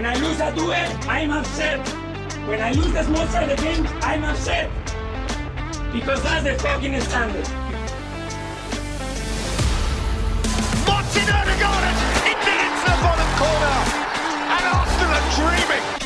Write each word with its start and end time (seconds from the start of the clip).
When 0.00 0.08
I 0.08 0.14
lose 0.14 0.40
a 0.40 0.50
duel, 0.54 0.72
I'm 1.10 1.30
upset. 1.30 1.86
When 2.48 2.58
I 2.58 2.72
lose 2.72 2.90
the 2.90 3.02
small 3.02 3.26
side 3.26 3.54
game, 3.58 3.86
I'm 4.00 4.24
upset. 4.24 4.70
Because 5.92 6.22
that's 6.22 6.42
the 6.42 6.54
fucking 6.58 6.98
standard. 7.02 7.46
Martin 10.88 11.28
Odegaard 11.36 11.84
into 12.24 12.48
into 12.48 12.84
the 12.88 12.96
bottom 13.04 13.30
corner. 13.36 13.76
And 14.48 14.64
Arsenal 14.72 15.12
are 15.12 15.68
dreaming. 15.68 15.99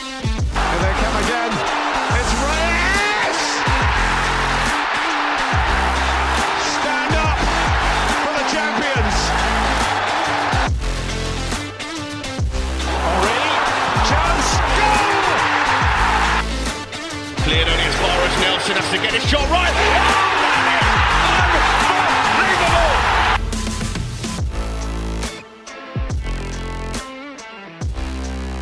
As 18.35 18.41
Nelson 18.43 18.77
has 18.77 18.91
to 18.91 18.99
get 18.99 19.13
his 19.15 19.25
shot 19.31 19.49
right. 19.51 19.75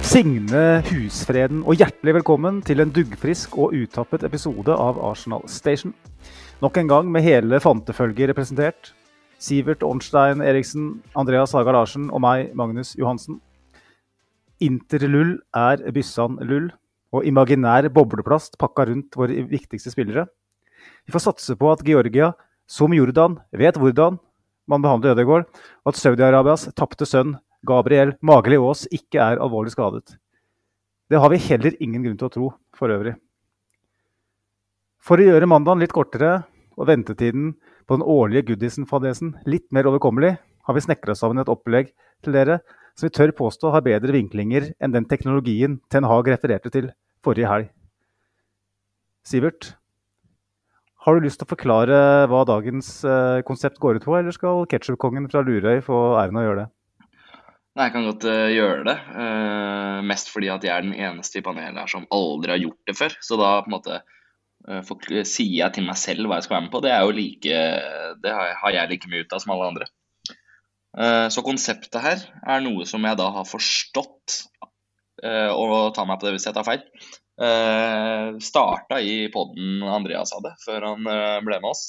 Signe 0.02 0.82
Husfreden, 0.90 1.62
og 1.64 1.78
hjertelig 1.80 2.14
velkommen 2.18 2.60
til 2.66 2.82
en 2.84 2.90
duggfrisk 2.92 3.56
og 3.56 3.72
uttappet 3.72 4.26
episode 4.28 4.74
av 4.76 5.00
Arsenal 5.00 5.46
Station. 5.48 5.94
Nok 6.60 6.76
en 6.76 6.90
gang 6.90 7.08
med 7.08 7.24
hele 7.24 7.60
fantefølget 7.60 8.28
representert. 8.28 8.92
Sivert 9.40 9.82
Ornstein 9.82 10.42
Eriksen, 10.44 11.00
Andreas 11.16 11.56
Haga 11.56 11.72
Larsen 11.72 12.10
og 12.12 12.20
meg, 12.22 12.52
Magnus 12.54 12.92
Johansen. 12.98 13.40
Interlull 14.60 15.38
er 15.56 15.80
Byssan 15.94 16.36
lull, 16.44 16.68
og 17.12 17.26
imaginær 17.28 17.88
bobleplast 17.92 18.56
pakka 18.60 18.86
rundt 18.88 19.16
våre 19.18 19.44
viktigste 19.50 19.92
spillere. 19.92 20.26
Vi 21.06 21.14
får 21.14 21.26
satse 21.28 21.56
på 21.58 21.70
at 21.72 21.84
Georgia, 21.86 22.32
som 22.66 22.94
Jordan, 22.94 23.38
vet 23.52 23.78
hvordan 23.78 24.18
man 24.70 24.82
behandler 24.82 25.16
Ødegaard, 25.16 25.48
og 25.84 25.92
at 25.92 25.98
Saudi-Arabias 26.00 26.68
tapte 26.78 27.06
sønn 27.08 27.36
Gabriel 27.66 28.14
Mageli 28.24 28.58
Aas 28.58 28.86
ikke 28.90 29.20
er 29.22 29.42
alvorlig 29.42 29.74
skadet. 29.74 30.16
Det 31.10 31.20
har 31.20 31.30
vi 31.30 31.42
heller 31.44 31.76
ingen 31.82 32.06
grunn 32.06 32.18
til 32.18 32.30
å 32.30 32.32
tro, 32.32 32.48
for 32.74 32.94
øvrig. 32.94 33.14
For 35.02 35.18
å 35.18 35.26
gjøre 35.26 35.50
mandagen 35.50 35.82
litt 35.82 35.94
kortere 35.94 36.44
og 36.78 36.86
ventetiden 36.88 37.52
på 37.86 37.98
den 37.98 38.06
årlige 38.06 38.52
goodiesen-fadesen 38.52 39.34
litt 39.50 39.66
mer 39.74 39.90
overkommelig, 39.90 40.36
har 40.38 40.76
vi 40.76 40.84
snekra 40.84 41.14
sammen 41.18 41.42
et 41.42 41.50
opplegg 41.50 41.90
til 42.22 42.34
dere 42.34 42.60
som 42.94 43.08
vi 43.08 43.14
tør 43.16 43.32
påstå 43.36 43.72
har 43.74 43.84
bedre 43.84 44.14
vinklinger 44.14 44.70
enn 44.78 44.94
den 44.94 45.08
teknologien 45.10 45.80
Ten 45.90 46.06
Hag 46.06 46.28
refererte 46.30 46.70
til 46.72 46.90
forrige 47.24 47.50
helg. 47.50 47.70
Sivert, 49.26 49.72
har 51.02 51.18
du 51.18 51.24
lyst 51.24 51.40
til 51.40 51.48
å 51.48 51.50
forklare 51.50 51.96
hva 52.30 52.44
dagens 52.46 53.00
eh, 53.02 53.40
konsept 53.46 53.80
går 53.82 53.98
ut 53.98 54.06
på, 54.06 54.14
eller 54.18 54.34
skal 54.34 54.66
ketsjupkongen 54.70 55.26
fra 55.30 55.42
Lurøy 55.42 55.82
få 55.82 55.98
æren 56.20 56.38
av 56.38 56.42
å 56.42 56.46
gjøre 56.46 56.62
det? 56.62 56.68
Nei, 57.72 57.86
jeg 57.86 57.94
kan 57.94 58.04
godt 58.04 58.24
uh, 58.28 58.48
gjøre 58.52 58.82
det. 58.84 58.94
Uh, 59.16 59.98
mest 60.04 60.28
fordi 60.28 60.50
at 60.52 60.64
jeg 60.66 60.74
er 60.74 60.84
den 60.84 60.92
eneste 60.92 61.40
i 61.40 61.44
panelet 61.44 61.80
her 61.80 61.88
som 61.88 62.04
aldri 62.12 62.52
har 62.52 62.60
gjort 62.60 62.90
det 62.90 62.96
før. 62.98 63.16
Så 63.24 63.38
da 63.40 63.54
på 63.64 63.70
en 63.70 63.76
måte 63.78 63.98
uh, 64.02 65.24
sier 65.24 65.56
jeg 65.56 65.74
til 65.78 65.86
meg 65.88 65.96
selv 65.98 66.28
hva 66.28 66.38
jeg 66.38 66.46
skal 66.46 66.58
være 66.58 66.66
med 66.66 66.74
på. 66.74 66.82
Det 66.84 66.92
er 66.92 67.06
jo 67.06 67.16
like 67.16 67.62
Det 68.20 68.34
har 68.36 68.50
jeg, 68.50 68.58
har 68.60 68.76
jeg 68.76 68.92
like 68.92 69.12
mye 69.12 69.24
ut 69.24 69.32
av 69.32 69.42
som 69.42 69.54
alle 69.56 69.70
andre. 69.72 69.90
Så 71.32 71.40
konseptet 71.40 72.02
her 72.04 72.20
er 72.52 72.58
noe 72.60 72.84
som 72.84 73.00
jeg 73.08 73.16
da 73.16 73.30
har 73.32 73.46
forstått, 73.48 74.34
og 75.22 75.92
ta 75.94 76.02
meg 76.08 76.18
på 76.18 76.26
det 76.26 76.36
hvis 76.36 76.48
jeg 76.48 76.56
tar 76.56 76.66
feil. 76.66 76.82
Uh, 77.40 78.38
starta 78.44 79.00
i 79.00 79.28
poden 79.32 79.80
Andreas 79.88 80.34
hadde, 80.36 80.52
før 80.66 80.84
han 80.90 81.08
eh, 81.08 81.38
ble 81.42 81.56
med 81.62 81.70
oss. 81.70 81.84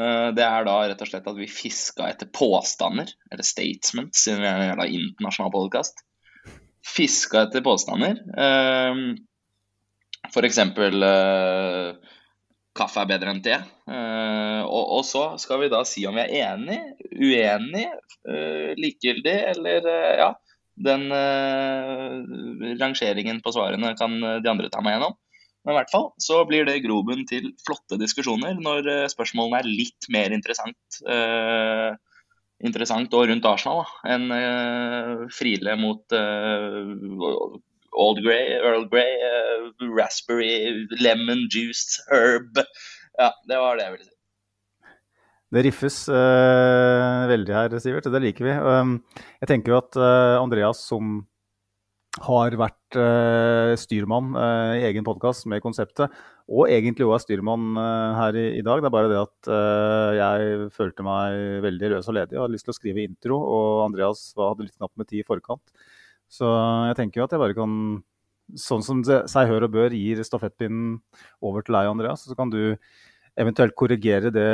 Eh, 0.00 0.30
Det 0.36 0.44
er 0.46 0.66
da 0.66 0.76
rett 0.86 1.02
og 1.02 1.10
slett 1.10 1.26
at 1.30 1.38
vi 1.38 1.50
fiska 1.50 2.06
etter 2.08 2.30
påstander, 2.32 3.10
eller 3.32 3.46
statements, 3.46 4.24
siden 4.24 4.42
vi 4.42 4.48
er 4.48 4.58
en 4.60 4.68
jævla 4.70 4.86
internasjonal 5.00 5.52
podkast. 5.54 6.04
Fiska 6.84 7.46
etter 7.46 7.64
påstander. 7.66 8.20
F.eks. 10.30 10.58
Eh, 10.58 11.90
kaffe 12.74 13.02
er 13.02 13.10
bedre 13.10 13.34
enn 13.34 13.42
te. 13.44 13.58
Eh, 13.90 14.62
og, 14.64 15.02
så 15.06 15.26
skal 15.42 15.62
vi 15.62 15.70
da 15.72 15.84
si 15.86 16.06
om 16.08 16.16
vi 16.18 16.24
er 16.24 16.54
enig, 16.54 16.80
uenig, 17.14 17.86
eh, 18.28 18.72
likegyldig 18.80 19.36
eller 19.54 19.90
eh, 19.92 20.14
ja. 20.22 20.32
Den 20.74 21.06
eh, 21.14 22.16
rangeringen 22.80 23.38
på 23.44 23.52
svarene 23.54 23.94
kan 23.98 24.16
de 24.18 24.50
andre 24.50 24.70
ta 24.72 24.82
meg 24.82 24.96
gjennom. 24.96 25.14
Men 25.64 25.72
i 25.72 25.78
hvert 25.78 25.92
fall 25.92 26.10
så 26.20 26.42
blir 26.48 26.66
det 26.68 26.82
grobunn 26.84 27.22
til 27.28 27.52
flotte 27.64 27.96
diskusjoner 28.00 28.58
når 28.60 28.90
eh, 28.90 29.04
spørsmålene 29.12 29.62
er 29.62 29.70
litt 29.70 30.10
mer 30.12 30.34
interessant. 30.36 30.98
eh, 31.08 31.94
interessant 32.64 33.12
og 33.16 33.28
rundt 33.28 33.46
Arsenal 33.48 33.82
enn 34.08 34.30
eh, 34.32 35.24
Friele 35.34 35.74
mot 35.80 36.14
eh, 36.16 36.92
Old 37.94 38.20
Grey, 38.24 38.56
Earl 38.58 38.88
Grey, 38.90 39.18
eh, 39.28 39.86
Raspberry, 39.94 40.86
Lemon 40.98 41.46
Juice, 41.52 42.02
Herb. 42.10 42.58
Ja, 43.18 43.30
det 43.48 43.60
var 43.60 43.78
det 43.78 43.86
jeg 43.86 43.96
ville 43.96 44.08
si. 44.08 44.13
Det 45.54 45.62
riffes 45.62 46.00
uh, 46.10 47.28
veldig 47.30 47.54
her, 47.54 47.74
Sivert, 47.78 48.08
det 48.10 48.20
liker 48.24 48.46
vi. 48.46 48.54
Um, 48.58 48.96
jeg 49.38 49.50
tenker 49.52 49.70
jo 49.70 49.78
at 49.78 49.94
uh, 50.00 50.40
Andreas, 50.40 50.80
som 50.82 51.20
har 52.24 52.54
vært 52.58 52.96
uh, 52.98 53.74
styrmann 53.78 54.34
i 54.78 54.82
egen 54.88 55.06
podkast 55.06 55.46
med 55.50 55.62
konseptet, 55.62 56.10
og 56.50 56.70
egentlig 56.70 57.06
òg 57.06 57.16
er 57.16 57.22
styrmann 57.22 57.78
her 58.18 58.38
i, 58.38 58.44
i 58.58 58.64
dag. 58.66 58.82
Det 58.82 58.90
er 58.90 58.94
bare 58.94 59.10
det 59.10 59.20
at 59.20 59.50
jeg 60.18 60.68
følte 60.74 61.06
meg 61.06 61.62
veldig 61.64 61.90
løs 61.94 62.10
og 62.10 62.18
ledig 62.18 62.36
og 62.36 62.44
hadde 62.44 62.54
lyst 62.54 62.68
til 62.68 62.74
å 62.74 62.76
skrive 62.76 63.04
intro, 63.06 63.38
og 63.38 63.84
Andreas 63.86 64.24
hadde 64.38 64.66
litt 64.66 64.76
knapt 64.76 64.98
med 65.00 65.10
tid 65.10 65.22
i 65.22 65.26
forkant. 65.26 65.74
Så 66.30 66.50
jeg 66.90 66.98
tenker 66.98 67.22
jo 67.22 67.28
at 67.28 67.34
jeg 67.34 67.42
bare 67.42 67.56
kan, 67.56 67.76
sånn 68.58 68.84
som 68.86 69.02
seg 69.06 69.50
hør 69.50 69.66
og 69.68 69.74
bør, 69.78 69.94
gir 69.94 70.22
stafettpinnen 70.26 70.98
over 71.42 71.66
til 71.66 71.78
deg, 71.78 71.92
Andreas. 71.94 72.26
Så 72.26 72.38
kan 72.38 72.50
du 72.52 72.76
eventuelt 73.40 73.74
korrigere 73.78 74.34
det 74.34 74.50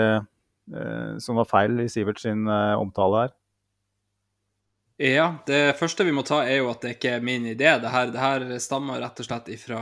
som 1.18 1.38
var 1.40 1.48
feil 1.50 1.80
i 1.82 1.88
Sivert 1.90 2.20
sin 2.22 2.46
eh, 2.48 2.78
omtale 2.78 3.24
her. 3.24 3.36
Ja, 5.00 5.38
det 5.48 5.78
første 5.78 6.04
vi 6.04 6.12
må 6.12 6.20
ta 6.28 6.42
er 6.44 6.58
jo 6.58 6.66
at 6.68 6.82
det 6.84 6.98
ikke 6.98 7.14
er 7.16 7.22
min 7.24 7.46
idé. 7.48 7.70
Det 7.80 7.88
her, 7.88 8.10
det 8.12 8.20
her 8.20 8.42
stammer 8.60 9.00
rett 9.00 9.22
og 9.22 9.24
slett 9.24 9.46
fra 9.62 9.78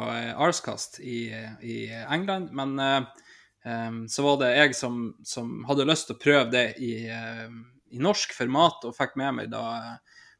Arscast 0.47 1.01
i, 1.03 1.25
i 1.59 1.79
England. 2.07 2.53
Men 2.55 2.77
eh, 2.79 3.25
em, 3.67 4.05
så 4.07 4.23
var 4.23 4.39
det 4.45 4.53
jeg 4.55 4.77
som, 4.79 5.01
som 5.27 5.65
hadde 5.67 5.89
lyst 5.91 6.07
til 6.07 6.15
å 6.15 6.23
prøve 6.23 6.45
det 6.55 6.69
i, 6.79 6.93
eh, 7.11 7.49
i 7.91 7.99
norsk 7.99 8.37
format, 8.37 8.87
og 8.87 8.95
fikk 8.95 9.19
med 9.19 9.41
meg 9.41 9.51
da 9.51 9.65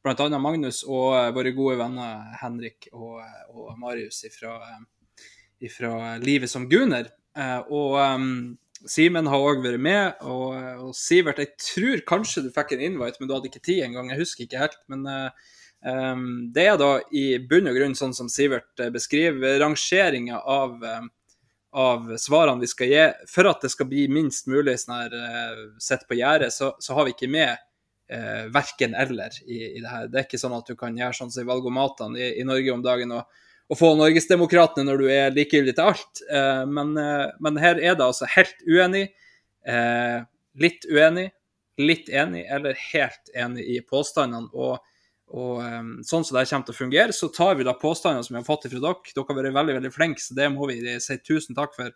bl.a. 0.07 0.39
Magnus 0.39 0.85
og 0.87 1.17
eh, 1.17 1.33
våre 1.35 1.57
gode 1.57 1.81
venner 1.83 2.31
Henrik 2.39 2.87
og, 2.93 3.19
og 3.51 3.75
Marius 3.83 4.23
ifra, 4.31 4.61
eh, 4.63 5.27
ifra 5.67 6.17
Livet 6.23 6.55
som 6.55 6.69
Guner. 6.71 7.11
Eh, 7.35 7.59
og 7.67 7.99
em, 8.05 8.31
Simen 8.87 9.27
har 9.27 9.43
òg 9.43 9.63
vært 9.65 9.81
med, 9.83 10.21
og, 10.23 10.55
og 10.85 10.97
Sivert, 10.97 11.41
jeg 11.43 11.57
tror 11.59 12.03
kanskje 12.07 12.45
du 12.45 12.51
fikk 12.55 12.77
en 12.77 12.85
invite, 12.93 13.19
men 13.19 13.31
du 13.31 13.35
hadde 13.35 13.51
ikke 13.51 13.65
tid 13.65 13.83
engang. 13.87 14.13
Jeg 14.13 14.23
husker 14.23 14.45
ikke 14.45 14.63
helt. 14.63 14.79
Men 14.93 15.07
em, 15.09 16.27
det 16.55 16.67
er 16.71 16.79
da 16.81 16.91
i 17.11 17.25
bunn 17.43 17.71
og 17.71 17.79
grunn 17.79 17.97
sånn 17.99 18.15
som 18.17 18.31
Sivert 18.33 18.83
eh, 18.83 18.93
beskriver, 18.95 19.59
rangeringa 19.63 20.43
av, 20.47 20.77
eh, 20.87 21.09
av 21.79 22.13
svarene 22.23 22.63
vi 22.63 22.71
skal 22.71 22.93
gi. 22.93 23.07
For 23.33 23.51
at 23.51 23.67
det 23.67 23.73
skal 23.75 23.91
bli 23.91 24.07
minst 24.13 24.51
mulig 24.51 24.79
sånn 24.85 24.95
her 25.01 25.19
uh, 25.19 25.65
sett 25.83 26.07
på 26.09 26.21
gjerdet, 26.21 26.55
så, 26.55 26.73
så 26.79 26.95
har 26.99 27.09
vi 27.09 27.17
ikke 27.17 27.33
med 27.35 27.59
uh, 28.15 28.47
verken 28.55 28.95
eller 28.95 29.35
i, 29.45 29.75
i 29.75 29.83
det 29.83 29.91
her. 29.91 30.07
Det 30.07 30.23
er 30.23 30.31
ikke 30.31 30.41
sånn 30.41 30.57
at 30.57 30.71
du 30.71 30.79
kan 30.79 30.97
gjøre 30.97 31.19
sånn 31.19 31.35
som 31.35 31.45
i 31.45 31.51
valgomatene 31.51 32.23
i, 32.23 32.31
i 32.41 32.47
Norge 32.47 32.79
om 32.79 32.87
dagen. 32.87 33.19
og 33.19 33.45
å 33.69 33.77
få 33.77 33.93
Norgesdemokratene 33.99 34.89
når 34.89 35.03
du 35.03 35.09
er 35.13 35.35
likegyldig 35.37 35.75
til 35.77 35.91
alt. 35.91 36.23
Eh, 36.33 36.65
men, 36.69 36.95
eh, 36.97 37.29
men 37.45 37.61
her 37.61 37.81
er 37.81 37.99
det 37.99 38.07
altså 38.07 38.29
helt 38.33 38.57
uenig, 38.67 39.09
eh, 39.69 40.21
litt 40.59 40.87
uenig, 40.89 41.29
litt 41.79 42.09
enig 42.09 42.47
eller 42.51 42.79
helt 42.93 43.35
enig 43.37 43.67
i 43.77 43.81
påstandene. 43.85 44.49
Og 44.55 44.79
og 45.29 45.59
um, 45.61 45.89
sånn 46.07 46.23
som 46.25 46.39
det 46.39 46.47
kommer 46.49 46.65
til 46.65 46.73
å 46.73 46.79
fungere, 46.79 47.13
så 47.13 47.29
tar 47.29 47.59
vi 47.59 47.67
da 47.67 47.75
påstandene 47.77 48.25
som 48.25 48.33
vi 48.33 48.41
har 48.41 48.47
fått 48.47 48.63
fra 48.71 48.81
dere. 48.81 49.13
Dere 49.13 49.25
har 49.29 49.37
vært 49.37 49.57
veldig 49.59 49.75
veldig 49.77 49.91
flinke, 49.93 50.23
så 50.25 50.37
det 50.39 50.47
må 50.55 50.69
vi 50.71 50.79
si 51.05 51.19
tusen 51.21 51.59
takk 51.59 51.75
for. 51.77 51.91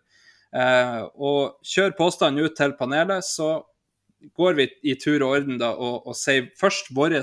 Uh, 0.53 1.09
og 1.17 1.65
kjør 1.65 1.95
påstanden 1.97 2.45
ut 2.45 2.53
til 2.59 2.75
panelet, 2.77 3.25
så 3.25 3.63
går 4.37 4.59
vi 4.59 4.67
i 4.85 4.93
tur 5.01 5.17
og 5.23 5.39
orden 5.39 5.57
da 5.57 5.71
og, 5.73 6.05
og 6.05 6.17
sier 6.17 6.51
først 6.59 6.93
vår 6.93 7.17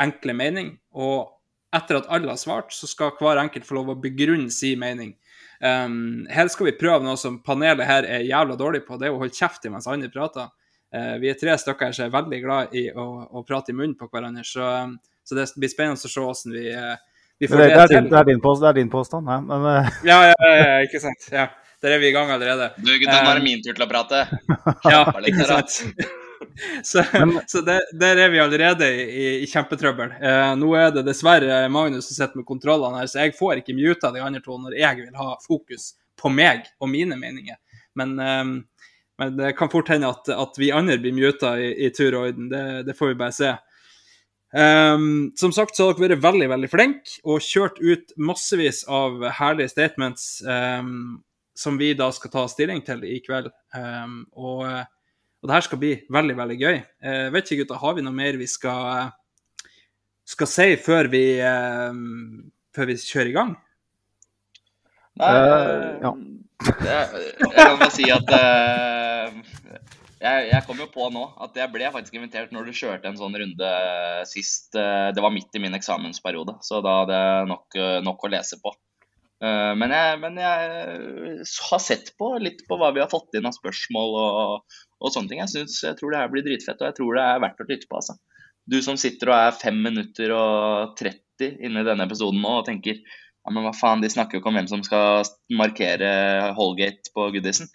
enkle 0.00 0.36
mening. 0.36 0.74
Og 0.92 1.32
etter 1.76 2.00
at 2.00 2.08
alle 2.10 2.32
har 2.32 2.40
svart, 2.40 2.72
så 2.74 2.88
skal 2.90 3.12
hver 3.18 3.40
enkelt 3.42 3.66
få 3.66 3.78
lov 3.78 3.92
å 3.94 4.00
begrunne 4.00 4.50
sin 4.54 4.80
mening. 4.80 5.14
Um, 5.60 6.24
her 6.32 6.48
skal 6.48 6.70
vi 6.70 6.78
prøve 6.80 7.04
noe 7.04 7.18
som 7.20 7.42
panelet 7.44 7.84
her 7.86 8.08
er 8.08 8.24
jævla 8.24 8.56
dårlig 8.58 8.86
på, 8.86 8.96
det 8.96 9.10
er 9.10 9.14
å 9.14 9.20
holde 9.20 9.36
kjeft 9.36 9.68
mens 9.68 9.88
andre 9.90 10.08
prater. 10.12 10.48
Uh, 10.90 11.14
vi 11.22 11.30
er 11.30 11.38
tre 11.38 11.54
stykker 11.60 11.90
her 11.90 11.94
som 11.94 12.08
er 12.08 12.16
veldig 12.16 12.42
glad 12.42 12.74
i 12.74 12.88
å, 12.90 13.06
å 13.30 13.44
prate 13.46 13.74
i 13.74 13.78
munnen 13.78 13.98
på 13.98 14.10
hverandre. 14.10 14.46
så... 14.46 14.74
Um, 14.82 14.98
så 15.30 15.36
det 15.38 15.46
blir 15.62 15.70
spennende 15.70 15.94
å 15.94 16.10
se 16.10 16.18
hvordan 16.18 16.54
vi, 16.56 16.64
uh, 16.74 16.96
vi 17.38 17.46
får 17.46 17.60
det, 17.60 17.66
det, 17.68 17.74
det, 17.76 17.86
til. 17.86 17.96
din, 17.96 18.06
det, 18.10 18.18
er 18.18 18.24
din 18.26 18.40
påstand, 18.42 18.64
det 18.64 18.70
er 18.70 18.78
din 18.80 18.88
påstand, 18.90 19.28
ja. 19.30 19.36
Men, 19.46 19.66
eh, 19.70 19.90
Ja, 20.08 20.16
ja, 20.32 20.48
ja, 20.58 20.72
ikke 20.86 21.02
sant. 21.04 21.28
Ja. 21.30 21.44
Der 21.80 21.94
er 21.96 22.00
vi 22.02 22.10
i 22.10 22.12
gang 22.12 22.30
allerede. 22.30 22.70
Du 22.76 22.90
gutta, 22.92 23.20
nå 23.24 23.30
er 23.30 23.38
det 23.38 23.40
Um, 23.40 23.46
min 23.46 23.62
tur 23.64 23.76
til 23.76 23.84
å 23.86 23.90
prate. 23.90 24.24
Ja, 24.92 25.04
ikke 25.24 25.46
sant. 25.48 25.78
Så, 26.82 27.02
så 27.46 27.60
der, 27.64 27.84
der 28.00 28.16
er 28.16 28.30
vi 28.32 28.40
allerede 28.40 28.86
i, 28.88 29.26
i 29.44 29.46
kjempetrøbbel. 29.48 30.14
Eh, 30.24 30.52
nå 30.56 30.70
er 30.76 30.88
det 30.94 31.04
dessverre 31.06 31.60
Magnus 31.72 32.08
som 32.08 32.16
sitter 32.16 32.40
med 32.40 32.46
kontrollene 32.48 33.02
her, 33.02 33.10
så 33.12 33.20
jeg 33.22 33.36
får 33.36 33.60
ikke 33.60 33.76
muta 33.76 34.10
de 34.12 34.22
andre 34.24 34.40
to 34.44 34.56
når 34.58 34.78
jeg 34.80 34.98
vil 35.02 35.20
ha 35.20 35.34
fokus 35.44 35.90
på 36.20 36.32
meg 36.32 36.64
og 36.80 36.90
mine 36.92 37.16
meninger. 37.20 37.60
Men, 38.00 38.16
eh, 38.24 38.42
men 39.20 39.36
det 39.36 39.52
kan 39.60 39.72
fort 39.72 39.92
hende 39.92 40.10
at, 40.10 40.32
at 40.32 40.60
vi 40.60 40.72
andre 40.74 40.98
blir 41.00 41.16
muta 41.16 41.54
i, 41.60 41.70
i 41.86 41.92
tur 41.96 42.16
og 42.16 42.30
orden. 42.30 42.48
Det, 42.52 42.64
det 42.88 42.96
får 42.98 43.12
vi 43.12 43.20
bare 43.20 43.36
se. 43.36 43.54
Um, 44.50 45.30
som 45.38 45.52
sagt 45.54 45.76
så 45.78 45.86
har 45.86 45.94
dere 46.00 46.16
vært 46.16 46.24
veldig 46.24 46.46
veldig 46.50 46.68
flinke 46.72 47.20
og 47.22 47.44
kjørt 47.44 47.76
ut 47.78 48.16
massevis 48.18 48.80
av 48.90 49.22
herlige 49.36 49.70
statements 49.70 50.40
um, 50.42 51.20
som 51.56 51.78
vi 51.80 51.92
da 51.98 52.10
skal 52.14 52.32
ta 52.32 52.44
stilling 52.50 52.82
til 52.86 53.04
i 53.04 53.18
kveld. 53.24 53.50
Um, 53.76 54.22
og, 54.32 54.64
og 54.66 55.48
det 55.50 55.56
her 55.56 55.66
skal 55.66 55.80
bli 55.82 55.92
veldig, 56.12 56.36
veldig 56.38 56.58
gøy. 56.60 56.78
Uh, 57.04 57.26
vet 57.34 57.50
ikke, 57.50 57.64
gutta, 57.64 57.80
har 57.82 57.96
vi 57.98 58.04
noe 58.06 58.16
mer 58.16 58.38
vi 58.40 58.48
skal, 58.50 59.10
skal 60.28 60.50
si 60.50 60.68
før 60.80 61.10
vi, 61.12 61.24
um, 61.44 62.50
før 62.76 62.90
vi 62.92 62.98
kjører 63.02 63.32
i 63.32 63.36
gang? 63.36 63.56
Nei, 65.20 65.30
uh, 65.36 65.88
ja. 66.00 66.14
jeg, 66.86 67.24
jeg 67.40 67.54
kan 67.56 67.80
bare 67.80 67.92
si 67.92 68.06
at 68.14 68.36
uh, 68.36 69.80
jeg, 70.20 70.50
jeg 70.50 70.64
kom 70.66 70.80
jo 70.80 70.86
på 70.92 71.06
nå 71.12 71.22
at 71.40 71.56
jeg 71.56 71.72
ble 71.72 71.88
faktisk 71.94 72.16
invitert 72.18 72.52
når 72.52 72.68
du 72.68 72.76
kjørte 72.76 73.08
en 73.08 73.16
sånn 73.16 73.36
runde 73.40 73.70
sist. 74.28 74.74
eh, 74.76 75.08
Det 75.16 75.24
var 75.24 75.32
midt 75.32 75.56
i 75.56 75.62
min 75.62 75.76
eksamensperiode, 75.76 76.58
så 76.66 76.82
da 76.84 76.98
hadde 77.00 77.20
jeg 77.20 77.48
nok, 77.48 77.78
eh, 77.80 77.98
nok 78.04 78.26
å 78.26 78.32
lese 78.34 78.60
på. 78.60 78.74
Eh, 79.40 79.72
Men 79.80 79.94
jeg, 79.94 80.18
men 80.20 80.36
jeg 80.40 81.46
har 81.70 81.82
sett 81.82 82.12
på 82.20 82.34
litt 82.42 82.66
på 82.68 82.76
hva 82.80 82.90
vi 82.96 83.00
har 83.02 83.10
fått 83.12 83.38
inn 83.38 83.48
av 83.48 83.56
spørsmål 83.56 84.18
og, 84.20 84.76
og 85.00 85.14
sånne 85.14 85.32
ting. 85.32 85.40
Jeg, 85.44 85.52
synes, 85.54 85.78
jeg 85.86 85.96
tror 86.00 86.12
det 86.12 86.20
her 86.20 86.32
blir 86.32 86.44
dritfett, 86.46 86.80
og 86.82 86.90
jeg 86.90 86.98
tror 86.98 87.16
det 87.16 87.24
er 87.24 87.42
verdt 87.46 87.64
å 87.64 87.68
lytte 87.70 87.88
på. 87.88 88.00
altså. 88.02 88.18
Du 88.70 88.78
som 88.84 88.98
sitter 89.00 89.32
og 89.32 89.38
er 89.38 89.56
5 89.56 89.80
minutter 89.88 90.34
og 90.36 90.94
30 91.00 91.64
inne 91.64 91.82
i 91.82 91.88
denne 91.88 92.04
episoden 92.04 92.42
nå 92.44 92.58
og 92.60 92.66
tenker 92.68 93.00
ja, 93.00 93.52
men 93.54 93.64
hva 93.64 93.72
faen, 93.72 94.02
de 94.04 94.10
snakker 94.12 94.36
jo 94.36 94.42
ikke 94.42 94.50
om 94.50 94.58
hvem 94.58 94.68
som 94.68 94.82
skal 94.84 95.24
markere 95.56 96.10
Holgate 96.58 97.08
på 97.16 97.30
Goodison. 97.32 97.70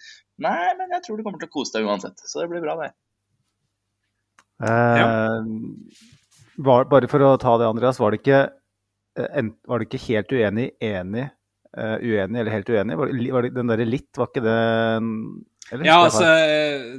Nei, 0.45 0.75
men 0.77 0.93
jeg 0.93 1.01
tror 1.05 1.17
du 1.17 1.23
kommer 1.25 1.41
til 1.41 1.49
å 1.49 1.53
kose 1.55 1.73
deg 1.73 1.87
uansett, 1.89 2.21
så 2.21 2.43
det 2.43 2.51
blir 2.51 2.61
bra, 2.61 2.75
det. 2.83 2.91
eh, 4.61 4.99
ja. 5.01 5.09
bare 6.61 7.09
for 7.11 7.25
å 7.25 7.33
ta 7.41 7.55
det, 7.57 7.67
Andreas. 7.67 7.99
Var 7.99 8.13
det 8.13 8.21
ikke, 8.21 8.41
eh, 9.17 9.49
var 9.65 9.81
det 9.81 9.89
ikke 9.89 10.03
helt 10.05 10.35
uenig, 10.35 10.69
enig, 10.85 11.25
eh, 11.77 11.97
uenig 12.01 12.41
eller 12.41 12.55
helt 12.55 12.69
uenig? 12.69 12.97
Var, 12.97 13.13
det 13.13 13.31
var 13.35 13.45
det, 13.45 13.53
den 13.55 13.71
derre 13.73 13.87
litt, 13.89 14.11
var 14.17 14.31
ikke 14.31 14.45
det 14.45 14.57
eller? 15.71 15.85
Ja, 15.85 15.99
altså, 16.05 16.25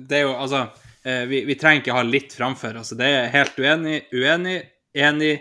det 0.08 0.19
er 0.19 0.25
jo 0.25 0.32
Altså, 0.34 0.62
eh, 1.06 1.26
vi, 1.31 1.44
vi 1.46 1.58
trenger 1.58 1.84
ikke 1.84 1.99
ha 1.99 2.06
litt 2.06 2.34
framfor. 2.34 2.78
Altså, 2.81 2.99
det 2.99 3.11
er 3.11 3.28
helt 3.34 3.61
uenig, 3.62 4.00
uenig, 4.14 4.56
enig, 4.96 5.37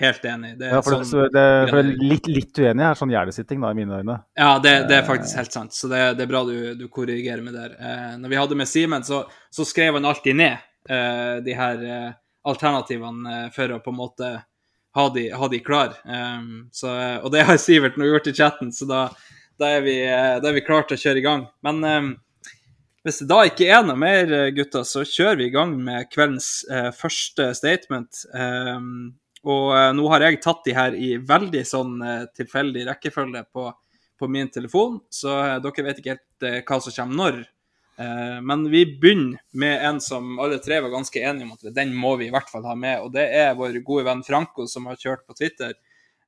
helt 0.00 0.24
enig. 0.24 0.54
Det 0.58 0.68
er 0.68 0.78
ja, 0.78 0.80
for, 0.84 0.96
det, 0.96 1.08
sånn, 1.10 1.10
så 1.10 1.26
det, 1.34 1.44
for 1.68 1.82
det 1.82 2.08
litt, 2.12 2.30
litt 2.30 2.62
uenig 2.62 2.86
er 2.88 2.98
sånn 2.98 3.12
gjerdesitting, 3.12 3.60
da, 3.60 3.72
i 3.74 3.80
mine 3.82 4.00
øyne. 4.00 4.16
ja, 4.40 4.54
det, 4.64 4.74
det 4.88 4.96
er 5.00 5.06
faktisk 5.08 5.42
helt 5.42 5.58
sant. 5.58 5.76
Så 5.76 5.92
det, 5.92 6.02
det 6.18 6.24
er 6.24 6.32
bra 6.32 6.42
du, 6.48 6.56
du 6.78 6.86
korrigerer 6.92 7.44
meg 7.44 7.56
der. 7.58 7.76
Eh, 7.76 8.10
når 8.22 8.32
vi 8.32 8.40
hadde 8.40 8.60
med 8.62 8.70
Simen, 8.70 9.06
så, 9.06 9.22
så 9.52 9.68
skrev 9.68 9.98
han 9.98 10.08
alltid 10.08 10.40
ned 10.40 10.56
eh, 10.88 11.36
de 11.44 11.56
her 11.58 11.84
eh, 11.84 12.12
alternativene 12.48 13.36
eh, 13.36 13.50
for 13.54 13.76
å 13.76 13.82
på 13.84 13.92
en 13.92 14.00
måte 14.00 14.32
ha 14.96 15.04
de, 15.14 15.28
ha 15.36 15.48
de 15.50 15.60
klar. 15.62 15.94
Um, 16.04 16.68
så, 16.74 16.90
og 17.20 17.30
det 17.34 17.44
har 17.46 17.60
Sivert 17.62 17.98
nå 18.00 18.08
gjort 18.08 18.26
i 18.30 18.34
chatten, 18.34 18.72
så 18.74 18.88
da, 18.90 19.04
da, 19.60 19.76
er 19.76 19.86
vi, 19.86 20.00
da 20.06 20.50
er 20.50 20.56
vi 20.56 20.64
klare 20.66 20.88
til 20.88 20.98
å 20.98 21.04
kjøre 21.04 21.22
i 21.22 21.26
gang. 21.28 21.46
Men 21.66 21.84
um, 21.86 22.10
hvis 23.06 23.22
det 23.22 23.30
da 23.30 23.44
ikke 23.48 23.68
er 23.72 23.84
noe 23.86 23.96
mer, 23.96 24.32
gutter, 24.52 24.84
så 24.84 25.06
kjører 25.08 25.38
vi 25.40 25.46
i 25.48 25.54
gang 25.54 25.72
med 25.80 26.10
kveldens 26.12 26.50
eh, 26.68 26.90
første 26.92 27.46
statement. 27.56 28.26
Um, 28.34 29.14
og 29.48 29.70
eh, 29.72 29.92
nå 29.96 30.08
har 30.12 30.26
jeg 30.26 30.40
tatt 30.44 30.66
de 30.66 30.74
her 30.76 30.96
i 30.96 31.14
veldig 31.16 31.62
sånn 31.64 31.94
eh, 32.04 32.26
tilfeldig 32.36 32.84
rekkefølge 32.90 33.46
på, 33.56 33.70
på 34.20 34.28
min 34.28 34.50
telefon, 34.52 34.98
så 35.08 35.38
eh, 35.46 35.56
dere 35.64 35.86
vet 35.86 36.02
ikke 36.02 36.16
helt 36.16 36.46
eh, 36.46 36.60
hva 36.60 36.80
som 36.84 36.96
kommer 36.98 37.20
når. 37.22 37.40
Eh, 38.00 38.40
men 38.42 38.70
vi 38.70 38.86
begynner 39.00 39.40
med 39.52 39.84
en 39.84 40.00
som 40.00 40.38
alle 40.38 40.58
tre 40.58 40.80
var 40.80 40.92
ganske 40.92 41.20
enige 41.20 41.44
om 41.44 41.52
at 41.52 41.74
den 41.74 41.92
må 41.96 42.14
vi 42.16 42.30
i 42.30 42.32
hvert 42.32 42.48
fall 42.48 42.64
ha 42.64 42.74
med, 42.78 43.02
og 43.04 43.12
det 43.12 43.26
er 43.36 43.58
vår 43.58 43.76
gode 43.84 44.06
venn 44.08 44.24
Franco 44.24 44.64
som 44.70 44.88
har 44.88 45.00
kjørt 45.00 45.26
på 45.28 45.36
Twitter, 45.36 45.74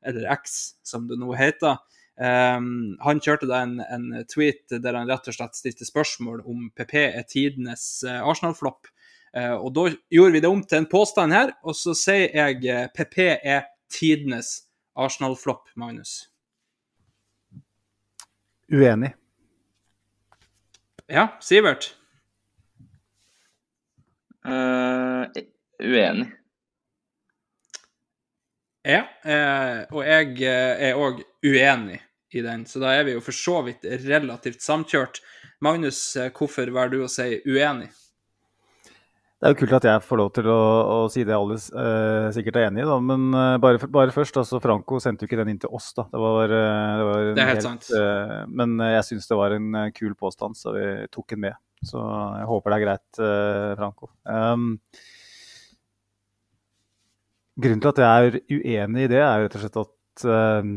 eller 0.04 0.28
X 0.34 0.74
som 0.84 1.06
det 1.08 1.16
nå 1.20 1.32
heter. 1.38 1.78
Um, 2.12 2.98
han 3.00 3.22
kjørte 3.24 3.48
da 3.48 3.62
en, 3.64 3.78
en 3.80 4.26
tweet 4.28 4.74
der 4.84 4.98
han 4.98 5.08
rett 5.08 5.30
og 5.30 5.36
slett 5.36 5.56
stilte 5.56 5.88
spørsmål 5.88 6.42
om 6.44 6.66
PP 6.76 6.92
er 7.06 7.24
tidenes 7.24 7.86
uh, 8.04 8.20
Arsenal-flopp. 8.20 8.90
Uh, 9.32 9.56
og 9.56 9.72
da 9.72 9.86
gjorde 10.12 10.36
vi 10.36 10.42
det 10.44 10.50
om 10.52 10.60
til 10.66 10.82
en 10.82 10.90
påstand 10.92 11.32
her, 11.32 11.54
og 11.64 11.78
så 11.78 11.96
sier 11.96 12.36
jeg 12.36 12.60
uh, 12.68 12.84
PP 12.92 13.16
er 13.38 13.64
tidenes 13.88 14.58
Arsenal-flopp, 14.92 15.72
Magnus. 15.80 16.18
Uenig. 18.68 19.14
Ja, 21.12 21.38
Sivert? 21.40 21.94
Uh, 24.48 25.28
uenig. 25.78 26.30
Ja, 28.82 29.02
eh, 29.22 29.82
og 29.94 30.00
jeg 30.02 30.40
eh, 30.42 30.88
er 30.88 30.96
òg 30.98 31.20
uenig 31.46 32.00
i 32.34 32.40
den, 32.42 32.64
så 32.66 32.80
da 32.82 32.96
er 32.96 33.04
vi 33.06 33.12
jo 33.14 33.20
for 33.22 33.36
så 33.36 33.60
vidt 33.68 33.84
relativt 34.08 34.64
samkjørt. 34.64 35.20
Magnus, 35.62 36.00
hvorfor 36.34 36.72
velger 36.72 36.90
du 36.90 37.04
å 37.04 37.10
si 37.12 37.36
uenig? 37.46 37.92
Det 39.42 39.48
er 39.48 39.54
jo 39.56 39.58
kult 39.58 39.72
at 39.74 39.86
jeg 39.88 40.02
får 40.06 40.18
lov 40.20 40.28
til 40.36 40.46
å, 40.52 40.56
å 40.86 40.96
si 41.10 41.24
det 41.26 41.34
alle 41.34 41.56
eh, 41.58 42.26
sikkert 42.30 42.60
er 42.60 42.68
enig 42.68 42.84
i, 42.84 42.86
da. 42.86 42.98
Men 43.02 43.24
eh, 43.34 43.56
bare, 43.58 43.88
bare 43.90 44.14
først, 44.14 44.36
altså 44.38 44.60
Franco 44.62 45.00
sendte 45.02 45.24
jo 45.24 45.30
ikke 45.30 45.40
den 45.40 45.50
inn 45.50 45.58
til 45.64 45.72
oss, 45.74 45.88
da. 45.98 46.04
Det 46.12 46.20
var, 46.22 46.52
eh, 46.54 46.92
det 47.00 47.06
var 47.08 47.24
Det 47.26 47.42
er 47.42 47.48
helt 47.50 47.64
sant. 47.66 47.88
eh, 47.98 48.36
men 48.54 48.76
eh, 48.78 48.92
jeg 49.00 49.08
syns 49.08 49.26
det 49.26 49.38
var 49.40 49.54
en 49.56 49.66
eh, 49.80 49.88
kul 49.96 50.12
påstand, 50.20 50.54
så 50.60 50.76
vi 50.76 50.84
tok 51.10 51.34
den 51.34 51.42
med. 51.48 51.58
Så 51.82 51.98
jeg 52.38 52.46
håper 52.52 52.70
det 52.70 52.76
er 52.78 52.84
greit, 52.84 53.18
Franco. 53.80 54.12
Um, 54.30 54.68
grunnen 57.58 57.82
til 57.82 57.90
at 57.90 57.98
jeg 58.04 58.28
er 58.28 58.38
uenig 58.54 59.08
i 59.08 59.10
det, 59.10 59.18
er 59.26 59.40
jo 59.42 59.48
rett 59.48 59.56
og 59.58 59.64
slett 59.64 59.80
at 59.82 60.24
eh, 60.36 60.70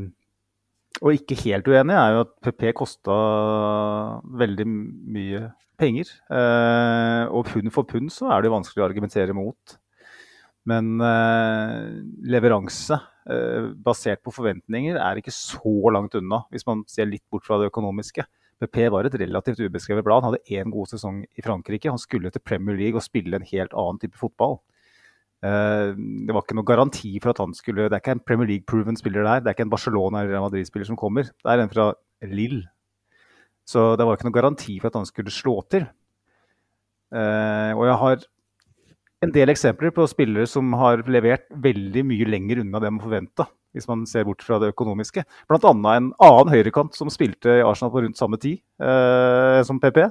Og 1.05 1.19
ikke 1.19 1.38
helt 1.43 1.69
uenig, 1.69 1.93
er 2.01 2.15
jo 2.17 2.24
at 2.25 2.34
PP 2.48 2.74
kosta 2.81 3.19
veldig 4.41 4.65
mye 4.72 5.43
penger. 5.79 6.12
Eh, 6.32 7.25
og 7.32 7.48
pund 7.50 7.72
for 7.74 7.88
pund 7.89 8.12
så 8.13 8.29
er 8.34 8.44
det 8.44 8.53
vanskelig 8.53 8.84
å 8.84 8.88
argumentere 8.88 9.36
mot. 9.38 9.75
Men 10.70 10.96
eh, 11.03 11.91
leveranse 12.25 12.98
eh, 13.29 13.70
basert 13.86 14.24
på 14.25 14.34
forventninger 14.34 14.98
er 14.98 15.22
ikke 15.22 15.34
så 15.34 15.75
langt 15.94 16.17
unna, 16.17 16.44
hvis 16.53 16.65
man 16.67 16.84
ser 16.89 17.10
litt 17.10 17.25
bort 17.32 17.46
fra 17.48 17.60
det 17.62 17.70
økonomiske. 17.72 18.25
PP 18.63 18.86
var 18.94 19.05
et 19.05 19.17
relativt 19.20 19.60
ubeskrevet 19.60 20.05
blad. 20.05 20.24
Han 20.24 20.32
hadde 20.34 20.55
én 20.58 20.72
god 20.74 20.94
sesong 20.94 21.25
i 21.27 21.44
Frankrike. 21.44 21.91
Han 21.91 22.01
skulle 22.01 22.32
til 22.32 22.44
Premier 22.44 22.77
League 22.79 22.98
og 22.98 23.03
spille 23.03 23.36
en 23.36 23.46
helt 23.46 23.75
annen 23.75 24.00
type 24.01 24.17
fotball. 24.20 24.62
Det 25.46 26.34
var 26.34 26.41
ikke 26.41 26.55
noe 26.58 26.65
garanti 26.65 27.12
for 27.20 27.36
at 27.36 27.41
han 27.44 27.51
skulle 27.53 27.84
Det 27.91 27.98
er 27.98 28.01
ikke 28.01 28.13
en 28.15 28.22
Premier 28.24 28.48
League-proven 28.50 28.96
spiller 28.98 29.27
der. 29.27 29.44
Det 29.44 29.51
er 29.51 29.58
ikke 29.58 29.65
en 29.67 29.74
Barcelona 29.75 30.24
eller 30.24 30.41
Madrid-spiller 30.41 30.88
som 30.88 30.98
kommer. 30.98 31.27
Det 31.27 31.51
er 31.51 31.62
en 31.62 31.70
fra 31.70 31.89
Lille. 32.32 32.63
Så 33.65 33.95
det 33.98 34.05
var 34.05 34.17
ikke 34.17 34.27
noen 34.29 34.38
garanti 34.38 34.77
for 34.79 34.91
at 34.91 34.98
han 35.00 35.10
skulle 35.10 35.34
slå 35.34 35.57
til. 35.74 35.88
Eh, 37.15 37.72
og 37.74 37.86
jeg 37.88 38.00
har 38.01 38.25
en 39.25 39.34
del 39.34 39.51
eksempler 39.53 39.93
på 39.95 40.05
spillere 40.10 40.45
som 40.50 40.74
har 40.77 41.01
levert 41.10 41.48
veldig 41.50 42.03
mye 42.05 42.27
lenger 42.29 42.62
unna 42.62 42.81
det 42.84 42.91
man 42.93 43.03
forventa, 43.03 43.48
hvis 43.74 43.88
man 43.89 44.03
ser 44.10 44.27
bort 44.27 44.43
fra 44.45 44.60
det 44.62 44.69
økonomiske. 44.74 45.24
Annet 45.50 45.69
en 45.72 46.12
annen 46.13 46.51
høyrekant 46.53 46.98
som 46.98 47.10
spilte 47.13 47.57
i 47.57 47.63
Arsenal 47.65 47.93
på 47.93 48.05
rundt 48.05 48.22
samme 48.22 48.39
tid 48.41 48.60
eh, 48.81 49.62
som 49.65 49.81
PP. 49.81 50.03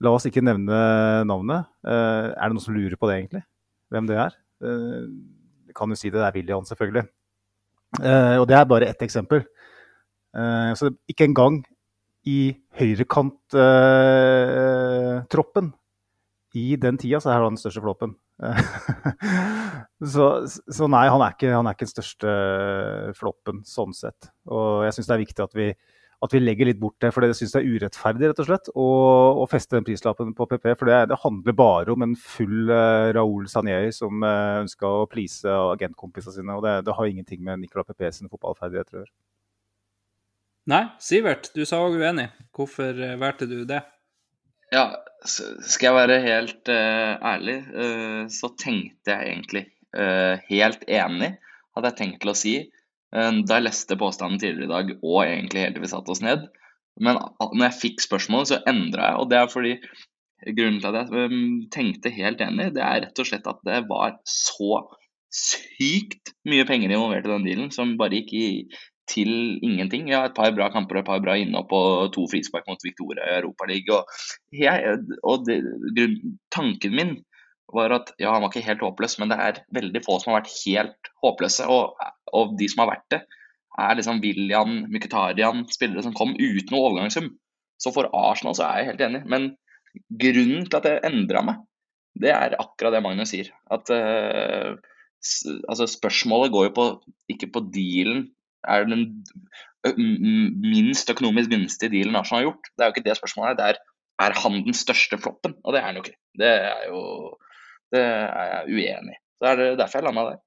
La 0.00 0.14
oss 0.16 0.26
ikke 0.26 0.42
nevne 0.42 0.80
navnet. 1.28 1.68
Eh, 1.86 2.30
er 2.32 2.48
det 2.48 2.56
noen 2.56 2.66
som 2.66 2.76
lurer 2.76 2.96
på 2.98 3.10
det, 3.10 3.20
egentlig? 3.20 3.44
Hvem 3.92 4.10
det 4.10 4.20
er? 4.26 4.36
Eh, 4.64 5.08
kan 5.76 5.92
jo 5.92 5.98
si 5.98 6.10
det, 6.10 6.18
det 6.18 6.26
er 6.26 6.38
William, 6.38 6.66
selvfølgelig. 6.66 7.06
Eh, 8.00 8.36
og 8.40 8.46
det 8.48 8.56
er 8.56 8.70
bare 8.70 8.88
ett 8.90 9.02
eksempel. 9.06 9.44
Eh, 10.34 10.72
så 10.78 10.90
ikke 11.10 11.28
engang 11.28 11.60
i 12.28 12.52
høyrekanttroppen 12.76 15.72
i 16.58 16.74
den 16.80 16.98
tida, 16.98 17.20
så 17.22 17.30
er 17.30 17.44
han 17.44 17.54
den 17.54 17.62
største 17.62 17.82
floppen. 17.84 18.16
så, 20.14 20.26
så, 20.48 20.88
nei, 20.90 21.06
han 21.12 21.22
er, 21.22 21.36
ikke, 21.36 21.54
han 21.54 21.68
er 21.68 21.76
ikke 21.76 21.86
den 21.86 21.94
største 21.94 22.34
floppen 23.18 23.62
sånn 23.68 23.94
sett. 23.96 24.30
Og 24.50 24.84
jeg 24.86 24.96
syns 24.96 25.10
det 25.10 25.16
er 25.16 25.22
viktig 25.22 25.44
at 25.44 25.56
vi, 25.58 25.68
at 26.20 26.34
vi 26.34 26.42
legger 26.42 26.68
litt 26.68 26.80
bort 26.80 26.98
det, 27.04 27.12
for 27.14 27.24
jeg 27.24 27.38
syns 27.38 27.54
det 27.54 27.62
er 27.62 27.76
urettferdig 27.76 28.32
rett 28.32 28.42
og 28.42 28.50
slett, 28.50 28.72
å, 28.74 29.46
feste 29.50 29.78
den 29.78 29.86
prislappen 29.86 30.34
på 30.36 30.48
PP. 30.50 30.72
For 30.74 30.90
det, 30.90 30.98
det 31.12 31.22
handler 31.22 31.56
bare 31.56 31.94
om 31.94 32.08
en 32.08 32.18
full 32.18 32.72
uh, 32.72 33.12
Raoul 33.16 33.46
Sanjei 33.52 33.92
som 33.96 34.24
uh, 34.24 34.30
eh, 34.30 34.60
ønska 34.66 34.90
å 34.90 35.08
please 35.10 35.58
agentkompisene 35.76 36.40
sine. 36.40 36.58
Og 36.58 36.66
det, 36.66 36.80
det 36.88 36.98
har 36.98 37.12
ingenting 37.12 37.46
med 37.46 37.62
Nicolas 37.62 37.88
PP 37.92 38.08
sine 38.10 38.32
fotballferdigheter 38.32 38.98
å 38.98 39.04
gjøre. 39.04 39.14
Nei, 40.68 40.82
Sivert, 41.00 41.48
du 41.56 41.64
sa 41.64 41.80
òg 41.80 41.96
uenig. 41.96 42.28
Hvorfor 42.56 42.98
eh, 43.00 43.16
valgte 43.20 43.48
du 43.48 43.62
det? 43.68 43.80
Ja, 44.70 44.84
skal 45.26 45.88
jeg 45.88 45.96
være 45.96 46.18
helt 46.22 46.68
uh, 46.70 47.16
ærlig, 47.26 47.56
uh, 47.74 48.28
så 48.30 48.52
tenkte 48.60 49.16
jeg 49.16 49.32
egentlig 49.32 49.64
uh, 49.98 50.36
helt 50.46 50.84
enig, 50.86 51.32
hadde 51.74 51.90
jeg 51.90 51.98
tenkt 51.98 52.20
til 52.22 52.30
å 52.30 52.36
si, 52.38 52.54
da 53.10 53.56
jeg 53.56 53.64
leste 53.64 53.96
påstanden 53.98 54.38
tidligere 54.38 54.68
i 54.68 54.70
dag 54.70 54.90
og 55.02 55.16
egentlig 55.24 55.64
helt 55.64 55.74
til 55.74 55.82
vi 55.82 55.88
satte 55.90 56.12
oss 56.14 56.20
ned. 56.22 56.44
Men 57.02 57.16
når 57.18 57.64
jeg 57.64 57.78
fikk 57.80 58.04
spørsmålet, 58.04 58.52
så 58.52 58.58
endra 58.70 59.08
jeg, 59.08 59.16
og 59.18 59.32
det 59.32 59.38
er 59.40 59.50
fordi 59.50 59.72
grunnen 60.56 60.78
til 60.78 60.94
at 60.94 61.10
jeg 61.10 61.30
um, 61.32 61.56
tenkte 61.74 62.12
helt 62.14 62.42
enig, 62.44 62.68
det 62.76 62.84
er 62.84 63.02
rett 63.04 63.18
og 63.22 63.28
slett 63.28 63.48
at 63.50 63.58
det 63.66 63.80
var 63.90 64.14
så 64.28 64.78
sykt 65.30 66.32
mye 66.48 66.66
penger 66.68 66.90
involvert 66.90 67.26
i 67.26 67.32
den 67.32 67.46
dealen, 67.46 67.74
som 67.74 67.96
bare 67.98 68.20
gikk 68.20 68.32
i 68.38 68.46
til 69.10 69.32
ingenting. 69.66 70.08
Ja, 70.12 70.24
et 70.26 70.36
par 70.36 70.52
bra 70.56 70.70
kamper 70.72 70.98
og 70.98 71.02
et 71.02 71.10
par 71.10 71.22
bra 71.24 71.36
innhopp 71.38 71.72
og 71.76 72.12
to 72.14 72.26
frispark 72.30 72.68
mot 72.70 72.82
Victoria 72.86 73.26
i 73.26 73.40
Europaligaen. 73.40 74.06
Og, 74.92 75.10
og 75.32 75.48
det, 75.48 76.06
tanken 76.54 76.96
min 76.96 77.16
var 77.74 77.94
at 77.94 78.14
ja, 78.18 78.32
han 78.32 78.42
var 78.42 78.50
ikke 78.50 78.66
helt 78.66 78.82
håpløs, 78.82 79.18
men 79.20 79.30
det 79.30 79.38
er 79.42 79.60
veldig 79.74 80.02
få 80.04 80.18
som 80.18 80.32
har 80.32 80.40
vært 80.40 80.54
helt 80.64 81.12
håpløse. 81.24 81.66
Og, 81.70 82.00
og 82.34 82.56
de 82.58 82.68
som 82.70 82.84
har 82.84 82.92
vært 82.94 83.08
det, 83.14 83.20
er 83.80 83.96
liksom 83.96 84.20
William, 84.24 84.80
Myketarian, 84.90 85.64
spillere 85.72 86.04
som 86.04 86.16
kom 86.16 86.34
uten 86.36 86.72
noe 86.74 86.90
overgangssum. 86.90 87.30
Så 87.80 87.92
for 87.94 88.10
Arsenal 88.16 88.56
så 88.58 88.66
er 88.66 88.80
jeg 88.80 88.90
helt 88.90 89.04
enig. 89.06 89.22
Men 89.30 89.50
grunnen 90.20 90.66
til 90.66 90.78
at 90.80 90.88
det 90.88 90.96
endra 91.08 91.44
meg, 91.46 91.62
det 92.20 92.32
er 92.34 92.58
akkurat 92.58 92.96
det 92.96 93.04
Magnus 93.04 93.32
sier. 93.32 93.52
At 93.72 93.88
uh, 93.94 94.74
altså 95.70 95.88
spørsmålet 95.88 96.52
går 96.52 96.68
jo 96.68 96.76
på, 96.76 96.86
ikke 97.32 97.50
på 97.54 97.64
dealen 97.72 98.28
er 98.68 98.84
den 98.88 99.06
minst 100.60 101.08
økonomisk 101.10 101.52
gunstige 101.52 101.92
dealen 101.94 102.18
Arsenal 102.18 102.42
har 102.42 102.48
gjort? 102.50 102.68
Det 102.74 102.84
er 102.84 102.90
jo 102.90 102.94
ikke 102.96 103.06
det 103.08 103.16
spørsmålet. 103.20 103.58
Det 103.58 103.68
er 103.70 103.80
er 104.20 104.36
han 104.36 104.60
den 104.66 104.76
største 104.76 105.18
floppen, 105.20 105.56
og 105.64 105.74
det 105.74 105.80
er 105.80 105.86
han 105.88 105.98
jo 105.98 106.04
ikke. 106.04 106.18
Det 106.36 106.52
er 106.52 106.86
jo 106.90 107.02
det 107.90 108.04
er 108.04 108.48
jeg 108.52 108.76
uenig 108.76 109.16
i. 109.16 109.20
Så 109.40 109.50
er 109.50 109.58
det 109.58 109.68
derfor 109.80 109.98
jeg 109.98 110.06
landa 110.06 110.24
der. 110.28 110.40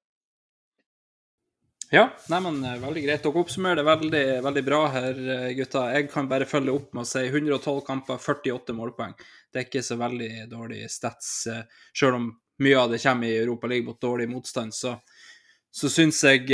Ja, 1.93 2.03
nei, 2.31 2.39
men 2.41 2.61
eh, 2.65 2.79
veldig 2.81 3.03
greit. 3.05 3.21
Dere 3.25 3.41
oppsummerer 3.43 3.77
det 3.77 3.85
veldig, 3.85 4.21
veldig 4.45 4.63
bra 4.65 4.79
her, 4.95 5.19
eh, 5.35 5.49
gutta. 5.57 5.83
Jeg 5.93 6.07
kan 6.09 6.29
bare 6.29 6.47
følge 6.49 6.73
opp 6.73 6.95
med 6.95 7.03
å 7.03 7.09
si 7.09 7.21
112 7.27 7.83
kamper, 7.85 8.21
48 8.21 8.73
målpoeng. 8.77 9.13
Det 9.53 9.61
er 9.61 9.67
ikke 9.67 9.83
så 9.85 9.99
veldig 10.01 10.31
dårlig 10.49 10.87
stats. 10.89 11.29
Eh, 11.51 11.83
selv 11.93 12.17
om 12.17 12.31
mye 12.65 12.79
av 12.79 12.93
det 12.93 13.01
kommer 13.03 13.29
i 13.29 13.37
Europa 13.43 13.69
League 13.69 13.85
mot 13.85 14.01
dårlig 14.01 14.29
motstand, 14.31 14.73
så, 14.73 14.95
så 15.73 15.91
syns 15.91 16.23
jeg 16.25 16.47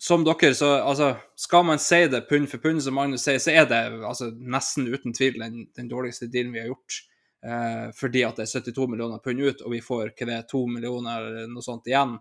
som 0.00 0.24
dere, 0.24 0.54
så 0.56 0.70
altså, 0.80 1.12
skal 1.36 1.66
man 1.68 1.80
si 1.82 2.00
det 2.08 2.22
pund 2.28 2.48
for 2.48 2.62
pund, 2.62 2.80
som 2.82 2.96
Magnus 2.96 3.26
sier, 3.26 3.40
så 3.42 3.52
er 3.52 3.66
det 3.68 3.80
altså, 4.00 4.30
nesten 4.32 4.88
uten 4.88 5.12
tvil 5.16 5.36
den, 5.42 5.66
den 5.76 5.90
dårligste 5.90 6.30
dealen 6.32 6.54
vi 6.54 6.62
har 6.62 6.70
gjort. 6.70 7.02
Eh, 7.44 7.86
fordi 7.96 8.22
at 8.24 8.36
det 8.40 8.46
er 8.46 8.52
72 8.60 8.86
millioner 8.88 9.20
pund 9.24 9.40
ut, 9.44 9.60
og 9.60 9.74
vi 9.74 9.80
får 9.84 10.12
hva 10.12 10.28
det 10.28 10.36
er, 10.38 10.46
2 10.48 10.62
millioner 10.72 11.26
eller 11.28 11.50
noe 11.52 11.64
sånt 11.64 11.88
igjen. 11.88 12.16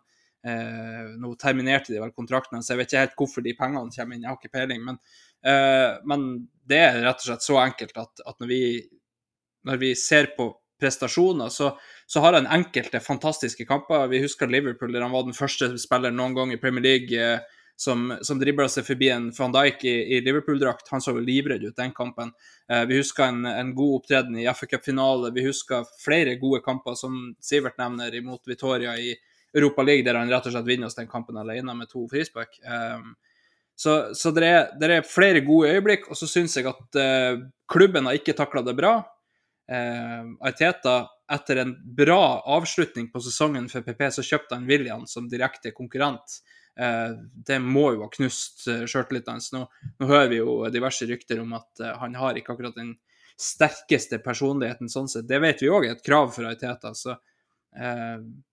Eh, 0.47 1.07
nå 1.19 1.33
terminerte 1.39 1.91
de 1.91 2.01
vel 2.03 2.15
kontrakten, 2.15 2.63
så 2.63 2.73
jeg 2.73 2.81
vet 2.81 2.91
ikke 2.91 3.03
helt 3.05 3.19
hvorfor 3.19 3.43
de 3.43 3.53
pengene 3.59 3.95
kommer 3.95 4.15
inn, 4.15 4.25
jeg 4.25 4.31
har 4.31 4.39
ikke 4.39 4.55
peiling. 4.57 4.83
Men, 4.85 4.97
eh, 5.47 5.91
men 6.07 6.25
det 6.67 6.79
er 6.83 6.99
rett 7.03 7.23
og 7.23 7.29
slett 7.29 7.47
så 7.47 7.61
enkelt 7.63 7.99
at, 7.99 8.25
at 8.25 8.43
når, 8.43 8.49
vi, 8.51 8.63
når, 9.67 9.79
vi, 9.83 9.93
ser 9.99 10.33
på 10.35 10.49
prestasjoner, 10.79 11.51
så, 11.51 11.73
så 12.07 12.23
har 12.23 12.35
han 12.35 12.47
enkelte 12.47 12.99
fantastiske 13.03 13.67
kamper. 13.67 14.07
Vi 14.11 14.21
husker 14.23 14.51
Liverpool, 14.51 14.91
der 14.95 15.03
han 15.03 15.15
var 15.15 15.23
den 15.27 15.35
første 15.35 15.71
spilleren 15.79 16.19
noen 16.19 16.35
gang 16.35 16.51
i 16.55 16.59
Premier 16.59 16.85
League 16.85 17.15
eh, 17.15 17.55
som, 17.79 18.17
som 18.21 18.39
dribla 18.39 18.65
seg 18.67 18.83
forbi 18.83 19.07
en 19.13 19.29
van 19.31 19.53
Dijk 19.55 19.85
i, 19.87 19.93
i 20.15 20.17
Liverpool-drakt. 20.21 20.89
Han 20.91 20.99
så 20.99 21.13
jo 21.15 21.21
livredd 21.23 21.63
ut 21.63 21.77
den 21.77 21.93
kampen. 21.95 22.33
Eh, 22.67 22.81
vi 22.89 22.97
husker 22.99 23.29
en, 23.29 23.45
en, 23.47 23.69
god 23.75 24.01
opptreden 24.01 24.35
i 24.35 24.43
FA 24.51 24.67
Cup-finale. 24.73 25.31
Vi 25.31 25.45
husker 25.45 25.87
flere 26.03 26.33
gode 26.41 26.59
kamper, 26.65 26.97
som 26.99 27.15
Sivert 27.39 27.79
nevner, 27.79 28.17
imot 28.19 28.43
Vitoria 28.51 28.97
i 28.99 29.13
Europa 29.55 29.85
League, 29.87 30.03
der 30.03 30.19
han 30.19 30.27
rett 30.27 30.49
og 30.49 30.57
slett 30.57 30.67
vinner 30.67 30.91
oss 30.91 30.99
den 30.99 31.07
kampen 31.07 31.39
alene 31.39 31.77
med 31.79 31.87
to 31.87 32.03
frispark. 32.11 32.59
Um, 32.67 33.15
så, 33.79 33.95
så 34.11 34.35
det, 34.35 34.43
er, 34.43 34.67
det, 34.75 34.91
er, 34.91 35.07
flere 35.07 35.45
gode 35.47 35.71
øyeblikk, 35.71 36.09
og 36.11 36.19
så 36.19 36.27
syns 36.27 36.59
jeg 36.59 36.67
at 36.67 36.99
uh, 36.99 37.39
klubben 37.71 38.11
har 38.11 38.19
ikke 38.19 38.35
takla 38.35 38.65
det 38.67 38.75
bra. 38.75 38.97
Ariteta 39.69 41.03
etter 41.29 41.59
en 41.61 41.75
bra 41.95 42.41
avslutning 42.57 43.11
på 43.13 43.21
sesongen 43.21 43.67
for 43.69 43.85
PP, 43.85 44.07
så 44.17 44.23
kjøpte 44.25 44.57
han 44.57 44.65
William 44.67 45.03
som 45.07 45.29
direkte 45.29 45.71
konkurrent. 45.77 46.41
Eh, 46.79 47.11
det 47.33 47.59
må 47.59 47.89
jo 47.95 48.05
ha 48.05 48.09
knust 48.13 48.67
eh, 48.71 48.85
sjøltilliten 48.87 49.35
hans. 49.35 49.51
Nå, 49.55 49.65
nå, 49.99 50.07
hører 50.07 50.29
vi 50.31 50.39
jo 50.39 50.59
diverse 50.71 51.07
rykter 51.09 51.41
om 51.43 51.51
at 51.57 51.81
eh, 51.83 51.95
han 51.99 52.15
har 52.15 52.39
ikke 52.39 52.55
akkurat 52.55 52.77
den 52.77 52.93
sterkeste 53.39 54.21
personligheten 54.23 54.91
sånn 54.91 55.09
sett. 55.11 55.27
Det 55.27 55.41
vet 55.43 55.63
vi 55.63 55.71
òg 55.71 55.87
er 55.87 55.97
et 55.97 56.05
krav 56.05 56.31
for 56.35 56.47
Ariteta. 56.47 56.93
Så 56.95 57.15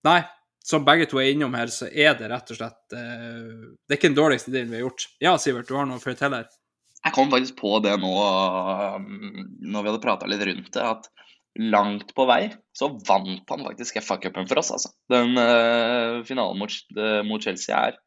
nei, 0.05 0.19
som 0.63 0.85
begge 0.85 1.07
to 1.09 1.19
er 1.19 1.31
innom 1.31 1.55
her, 1.57 1.71
så 1.73 1.89
er 1.89 2.13
det 2.19 2.29
rett 2.31 2.51
og 2.53 2.59
slett 2.59 2.93
Det 2.93 2.99
er 3.89 3.97
ikke 3.97 4.11
den 4.11 4.19
dårligste 4.19 4.53
dealen 4.53 4.71
vi 4.71 4.77
har 4.77 4.85
gjort. 4.85 5.05
Ja, 5.23 5.33
Sivert, 5.41 5.67
du 5.67 5.75
har 5.75 5.89
noe 5.89 5.99
å 5.99 6.03
fortelle 6.03 6.39
her? 6.39 6.53
Jeg 7.01 7.15
kom 7.15 7.31
faktisk 7.33 7.57
på 7.59 7.81
det 7.83 7.97
nå 7.99 8.13
når 8.13 9.83
vi 9.83 9.89
hadde 9.89 10.03
prata 10.03 10.29
litt 10.29 10.45
rundt 10.47 10.71
det, 10.77 10.85
at 10.85 11.09
langt 11.57 12.13
på 12.15 12.27
vei 12.29 12.41
så 12.77 12.91
vant 13.09 13.51
han 13.51 13.65
faktisk 13.65 13.99
FA-cupen 14.05 14.47
for 14.47 14.61
oss, 14.61 14.71
altså. 14.75 14.93
Den 15.11 15.33
uh, 15.35 16.23
finalen 16.27 16.61
mot, 16.61 16.77
mot, 17.27 17.43
Chelsea 17.43 17.75
er 17.75 17.97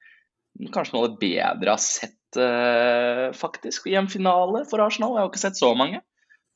kanskje 0.75 0.97
noe 0.97 1.07
av 1.07 1.13
det 1.13 1.21
bedre 1.23 1.71
jeg 1.71 1.73
har 1.73 1.83
sett 1.85 2.39
uh, 2.41 3.27
faktisk 3.37 3.89
i 3.91 3.97
en 3.99 4.11
finale 4.11 4.65
for 4.71 4.83
Arsenal. 4.85 5.17
Jeg 5.17 5.25
har 5.25 5.33
ikke 5.33 5.43
sett 5.43 5.61
så 5.61 5.73
mange. 5.79 6.03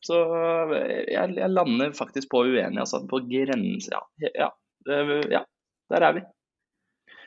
Så 0.05 0.19
jeg, 1.09 1.33
jeg 1.39 1.49
lander 1.49 1.95
faktisk 1.97 2.29
på 2.35 2.43
uenig, 2.45 2.77
altså. 2.83 3.01
På 3.09 3.23
grense... 3.25 3.89
Ja, 4.21 4.31
ja, 4.37 4.51
ja, 5.33 5.41
der 5.93 6.05
er 6.11 6.19
vi. 6.19 6.25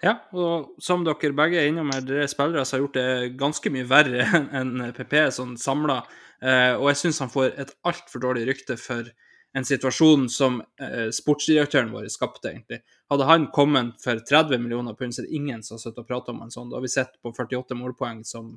Ja, 0.04 0.14
og 0.38 0.76
som 0.84 1.02
dere 1.06 1.34
begge 1.34 1.58
er 1.58 1.72
innom 1.72 1.90
her, 1.94 2.04
dere 2.06 2.28
spillere 2.30 2.66
som 2.68 2.78
har 2.78 2.84
gjort 2.86 3.00
det 3.00 3.38
ganske 3.40 3.72
mye 3.74 3.88
verre 3.90 4.28
enn 4.60 4.92
PP 4.94 5.16
sånn 5.34 5.56
samla. 5.58 6.04
Eh, 6.38 6.76
og 6.78 6.92
jeg 6.92 7.02
syns 7.02 7.24
han 7.24 7.34
får 7.34 7.56
et 7.64 7.74
altfor 7.88 8.22
dårlig 8.28 8.46
rykte 8.52 8.78
for 8.78 9.10
en 9.54 9.66
situasjon 9.66 10.28
som 10.30 10.60
eh, 10.82 11.10
sportsdirektøren 11.14 11.92
vår 11.92 12.10
skapte, 12.14 12.52
egentlig. 12.52 12.82
Hadde 13.10 13.28
han 13.30 13.48
kommet 13.56 14.02
for 14.04 14.20
30 14.20 14.60
millioner 14.60 14.94
pund, 14.94 15.16
så 15.16 15.24
er 15.24 15.30
det 15.30 15.40
ingen 15.40 15.64
som 15.64 15.78
har 15.78 15.84
sittet 15.86 16.04
og 16.04 16.10
pratet 16.10 16.34
om 16.34 16.42
en 16.44 16.52
sånn. 16.54 16.70
Da 16.70 16.78
har 16.78 16.86
vi 16.86 16.92
sett 16.92 17.16
på 17.24 17.32
48 17.34 17.78
målpoeng 17.80 18.24
som 18.28 18.52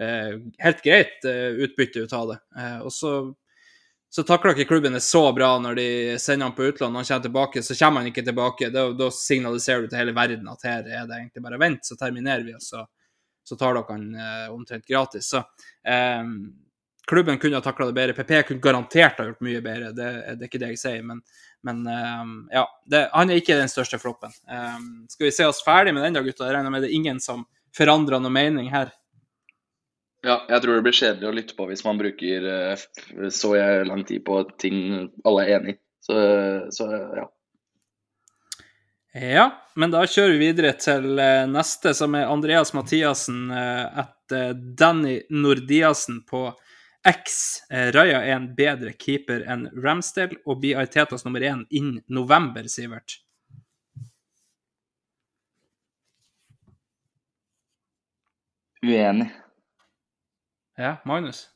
eh, 0.00 0.36
helt 0.62 0.84
greit 0.84 1.24
eh, 1.24 1.56
utbytte 1.66 2.04
ut 2.04 2.14
av 2.16 2.34
det. 2.34 2.38
Eh, 2.60 2.78
og 2.84 2.92
så, 2.92 3.14
så 4.12 4.26
takler 4.28 4.54
ikke 4.54 4.68
klubben 4.74 4.94
det 4.96 5.02
så 5.06 5.24
bra 5.36 5.54
når 5.62 5.80
de 5.80 5.88
sender 6.22 6.50
han 6.50 6.56
på 6.58 6.68
utlandet. 6.68 6.92
Når 6.92 7.00
han 7.00 7.08
kommer 7.08 7.28
tilbake, 7.28 7.64
så 7.64 7.78
kommer 7.80 8.04
han 8.04 8.12
ikke 8.12 8.26
tilbake. 8.28 8.70
Da, 8.74 8.90
da 8.98 9.10
signaliserer 9.14 9.86
du 9.86 9.90
til 9.90 10.02
hele 10.02 10.14
verden 10.16 10.52
at 10.52 10.68
her 10.68 10.84
er 10.84 11.08
det 11.08 11.22
egentlig 11.22 11.46
bare 11.48 11.62
vent, 11.64 11.88
så 11.88 11.98
terminerer 11.98 12.44
vi, 12.46 12.54
og 12.58 12.62
så, 12.62 12.84
så 13.46 13.58
tar 13.58 13.74
dere 13.74 13.96
han 13.96 14.06
eh, 14.14 14.46
omtrent 14.52 14.86
gratis. 14.86 15.32
Så 15.32 15.42
eh, 15.88 16.22
klubben 17.06 17.38
kunne 17.38 17.58
ha 17.58 17.62
takla 17.64 17.86
det 17.86 17.96
bedre. 17.96 18.16
PP 18.16 18.42
kunne 18.48 18.64
garantert 18.64 19.20
ha 19.20 19.28
gjort 19.28 19.44
mye 19.46 19.62
bedre, 19.64 19.92
det, 19.96 20.10
det 20.36 20.46
er 20.46 20.50
ikke 20.50 20.62
det 20.62 20.72
jeg 20.74 20.82
sier. 20.82 21.06
Men, 21.06 21.22
men 21.66 21.82
um, 21.86 22.36
ja, 22.52 22.66
det, 22.90 23.06
han 23.12 23.30
er 23.30 23.40
ikke 23.40 23.58
den 23.60 23.72
største 23.72 24.00
floppen. 24.02 24.34
Um, 24.50 25.06
skal 25.12 25.28
vi 25.28 25.34
se 25.34 25.48
oss 25.48 25.62
ferdig 25.66 25.94
med 25.96 26.06
den 26.06 26.18
da, 26.18 26.24
gutta? 26.26 26.48
Jeg 26.48 26.58
regner 26.58 26.74
med 26.74 26.86
det 26.86 26.90
er 26.90 26.98
ingen 26.98 27.22
som 27.22 27.46
forandrer 27.76 28.22
noe 28.22 28.34
mening 28.34 28.72
her. 28.74 28.92
Ja, 30.26 30.40
jeg 30.50 30.62
tror 30.62 30.74
det 30.74 30.82
blir 30.88 30.96
kjedelig 30.96 31.28
å 31.28 31.34
lytte 31.36 31.54
på 31.54 31.68
hvis 31.68 31.84
man 31.86 31.98
bruker 32.00 32.46
så 32.80 33.30
så 33.30 33.50
lang 33.86 34.02
tid 34.08 34.24
på 34.26 34.40
ting 34.58 34.78
alle 35.22 35.44
er 35.44 35.58
enig 35.60 35.76
i. 35.76 35.80
Så, 36.02 36.16
så 36.74 36.86
ja. 36.90 37.26
Ja, 39.16 39.46
men 39.74 39.92
da 39.94 40.02
kjører 40.04 40.34
vi 40.34 40.48
videre 40.50 40.74
til 40.76 41.16
eh, 41.22 41.46
neste, 41.48 41.94
som 41.96 42.14
er 42.18 42.28
Andreas 42.28 42.74
Mathiassen 42.76 43.46
eh, 43.48 44.02
etter 44.02 44.52
Danny 44.76 45.22
Nordiassen 45.32 46.20
på 46.28 46.50
X. 47.06 47.62
Eh, 47.70 47.92
Raja 47.94 48.18
er 48.24 48.34
en 48.34 48.48
bedre 48.58 48.90
keeper 48.98 49.44
enn 49.46 49.68
Ramsdale 49.84 50.40
og 50.44 50.58
blir 50.62 50.80
Artetas 50.80 51.22
nummer 51.26 51.44
én 51.44 51.62
innen 51.70 52.02
november, 52.10 52.66
Sivert. 52.66 53.20
Uenig. 58.82 59.30
Ja, 60.76 60.96
Magnus? 61.04 61.46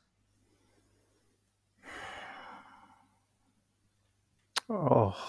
Åh. 4.69 5.25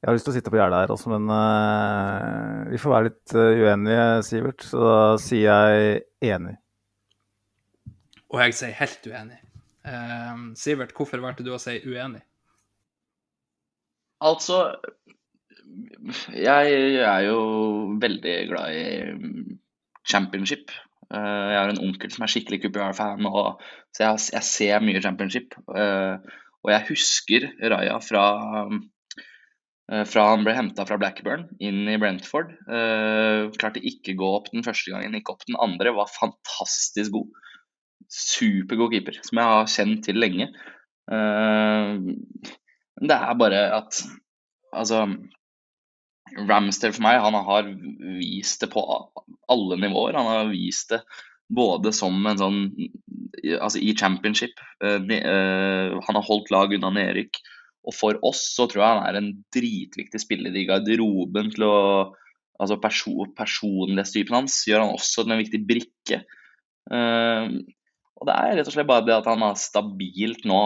Jeg 0.00 0.08
har 0.08 0.14
lyst 0.14 0.28
til 0.28 0.30
å 0.30 0.36
sitte 0.36 0.52
på 0.54 0.60
gjerdet 0.60 0.84
her 0.84 0.92
også, 0.94 1.10
men 1.10 1.26
uh, 1.26 2.70
vi 2.70 2.78
får 2.78 2.92
være 2.92 3.08
litt 3.08 3.34
uh, 3.34 3.64
uenige, 3.66 4.06
Sivert. 4.28 4.62
Så 4.62 4.78
da 4.78 5.00
sier 5.18 5.50
jeg 5.50 6.04
enig. 6.30 6.54
Og 8.36 8.40
jeg 8.44 8.56
sier 8.58 8.74
helt 8.76 9.06
uenig. 9.08 9.38
Eh, 9.88 10.40
Sivert, 10.60 10.92
hvorfor 10.96 11.22
valgte 11.24 11.46
du 11.46 11.54
å 11.54 11.60
si 11.62 11.78
uenig? 11.86 12.20
Altså 14.24 14.58
Jeg 16.32 16.72
er 17.04 17.22
jo 17.26 17.38
veldig 18.00 18.34
glad 18.48 18.76
i 18.76 18.84
mm, 19.16 19.56
championship. 20.08 20.72
Eh, 21.12 21.46
jeg 21.52 21.60
har 21.60 21.72
en 21.72 21.84
onkel 21.88 22.12
som 22.12 22.26
er 22.26 22.32
skikkelig 22.32 22.60
QPR-fan, 22.64 23.28
så 23.94 24.04
jeg, 24.04 24.26
jeg, 24.36 24.48
ser 24.48 24.84
mye 24.84 25.02
championship. 25.04 25.56
Eh, 25.72 26.36
og 26.66 26.72
jeg 26.72 26.88
husker 26.90 27.48
Raja 27.72 27.96
fra 28.02 28.26
Eh, 29.86 30.02
fra 30.02 30.24
han 30.32 30.42
ble 30.42 30.54
henta 30.56 30.82
fra 30.82 30.98
Blackburn 30.98 31.44
inn 31.62 31.84
i 31.86 31.98
Brentford. 32.02 32.48
Klarte 32.66 33.82
ikke 33.86 34.16
gå 34.18 34.30
opp 34.38 34.50
den 34.50 34.66
første 34.66 34.90
gangen, 34.90 35.14
ikke 35.14 35.36
opp 35.36 35.44
den 35.46 35.58
andre. 35.62 35.94
Var 35.94 36.10
fantastisk 36.10 37.14
god. 37.14 37.44
Supergod 38.12 38.94
keeper, 38.94 39.18
som 39.26 39.40
jeg 39.40 39.52
har 39.52 39.70
kjent 39.70 40.04
til 40.06 40.20
lenge. 40.20 40.50
Uh, 41.10 42.12
det 43.02 43.16
er 43.16 43.38
bare 43.38 43.66
at 43.76 44.00
Altså 44.76 45.04
Ramster 46.48 46.90
for 46.92 47.04
meg, 47.06 47.20
han 47.22 47.36
har 47.46 47.68
vist 48.18 48.60
det 48.60 48.68
på 48.72 48.82
alle 48.82 49.78
nivåer. 49.80 50.18
Han 50.18 50.26
har 50.28 50.50
vist 50.50 50.90
det 50.92 50.98
både 51.48 51.92
som 51.94 52.18
en 52.26 52.40
sånn 52.40 52.58
Altså 53.62 53.78
i 53.78 53.94
championship. 53.96 54.58
han 54.82 56.16
har 56.18 56.26
holdt 56.26 56.50
lag 56.50 56.74
unna 56.74 56.90
nedrykk. 56.92 57.38
Og 57.86 57.94
for 57.94 58.18
oss 58.26 58.42
så 58.56 58.66
tror 58.66 58.82
jeg 58.82 58.96
han 58.96 59.06
er 59.06 59.18
en 59.20 59.32
dritviktig 59.54 60.20
spiller 60.20 60.56
i 60.56 60.66
garderoben 60.68 61.52
til 61.54 61.68
å 61.68 61.76
Altså 62.56 62.78
perso 62.80 63.26
personlighetstypen 63.36 64.32
hans 64.32 64.62
gjør 64.64 64.86
han 64.86 64.94
også 64.96 65.26
til 65.26 65.34
en 65.34 65.40
viktig 65.42 65.58
brikke. 65.68 66.22
Og 68.16 68.28
det 68.28 68.34
er 68.36 68.54
rett 68.58 68.68
og 68.70 68.76
slett 68.76 68.88
bare 68.88 69.04
det 69.06 69.16
at 69.16 69.26
han 69.28 69.42
har 69.44 69.58
stabilt 69.60 70.46
nå 70.48 70.60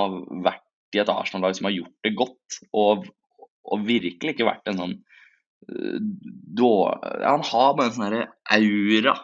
vært 0.46 0.66
i 0.94 1.00
et 1.02 1.10
Arsenal-lag 1.10 1.56
som 1.56 1.68
har 1.68 1.76
gjort 1.76 2.06
det 2.06 2.12
godt, 2.18 2.58
og, 2.74 3.08
og 3.70 3.86
virkelig 3.86 4.34
ikke 4.34 4.48
vært 4.48 4.70
en 4.70 4.82
sånn 4.82 4.94
uh, 5.70 6.78
Han 7.26 7.44
har 7.46 7.74
bare 7.78 7.90
en 7.90 7.96
sånn 7.96 8.16
aura 8.56 9.16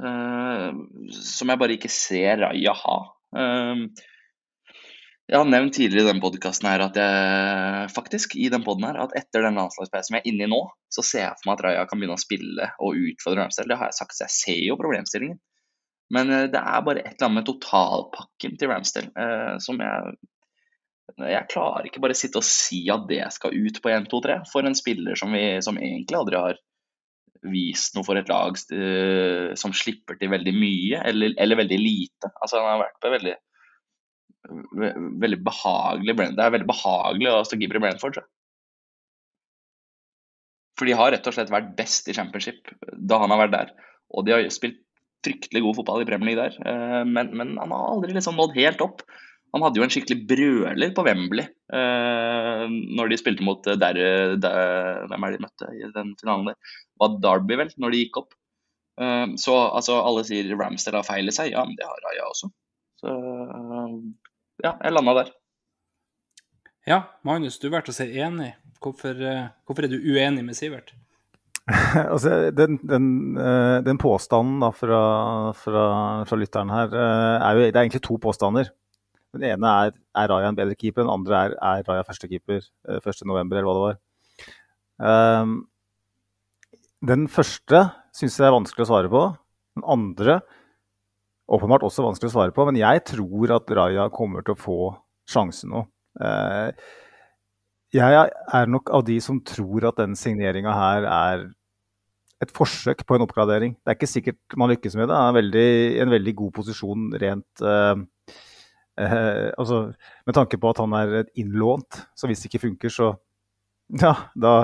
uh, 0.00 0.68
som 1.16 1.52
jeg 1.52 1.62
bare 1.62 1.76
ikke 1.76 1.92
ser 1.92 2.44
Raja 2.44 2.76
ha. 2.84 2.98
Uh, 3.36 3.88
jeg 5.26 5.40
har 5.40 5.48
nevnt 5.50 5.74
tidligere 5.74 6.04
i 6.04 6.08
denne 6.12 6.22
podkasten 6.22 6.68
her 6.70 6.84
at 6.84 6.96
jeg 7.00 7.88
faktisk 7.96 8.36
i 8.38 8.46
den 8.52 8.62
podden 8.62 8.86
her, 8.86 9.00
at 9.02 9.16
etter 9.18 9.42
den 9.42 9.58
landslagspausen 9.58 10.14
vi 10.14 10.20
er 10.20 10.28
inne 10.30 10.46
i 10.46 10.52
nå, 10.52 10.60
så 10.92 11.02
ser 11.02 11.24
jeg 11.24 11.40
for 11.40 11.50
meg 11.50 11.56
at 11.56 11.64
Raja 11.66 11.88
kan 11.90 11.98
begynne 11.98 12.14
å 12.14 12.22
spille 12.22 12.68
og 12.78 13.00
utfordre 13.10 13.42
Ramsdale. 13.42 13.72
Det 13.72 13.80
har 13.80 13.90
jeg 13.90 13.98
sagt, 13.98 14.14
så 14.14 14.28
jeg 14.28 14.36
ser 14.36 14.60
jo 14.68 14.78
problemstillingen. 14.78 15.40
Men 16.14 16.30
eh, 16.30 16.46
det 16.52 16.60
er 16.60 16.86
bare 16.86 17.02
et 17.02 17.16
eller 17.16 17.28
annet 17.28 17.40
med 17.40 17.48
totalpakken 17.48 18.56
til 18.60 18.70
Ramsdale 18.70 19.10
eh, 19.22 19.54
som 19.62 19.82
jeg 19.82 20.16
Jeg 21.22 21.48
klarer 21.52 21.86
ikke 21.86 22.02
bare 22.02 22.16
sitte 22.18 22.40
og 22.40 22.46
si 22.46 22.80
at 22.92 23.06
det 23.08 23.22
skal 23.34 23.54
ut 23.54 23.78
på 23.82 23.90
1, 23.92 24.08
2, 24.10 24.20
3 24.24 24.38
for 24.50 24.66
en 24.66 24.74
spiller 24.76 25.18
som, 25.18 25.32
vi, 25.32 25.44
som 25.62 25.78
egentlig 25.78 26.18
aldri 26.18 26.40
har 26.40 26.58
vist 27.46 27.94
noe 27.94 28.02
for 28.02 28.18
et 28.18 28.30
lag 28.30 28.56
uh, 28.58 29.52
som 29.54 29.74
slipper 29.76 30.16
til 30.18 30.32
veldig 30.32 30.54
mye, 30.56 31.02
eller, 31.06 31.34
eller 31.38 31.60
veldig 31.60 31.78
lite. 31.78 32.30
Altså 32.42 32.58
Han 32.58 32.66
har 32.72 32.80
vært 32.82 32.98
på 33.04 33.12
veldig 33.12 33.34
veldig 35.22 35.38
behagelig 35.42 36.14
Det 36.36 36.42
er 36.42 36.52
veldig 36.54 36.68
behagelig 36.68 37.30
å 37.32 37.44
stå 37.46 37.58
keeper 37.58 37.78
i 37.78 37.82
Brentford. 37.82 38.18
For 40.76 40.86
de 40.86 40.96
har 40.98 41.10
rett 41.14 41.26
og 41.26 41.34
slett 41.34 41.52
vært 41.52 41.72
best 41.78 42.10
i 42.10 42.14
championship 42.16 42.70
da 42.92 43.22
han 43.22 43.32
har 43.32 43.46
vært 43.46 43.54
der. 43.56 43.72
Og 44.14 44.26
de 44.26 44.34
har 44.34 44.50
spilt 44.54 44.82
fryktelig 45.26 45.62
god 45.64 45.78
fotball 45.80 46.02
i 46.02 46.08
Premier 46.08 46.32
League 46.32 46.42
der, 46.42 46.58
eh, 46.70 47.04
men, 47.08 47.32
men 47.36 47.54
han 47.60 47.74
har 47.74 47.92
aldri 47.92 48.16
liksom 48.16 48.38
nådd 48.38 48.56
helt 48.56 48.82
opp. 48.84 49.04
Han 49.54 49.62
hadde 49.64 49.78
jo 49.80 49.84
en 49.86 49.92
skikkelig 49.92 50.26
brøler 50.28 50.90
på 50.92 51.04
Wembley 51.06 51.46
eh, 51.46 52.64
når 52.98 53.12
de 53.12 53.18
spilte 53.20 53.46
mot 53.46 53.68
eh, 53.70 53.78
der, 53.80 54.00
der, 54.42 55.06
Hvem 55.08 55.24
er 55.24 55.36
de 55.36 55.44
møtte 55.46 55.70
i 55.72 55.86
den 55.94 56.12
finalen 56.20 56.50
der? 56.50 56.74
Var 57.00 57.16
Derby, 57.24 57.58
vel, 57.62 57.72
når 57.80 57.94
de 57.94 58.02
gikk 58.04 58.20
opp. 58.24 58.36
Så 59.36 59.52
altså, 59.52 59.98
alle 60.00 60.22
sier 60.24 60.48
Ramsdale 60.56 61.02
har 61.02 61.04
feil 61.04 61.28
i 61.28 61.32
seg. 61.36 61.50
Ja, 61.52 61.66
men 61.68 61.76
det 61.76 61.84
har 61.84 61.98
Raja 62.00 62.30
også. 62.30 62.48
Så 62.96 63.12
ja, 64.64 64.70
jeg 64.72 64.94
landa 64.94 65.12
der. 65.18 65.32
Ja, 66.88 67.02
Magnus, 67.28 67.58
du 67.60 67.68
valgte 67.68 67.92
å 67.92 67.98
si 67.98 68.06
enig. 68.16 68.54
Hvorfor, 68.80 69.20
hvorfor, 69.68 69.84
er 69.84 69.92
du 69.92 70.00
uenig 70.00 70.46
med 70.48 70.56
Sivert? 70.56 70.94
altså, 72.12 72.50
den, 72.54 72.78
den, 72.86 73.06
eh, 73.42 73.78
den, 73.82 73.98
påstanden 73.98 74.60
da, 74.62 74.70
fra, 74.70 75.00
fra, 75.58 75.86
fra, 76.28 76.38
lytteren 76.38 76.70
her 76.70 76.92
eh, 76.94 77.38
er 77.42 77.56
jo 77.56 77.64
Det 77.64 77.72
er 77.72 77.80
egentlig 77.82 78.04
to 78.06 78.18
påstander. 78.22 78.70
Den 79.34 79.48
ene 79.50 79.72
er 79.84 79.96
er 80.16 80.30
Raja 80.30 80.48
en 80.52 80.58
bedre 80.58 80.76
keeper, 80.78 81.02
den 81.02 81.12
andre 81.12 81.40
er 81.40 81.56
er 81.58 81.82
Raja 81.88 82.04
førstekeeper 82.06 82.62
1.11., 83.00 83.50
eller 83.50 83.66
hva 83.66 83.74
det 83.74 83.86
var. 83.86 83.98
Um, 84.96 85.56
den 87.04 87.26
første 87.28 87.82
syns 88.16 88.38
jeg 88.38 88.46
er 88.48 88.54
vanskelig 88.54 88.86
å 88.86 88.88
svare 88.88 89.10
på. 89.12 89.24
Den 89.76 89.84
andre 89.84 90.38
åpenbart 91.52 91.84
også 91.86 92.06
vanskelig 92.06 92.30
å 92.30 92.36
svare 92.38 92.54
på, 92.54 92.64
men 92.66 92.78
jeg 92.80 93.02
tror 93.06 93.52
at 93.58 93.74
Raja 93.78 94.06
kommer 94.14 94.46
til 94.46 94.56
å 94.56 94.60
få 94.60 94.78
sjansen 95.30 95.74
nå. 95.74 95.84
Eh, 96.22 96.70
jeg 97.94 98.16
er 98.26 98.72
nok 98.72 98.90
av 98.94 99.04
de 99.06 99.18
som 99.22 99.38
tror 99.46 99.86
at 99.90 100.00
den 100.00 100.16
signeringa 100.18 100.74
her 100.74 101.06
er 101.06 101.44
et 102.44 102.52
forsøk 102.52 103.04
på 103.08 103.16
en 103.16 103.24
oppgradering. 103.24 103.76
Det 103.80 103.92
er 103.92 103.96
ikke 103.98 104.10
sikkert 104.10 104.58
man 104.60 104.72
lykkes 104.72 104.96
med 104.98 105.08
det. 105.08 105.16
Han 105.16 105.30
er 105.30 105.38
veldig, 105.38 105.70
en 106.04 106.12
veldig 106.12 106.34
god 106.42 106.52
posisjon 106.58 107.08
rent 107.22 107.64
eh, 107.64 108.02
eh, 109.00 109.48
altså, 109.56 109.80
Med 110.28 110.36
tanke 110.36 110.60
på 110.60 110.72
at 110.72 110.82
han 110.82 110.96
er 111.00 111.16
innlånt, 111.38 112.02
så 112.16 112.28
hvis 112.28 112.44
det 112.44 112.52
ikke 112.52 112.66
funker, 112.66 112.92
så 112.92 113.14
ja, 114.02 114.12
da, 114.34 114.54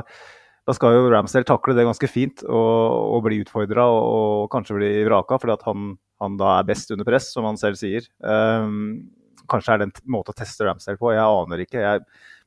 da 0.66 0.74
skal 0.76 0.98
jo 0.98 1.11
Ramsdale 1.12 1.46
takle 1.48 1.76
det 1.78 1.87
ganske 1.87 2.11
fint 2.11 2.42
og, 2.48 3.16
og 3.16 3.24
bli 3.24 3.40
utfordra 3.44 3.87
og, 3.88 4.02
og, 4.02 4.48
kanskje 4.52 4.80
bli 4.80 4.94
vraka, 5.06 5.38
fordi 5.40 5.56
at 5.56 5.68
han 5.70 5.92
han 6.22 6.38
da 6.38 6.58
er 6.58 6.68
best 6.68 6.92
under 6.94 7.06
press, 7.06 7.32
som 7.35 7.46
han 7.48 7.58
selv 7.58 7.78
sier. 7.80 8.04
Um, 8.22 9.08
kanskje 9.50 9.74
er 9.74 9.80
det 9.80 9.88
en 9.88 10.12
måte 10.14 10.30
å 10.30 10.38
teste 10.38 10.66
Ramsdale 10.68 11.00
på, 11.00 11.11
jeg 11.14 11.22
aner 11.22 11.64
ikke. 11.64 11.80
Jeg, 11.82 12.04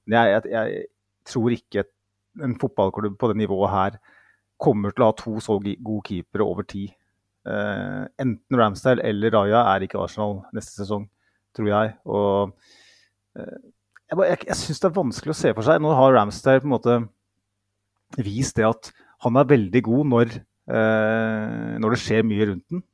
jeg, 0.07 0.31
jeg, 0.31 0.51
jeg, 0.53 0.85
tror 1.25 1.55
ikke 1.55 1.81
en 2.45 2.53
fotballklubb 2.61 3.15
på 3.17 3.31
det 3.31 3.39
nivået 3.39 3.71
her 3.73 3.95
kommer 4.61 4.93
til 4.95 5.05
å 5.05 5.09
ha 5.11 5.17
to 5.19 5.35
så 5.43 5.57
gode 5.59 6.05
keepere 6.07 6.45
over 6.45 6.67
tid. 6.67 6.93
Uh, 7.45 8.07
enten 8.21 8.57
Ramsdale 8.57 9.03
eller 9.05 9.33
Raja 9.35 9.61
er 9.75 9.85
ikke 9.85 9.99
Arsenal 10.01 10.39
neste 10.55 10.79
sesong, 10.79 11.05
tror 11.55 11.69
jeg. 11.69 11.93
Og 12.09 12.55
uh, 13.37 13.57
jeg, 14.09 14.17
jeg, 14.17 14.39
jeg 14.49 14.59
syns 14.61 14.81
det 14.81 14.89
er 14.89 14.97
vanskelig 14.97 15.35
å 15.35 15.39
se 15.41 15.53
for 15.53 15.67
seg. 15.67 15.83
Nå 15.83 15.93
har 15.97 16.15
Ramsdale 16.15 16.63
på 16.63 16.69
en 16.69 16.75
måte 16.77 16.97
vist 18.25 18.57
det 18.57 18.67
at 18.67 18.91
han 19.25 19.37
er 19.39 19.49
veldig 19.49 19.81
god 19.85 20.11
når, 20.13 20.35
uh, 20.71 21.75
når 21.81 21.95
det 21.95 22.01
skjer 22.01 22.27
mye 22.27 22.49
rundt 22.51 22.67
den. 22.73 22.85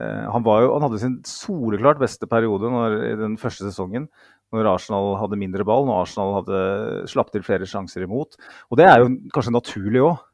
Eh, 0.00 0.26
han, 0.26 0.42
jo, 0.42 0.70
han, 0.74 0.84
hadde 0.88 0.98
sin 0.98 1.18
soleklart 1.28 2.00
beste 2.02 2.26
periode 2.26 2.70
når, 2.72 2.96
i 3.12 3.16
den 3.20 3.36
første 3.38 3.68
sesongen, 3.68 4.08
når 4.54 4.72
Arsenal 4.72 5.14
hadde 5.20 5.38
mindre 5.38 5.66
ball, 5.66 5.86
når 5.86 6.00
Arsenal 6.02 6.34
hadde 6.40 6.62
slapp 7.10 7.30
til 7.34 7.44
flere 7.46 7.68
sjanser 7.68 8.06
imot. 8.06 8.34
Og 8.70 8.80
det 8.80 8.88
er 8.90 9.02
jo 9.02 9.12
kanskje 9.34 9.54
naturlig 9.54 10.02
òg. 10.02 10.24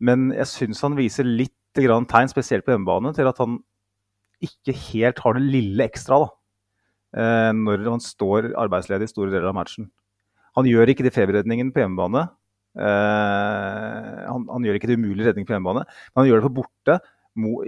Men 0.00 0.30
jeg 0.34 0.48
syns 0.48 0.80
han 0.84 0.96
viser 0.98 1.28
litt 1.28 1.54
tegn, 1.76 2.30
spesielt 2.32 2.66
på 2.66 2.74
hjemmebane, 2.74 3.12
til 3.14 3.28
at 3.30 3.38
han 3.38 3.60
ikke 4.42 4.74
helt 4.88 5.20
har 5.22 5.36
det 5.36 5.44
lille 5.44 5.86
ekstra 5.86 6.22
da, 6.24 6.28
eh, 7.20 7.50
når 7.54 7.84
han 7.86 8.02
står 8.02 8.52
arbeidsledig 8.58 9.06
i 9.06 9.12
store 9.12 9.30
deler 9.30 9.50
av 9.52 9.58
matchen. 9.58 9.90
Han 10.58 10.66
gjør 10.66 10.90
ikke 10.90 11.06
de 11.06 11.12
feberredningene 11.14 11.74
på 11.74 11.84
hjemmebane. 11.84 12.26
Eh, 12.80 14.20
han, 14.24 14.46
han, 14.50 14.66
gjør 14.66 14.78
ikke 14.78 14.90
det 14.90 14.98
umulige 14.98 15.28
redning 15.28 15.46
på 15.46 15.54
hjemmebane, 15.54 15.84
men 15.84 16.22
han 16.22 16.30
gjør 16.30 16.40
det 16.40 16.48
på 16.48 16.56
borte 16.62 16.98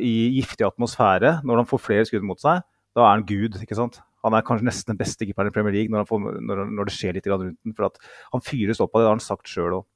i 0.03 0.15
giftig 0.41 0.67
atmosfære, 0.67 1.41
når 1.47 1.63
han 1.63 1.69
får 1.69 1.85
flere 1.85 2.09
skudd 2.09 2.27
mot 2.27 2.41
seg, 2.43 2.65
da 2.97 3.05
er 3.05 3.15
han 3.15 3.29
gud. 3.29 3.61
ikke 3.63 3.79
sant? 3.79 4.01
Han 4.27 4.35
er 4.37 4.45
kanskje 4.47 4.67
nesten 4.69 4.93
den 4.93 5.01
beste 5.01 5.27
keeperen 5.27 5.51
i 5.51 5.55
Premier 5.55 5.75
League 5.75 5.93
når, 5.93 6.07
får, 6.09 6.27
når, 6.47 6.65
når 6.77 6.89
det 6.89 6.95
skjer 6.95 7.17
litt 7.17 7.27
rundt 7.31 7.59
den. 7.63 7.75
For 7.77 7.89
han 8.35 8.45
fyres 8.45 8.83
opp 8.83 8.93
av 8.95 9.01
det, 9.01 9.05
det 9.05 9.11
har 9.11 9.19
han 9.19 9.25
sagt 9.25 9.51
sjøl 9.51 9.81
òg. 9.81 9.87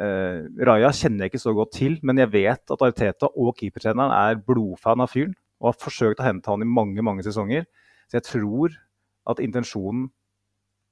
Eh, 0.00 0.46
Raja 0.64 0.88
kjenner 0.96 1.26
jeg 1.26 1.34
ikke 1.34 1.42
så 1.42 1.52
godt 1.56 1.74
til, 1.76 1.98
men 2.02 2.20
jeg 2.22 2.32
vet 2.32 2.72
at 2.72 2.84
Ariteta 2.84 3.28
og 3.28 3.52
keepertreneren 3.58 4.14
er 4.16 4.40
blodfan 4.40 5.04
av 5.04 5.12
fyren 5.12 5.34
og 5.62 5.70
har 5.70 5.78
forsøkt 5.78 6.22
å 6.22 6.26
hente 6.26 6.50
han 6.50 6.64
i 6.64 6.68
mange 6.68 7.04
mange 7.04 7.24
sesonger. 7.26 7.68
Så 8.08 8.18
jeg 8.18 8.28
tror 8.30 8.74
at 9.30 9.42
intensjonen 9.42 10.08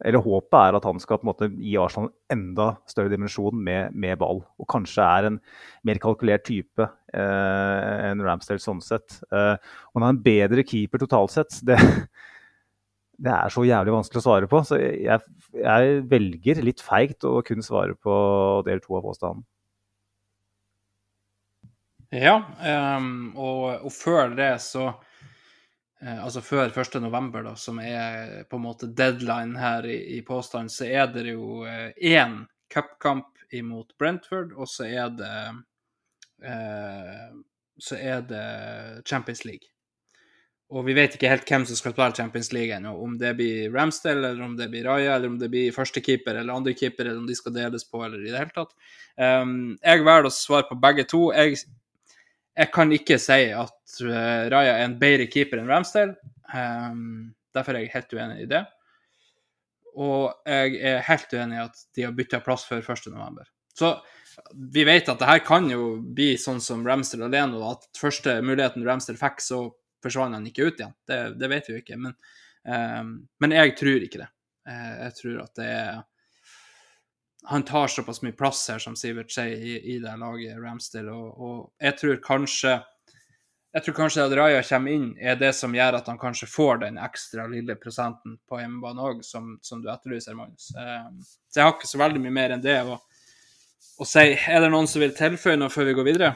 eller 0.00 0.22
håpet 0.24 0.56
er 0.56 0.76
at 0.78 0.86
han 0.88 1.00
skal 1.02 1.18
på 1.20 1.26
en 1.26 1.28
måte 1.28 1.48
gi 1.60 1.74
Arsenal 1.76 2.08
en 2.08 2.38
enda 2.38 2.70
større 2.88 3.12
dimensjon 3.12 3.58
med, 3.60 3.92
med 3.92 4.16
ball. 4.20 4.40
Og 4.56 4.68
kanskje 4.70 5.04
er 5.04 5.28
en 5.28 5.36
mer 5.84 6.00
kalkulert 6.00 6.46
type 6.48 6.86
uh, 6.86 8.06
enn 8.08 8.22
Ramsdale 8.24 8.62
sånn 8.64 8.80
sett. 8.84 9.18
Uh, 9.28 9.60
og 9.92 10.00
han 10.00 10.06
er 10.06 10.14
en 10.14 10.22
bedre 10.24 10.64
keeper 10.64 11.04
totalt 11.04 11.34
sett, 11.34 11.58
det, 11.68 11.76
det 13.20 13.33
er 13.33 13.52
så 13.52 13.64
jævlig 13.68 13.94
vanskelig 13.94 14.20
å 14.22 14.24
svare 14.24 14.48
på. 14.50 14.62
Så 14.64 14.78
jeg, 14.80 15.20
jeg 15.52 16.02
velger 16.11 16.62
litt 16.64 16.83
feigt 16.85 17.26
å 17.28 17.40
kun 17.46 17.64
svare 17.64 17.96
på 17.98 18.14
del 18.66 18.80
to 18.85 18.96
av 18.98 19.04
påstanden. 19.04 19.44
Ja, 22.11 22.40
um, 22.98 23.30
og, 23.38 23.85
og 23.87 23.92
før 23.94 24.33
det 24.35 24.56
så 24.64 24.88
uh, 24.90 26.16
altså 26.24 26.42
før 26.42 26.72
1.11., 26.72 27.28
da, 27.46 27.52
som 27.54 27.78
er 27.85 28.40
på 28.50 28.59
en 28.59 28.64
måte 28.64 28.88
deadline 28.98 29.54
her 29.61 29.87
i, 29.87 30.00
i 30.16 30.22
påstand, 30.26 30.72
så 30.74 30.88
er 30.88 31.12
det 31.14 31.28
jo 31.28 31.62
én 31.68 32.40
uh, 32.40 32.48
cupkamp 32.72 33.28
imot 33.54 33.94
Brentford, 33.98 34.56
og 34.56 34.66
så 34.70 34.88
er 34.88 35.14
det 35.20 35.37
uh, 36.48 37.30
så 37.80 37.96
er 37.96 38.26
det 38.28 38.46
Champions 39.09 39.44
League. 39.44 39.70
Og 40.70 40.85
vi 40.87 40.94
vet 40.94 41.16
ikke 41.16 41.30
helt 41.30 41.48
hvem 41.50 41.64
som 41.66 41.78
skal 41.78 41.92
spille 41.94 42.14
Champions 42.14 42.52
League 42.54 42.76
ennå. 42.76 42.92
Om 43.02 43.16
det 43.18 43.33
blir 43.40 43.72
Ramsdale, 43.74 44.28
eller 44.30 44.44
om 44.46 44.54
det 44.59 44.68
blir 44.70 44.87
Raja, 44.87 45.16
eller 45.16 45.33
om 45.33 45.38
det 45.40 45.48
blir 45.50 45.74
førstekeeper 45.74 46.37
eller 46.37 46.54
andrekeeper, 46.54 47.09
eller 47.09 47.18
om 47.18 47.26
de 47.26 47.35
skal 47.35 47.56
deles 47.56 47.87
på, 47.88 48.04
eller 48.06 48.22
i 48.22 48.30
det 48.30 48.38
hele 48.38 48.54
tatt. 48.54 48.76
Um, 49.18 49.74
jeg 49.83 50.04
velger 50.06 50.28
å 50.28 50.35
svare 50.35 50.68
på 50.68 50.78
begge 50.78 51.09
to. 51.11 51.26
Jeg 51.35 51.59
jeg 52.61 52.68
kan 52.74 52.90
ikke 52.92 53.16
si 53.20 53.46
at 53.56 53.96
uh, 54.04 54.46
Raja 54.52 54.76
er 54.76 54.85
en 54.85 54.98
bedre 55.00 55.28
keeper 55.30 55.61
enn 55.61 55.70
Ramsdale. 55.70 56.16
Um, 56.52 57.33
derfor 57.54 57.76
er 57.76 57.87
jeg 57.87 57.94
helt 57.94 58.14
uenig 58.14 58.44
i 58.44 58.48
det. 58.50 58.64
Og 59.96 60.30
jeg 60.46 60.78
er 60.87 61.04
helt 61.06 61.35
uenig 61.35 61.59
i 61.59 61.64
at 61.64 61.85
de 61.96 62.06
har 62.06 62.16
bytta 62.16 62.42
plass 62.44 62.66
før 62.68 62.83
1.11. 62.85 63.46
Så 63.80 63.94
vi 64.74 64.85
vet 64.87 65.09
at 65.09 65.18
det 65.20 65.28
her 65.28 65.42
kan 65.46 65.68
jo 65.70 65.96
bli 66.02 66.35
sånn 66.40 66.61
som 66.62 66.85
Ramsdale 66.87 67.30
alene, 67.30 67.59
og 67.59 67.78
at 67.78 68.00
første 68.00 68.37
muligheten 68.44 68.85
Ramsdale 68.87 69.20
fikk, 69.20 69.42
så 69.44 69.62
forsvant 70.02 70.36
han 70.36 70.46
ikke 70.48 70.68
ut 70.68 70.80
igjen. 70.80 70.94
Det, 71.08 71.18
det 71.40 71.50
vet 71.52 71.68
vi 71.68 71.74
jo 71.74 71.82
ikke. 71.82 71.98
Men, 72.00 72.14
um, 72.64 73.16
men, 73.42 73.56
jeg 73.56 73.74
tror 73.80 74.06
ikke 74.06 74.22
det. 74.22 74.30
Uh, 74.68 74.94
jeg 75.06 75.18
tror 75.20 75.42
at 75.44 75.60
det 75.60 75.68
er 75.74 76.00
han 77.50 77.62
tar 77.64 77.88
såpass 77.88 78.20
mye 78.22 78.36
plass 78.36 78.66
her, 78.68 78.78
som 78.78 78.96
Sivert 78.96 79.32
sier, 79.32 79.56
i, 79.56 79.78
i 79.94 79.98
det 79.98 80.12
laget, 80.20 80.58
Ramsdale. 80.60 81.12
Og, 81.14 81.40
og, 81.40 81.60
jeg 81.80 81.96
tror 81.96 82.18
kanskje 82.24 82.74
jeg 83.70 83.84
tror 83.86 83.94
kanskje 83.94 84.24
at 84.26 84.32
Raja 84.34 84.62
kommer 84.66 84.90
inn, 84.90 85.10
er 85.14 85.36
det 85.38 85.52
som 85.54 85.74
gjør 85.74 86.00
at 86.00 86.08
han 86.10 86.18
kanskje 86.18 86.48
får 86.50 86.80
den 86.82 86.96
ekstra 86.98 87.44
lille 87.46 87.76
prosenten 87.78 88.34
på 88.50 88.58
hjemmebane 88.58 89.04
òg, 89.06 89.20
som, 89.22 89.52
som, 89.62 89.78
du 89.78 89.86
etterlyser, 89.92 90.34
Magnus. 90.34 90.72
Um, 90.74 91.20
så 91.46 91.60
jeg 91.60 91.68
har 91.68 91.76
ikke 91.76 91.90
så 91.92 92.00
veldig 92.02 92.22
mye 92.24 92.34
mer 92.34 92.56
enn 92.56 92.64
det 92.64 92.80
å, 92.82 92.96
å 92.98 94.08
si. 94.08 94.26
Er 94.34 94.64
det 94.64 94.72
noen 94.74 94.90
som 94.90 95.04
vil 95.04 95.14
tilføye 95.14 95.54
noe 95.60 95.70
før 95.70 95.86
vi 95.86 95.94
går 96.00 96.08
videre? 96.08 96.32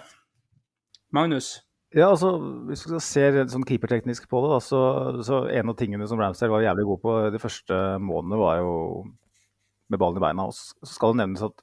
Magnus? 1.14 1.56
Ja, 1.94 2.08
altså, 2.10 2.32
Hvis 2.66 2.82
vi 2.88 2.98
ser 3.02 3.36
sånn 3.50 3.66
keeperteknisk 3.68 4.26
på 4.30 4.40
det, 4.42 4.50
da, 4.50 4.60
så, 4.62 4.78
så 5.26 5.44
en 5.46 5.70
av 5.70 5.76
tingene 5.78 6.08
som 6.10 6.18
Ramsdale 6.18 6.50
var 6.50 6.64
jævlig 6.66 6.86
god 6.88 7.02
på 7.04 7.12
de 7.30 7.40
første 7.42 7.80
månedene, 8.02 8.40
var 8.40 8.58
jo 8.58 8.72
med 9.92 10.00
ballen 10.02 10.18
i 10.18 10.24
beina. 10.24 10.48
Og 10.50 10.56
så 10.56 10.90
skal 10.90 11.14
det 11.14 11.22
nevnes 11.22 11.44
at, 11.46 11.62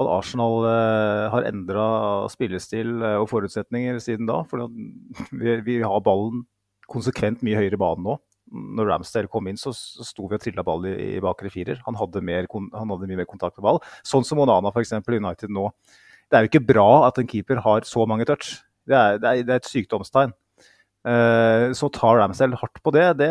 at 0.00 0.08
Arsenal 0.08 0.64
eh, 0.70 1.26
har 1.34 1.48
endra 1.50 1.84
spillestil 2.32 2.94
eh, 3.02 3.18
og 3.20 3.28
forutsetninger 3.28 4.00
siden 4.00 4.30
da. 4.30 4.40
For 4.48 4.64
vi, 5.42 5.58
vi, 5.68 5.78
har 5.84 6.04
ballen 6.06 6.46
konsekvent 6.92 7.44
mye 7.44 7.60
høyere 7.60 7.76
i 7.76 7.84
banen 7.84 8.08
nå. 8.08 8.18
Når 8.52 8.88
Ramsdale 8.88 9.30
kom 9.32 9.52
inn, 9.52 9.60
så, 9.60 9.74
så 9.76 10.04
sto 10.04 10.32
vi 10.32 10.40
og 10.40 10.42
trilla 10.44 10.64
ball 10.64 10.88
i, 10.88 10.96
i 11.18 11.22
bakre 11.24 11.52
firer. 11.52 11.84
Han 11.84 12.00
hadde, 12.00 12.24
mer, 12.24 12.48
han 12.48 12.96
hadde, 12.96 13.08
mye 13.08 13.20
mer 13.20 13.28
kontakt 13.28 13.60
med 13.60 13.68
ball. 13.68 13.84
Sånn 14.00 14.24
som 14.28 14.40
Onana 14.40 14.72
f.eks. 14.72 14.96
United 14.96 15.52
nå. 15.52 15.68
Det 16.32 16.38
er 16.38 16.46
jo 16.46 16.54
ikke 16.54 16.68
bra 16.72 16.90
at 17.12 17.20
en 17.20 17.28
keeper 17.28 17.60
har 17.60 17.84
så 17.84 18.08
mange 18.08 18.24
touch. 18.28 18.62
Det 18.88 18.96
er, 18.96 19.18
det 19.22 19.28
er, 19.28 19.44
det 19.46 19.54
er 19.54 19.60
et 19.62 19.70
sykdomstegn. 19.70 20.32
Uh, 21.02 21.74
så 21.74 21.88
tar 21.90 22.20
Ramsdale 22.20 22.58
hardt 22.60 22.78
på 22.82 22.92
det. 22.94 23.06
det. 23.18 23.30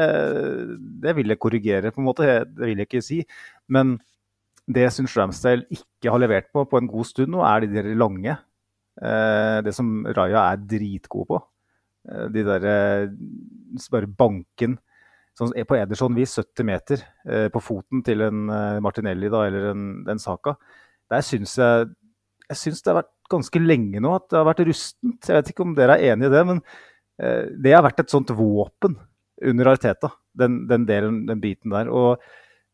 det. 1.03 1.15
vil 1.15 1.31
jeg 1.31 1.39
korrigere, 1.39 1.91
på 1.91 2.01
en 2.01 2.07
måte. 2.09 2.27
Det 2.43 2.67
vil 2.67 2.77
jeg 2.77 2.89
ikke 2.89 3.03
si. 3.05 3.21
Men 3.71 3.97
det 4.67 4.89
syns 4.93 5.15
Ramsdale 5.17 5.67
ikke 5.71 6.11
har 6.11 6.21
levert 6.21 6.51
på 6.53 6.65
på 6.67 6.79
en 6.79 6.89
god 6.91 7.07
stund 7.07 7.31
nå, 7.31 7.43
er 7.47 7.63
de 7.63 7.71
der 7.71 7.95
lange. 7.95 8.35
Uh, 8.99 9.63
det 9.63 9.73
som 9.75 10.05
Raja 10.05 10.51
er 10.51 10.67
dritgod 10.67 11.27
på. 11.31 11.41
Uh, 12.09 12.27
de 12.33 12.45
derre 12.47 12.77
Bare 13.91 14.07
banken 14.07 14.73
sånn, 15.39 15.53
på 15.63 15.77
Ederson-vis 15.77 16.33
70 16.35 16.65
meter 16.67 17.03
på 17.53 17.59
foten 17.63 18.01
til 18.03 18.19
en 18.25 18.49
Martinelli 18.83 19.29
da, 19.31 19.45
eller 19.47 19.69
en, 19.69 19.85
en 20.11 20.19
Saka. 20.19 20.57
Der 21.07 21.23
syns 21.23 21.53
jeg 21.55 21.87
Jeg 22.49 22.59
syns 22.59 22.83
det 22.83 22.91
har 22.91 22.97
vært 22.99 23.13
ganske 23.31 23.61
lenge 23.63 24.01
nå 24.03 24.11
at 24.17 24.27
det 24.29 24.39
har 24.39 24.47
vært 24.49 24.65
rustent. 24.67 25.27
Jeg 25.27 25.37
vet 25.37 25.53
ikke 25.53 25.65
om 25.65 25.77
dere 25.77 25.97
er 25.97 26.13
enig 26.13 26.29
i 26.29 26.33
det, 26.33 26.43
men 26.49 26.63
det 27.61 27.73
har 27.75 27.83
vært 27.85 27.99
et 28.01 28.09
sånt 28.09 28.31
våpen 28.33 28.95
under 29.45 29.67
Arteta, 29.69 30.09
den, 30.37 30.63
den 30.69 30.87
delen, 30.89 31.19
den 31.27 31.41
biten 31.43 31.73
der. 31.73 31.91
og 31.91 32.23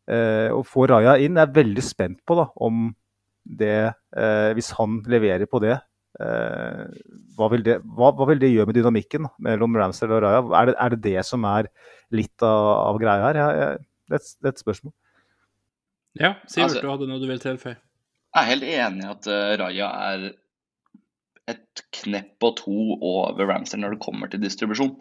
Eh, 0.08 0.48
å 0.56 0.64
få 0.64 0.86
Raja 0.88 1.18
inn. 1.20 1.36
Jeg 1.36 1.50
er 1.50 1.58
veldig 1.58 1.84
spent 1.84 2.22
på 2.28 2.38
da, 2.40 2.48
om 2.64 2.88
det 3.48 3.92
eh, 3.92 4.50
Hvis 4.56 4.74
han 4.76 5.02
leverer 5.08 5.48
på 5.48 5.60
det, 5.64 5.76
eh, 6.20 6.86
hva 7.36 7.50
vil 7.52 7.64
det, 7.64 7.78
hva, 7.84 8.14
hva, 8.16 8.28
vil 8.32 8.40
det, 8.40 8.54
gjøre 8.54 8.70
med 8.70 8.80
dynamikken 8.80 9.28
mellom 9.44 9.76
Ramsdale 9.76 10.16
og 10.16 10.24
Raja? 10.24 10.46
Er 10.62 10.70
det, 10.70 10.78
er 10.84 10.96
det, 10.96 11.02
det 11.04 11.26
som 11.28 11.44
er 11.48 11.68
litt 12.16 12.44
av, 12.44 12.70
av 12.94 13.02
greia 13.04 13.26
her? 13.26 13.42
Jeg, 13.42 13.60
jeg, 13.60 13.86
det, 14.08 14.22
er 14.48 14.52
et 14.54 14.64
spørsmål. 14.64 14.96
Ja, 16.18 16.32
Sivert, 16.48 16.70
altså, 16.70 16.84
du 16.84 16.90
hadde 16.94 17.10
noe 17.12 17.22
du 17.22 17.28
ville 17.28 17.44
tilføye? 17.44 17.76
Jeg 17.78 18.40
er 18.42 18.52
helt 18.52 18.68
enig 18.68 19.04
i 19.04 19.12
at 19.12 19.28
uh, 19.32 19.54
Raja 19.60 19.90
er 20.08 20.26
et 21.52 21.84
knepp 21.96 22.44
og 22.44 22.58
to 22.60 22.80
over 22.98 23.48
Ramster 23.48 23.80
når 23.80 23.96
det 23.96 24.04
kommer 24.04 24.32
til 24.32 24.44
distribusjon. 24.44 24.96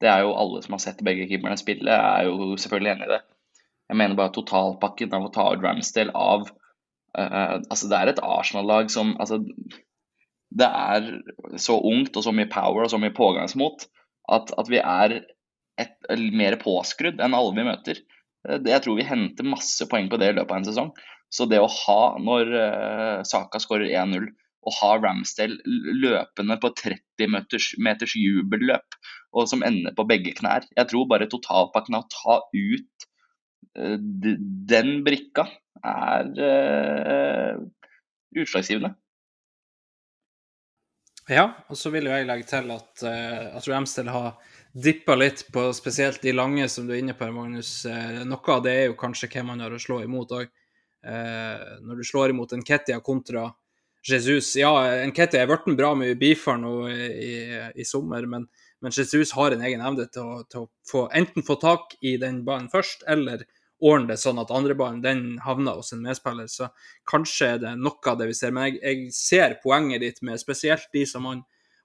Det 0.00 0.08
er 0.08 0.24
jo 0.24 0.36
alle 0.38 0.62
som 0.64 0.76
har 0.76 0.82
sett 0.82 1.04
begge 1.04 1.26
keeperne 1.28 1.58
spille, 1.60 1.92
er 1.92 2.28
jo 2.28 2.56
selvfølgelig 2.60 2.94
enig 2.94 3.08
i 3.08 3.12
det. 3.12 3.20
Jeg 3.90 3.98
mener 3.98 4.16
bare 4.18 4.32
totalpakken 4.32 5.14
av 5.16 5.26
å 5.26 5.32
ta 5.34 5.48
ut 5.50 5.64
Ramsdale 5.64 6.14
av 6.14 6.46
uh, 6.46 7.56
Altså, 7.58 7.88
det 7.90 7.98
er 7.98 8.12
et 8.12 8.22
Arsenal-lag 8.22 8.92
som 8.92 9.16
altså, 9.18 9.40
Det 10.50 10.68
er 10.68 11.08
så 11.58 11.76
ungt 11.90 12.16
og 12.16 12.26
så 12.26 12.32
mye 12.34 12.50
power 12.52 12.86
og 12.86 12.92
så 12.92 13.00
mye 13.02 13.14
pågangsmot 13.16 13.88
at, 14.30 14.52
at 14.54 14.70
vi 14.70 14.78
er 14.78 15.16
et, 15.80 15.96
mer 16.38 16.54
påskrudd 16.60 17.20
enn 17.22 17.34
alle 17.34 17.54
vi 17.56 17.66
møter. 17.66 18.00
Eh, 18.46 18.60
jeg 18.62 18.84
tror 18.84 18.98
vi 18.98 19.06
henter 19.06 19.48
masse 19.48 19.86
poeng 19.90 20.10
på 20.10 20.20
det 20.20 20.30
i 20.30 20.36
løpet 20.36 20.52
av 20.52 20.60
en 20.60 20.68
sesong. 20.68 20.92
Så 21.30 21.46
det 21.50 21.60
å 21.62 21.70
ha, 21.70 22.00
når 22.22 22.54
uh, 22.54 23.18
Saka 23.26 23.58
skårer 23.62 23.90
1-0, 23.90 24.28
å 24.60 24.72
ha 24.76 24.90
Ramsdale 25.00 25.56
løpende 26.02 26.56
på 26.60 26.72
30 26.76 27.30
meters, 27.32 27.70
meters 27.80 28.16
jubelløp, 28.18 28.98
og 29.32 29.46
som 29.48 29.62
ender 29.64 29.94
på 29.96 30.04
begge 30.10 30.34
knær 30.36 30.66
Jeg 30.76 30.88
tror 30.90 31.06
bare 31.08 31.28
totalpakken 31.30 31.96
av 31.96 32.04
å 32.04 32.12
ta 32.12 32.40
ut 32.52 33.10
Eh, 33.78 33.98
den 34.70 35.04
brikka 35.04 35.46
er 35.86 36.30
uh, 36.42 37.60
utslagsgivende. 38.36 38.94
Ja, 41.30 41.44
og 41.70 41.78
så 41.78 41.92
vil 41.94 42.08
jeg 42.10 42.26
legge 42.26 42.48
til 42.50 42.72
at 42.74 43.04
uh, 43.06 43.54
at 43.56 43.68
Ramsdale 43.70 44.12
har 44.12 44.56
dippa 44.74 45.14
litt 45.18 45.44
på 45.54 45.68
spesielt 45.76 46.20
de 46.22 46.34
lange 46.34 46.66
som 46.68 46.88
du 46.88 46.94
er 46.96 47.04
inne 47.04 47.14
på, 47.16 47.30
Magnus. 47.32 47.84
Uh, 47.86 48.24
noe 48.26 48.56
av 48.56 48.64
det 48.66 48.74
er 48.74 48.90
jo 48.90 48.98
kanskje 48.98 49.30
hvem 49.30 49.52
man 49.52 49.62
har 49.64 49.72
å 49.72 49.80
slå 49.80 50.02
imot 50.04 50.34
òg. 50.40 50.50
Uh, 51.06 51.78
når 51.86 52.02
du 52.02 52.08
slår 52.10 52.34
imot 52.34 52.52
en 52.52 52.66
Kettia 52.66 52.98
kontra 53.00 53.46
Jesus 54.08 54.54
Ja, 54.56 54.72
Nketi 55.06 55.38
er 55.40 55.48
blitt 55.50 55.68
bra 55.76 55.92
mye 55.98 56.16
Bifar 56.18 56.58
nå 56.60 56.74
i, 56.88 57.32
i, 57.74 57.84
sommer, 57.84 58.24
men, 58.26 58.46
men, 58.80 58.94
Jesus 58.96 59.34
har 59.36 59.52
en 59.52 59.64
egen 59.66 59.82
evne 59.84 60.06
til 60.12 60.24
å, 60.24 60.42
til 60.48 60.64
å 60.64 60.70
få, 60.88 61.06
enten 61.12 61.44
få 61.46 61.58
tak 61.60 61.96
i 62.00 62.16
den 62.20 62.42
ballen 62.46 62.70
først, 62.72 63.04
eller 63.08 63.44
ordne 63.80 64.12
det 64.12 64.20
sånn 64.20 64.40
at 64.40 64.52
andreballen 64.52 65.00
den 65.04 65.22
havner 65.44 65.78
hos 65.80 65.94
en 65.94 66.02
medspiller. 66.04 66.48
Så 66.52 66.68
kanskje 67.08 67.54
er 67.54 67.62
det 67.62 67.76
noe 67.80 68.12
av 68.12 68.18
det 68.20 68.28
vi 68.28 68.36
ser. 68.36 68.52
Men 68.52 68.68
jeg, 68.68 68.80
jeg 68.84 69.14
ser 69.16 69.56
poenget 69.62 70.04
ditt 70.04 70.20
med 70.26 70.40
spesielt 70.40 70.88
de 70.92 71.06
som 71.08 71.28
han 71.28 71.40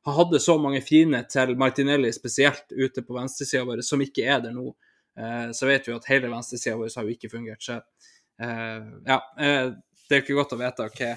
har 0.05 0.17
hatt 0.19 0.35
så 0.41 0.57
mange 0.61 0.81
fine 0.85 1.23
til 1.31 1.55
Martinelli, 1.57 2.11
spesielt 2.13 2.69
ute 2.75 3.01
på 3.01 3.15
venstresida 3.15 3.63
vår, 3.65 3.81
som 3.81 4.03
ikke 4.03 4.27
er 4.27 4.43
der 4.43 4.53
nå. 4.53 4.69
Eh, 5.17 5.47
så 5.55 5.69
vet 5.69 5.87
vi 5.87 5.95
at 5.95 6.09
hele 6.11 6.29
venstresida 6.29 6.75
vår 6.77 6.91
har 6.95 7.07
jo 7.07 7.15
ikke 7.15 7.31
fungert. 7.31 7.63
Så 7.63 7.79
eh, 7.79 8.91
ja, 9.07 9.17
eh, 9.39 9.71
det 10.05 10.17
er 10.17 10.21
ikke 10.21 10.37
godt 10.37 10.53
å 10.53 10.59
vite 10.61 10.89
hva, 10.91 11.15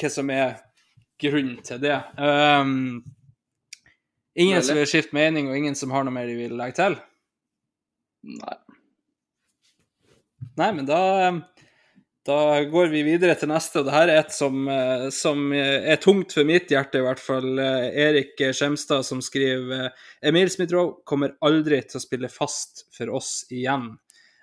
hva 0.00 0.10
som 0.12 0.30
er 0.32 0.56
grunnen 1.22 1.60
til 1.64 1.80
det. 1.82 1.98
Um, 2.18 3.02
ingen 4.34 4.64
som 4.64 4.78
vil 4.78 4.88
skifte 4.90 5.16
mening, 5.16 5.50
og 5.50 5.58
ingen 5.58 5.78
som 5.78 5.94
har 5.94 6.06
noe 6.06 6.14
mer 6.14 6.28
de 6.30 6.36
vil 6.38 6.56
legge 6.58 6.78
til? 6.80 6.98
Nei. 8.32 8.58
Nei, 10.58 10.68
men 10.76 10.84
da, 10.84 11.00
da 12.28 12.38
går 12.68 12.90
vi 12.92 13.04
videre 13.06 13.34
til 13.38 13.50
neste. 13.50 13.80
og 13.80 13.88
det 13.88 13.94
her 13.94 14.10
er 14.10 14.20
et 14.20 14.34
som, 14.34 14.66
eh, 14.68 15.08
som, 15.14 15.46
er 15.54 16.00
tungt 16.02 16.34
for 16.36 16.48
mitt 16.48 16.70
hjerte, 16.70 17.00
i 17.00 17.06
hvert 17.06 17.22
fall. 17.22 17.54
Eh, 17.58 17.88
Erik 18.04 18.42
Skjemstad 18.52 19.06
som 19.08 19.22
skriver 19.24 19.88
Emil 20.20 20.50
Smith-Roe 20.52 21.00
kommer 21.08 21.36
aldri 21.40 21.80
til 21.86 22.00
å 22.00 22.04
spille 22.04 22.30
fast 22.32 22.86
for 22.96 23.14
oss 23.16 23.42
igjen. 23.50 23.94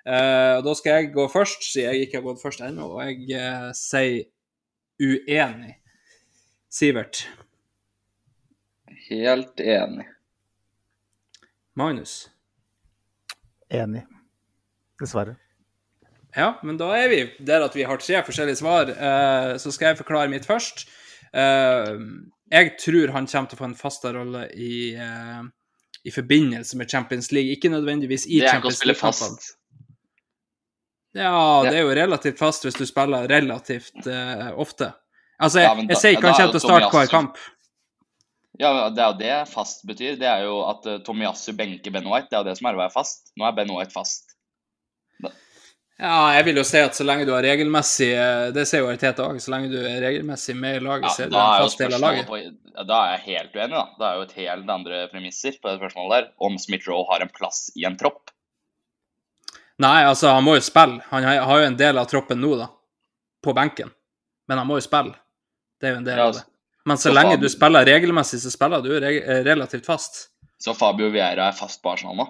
Uh, 0.07 0.57
og 0.57 0.63
da 0.65 0.73
skal 0.79 0.95
jeg 0.95 1.09
gå 1.13 1.25
først, 1.29 1.65
siden 1.67 1.91
jeg 1.91 2.07
ikke 2.07 2.17
har 2.17 2.23
gått 2.25 2.41
først 2.41 2.61
ennå, 2.65 2.85
og 2.95 3.01
jeg 3.03 3.35
uh, 3.37 3.67
sier 3.77 4.23
uenig. 4.99 5.75
Sivert. 6.69 7.23
Helt 9.09 9.59
enig. 9.59 10.05
Magnus. 11.75 12.29
Enig. 13.69 14.03
Dessverre. 14.99 15.35
Ja, 16.35 16.59
men 16.63 16.77
da 16.77 16.91
er 16.97 17.09
vi 17.09 17.21
der 17.45 17.63
at 17.65 17.75
vi 17.77 17.85
har 17.87 17.97
tre 18.01 18.19
forskjellige 18.25 18.59
svar. 18.61 18.89
Eh, 18.91 19.53
så 19.57 19.71
skal 19.73 19.91
jeg 19.93 20.01
forklare 20.03 20.29
mitt 20.29 20.45
først. 20.45 20.85
Eh, 21.33 21.95
jeg 22.53 22.75
tror 22.81 23.13
han 23.15 23.29
kommer 23.29 23.49
til 23.49 23.57
å 23.57 23.61
få 23.63 23.69
en 23.69 23.77
fastere 23.77 24.19
rolle 24.19 24.43
i, 24.53 24.93
eh, 24.93 25.41
i 26.05 26.13
forbindelse 26.13 26.77
med 26.77 26.89
Champions 26.91 27.31
League. 27.31 27.55
Ikke 27.55 27.71
nødvendigvis 27.73 28.27
i 28.27 28.39
Det 28.39 28.49
er 28.49 28.59
ikke 28.59 28.69
å 28.69 28.69
Champions 28.69 28.77
spille 28.77 28.93
League-kampene. 28.93 29.37
fast. 29.39 29.55
Ja, 31.17 31.63
det 31.65 31.73
er 31.79 31.81
jo 31.87 31.93
relativt 31.97 32.37
fast 32.37 32.65
hvis 32.67 32.77
du 32.77 32.85
spiller 32.85 33.25
relativt 33.31 34.05
uh, 34.05 34.51
ofte. 34.61 34.91
Altså, 35.41 35.59
jeg, 35.63 35.69
Ja, 35.69 35.75
da- 35.75 35.87
jeg 35.93 35.97
sier 35.97 36.11
ikke 36.17 36.27
han 36.27 36.33
da 36.33 36.35
er 36.35 36.41
kommer 36.43 36.53
til 36.53 36.59
å 36.59 36.67
starte 36.67 36.91
hver 36.97 37.09
kamp. 37.13 37.37
Ja, 38.59 38.89
det 38.91 38.99
er 39.01 39.07
jo 39.13 39.17
det 39.21 39.35
fast 39.53 39.85
betyr. 39.87 40.17
Det 40.19 40.27
er 40.27 40.43
jo 40.45 40.59
at 40.67 40.85
uh, 40.85 40.97
Tomiyasu 41.07 41.53
benker 41.57 41.91
Ben 41.95 42.05
White. 42.11 42.27
Det 42.29 42.35
er 42.37 42.43
jo 42.43 42.49
det 42.51 42.57
som 42.59 42.67
er 42.69 42.75
å 42.77 42.81
være 42.83 42.93
fast. 42.93 43.31
Nå 43.39 43.47
er 43.47 43.55
Ben 43.57 43.71
White 43.73 43.95
fast. 43.95 44.35
Ja, 45.99 46.29
jeg 46.37 46.45
vil 46.47 46.59
jo 46.61 46.63
si 46.63 46.79
at 46.79 46.95
så 46.95 47.03
lenge 47.03 47.25
du 47.27 47.33
har 47.35 47.43
regelmessig 47.43 48.07
eh, 48.15 48.45
Det 48.55 48.63
ser 48.69 48.85
jo 48.85 48.87
Ariteta 48.87 49.25
òg. 49.27 49.39
Så 49.43 49.51
lenge 49.51 49.67
du 49.67 49.75
er 49.81 49.97
regelmessig 49.99 50.53
med 50.55 50.77
i 50.77 50.83
laget, 50.85 51.09
Ja, 51.09 51.11
så 51.11 51.25
er 51.25 51.31
du 51.33 51.35
en 51.35 51.63
fast 51.65 51.81
del 51.81 51.95
av 51.97 52.03
laget. 52.05 52.29
på, 52.29 52.37
da 52.87 52.99
er 53.03 53.17
jeg 53.17 53.25
helt 53.25 53.57
uenig, 53.57 53.75
da. 53.75 53.83
Det 53.99 54.07
er 54.07 54.15
jo 54.15 54.21
et 54.29 54.35
helt 54.37 54.71
andre 54.77 55.01
premisser 55.11 55.57
på 55.59 55.67
det 55.67 55.75
spørsmålet 55.81 56.13
der. 56.15 56.29
Om 56.47 56.55
Smith-Roe 56.63 57.03
har 57.11 57.25
en 57.25 57.33
plass 57.35 57.65
i 57.75 57.83
en 57.89 57.97
tropp. 57.99 58.28
Nei, 59.79 60.03
altså, 60.03 60.27
han 60.35 60.43
må 60.43 60.57
jo 60.57 60.63
spille. 60.65 60.99
Han 61.11 61.23
har 61.23 61.61
jo 61.61 61.67
en 61.69 61.77
del 61.79 61.97
av 62.01 62.07
troppen 62.11 62.41
nå, 62.43 62.53
da. 62.59 62.67
På 63.43 63.53
benken. 63.55 63.91
Men 64.49 64.57
han 64.59 64.67
må 64.67 64.75
jo 64.79 64.83
spille. 64.83 65.13
Det 65.79 65.87
er 65.87 65.93
jo 65.95 66.01
en 66.01 66.07
del 66.09 66.17
Ja, 66.19 66.25
av 66.27 66.33
det. 66.35 66.43
Men 66.89 66.97
så 66.97 67.09
så 67.09 67.13
lenge 67.15 67.37
du 67.39 67.47
spiller 67.51 67.85
regelmessig, 67.87 68.39
så 68.43 68.51
spiller 68.51 68.81
du 68.83 68.91
eh, 68.97 69.39
relativt 69.45 69.85
fast. 69.87 70.25
Så 70.59 70.73
Fabio 70.75 71.07
Vieira 71.13 71.47
er 71.47 71.55
fast 71.55 71.79
på 71.83 71.91
Arsenal 71.93 72.17
nå. 72.19 72.25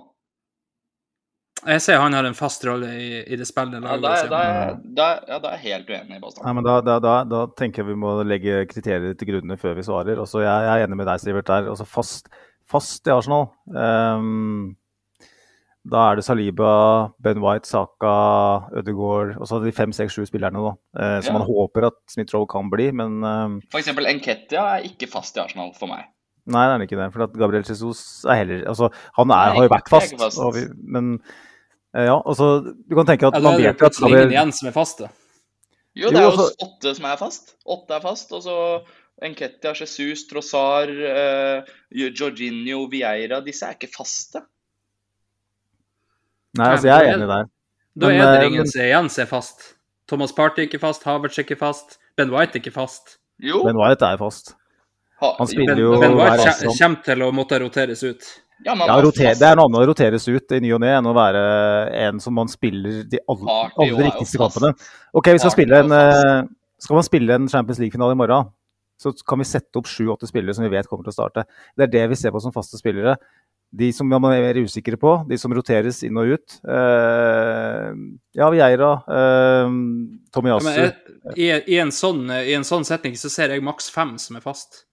Jeg 1.68 1.82
ser 1.84 1.98
han 2.00 2.14
har 2.16 2.24
en 2.24 2.36
fast 2.38 2.64
rolle 2.64 2.88
i, 2.96 3.08
i 3.34 3.36
det 3.40 3.46
spillet. 3.50 3.82
Ja, 3.84 3.98
da, 4.00 4.12
er- 4.14 4.22
altså. 4.22 4.28
da, 4.32 4.44
da, 5.00 5.08
ja, 5.28 5.40
da 5.44 5.50
jeg 5.58 5.64
helt 5.74 5.90
uenig, 5.92 6.20
Bastard. 6.24 6.46
Ja, 6.48 6.54
men 6.56 6.64
da, 6.64 6.76
da, 6.86 7.00
da, 7.04 7.16
da 7.28 7.42
tenker 7.60 7.82
jeg 7.84 7.90
vi 7.90 7.98
må 8.00 8.14
legge 8.24 8.62
kriterier 8.70 9.18
til 9.20 9.28
grunne 9.34 9.58
før 9.60 9.76
vi 9.76 9.84
svarer. 9.84 10.22
Også 10.24 10.40
jeg, 10.46 10.68
jeg 10.70 10.84
er 10.84 10.86
enig 10.88 11.00
med 11.02 11.10
deg, 11.10 11.20
Sivert. 11.24 11.50
der. 11.50 11.68
Altså 11.74 11.88
fast, 11.90 12.30
fast 12.70 13.10
i 13.10 13.12
Arsenal. 13.12 13.50
Ehm, 13.76 14.70
da 15.92 16.12
er 16.12 16.16
det 16.20 16.24
Saliba, 16.26 17.12
Ben 17.22 17.40
White, 17.42 17.66
Saka, 17.68 18.14
Ødegaard 18.78 19.36
og 19.40 19.48
så 19.50 19.60
de 19.64 19.72
fem, 19.76 19.92
seks, 19.96 20.14
sju 20.16 20.26
spillerne 20.30 20.62
da, 20.62 20.74
eh, 21.00 21.22
som 21.22 21.34
Ja. 21.36 21.40
man 21.40 21.48
håper 21.48 21.88
at 21.88 21.98
Smith-Roe 22.14 22.46
kan 22.48 22.70
bli. 22.70 22.92
Men 22.92 23.24
eh, 23.24 23.60
For 23.72 23.80
eksempel 23.82 24.06
Enketia 24.08 24.64
er 24.78 24.84
ikke 24.90 25.10
fast 25.10 25.38
i 25.38 25.42
Arsenal 25.42 25.74
for 25.74 25.88
meg. 25.88 26.06
nei, 26.50 26.66
det 26.68 26.76
er 26.78 26.86
ikke 26.88 27.02
det. 27.04 27.12
For 27.14 27.24
at 27.24 27.34
Gabriel 27.34 27.64
Jesus 27.64 28.24
er 28.26 28.36
heller 28.44 28.64
altså, 28.68 28.90
Han 29.18 29.30
er, 29.30 29.36
Nei, 29.36 29.56
har 29.56 29.64
jo 29.68 29.70
vært 29.76 29.90
fast. 29.90 30.16
fast. 30.18 30.40
Og 30.40 30.54
vi, 30.56 30.68
men 30.84 31.20
eh, 31.96 32.06
ja, 32.06 32.16
altså 32.26 32.64
Du 32.88 32.96
kan 32.96 33.06
tenke 33.06 33.28
at 33.28 33.34
Ja, 33.34 33.40
da 33.40 33.50
man 33.50 33.54
er 33.54 33.58
det 33.58 33.66
vet 33.66 33.76
at 33.76 33.84
plutselig 33.92 34.12
ingen 34.18 34.32
igjen 34.38 34.52
som 34.54 34.68
er 34.70 34.72
faste. 34.78 35.10
Jo, 35.96 36.06
Jo, 36.08 36.10
det 36.12 36.18
er 36.18 36.24
jo 36.24 36.32
altså- 36.32 36.56
åtte 36.66 36.96
som 36.96 37.06
er 37.06 37.18
fast. 37.18 37.56
Åtte 37.68 37.96
er 37.96 38.00
fast, 38.02 38.32
og 38.32 38.42
så 38.44 38.58
Enketia, 39.22 39.74
Jesus, 39.76 40.28
Trossar, 40.30 40.88
eh, 40.88 41.62
Jorginho, 41.92 42.86
Vieira 42.90 43.42
Disse 43.44 43.64
er 43.68 43.74
ikke 43.76 43.90
faste. 43.92 44.42
Nei, 46.58 46.72
altså 46.74 46.90
jeg 46.90 47.06
er 47.06 47.16
enig 47.16 47.30
der. 47.30 47.50
Da 48.00 48.12
er 48.14 48.20
det 48.24 48.40
eh, 48.40 48.48
ingen 48.50 49.10
som 49.12 49.24
er 49.24 49.30
fast. 49.30 49.74
Thomas 50.10 50.34
Party 50.34 50.64
er 50.64 50.70
ikke 50.70 50.82
fast, 50.82 51.04
Havertz 51.06 51.38
er 51.38 51.46
ikke 51.46 51.60
fast, 51.60 52.00
Ben 52.18 52.32
White 52.34 52.58
er 52.58 52.64
ikke 52.64 52.74
fast. 52.74 53.20
Jo. 53.38 53.62
Ben 53.68 53.78
White 53.78 54.06
er 54.06 54.18
fast. 54.18 54.56
han 55.22 55.48
spiller 55.48 55.76
Ben, 55.76 55.84
jo 55.84 56.00
ben 56.00 56.16
White 56.18 56.54
kommer 56.66 57.04
til 57.06 57.26
å 57.26 57.32
måtte 57.36 57.60
roteres 57.62 58.04
ut. 58.04 58.30
Ja, 58.66 58.76
men 58.76 58.88
Ja, 58.88 58.98
er 58.98 59.06
roter. 59.06 59.36
Det 59.40 59.48
er 59.48 59.56
noe 59.56 59.70
annet 59.70 59.80
å 59.80 59.88
roteres 59.88 60.26
ut 60.28 60.56
i 60.56 60.60
ny 60.60 60.72
og 60.76 60.82
ne 60.84 60.92
enn 60.98 61.08
å 61.08 61.16
være 61.16 61.42
en 62.08 62.20
som 62.20 62.36
man 62.36 62.50
spiller 62.52 63.04
de 63.08 63.22
aller, 63.32 63.76
er 63.86 63.94
riktigste 64.10 64.40
kampene. 64.42 64.74
Ok, 65.16 65.32
vi 65.32 65.40
skal 65.40 65.54
spiller 65.54 65.80
spille 65.80 65.80
er 65.80 65.88
en 65.88 65.96
eh, 65.96 66.50
Skal 66.80 66.96
man 66.96 67.08
spille 67.08 67.36
en 67.36 67.48
Champions 67.52 67.80
League-finale 67.80 68.16
i 68.16 68.20
morgen, 68.20 68.50
så 69.00 69.14
kan 69.28 69.40
vi 69.40 69.48
sette 69.48 69.80
opp 69.80 69.88
sju-åtte 69.88 70.28
spillere 70.28 70.56
som 70.56 70.64
vi 70.64 70.72
vet 70.72 70.88
kommer 70.88 71.08
til 71.08 71.14
å 71.14 71.18
starte. 71.18 71.46
Det 71.76 71.88
er 71.88 71.92
det 71.94 72.04
vi 72.12 72.20
ser 72.20 72.32
på 72.36 72.40
som 72.44 72.56
faste 72.56 72.80
spillere. 72.80 73.16
De 73.70 73.92
som 73.94 74.08
man 74.10 74.24
er 74.34 74.42
mer 74.42 74.58
usikre 74.66 74.98
på, 74.98 75.12
de 75.30 75.38
som 75.38 75.54
roteres 75.54 76.00
inn 76.08 76.18
og 76.18 76.32
ut. 76.34 76.56
Uh, 76.66 77.92
ja, 78.34 78.48
Vieira, 78.50 78.92
uh, 79.06 79.70
Ja, 79.70 79.70
Tomiyasu. 80.34 80.70
ja, 80.74 80.92
i, 81.36 81.50
i, 81.76 81.78
en 81.78 81.92
sånn, 81.94 82.24
I 82.34 82.56
en 82.58 82.66
sånn 82.66 82.86
setning 82.88 83.14
så 83.20 83.30
ser 83.30 83.54
jeg 83.54 83.62
maks 83.66 83.92
fem 83.94 84.16
som 84.18 84.40
er 84.40 84.42
fast. 84.46 84.86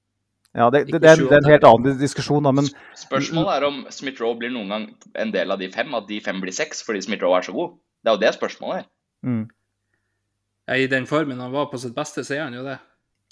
Ja, 0.56 0.70
det, 0.72 0.86
det, 0.88 1.00
det, 1.04 1.08
er, 1.08 1.20
det 1.20 1.32
er 1.36 1.42
en 1.42 1.50
helt 1.52 1.64
annen 1.68 1.98
diskusjon, 2.00 2.44
da, 2.44 2.52
men 2.56 2.68
Spørsmålet 2.96 3.50
er 3.58 3.66
om 3.68 3.82
Smith-Roe 3.92 4.38
blir 4.40 4.52
noen 4.54 4.70
gang 4.72 4.86
en 5.20 5.32
del 5.34 5.52
av 5.52 5.60
de 5.60 5.68
fem, 5.72 5.92
at 5.98 6.06
de 6.08 6.20
fem 6.24 6.38
blir 6.40 6.54
seks 6.56 6.80
fordi 6.84 7.02
Smith-Roe 7.04 7.36
er 7.40 7.44
så 7.48 7.52
god. 7.56 7.74
Det 8.00 8.12
er 8.12 8.16
jo 8.16 8.22
det 8.24 8.34
spørsmålet 8.38 8.82
er. 8.82 8.86
mm. 9.28 9.44
Ja, 10.66 10.76
I 10.82 10.86
den 10.90 11.04
formen 11.06 11.38
han 11.40 11.52
var 11.52 11.68
på 11.70 11.78
sitt 11.78 11.94
beste, 11.94 12.24
så 12.26 12.34
er 12.34 12.40
han 12.48 12.56
jo 12.56 12.64
det. 12.66 12.76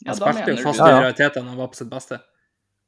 Han 0.04 0.12
ja, 0.12 0.14
spilte 0.14 0.52
jo 0.52 0.60
fast 0.62 0.78
i 0.78 0.84
Ja, 0.84 0.90
ja. 0.92 1.00
realiteten 1.02 1.48
han 1.48 1.56
var 1.58 1.68
på 1.72 1.80
sitt 1.80 1.90
beste. 1.90 2.20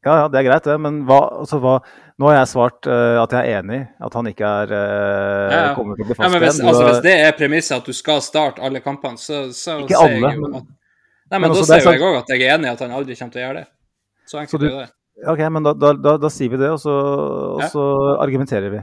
Ja, 0.07 0.15
ja, 0.23 0.27
det 0.31 0.39
er 0.39 0.47
greit, 0.47 0.67
det. 0.69 0.77
Men 0.83 1.01
hva, 1.09 1.21
altså, 1.43 1.59
hva 1.63 1.79
Nå 2.17 2.31
har 2.31 2.39
jeg 2.39 2.49
svart 2.49 2.87
uh, 2.89 3.19
at 3.21 3.35
jeg 3.37 3.51
er 3.53 3.59
enig, 3.61 3.79
at 4.07 4.15
han 4.17 4.29
ikke 4.31 4.49
er 4.63 4.71
uh, 4.73 5.51
Ja, 5.53 5.59
ja. 5.67 5.73
kommer 5.77 5.99
til 5.99 6.07
å 6.07 6.09
bli 6.09 6.17
Ja, 6.17 6.31
men 6.33 6.41
hvis, 6.41 6.61
igjen. 6.63 6.71
altså, 6.71 6.85
hvis 6.89 7.03
det 7.05 7.15
er 7.27 7.35
premisset 7.37 7.75
at 7.77 7.91
du 7.91 7.93
skal 7.97 8.23
starte 8.25 8.63
alle 8.65 8.81
kampene, 8.85 9.21
så, 9.21 9.43
så 9.53 9.81
Ikke 9.83 9.99
ser 9.99 10.15
jeg 10.15 10.23
alle, 10.23 10.31
jo 10.39 10.45
men- 10.47 10.55
at 10.63 10.71
Nei, 11.27 11.41
men, 11.43 11.51
men 11.51 11.57
da 11.59 11.65
ser 11.67 11.81
er 11.81 11.83
jo 11.83 11.93
jeg 11.93 12.05
òg 12.07 12.17
at 12.21 12.29
jeg 12.33 12.47
er 12.47 12.55
enig 12.55 12.69
i 12.69 12.71
at 12.71 12.83
han 12.87 12.95
aldri 12.95 13.17
kommer 13.19 13.35
til 13.35 13.43
å 13.43 13.45
gjøre 13.45 13.59
det. 13.59 13.67
Så 14.31 14.39
enkelt 14.41 14.63
er 14.63 14.75
det. 14.79 14.87
Ok, 15.33 15.41
men 15.57 15.67
da, 15.67 15.73
da, 15.75 15.91
da, 16.07 16.13
da 16.23 16.31
sier 16.31 16.53
vi 16.53 16.61
det, 16.61 16.69
og 16.71 16.79
så, 16.79 16.95
og 17.57 17.63
så 17.73 17.87
argumenterer 18.23 18.71
vi. 18.71 18.83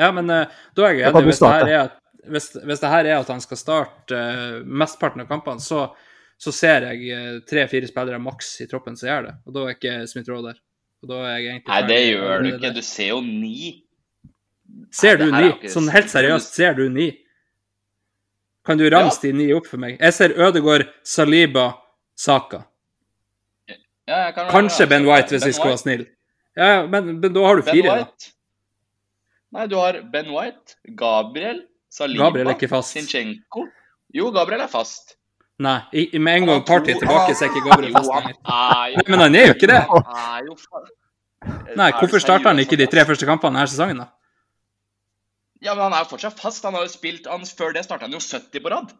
Ja, 0.00 0.08
men 0.16 0.32
uh, 0.32 0.46
da 0.78 0.86
er 0.88 0.96
jeg 0.96 1.10
enig. 1.10 1.24
Hvis 1.28 1.42
det, 1.44 1.50
her 1.52 1.68
er 1.74 1.80
at, 1.82 1.96
hvis, 2.32 2.48
hvis 2.64 2.82
det 2.82 2.92
her 2.94 3.10
er 3.10 3.16
at 3.20 3.32
han 3.34 3.44
skal 3.44 3.60
starte 3.60 4.22
mesteparten 4.64 5.22
av 5.26 5.28
kampene, 5.30 5.60
så, 5.62 5.90
så 6.38 6.52
ser 6.54 6.84
jeg 6.92 7.10
eh, 7.14 7.38
tre-fire 7.50 7.88
spillere 7.90 8.20
maks 8.22 8.52
i 8.62 8.66
troppen 8.70 8.96
som 8.96 9.08
gjør 9.10 9.24
det. 9.28 9.34
Og 9.46 9.54
da 9.56 9.64
er 9.66 9.74
ikke 9.74 9.94
Smith-Roe 10.10 10.44
der. 10.46 10.60
Og 11.02 11.10
da 11.10 11.18
er 11.28 11.36
jeg 11.38 11.48
egentlig 11.52 11.72
Nei, 11.74 11.80
det 11.88 11.98
gjør 12.08 12.42
du 12.44 12.48
ikke. 12.52 12.70
Du 12.76 12.82
ser 12.86 13.08
jo 13.12 13.20
ni. 13.22 13.72
Ser 14.94 15.18
du 15.20 15.26
ni? 15.32 15.48
Sånn 15.72 15.88
helt 15.94 16.10
seriøst, 16.12 16.54
ser 16.58 16.74
du 16.78 16.84
ni? 16.92 17.08
Kan 18.68 18.78
du 18.80 18.84
ramse 18.92 19.22
de 19.24 19.32
ni 19.32 19.46
opp 19.56 19.66
for 19.70 19.80
meg? 19.80 19.96
Jeg 19.98 20.12
ser 20.14 20.34
Ødegård, 20.36 20.86
Saliba, 21.06 21.68
Saka. 22.18 22.64
Ja, 24.08 24.30
kan- 24.32 24.50
Kanskje 24.50 24.84
ja, 24.86 24.90
Ben 24.92 25.06
White, 25.06 25.28
hvis 25.34 25.42
Ben 25.42 25.48
vi 25.48 25.56
skal 25.56 25.70
være 25.72 25.82
snill. 25.82 26.06
Ja, 26.56 26.86
men, 26.86 27.20
men 27.20 27.32
da 27.32 27.44
har 27.46 27.56
du 27.56 27.62
fire, 27.62 27.94
da. 28.02 28.32
Nei, 29.52 29.66
du 29.66 29.76
har 29.80 30.00
Ben 30.12 30.30
White, 30.34 30.76
Gabriel, 30.96 31.62
Saliba, 31.90 32.24
Gabriel 32.28 32.48
er 32.52 32.56
ikke 32.58 32.68
fast. 32.72 32.92
Sinchenko. 32.96 33.66
Jo, 34.14 34.30
Gabriel 34.32 34.64
er 34.64 34.70
fast. 34.72 35.17
Nei, 35.58 35.78
i, 35.90 36.18
med 36.22 36.36
en 36.38 36.46
gang 36.46 36.60
Party 36.66 36.92
er 36.92 37.00
tilbake, 37.00 37.34
så 37.34 37.46
er 37.46 37.50
ikke 37.50 37.64
Gabriel 37.66 37.96
fast 37.96 38.12
lenger. 38.12 38.36
er 38.38 38.92
Nei, 38.94 39.02
Men 39.08 39.24
han 39.24 39.34
er 39.34 39.48
jo 39.48 39.56
ikke 39.56 39.70
det. 39.70 39.80
Nei, 41.78 41.88
hvorfor 41.98 42.22
starter 42.22 42.52
han 42.52 42.62
ikke 42.62 42.78
de 42.78 42.86
tre 42.90 43.04
første 43.08 43.26
kampene 43.26 43.58
denne 43.58 43.70
sesongen, 43.70 44.04
da? 44.04 44.08
Ja, 45.64 45.74
men 45.74 45.88
han 45.88 45.96
er 45.98 46.04
jo 46.04 46.12
fortsatt 46.12 46.38
fast. 46.38 46.62
Han 46.66 46.78
har 46.78 46.86
jo 46.86 46.92
spilt 46.92 47.26
han, 47.26 47.42
Før 47.58 47.74
det 47.74 47.82
starta 47.86 48.06
han 48.06 48.14
jo 48.14 48.22
70 48.22 48.62
på 48.62 48.70
rad. 48.70 48.94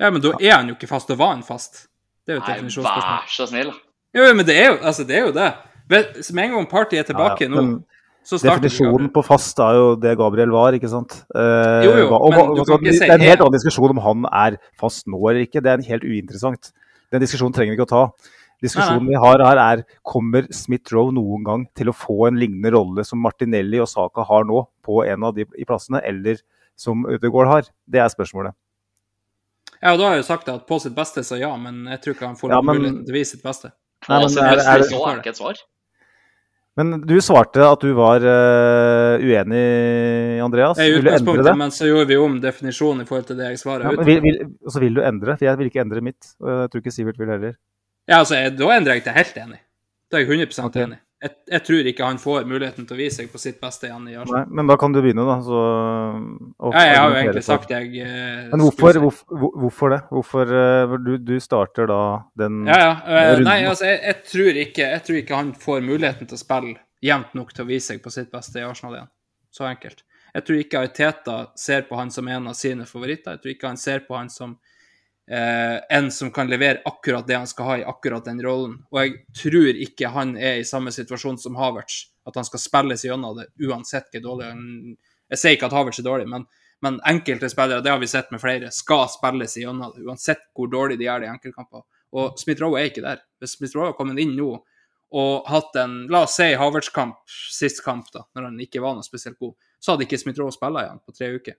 Ja, 0.00 0.10
men 0.10 0.22
da 0.24 0.34
er 0.40 0.56
han 0.56 0.72
jo 0.72 0.74
ikke 0.74 0.90
fast, 0.90 1.10
da 1.10 1.18
var 1.20 1.34
han 1.36 1.46
fast. 1.46 1.84
Det 2.26 2.34
er 2.34 2.40
jo 2.40 2.44
definisjonsspørsmål. 2.48 3.20
vær 3.20 3.34
så 3.36 3.46
snill. 3.50 3.70
da. 3.70 4.18
Jo, 4.18 4.26
men 4.34 4.46
det 4.46 4.56
er 4.58 4.72
jo, 4.72 4.76
altså, 4.82 5.06
det 5.06 5.16
er 5.16 5.26
jo 5.28 5.32
det. 5.36 5.50
Med 5.90 6.44
en 6.44 6.56
gang 6.56 6.68
Party 6.70 6.98
er 6.98 7.06
tilbake 7.06 7.46
Ja, 7.46 7.50
ja, 7.50 7.54
nå, 7.54 7.82
Definisjonen 8.28 9.08
på 9.14 9.22
fast 9.24 9.58
er 9.64 9.78
jo 9.78 9.86
det 9.98 10.12
Gabriel 10.20 10.50
var, 10.52 10.74
ikke 10.76 10.90
sant? 10.92 11.14
Eh, 11.34 11.84
Jo, 11.86 11.94
jo, 12.02 12.08
og, 12.14 12.26
og, 12.36 12.50
du 12.58 12.64
kan 12.68 12.82
ikke 12.84 12.92
si 12.92 13.00
det 13.06 13.08
er 13.10 13.16
en 13.16 13.24
helt 13.24 13.40
annen 13.40 13.56
diskusjon 13.56 13.94
om 13.96 14.02
han 14.04 14.26
er 14.28 14.58
fast 14.78 15.06
nå 15.10 15.18
eller 15.30 15.46
ikke. 15.46 15.62
Det 15.64 15.72
er 15.72 15.80
en 15.80 15.88
helt 15.88 16.04
uinteressant. 16.04 16.70
Den 17.10 17.24
diskusjonen 17.24 17.56
trenger 17.56 17.72
vi 17.74 17.78
ikke 17.80 17.88
å 17.88 17.94
ta. 17.94 18.02
Diskusjonen 18.60 19.08
vi 19.08 19.16
har 19.16 19.40
her 19.40 19.58
er 19.62 19.82
kommer 20.04 20.44
Smith-Roe 20.52 21.14
noen 21.16 21.44
gang 21.46 21.62
til 21.74 21.88
å 21.88 21.96
få 21.96 22.26
en 22.28 22.36
lignende 22.38 22.74
rolle 22.76 23.06
som 23.08 23.22
Martinelli 23.24 23.80
og 23.80 23.88
Saka 23.88 24.22
har 24.28 24.44
nå, 24.44 24.66
på 24.84 25.00
en 25.08 25.24
av 25.24 25.32
de 25.34 25.46
i 25.56 25.64
plassene, 25.64 26.02
eller 26.04 26.42
som 26.76 27.06
Ødegaard 27.08 27.48
har? 27.48 27.70
Det 27.88 28.02
er 28.04 28.12
spørsmålet. 28.12 28.52
Ja, 29.80 29.94
og 29.94 29.98
da 30.02 30.10
har 30.10 30.18
jeg 30.18 30.26
jo 30.26 30.28
sagt 30.28 30.48
at 30.52 30.66
på 30.68 30.76
sitt 30.82 30.92
beste, 30.94 31.24
så 31.24 31.38
ja, 31.40 31.54
men 31.56 31.86
jeg 31.88 32.02
tror 32.04 32.14
ikke 32.18 32.26
han 32.28 32.36
får 32.36 32.52
Ja, 32.52 32.60
men- 32.60 32.76
muligheten 32.82 33.04
til 33.06 33.14
å 33.14 33.16
vise 33.16 33.32
sitt 33.38 33.42
beste. 33.42 33.72
Nei, 34.08 34.18
men 34.20 34.28
er, 34.28 34.44
er- 34.44 34.56
det 34.56 34.66
er 34.66 34.70
er, 34.76 34.84
er, 34.84 35.08
er 35.14 35.22
ikke 35.24 35.32
et 35.32 35.40
svar. 35.40 35.62
Men 36.80 37.02
du 37.04 37.16
svarte 37.20 37.60
at 37.66 37.82
du 37.84 37.90
var 37.98 38.24
uh, 38.24 39.20
uenig, 39.20 39.64
Andreas. 40.40 40.80
I 40.80 40.94
utgangspunktet, 40.96 41.52
men 41.60 41.74
så 41.76 41.90
gjorde 41.90 42.08
vi 42.08 42.16
om 42.20 42.38
definisjonen 42.40 43.04
i 43.04 43.08
forhold 43.08 43.28
til 43.28 43.40
det 43.40 43.50
jeg 43.52 43.60
svarer 43.60 43.84
Ja, 43.84 44.06
vil, 44.06 44.22
vil, 44.24 44.38
og 44.64 44.72
så 44.72 44.80
vil 44.80 44.96
du 44.96 45.02
endre, 45.04 45.36
for 45.36 45.48
jeg 45.50 45.60
vil 45.60 45.68
ikke 45.68 45.84
endre 45.84 46.04
mitt. 46.08 46.32
Jeg 46.40 46.72
tror 46.72 46.84
ikke 46.84 46.94
Sivert 46.94 47.20
vil 47.20 47.34
heller. 47.34 47.58
Ja, 48.08 48.22
altså, 48.22 48.40
da 48.56 48.72
endrer 48.78 48.96
jeg 48.96 49.04
til 49.04 49.18
helt 49.18 49.36
enig. 49.44 49.60
Da 50.10 50.18
er 50.18 50.24
jeg 50.24 50.40
100 50.40 50.64
okay. 50.66 50.86
enig. 50.88 51.00
Jeg, 51.20 51.34
jeg, 51.52 51.60
tror 51.66 51.88
ikke 51.90 52.06
han 52.08 52.18
får 52.20 52.46
muligheten 52.48 52.86
til 52.88 52.96
å 52.96 52.98
vise 52.98 53.20
seg 53.20 53.26
på 53.28 53.38
sitt 53.40 53.58
beste 53.60 53.90
igjen 53.90 54.06
i 54.08 54.14
Arsenal. 54.16 54.46
Nei, 54.46 54.56
men 54.56 54.70
da 54.70 54.76
kan 54.80 54.94
du 54.94 55.02
begynne, 55.04 55.26
da. 55.28 55.34
Så, 55.44 55.64
ja, 56.72 56.84
jeg 56.86 56.94
har 56.96 57.12
jo 57.12 57.18
egentlig 57.20 57.42
sagt 57.44 57.74
jeg 57.74 57.90
eh, 58.06 58.46
Men 58.48 58.62
hvorfor, 58.64 59.00
hvorfor, 59.04 59.58
hvorfor 59.64 59.92
det? 59.92 59.98
Hvorfor 60.08 60.54
uh, 60.56 60.94
du, 61.04 61.10
du, 61.20 61.34
starter 61.44 61.90
da 61.90 62.00
den 62.40 62.62
ja, 62.70 62.78
ja. 62.80 62.94
Uh, 63.04 63.18
runden? 63.34 63.50
Nei, 63.50 63.58
altså, 63.68 63.90
jeg, 63.90 64.00
jeg, 64.06 64.18
tror 64.32 64.60
ikke, 64.64 64.86
jeg, 64.94 65.04
tror 65.08 65.20
ikke, 65.20 65.42
han 65.42 65.52
får 65.66 65.84
muligheten 65.90 66.30
til 66.30 66.38
å 66.38 66.40
spille 66.40 66.76
jevnt 67.04 67.36
nok 67.36 67.52
til 67.52 67.66
å 67.66 67.68
vise 67.68 67.92
seg 67.92 68.00
på 68.00 68.14
sitt 68.16 68.32
beste 68.32 68.62
i 68.62 68.64
Arsenal 68.64 68.96
igjen. 68.96 69.12
Så 69.52 69.68
enkelt. 69.68 70.00
Jeg 70.32 70.46
tror 70.46 70.62
ikke 70.62 70.80
Ariteta 70.80 71.38
ser 71.58 71.84
på 71.90 72.00
han 72.00 72.12
som 72.14 72.32
en 72.32 72.48
av 72.48 72.56
sine 72.56 72.88
favoritter. 72.88 73.36
Jeg 73.36 73.44
tror 73.44 73.56
ikke 73.58 73.74
han 73.74 73.80
ser 73.82 74.06
på 74.08 74.16
han 74.16 74.32
som 74.32 74.56
eh, 75.30 75.96
en 75.96 76.10
som 76.12 76.30
kan 76.30 76.48
levere 76.48 76.82
akkurat 76.84 77.26
det 77.26 77.34
han 77.34 77.46
skal 77.46 77.64
ha 77.64 77.78
i 77.78 77.84
akkurat 77.84 78.24
den 78.24 78.42
rollen. 78.42 78.78
Og 78.90 79.02
jeg 79.02 79.14
tror 79.42 79.82
ikke 79.86 80.10
han 80.14 80.36
er 80.36 80.60
i 80.60 80.66
samme 80.66 80.92
situasjon 80.94 81.38
som 81.38 81.58
Havertz, 81.60 82.02
at 82.26 82.36
han 82.36 82.46
skal 82.46 82.62
spilles 82.62 83.04
gjennom 83.06 83.38
det 83.38 83.50
uansett 83.66 84.10
hvor 84.12 84.26
dårlig 84.26 84.50
han 84.50 84.96
Jeg 85.30 85.38
sier 85.38 85.54
ikke 85.54 85.68
at 85.70 85.76
Havertz 85.76 86.00
er 86.02 86.08
dårlig, 86.08 86.26
men, 86.26 86.44
men, 86.82 86.96
enkelte 87.06 87.46
spillere, 87.52 87.84
det 87.86 87.92
har 87.92 88.00
vi 88.02 88.08
sett 88.10 88.32
med 88.34 88.42
flere, 88.42 88.72
skal 88.74 89.06
spilles 89.12 89.54
gjennom 89.56 89.92
det, 89.94 90.02
uansett 90.02 90.42
hvor 90.58 90.66
dårlig 90.66 90.98
de 90.98 91.06
er 91.06 91.22
i 91.22 91.30
enkeltkamper. 91.30 91.84
Og 92.18 92.40
Smith-Roe 92.40 92.80
er 92.80 92.90
ikke 92.90 93.04
der. 93.04 93.22
Hvis 93.38 93.54
Smith-Roe 93.54 93.92
har 93.92 93.94
kommet 93.98 94.18
inn 94.18 94.34
nå 94.34 94.56
og 95.10 95.46
hatt 95.50 95.74
en 95.78 95.94
la 96.10 96.24
oss 96.26 96.36
si 96.38 96.52
Havertz-kamp 96.58 97.22
sist 97.50 97.82
kamp, 97.82 98.10
da, 98.14 98.24
når 98.34 98.48
han 98.48 98.58
ikke 98.62 98.82
var 98.82 98.98
noe 98.98 99.06
spesielt 99.06 99.38
god, 99.38 99.54
så 99.78 99.94
hadde 99.94 100.06
ikke 100.06 100.18
Smith-Roe 100.22 100.54
spilla 100.54 100.84
igjen 100.84 101.02
på 101.06 101.14
tre 101.14 101.30
uker. 101.38 101.56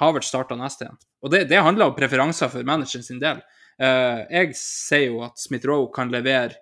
Havert 0.00 0.26
starta 0.26 0.56
neste 0.58 0.86
igjen. 0.86 1.00
Og 1.20 1.32
det, 1.32 1.44
det, 1.50 1.60
handler 1.60 1.90
om 1.90 1.96
preferanser 1.96 2.50
for 2.52 2.66
manageren 2.66 3.04
sin 3.04 3.20
del. 3.22 3.42
Uh, 3.80 4.26
jeg 4.32 4.54
sier 4.58 5.10
jo 5.10 5.24
at 5.26 5.40
Smith-Roe 5.40 5.90
kan 5.94 6.12
levere 6.12 6.58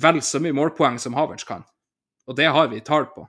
vel 0.00 0.20
så 0.24 0.40
mye 0.42 0.56
målpoeng 0.56 0.98
som 1.00 1.16
Havertz 1.16 1.46
kan. 1.48 1.64
Og 2.28 2.36
det 2.36 2.50
har 2.52 2.68
vi 2.72 2.82
tall 2.84 3.08
på. 3.12 3.26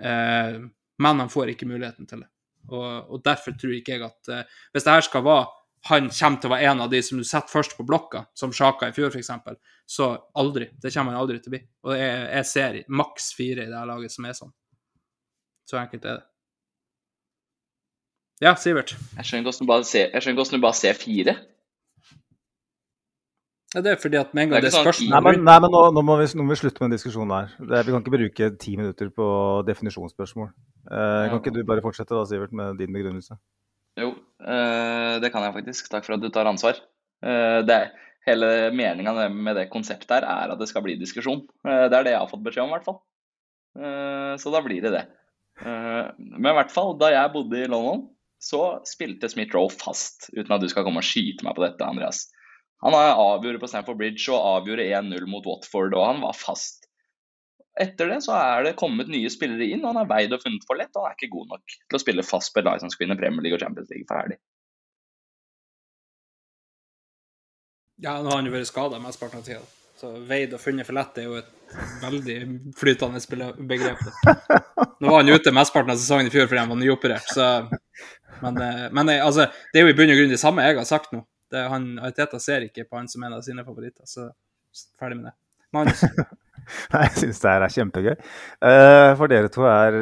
Uh, 0.00 0.64
men 1.04 1.20
han 1.20 1.32
får 1.32 1.52
ikke 1.52 1.68
muligheten 1.68 2.08
til 2.08 2.24
det. 2.24 2.30
Og, 2.72 3.12
og 3.12 3.20
derfor 3.24 3.56
tror 3.60 3.76
ikke 3.76 3.98
jeg 3.98 4.06
at 4.06 4.32
uh, 4.32 4.58
hvis 4.72 4.86
det 4.86 4.96
her 4.96 5.06
skal 5.08 5.26
være 5.26 5.52
han 5.84 6.06
kommer 6.08 6.40
til 6.40 6.48
å 6.48 6.52
være 6.54 6.68
en 6.72 6.82
av 6.86 6.92
de 6.92 7.00
som 7.04 7.18
du 7.20 7.26
setter 7.28 7.52
først 7.52 7.74
på 7.76 7.84
blokka, 7.84 8.22
som 8.32 8.52
Sjaka 8.56 8.88
i 8.88 8.94
fjor 8.96 9.12
f.eks., 9.12 9.28
så 9.84 10.06
aldri. 10.40 10.70
Det 10.80 10.92
kommer 10.94 11.12
han 11.12 11.20
aldri 11.20 11.42
til 11.42 11.50
å 11.50 11.54
bli. 11.58 11.60
Og 11.84 11.98
jeg, 11.98 12.22
jeg 12.30 12.48
ser 12.48 12.78
maks 12.88 13.26
fire 13.36 13.66
i 13.66 13.68
det 13.68 13.76
her 13.76 13.90
laget 13.90 14.14
som 14.14 14.24
er 14.24 14.38
sånn. 14.38 14.54
Så 15.68 15.76
enkelt 15.80 16.08
er 16.08 16.22
det. 16.22 16.24
Ja, 18.44 18.52
Sivert. 18.60 18.92
Jeg 19.16 19.24
skjønner 19.24 19.46
ikke 19.46 20.34
hvordan 20.36 20.58
du 20.58 20.64
bare 20.66 20.76
ser 20.76 20.98
fire. 21.00 21.34
Ja, 23.74 23.82
det 23.82 23.90
er 23.90 23.96
fordi 23.98 24.18
at 24.20 24.34
med 24.36 24.44
en 24.44 24.52
gang 24.52 24.62
det 24.62 24.68
er, 24.68 24.74
sånn 24.76 24.84
spørsmål 24.86 25.10
Nei, 25.10 25.20
men, 25.24 25.40
nei, 25.48 25.54
men 25.64 25.72
nå, 25.74 25.80
nå, 25.96 26.02
må 26.06 26.14
vi, 26.20 26.28
nå, 26.38 26.44
må 26.46 26.52
vi, 26.52 26.58
slutte 26.60 26.82
med 26.82 26.92
en 26.92 26.94
diskusjon 26.94 27.32
her. 27.34 27.56
Det, 27.58 27.80
vi 27.86 27.94
kan 27.94 28.04
ikke 28.04 28.14
bruke 28.14 28.50
ti 28.62 28.76
minutter 28.78 29.10
på 29.16 29.26
definisjonsspørsmål. 29.66 30.52
Eh, 30.84 31.24
kan 31.32 31.40
ikke 31.40 31.54
du 31.56 31.64
bare 31.66 31.82
fortsette 31.82 32.14
da, 32.14 32.22
Sivert, 32.28 32.54
med 32.54 32.78
din 32.78 32.94
begrunnelse? 32.94 33.40
Jo, 33.98 34.12
eh, 34.44 35.16
det 35.24 35.32
kan 35.34 35.48
jeg 35.48 35.56
faktisk. 35.56 35.90
Takk 35.90 36.06
for 36.06 36.18
at 36.18 36.22
du 36.22 36.30
tar 36.34 36.52
ansvar. 36.52 36.78
Eh, 37.24 37.64
det, 37.66 37.80
hele 38.28 38.52
meninga 38.76 39.28
med 39.32 39.58
det 39.58 39.66
konseptet 39.72 40.12
her 40.16 40.28
er 40.28 40.54
at 40.54 40.60
det 40.60 40.68
skal 40.70 40.84
bli 40.84 40.96
diskusjon. 41.00 41.42
Eh, 41.66 41.86
det 41.88 41.98
er 41.98 42.06
det 42.06 42.14
jeg 42.14 42.22
har 42.22 42.30
fått 42.30 42.44
beskjed 42.46 42.68
om, 42.68 42.72
i 42.72 42.76
hvert 42.78 42.88
fall. 42.88 43.00
Eh, 43.80 44.32
så 44.40 44.54
da 44.54 44.62
blir 44.64 44.84
det 44.84 44.94
det. 44.94 45.04
Eh, 45.64 46.14
men 46.18 46.52
i 46.52 46.58
hvert 46.60 46.72
fall, 46.74 46.94
da 47.00 47.10
jeg 47.12 47.34
bodde 47.34 47.64
i 47.64 47.70
London, 47.70 48.06
så 48.44 48.62
spilte 48.88 49.30
Smith-Roe 49.32 49.72
fast, 49.72 50.28
uten 50.36 50.52
at 50.52 50.60
du 50.60 50.68
skal 50.68 50.84
komme 50.84 51.00
og 51.00 51.08
skyte 51.08 51.46
meg 51.46 51.56
på 51.56 51.64
dette, 51.64 51.86
Andreas. 51.86 52.26
Han 52.84 52.92
avgjorde 52.92 53.62
på 53.62 53.68
Stamford 53.70 53.96
Bridge 53.96 54.28
og 54.34 54.44
avgjorde 54.58 54.84
1-0 54.84 55.28
mot 55.32 55.46
Watford, 55.48 55.96
og 55.96 56.04
han 56.04 56.20
var 56.20 56.36
fast. 56.36 56.84
Etter 57.80 58.12
det 58.12 58.20
så 58.22 58.34
er 58.36 58.66
det 58.68 58.76
kommet 58.78 59.08
nye 59.10 59.30
spillere 59.32 59.66
inn, 59.72 59.80
og 59.82 59.94
han 59.94 60.02
er 60.04 60.10
veid 60.10 60.34
og 60.36 60.42
funnet 60.44 60.66
for 60.68 60.78
lett, 60.78 60.92
og 60.92 61.06
han 61.06 61.14
er 61.14 61.16
ikke 61.16 61.32
god 61.32 61.54
nok 61.54 61.78
til 61.78 61.96
å 61.96 62.02
spille 62.02 62.26
fast 62.26 62.52
på 62.52 62.60
et 62.60 62.68
lag 62.68 62.82
som 62.82 62.92
skal 62.92 63.06
vinne 63.06 63.16
Premier 63.18 63.46
League 63.46 63.56
og 63.56 63.64
Champions 63.64 63.88
League 63.90 64.06
ferdig. 64.10 64.36
Ja, 68.04 68.18
nå 68.20 68.28
har 68.28 68.42
han 68.42 68.50
jo 68.50 68.52
vært 68.52 68.68
skada 68.68 69.00
mesteparten 69.00 69.40
av 69.40 69.48
tida. 69.48 69.64
Så 69.96 70.10
veid 70.28 70.52
og 70.52 70.60
funnet 70.60 70.84
for 70.86 70.98
lett 70.98 71.18
er 71.22 71.28
jo 71.28 71.38
et 71.38 71.50
veldig 72.02 72.38
flytende 72.76 73.22
begrep. 73.70 74.02
Nå 75.00 75.08
var 75.08 75.22
han 75.22 75.30
ute 75.32 75.54
mesteparten 75.54 75.94
av 75.94 76.00
sesongen 76.02 76.28
i 76.28 76.34
fjor 76.34 76.50
fordi 76.50 76.60
han 76.60 76.72
var 76.74 76.80
nyoperert, 76.82 77.30
så 77.30 77.46
Men, 78.44 78.60
eh, 78.62 78.88
men 78.92 79.08
eh, 79.08 79.24
altså, 79.24 79.48
det 79.72 79.80
er 79.80 79.86
jo 79.86 79.94
i 79.94 79.96
bunn 79.96 80.12
og 80.12 80.20
grunn 80.20 80.32
det 80.34 80.40
samme 80.40 80.64
jeg 80.66 80.78
har 80.78 80.88
sagt 80.88 81.14
nå. 81.14 81.22
Det, 81.52 81.62
han, 81.70 81.92
Ariteta 82.02 82.40
ser 82.42 82.66
ikke 82.66 82.86
på 82.88 82.98
han 82.98 83.08
som 83.10 83.24
en 83.24 83.36
av 83.36 83.44
sine 83.46 83.64
favoritter, 83.66 84.06
så 84.08 84.30
ferdig 85.00 85.20
med 85.20 85.30
det. 85.30 85.36
Magnus? 85.74 86.02
jeg 86.94 87.14
syns 87.20 87.40
det 87.42 87.52
her 87.52 87.64
er 87.66 87.74
kjempegøy. 87.74 88.12
Uh, 88.64 89.12
for 89.18 89.30
dere 89.30 89.50
to 89.52 89.66
er 89.68 89.98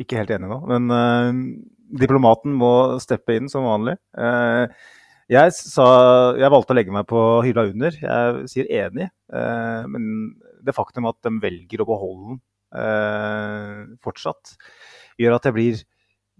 ikke 0.00 0.18
helt 0.20 0.32
enige 0.34 0.50
nå. 0.50 0.60
Men 0.70 1.42
diplomaten 2.00 2.54
må 2.56 2.72
steppe 3.02 3.36
inn 3.36 3.50
som 3.52 3.66
vanlig. 3.68 3.96
Jeg, 5.30 5.54
sa, 5.58 5.86
jeg, 6.38 6.50
valgte 6.54 6.74
å 6.74 6.78
legge 6.78 6.94
meg 6.94 7.06
på 7.10 7.22
hylla 7.46 7.66
under. 7.68 7.98
Jeg 8.00 8.50
sier 8.50 8.70
enig. 8.80 9.10
men 9.92 10.08
det 10.66 10.74
faktum 10.74 11.06
at 11.10 11.20
de 11.26 11.36
velger 11.42 11.82
å 11.84 11.90
beholde 11.90 12.38
den 12.38 12.42
fortsatt, 14.02 14.56
gjør 15.20 15.36
at 15.36 15.46
jeg 15.46 15.56
blir 15.56 15.84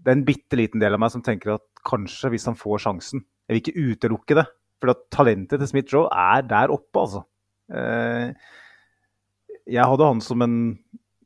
det 0.07 0.13
er 0.13 0.21
en 0.21 0.27
bitte 0.27 0.55
liten 0.55 0.79
del 0.79 0.95
av 0.95 1.01
meg 1.03 1.11
som 1.11 1.19
tenker 1.19 1.57
at 1.57 1.65
kanskje, 1.83 2.29
hvis 2.31 2.47
han 2.47 2.55
får 2.55 2.79
sjansen 2.85 3.19
Jeg 3.19 3.51
vil 3.51 3.59
ikke 3.59 3.89
utelukke 3.91 4.37
det. 4.39 4.45
For 4.79 4.95
talentet 5.11 5.59
til 5.59 5.67
Smith-Joe 5.67 6.07
er 6.15 6.45
der 6.47 6.71
oppe, 6.71 7.01
altså. 7.01 7.25
Eh, 7.67 8.31
jeg 9.67 9.83
hadde 9.91 10.07
han 10.07 10.23
som 10.23 10.45
en 10.45 10.55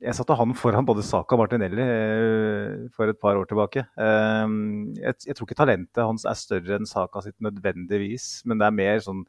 Jeg 0.02 0.18
satte 0.18 0.34
han 0.34 0.56
foran 0.58 0.88
både 0.88 1.06
Saka 1.06 1.38
og 1.38 1.44
Martinelli 1.44 1.84
eh, 1.86 2.90
for 2.98 3.12
et 3.12 3.22
par 3.22 3.38
år 3.38 3.46
tilbake. 3.46 3.86
Eh, 3.86 4.58
jeg, 4.98 5.36
tror 5.38 5.46
ikke 5.46 5.62
talentet 5.62 6.02
hans 6.02 6.26
er 6.26 6.42
større 6.42 6.80
enn 6.80 6.90
Saka 6.90 7.22
sitt 7.22 7.38
nødvendigvis, 7.38 8.48
men 8.50 8.58
det 8.58 8.66
er 8.66 8.80
mer 8.82 9.06
sånn 9.06 9.28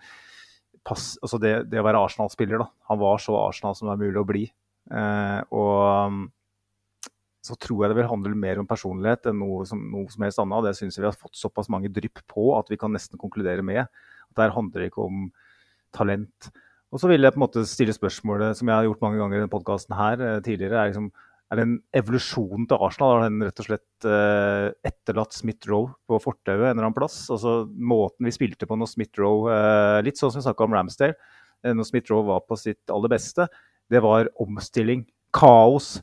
pass, 0.81 1.19
altså 1.21 1.37
det, 1.37 1.59
det 1.69 1.83
å 1.83 1.85
være 1.85 2.01
Arsenal-spiller, 2.01 2.65
da. 2.65 2.73
Han 2.89 3.05
var 3.05 3.21
så 3.21 3.37
Arsenal 3.37 3.77
som 3.77 3.93
det 3.93 3.99
er 3.99 4.05
mulig 4.07 4.23
å 4.25 4.31
bli. 4.33 4.47
og 5.53 6.25
så 7.43 7.57
tror 7.59 7.83
jeg 7.83 7.91
det 7.91 7.99
vil 7.99 8.11
handle 8.11 8.39
mer 8.39 8.61
om 8.63 8.69
personlighet 8.71 9.27
enn 9.27 9.41
noe 9.43 9.65
som, 9.67 9.81
noe 9.91 10.07
som 10.13 10.23
helst 10.23 10.39
annet. 10.39 10.69
Det 10.69 10.77
syns 10.79 10.99
jeg 10.99 11.03
vi 11.03 11.11
har 11.11 11.19
fått 11.19 11.39
såpass 11.39 11.71
mange 11.73 11.91
drypp 11.91 12.23
på 12.31 12.53
at 12.55 12.71
vi 12.71 12.79
kan 12.79 12.95
nesten 12.95 13.19
konkludere 13.19 13.65
med. 13.67 13.89
At 14.31 14.39
der 14.39 14.55
handler 14.55 14.85
det 14.85 14.93
ikke 14.93 15.09
om 15.09 15.25
talent. 15.95 16.53
Og 16.93 17.03
så 17.03 17.11
vil 17.11 17.25
jeg 17.25 17.35
på 17.35 17.41
en 17.41 17.47
måte 17.47 17.65
stille 17.67 17.95
spørsmålet 17.97 18.59
som 18.59 18.69
jeg 18.69 18.77
har 18.77 18.87
gjort 18.87 19.03
mange 19.03 19.19
ganger 19.19 19.39
i 19.39 19.43
denne 19.43 19.53
podkasten 19.53 19.97
her 19.99 20.23
eh, 20.23 20.39
tidligere. 20.45 20.79
Er, 20.79 20.93
liksom, 20.93 21.09
er 21.51 21.59
det 21.59 21.67
en 21.67 21.75
evolusjon 21.99 22.69
til 22.69 22.87
Arsenal? 22.87 23.17
Har 23.17 23.27
den 23.27 23.47
rett 23.49 23.63
og 23.65 23.69
slett 23.69 24.09
eh, 24.09 24.69
etterlatt 24.93 25.35
Smith-Roe 25.35 25.91
på 26.07 26.23
fortauet 26.23 26.69
en 26.69 26.75
eller 26.77 26.87
annen 26.87 26.99
plass? 27.01 27.25
Altså 27.33 27.63
Måten 27.75 28.29
vi 28.29 28.37
spilte 28.37 28.69
på 28.71 28.79
når 28.79 28.93
Smith-Roe 28.93 29.57
eh, 29.57 29.99
Litt 30.07 30.21
sånn 30.21 30.31
som 30.31 30.45
vi 30.45 30.47
snakka 30.47 30.69
om 30.69 30.79
Ramsdale. 30.79 31.19
Eh, 31.65 31.75
når 31.75 31.91
Smith-Roe 31.91 32.29
var 32.29 32.47
på 32.47 32.61
sitt 32.61 32.93
aller 32.93 33.17
beste. 33.17 33.49
Det 33.91 34.05
var 34.05 34.31
omstilling. 34.45 35.09
Kaos 35.35 35.97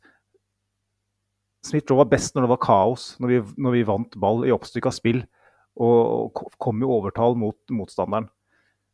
Smith-Roe 1.66 2.04
var 2.04 2.12
best 2.14 2.36
når 2.36 2.46
det 2.46 2.52
var 2.54 2.62
kaos, 2.64 3.12
når 3.20 3.32
vi, 3.32 3.40
når 3.60 3.76
vi 3.76 3.88
vant 3.88 4.16
ball 4.22 4.46
i 4.48 4.54
oppstykka 4.56 4.94
spill 4.96 5.24
og 5.80 6.40
kom 6.60 6.82
i 6.82 6.88
overtall 6.88 7.38
mot 7.40 7.58
motstanderen. 7.72 8.28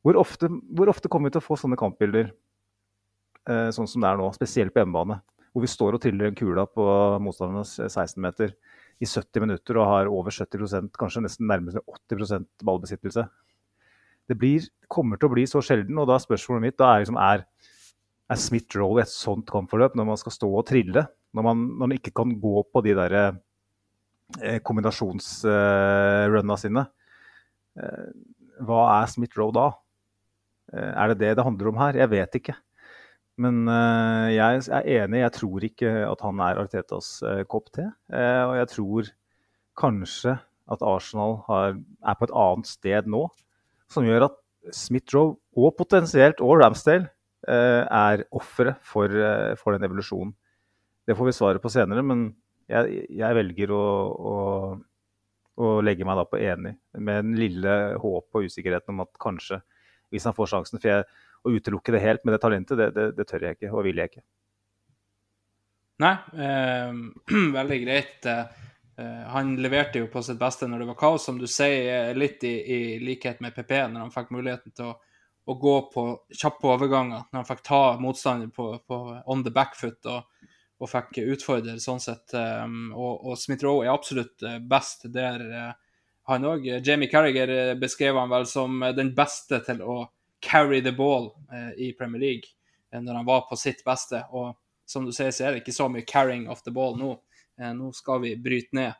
Hvor 0.06 0.19
ofte, 0.21 0.49
hvor 0.78 0.89
ofte 0.91 1.10
kommer 1.10 1.30
vi 1.32 1.36
til 1.36 1.41
å 1.41 1.47
få 1.47 1.58
sånne 1.58 1.78
kampbilder 1.82 2.28
eh, 2.30 3.69
sånn 3.73 3.89
som 3.89 4.04
det 4.04 4.12
er 4.12 4.19
nå, 4.19 4.28
spesielt 4.36 4.73
på 4.73 4.84
hjemmebane? 4.84 5.17
Hvor 5.54 5.63
vi 5.63 5.71
står 5.71 5.97
og 5.97 6.04
triller 6.04 6.30
en 6.30 6.38
kula 6.38 6.67
på 6.69 6.86
motstandernes 7.25 7.78
16-meter 7.88 8.54
i 9.01 9.08
70 9.08 9.43
minutter 9.43 9.80
og 9.80 9.89
har 9.89 10.12
over 10.12 10.36
70% 10.36 10.93
kanskje 10.99 11.23
nesten 11.25 11.49
nærmere 11.49 11.82
80% 11.89 12.47
ballbesittelse. 12.67 13.25
Det 14.25 14.38
blir, 14.39 14.67
kommer 14.89 15.19
til 15.19 15.30
å 15.30 15.34
bli 15.36 15.45
så 15.49 15.62
sjelden, 15.63 15.97
og 16.01 16.10
da 16.10 16.17
er 16.17 16.23
spørsmålet 16.23 16.67
mitt 16.67 16.78
da 16.80 16.91
er, 16.91 17.04
liksom, 17.04 17.17
er, 17.21 17.45
er 18.32 18.41
Smith 18.41 18.78
Rowe 18.78 19.04
et 19.04 19.12
sånt 19.12 19.49
kampforløp 19.49 19.97
når 19.97 20.10
man 20.12 20.21
skal 20.21 20.34
stå 20.38 20.49
og 20.49 20.65
trille? 20.69 21.06
Når 21.36 21.43
man, 21.43 21.63
når 21.76 21.89
man 21.89 21.95
ikke 21.98 22.13
kan 22.15 22.32
gå 22.39 22.62
på 22.71 22.82
de 22.86 22.93
der 22.95 23.15
eh, 23.19 24.60
kombinasjonsrunna 24.63 26.55
sine, 26.60 26.86
eh, 27.76 28.05
hva 28.64 28.84
er 29.01 29.10
Smith-Roe 29.12 29.55
da? 29.55 29.66
Eh, 30.72 30.91
er 30.93 31.12
det 31.12 31.20
det 31.20 31.34
det 31.36 31.45
handler 31.45 31.74
om 31.74 31.82
her? 31.82 31.99
Jeg 31.99 32.12
vet 32.14 32.39
ikke. 32.39 32.55
Men 33.36 33.68
jeg 34.32 34.62
er 34.72 34.86
enig, 35.03 35.20
jeg 35.20 35.34
tror 35.36 35.64
ikke 35.68 35.89
at 36.07 36.22
han 36.24 36.39
er 36.39 36.60
Artetas 36.62 37.18
kopp 37.51 37.66
te. 37.76 37.84
Og 38.07 38.53
jeg 38.55 38.70
tror 38.72 39.10
kanskje 39.76 40.38
at 40.72 40.86
Arsenal 40.88 41.36
har, 41.49 41.76
er 41.76 42.16
på 42.16 42.30
et 42.30 42.36
annet 42.45 42.70
sted 42.70 43.10
nå, 43.12 43.26
som 43.91 44.07
gjør 44.07 44.30
at 44.30 44.39
Smith-Roe 44.72 45.36
og 45.51 45.76
potensielt 45.76 46.39
og 46.39 46.62
Ramsdale 46.64 47.12
er 47.43 48.24
ofre 48.32 48.78
for, 48.88 49.20
for 49.60 49.76
den 49.76 49.84
evolusjonen. 49.89 50.32
Det 51.06 51.16
får 51.18 51.30
vi 51.30 51.38
svaret 51.38 51.62
på 51.62 51.70
senere, 51.70 52.01
men 52.06 52.28
jeg, 52.72 53.06
jeg 53.14 53.38
velger 53.38 53.74
å, 53.76 53.86
å, 54.32 54.36
å, 55.62 55.72
legge 55.86 56.08
meg 56.08 56.18
da 56.18 56.26
på 56.30 56.41
enig, 56.41 56.74
med 56.97 57.28
den 57.28 57.36
lille 57.38 57.76
håp 58.01 58.39
og 58.39 58.47
usikkerheten 58.47 58.95
om 58.95 59.03
at 59.06 59.12
kanskje, 59.22 59.62
hvis 60.14 60.26
han 60.26 60.36
får 60.38 60.51
sjansen 60.53 60.82
For 60.82 60.91
jeg, 60.91 61.06
å 61.45 61.53
utelukke 61.53 61.93
det 61.93 62.01
helt 62.01 62.26
med 62.26 62.34
det 62.34 62.41
talentet, 62.41 62.80
det, 62.80 62.89
det, 62.95 63.10
det 63.20 63.28
tør 63.30 63.45
jeg 63.45 63.60
ikke, 63.60 63.72
og 63.74 63.86
vil 63.86 64.01
jeg 64.01 64.14
ikke. 64.14 64.26
Nei, 66.01 66.16
eh, 66.41 66.95
veldig 67.60 67.82
greit. 67.86 68.26
Eh, 68.26 69.22
han 69.30 69.53
leverte 69.62 70.01
jo 70.01 70.10
på 70.12 70.24
sitt 70.26 70.39
beste 70.41 70.68
når 70.68 70.82
det 70.82 70.89
var 70.89 70.97
kaos, 70.99 71.28
som 71.30 71.38
du 71.39 71.45
sier, 71.47 72.10
eh, 72.10 72.14
litt 72.18 72.43
i, 72.47 72.56
i 72.76 72.80
likhet 73.03 73.45
med 73.45 73.53
PP, 73.56 73.78
når 73.93 74.08
han 74.08 74.16
fikk 74.16 74.34
muligheten 74.34 74.74
til 74.76 74.89
å, 74.89 74.95
å 75.45 75.58
gå 75.62 75.76
på 75.93 76.06
kjappe 76.34 76.74
overganger, 76.74 77.28
når 77.30 77.43
han 77.43 77.49
fikk 77.51 77.64
ta 77.70 77.84
motstander 78.01 78.49
på, 78.56 78.72
på 78.88 79.01
on 79.32 79.45
the 79.45 79.53
back 79.53 79.78
foot 79.78 80.10
og, 80.10 80.26
og 80.82 80.91
fikk 80.91 81.21
utfordre 81.23 81.78
sånn 81.80 82.01
sett. 82.03 82.34
Um, 82.36 82.89
og, 82.91 83.23
og 83.23 83.39
Smith-Roe 83.39 83.86
er 83.86 83.93
absolutt 83.93 84.43
eh, 84.43 84.57
best 84.59 85.07
der, 85.13 85.45
uh, 85.47 86.01
han 86.28 86.47
òg. 86.49 86.67
Jamie 86.84 87.11
Carriger 87.11 87.76
beskrev 87.80 88.17
han 88.17 88.32
vel 88.32 88.47
som 88.49 88.82
den 88.97 89.13
beste 89.15 89.61
til 89.63 89.82
å 89.86 90.01
carry 90.43 90.82
the 90.84 90.91
ball 90.93 91.30
i 91.78 91.91
Premier 91.97 92.21
League 92.21 93.01
når 93.01 93.19
han 93.19 93.28
var 93.28 93.43
på 93.49 93.57
sitt 93.57 93.84
beste. 93.86 94.23
og 94.34 94.55
som 94.86 95.05
du 95.05 95.11
sier, 95.13 95.32
så 95.34 95.45
er 95.45 95.53
det 95.53 95.63
ikke 95.63 95.76
så 95.76 95.88
mye 95.89 96.05
carrying 96.07 96.47
of 96.51 96.61
the 96.63 96.73
ball 96.73 96.95
nå. 96.97 97.15
Eh, 97.59 97.73
nå 97.73 97.91
skal 97.95 98.21
vi 98.23 98.36
bryte 98.38 98.78
ned. 98.78 98.93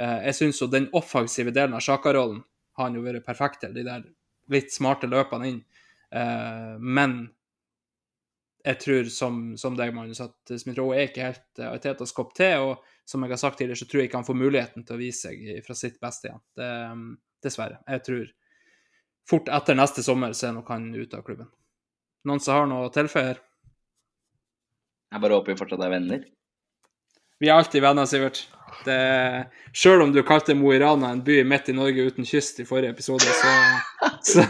Eh, 0.00 0.18
jeg 0.28 0.36
syns 0.36 0.60
jo 0.62 0.68
den 0.70 0.90
offensive 0.96 1.52
delen 1.54 1.76
av 1.76 1.84
Sjaka-rollen 1.84 2.42
har 2.76 2.88
han 2.88 2.96
jo 2.98 3.04
vært 3.04 3.26
perfekt 3.26 3.64
til. 3.64 3.74
De 3.76 3.84
der 3.86 4.04
litt 4.52 4.72
smarte 4.74 5.08
løpene 5.10 5.48
inn. 5.48 5.60
Eh, 6.12 6.76
men 6.80 7.22
jeg 8.64 8.80
tror, 8.82 9.08
som, 9.12 9.40
som 9.60 9.76
deg, 9.78 9.94
Magnus, 9.96 10.20
at 10.24 10.52
Smith-Roe 10.60 10.96
er 10.96 11.08
ikke 11.08 11.28
helt 11.30 11.62
uh, 11.62 11.76
Teta 11.80 12.06
skopp 12.08 12.34
til. 12.36 12.70
Og 12.70 13.08
som 13.08 13.24
jeg 13.24 13.32
har 13.32 13.40
sagt 13.40 13.58
tidligere, 13.60 13.80
så 13.80 13.88
tror 13.88 14.02
jeg 14.02 14.10
ikke 14.10 14.20
han 14.20 14.28
får 14.28 14.38
muligheten 14.38 14.86
til 14.86 14.96
å 14.96 15.00
vise 15.00 15.30
seg 15.30 15.64
fra 15.66 15.76
sitt 15.78 15.96
beste 16.02 16.28
igjen. 16.30 16.42
Det, 16.58 16.70
dessverre. 17.44 17.80
Jeg 17.88 18.04
tror 18.06 18.26
fort 19.30 19.48
etter 19.60 19.78
neste 19.78 20.04
sommer 20.04 20.34
så 20.36 20.50
er 20.50 20.58
nok 20.58 20.70
han 20.72 20.90
ute 20.94 21.18
av 21.18 21.24
klubben. 21.26 21.48
Noen 22.28 22.42
som 22.44 22.58
har 22.58 22.68
noe 22.68 22.90
å 22.90 22.92
tilføye 22.92 23.30
her? 23.30 23.40
Jeg 25.10 25.22
bare 25.24 25.38
håper 25.38 25.54
vi 25.54 25.58
fortsatt 25.58 25.82
er 25.82 25.92
venner. 25.94 26.24
Vi 27.40 27.48
er 27.48 27.56
alltid 27.56 27.82
venner, 27.82 28.06
Sivert. 28.06 28.42
Det, 28.84 28.96
selv 29.74 30.04
om 30.04 30.12
du 30.12 30.20
kalte 30.26 30.54
Mo 30.54 30.74
i 30.74 30.78
Rana 30.78 31.14
en 31.14 31.22
by 31.24 31.40
midt 31.48 31.70
i 31.72 31.74
Norge 31.74 32.04
uten 32.06 32.28
kyst 32.28 32.60
i 32.60 32.66
forrige 32.68 32.92
episode, 32.92 33.24
så, 33.24 33.54
så, 34.22 34.44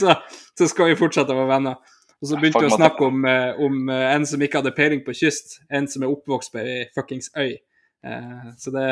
så, 0.00 0.16
så 0.58 0.68
skal 0.68 0.90
vi 0.90 0.98
fortsette 0.98 1.32
å 1.32 1.38
være 1.38 1.52
venner. 1.54 1.94
Og 2.22 2.28
så 2.30 2.38
begynte 2.38 2.60
vi 2.62 2.70
å 2.70 2.76
snakke 2.76 3.02
om, 3.02 3.24
eh, 3.26 3.58
om, 3.58 3.88
eh, 3.90 4.14
en 4.14 4.24
som 4.26 4.40
ikke 4.40 4.60
hadde 4.60 4.76
peiling 4.76 5.00
på 5.02 5.14
kyst, 5.18 5.58
en 5.68 5.88
som 5.88 6.04
er 6.04 6.12
oppvokst 6.12 6.52
på 6.52 6.60
ei 6.62 6.84
fuckings 6.94 7.28
øy. 7.34 7.58
Eh, 8.04 8.44
så 8.56 8.70
det 8.70 8.86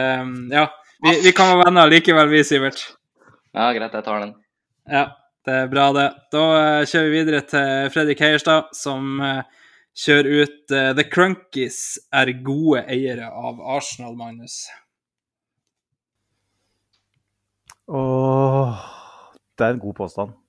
Ja, 0.51 0.67
vi, 1.03 1.21
vi, 1.23 1.33
kan 1.33 1.47
være 1.47 1.65
venner 1.65 1.89
likevel, 1.89 2.29
vi, 2.29 2.43
Sivert. 2.43 2.97
Ja, 3.55 3.71
greit, 3.73 3.93
jeg 3.93 4.05
tar 4.05 4.21
den. 4.21 4.35
Ja, 4.91 5.05
det 5.47 5.55
er 5.55 5.71
bra, 5.71 5.93
det. 5.93 6.09
Da 6.33 6.43
kjører 6.83 7.11
vi 7.11 7.23
videre 7.23 7.41
til 7.47 7.91
Fredrik 7.95 8.19
Heierstad, 8.19 8.75
som 8.75 9.23
kjører 9.95 10.43
ut 10.43 10.67
The 10.67 11.07
Crunkies 11.07 11.99
er 12.13 12.35
gode 12.43 12.83
eiere 12.91 13.31
av 13.31 13.63
Arsenal, 13.63 14.17
Magnus. 14.17 14.67
Åh, 17.87 18.87
det 19.59 19.67
er 19.67 19.79
en 19.79 19.83
god 19.87 19.95
påstand. 19.95 20.40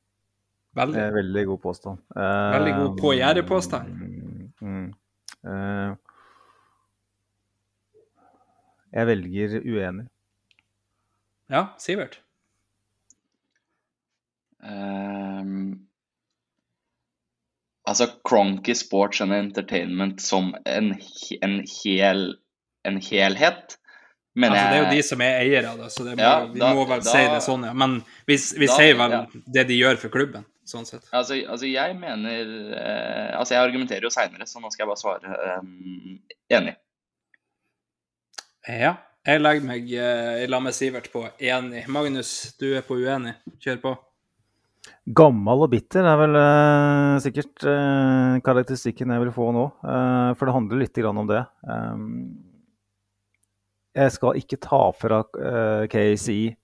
Veldig. 0.75 0.99
Eh, 0.99 1.11
veldig 1.11 1.45
god 1.45 1.61
påstand. 1.61 1.99
Eh, 2.15 2.51
veldig 2.55 2.73
god 2.77 2.97
på 3.01 3.13
gjerdet-påstand. 3.17 3.87
Mm, 3.91 4.51
mm, 4.61 4.87
eh, 5.51 5.95
jeg 8.91 9.07
velger 9.07 9.55
uenig. 9.65 10.07
Ja, 11.51 11.65
Sivert? 11.79 12.21
Um, 14.61 15.87
altså 17.83 18.07
Cronky 18.23 18.75
Sports 18.77 19.21
and 19.21 19.33
Entertainment 19.33 20.21
som 20.21 20.53
en, 20.65 20.93
en, 21.41 21.55
hel, 21.83 22.37
en 22.83 23.01
helhet. 23.01 23.77
Men 24.33 24.51
altså, 24.51 24.63
det 24.63 24.75
er 24.75 24.83
jo 24.83 24.91
de 24.95 25.03
som 25.03 25.21
er 25.25 25.37
eiere, 25.41 25.71
det, 25.75 25.89
så 25.91 26.05
må, 26.05 26.15
ja, 26.15 26.35
vi 26.47 26.61
må 26.61 26.85
vel 26.87 27.01
da, 27.03 27.09
si 27.09 27.23
det 27.27 27.41
sånn, 27.43 27.65
ja. 27.67 27.73
Men 27.75 27.97
vi, 28.29 28.37
vi 28.61 28.69
da, 28.69 28.75
sier 28.77 28.95
vel 29.01 29.15
ja. 29.17 29.23
det 29.57 29.65
de 29.67 29.79
gjør 29.81 29.99
for 29.99 30.13
klubben, 30.13 30.45
sånn 30.71 30.87
sett. 30.87 31.05
Altså, 31.11 31.37
altså 31.51 31.69
jeg 31.69 31.95
mener 31.99 32.53
eh, 32.77 33.31
Altså, 33.37 33.55
jeg 33.55 33.65
argumenterer 33.65 34.07
jo 34.07 34.13
seinere, 34.13 34.47
så 34.49 34.61
nå 34.61 34.71
skal 34.71 34.85
jeg 34.85 34.91
bare 34.91 35.01
svare 35.01 35.59
um, 35.61 36.19
enig. 36.51 36.75
Ja. 38.67 38.95
Jeg 39.27 39.41
legger 39.41 39.65
meg 39.67 39.91
eh, 39.93 40.43
i 40.43 40.47
lag 40.49 40.63
med 40.65 40.73
Sivert 40.73 41.11
på 41.13 41.27
enig. 41.37 41.83
Magnus, 41.93 42.55
du 42.57 42.71
er 42.73 42.85
på 42.85 42.97
uenig. 42.97 43.35
Kjør 43.61 43.83
på. 43.83 43.91
Gammel 45.17 45.65
og 45.65 45.69
bitter 45.73 46.07
er 46.09 46.17
vel 46.17 46.37
eh, 46.39 47.17
sikkert 47.21 47.65
eh, 47.69 48.39
karakteristikken 48.45 49.13
jeg 49.13 49.23
vil 49.25 49.33
få 49.35 49.51
nå. 49.53 49.67
Eh, 49.85 50.31
for 50.37 50.49
det 50.49 50.55
handler 50.55 50.81
litt 50.81 51.01
om 51.11 51.21
det. 51.29 51.43
Eh, 51.69 52.07
jeg 54.01 54.15
skal 54.15 54.39
ikke 54.39 54.61
ta 54.63 54.81
fra 54.95 55.21
eh, 55.37 55.85
KC 55.91 56.55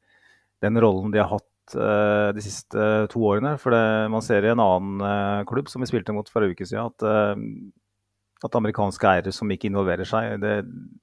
den 0.64 0.82
rollen 0.82 1.14
de 1.14 1.22
har 1.22 1.30
hatt 1.36 1.45
de 1.74 2.43
siste 2.45 2.84
to 3.11 3.22
årene. 3.28 3.55
For 3.61 3.76
det, 3.76 3.84
man 4.13 4.24
ser 4.26 4.45
i 4.45 4.51
en 4.53 4.61
annen 4.63 5.45
klubb 5.49 5.72
som 5.72 5.84
vi 5.84 5.89
spilte 5.89 6.15
mot 6.15 6.30
for 6.32 6.45
en 6.45 6.53
uke 6.53 6.68
siden, 6.68 6.93
at, 6.93 8.45
at 8.47 8.59
amerikanske 8.59 9.09
eiere 9.09 9.34
som 9.36 9.51
ikke 9.51 9.68
involverer 9.72 10.07
seg, 10.07 10.38
det, 10.43 10.61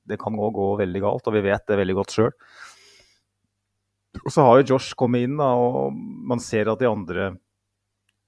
det 0.08 0.20
kan 0.22 0.36
gå, 0.38 0.48
gå 0.54 0.68
veldig 0.80 1.04
galt. 1.04 1.28
Og 1.28 1.36
vi 1.36 1.44
vet 1.48 1.66
det 1.68 1.80
veldig 1.82 1.98
godt 2.00 2.16
sjøl. 2.16 2.32
Og 4.22 4.30
så 4.30 4.44
har 4.46 4.60
jo 4.60 4.74
Josh 4.74 4.94
kommet 4.98 5.26
inn, 5.26 5.36
da, 5.40 5.50
og 5.58 5.94
man 5.94 6.42
ser 6.42 6.70
at 6.70 6.80
de 6.80 6.88
andre 6.88 7.32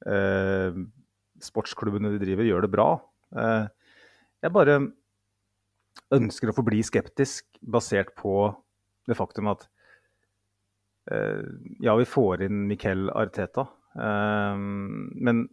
eh, 0.09 0.79
sportsklubbene 1.43 2.11
de 2.15 2.23
driver, 2.23 2.49
gjør 2.49 2.67
det 2.67 2.73
bra. 2.73 2.89
Eh, 3.37 3.67
jeg 4.43 4.55
bare 4.55 4.81
ønsker 6.15 6.51
å 6.51 6.57
forbli 6.57 6.83
skeptisk 6.87 7.47
basert 7.63 8.13
på 8.19 8.51
det 9.07 9.17
faktum 9.19 9.53
at 9.53 9.67
eh, 9.67 9.76
ja, 11.07 11.93
vi 11.95 12.07
får 12.09 12.43
inn 12.49 12.65
Miquel 12.67 13.07
Arteta, 13.15 13.67
eh, 13.95 14.57
men 14.59 15.47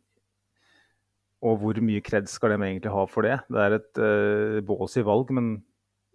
og 1.43 1.60
hvor 1.60 1.80
mye 1.84 2.04
kred 2.04 2.30
skal 2.32 2.54
de 2.54 2.60
egentlig 2.62 2.91
ha 2.93 3.04
for 3.10 3.28
det? 3.28 3.41
Det 3.51 3.60
er 3.60 3.76
et 3.76 3.99
uh, 3.99 4.60
bås 4.64 4.95
i 4.99 5.04
valg, 5.04 5.32
men 5.36 5.58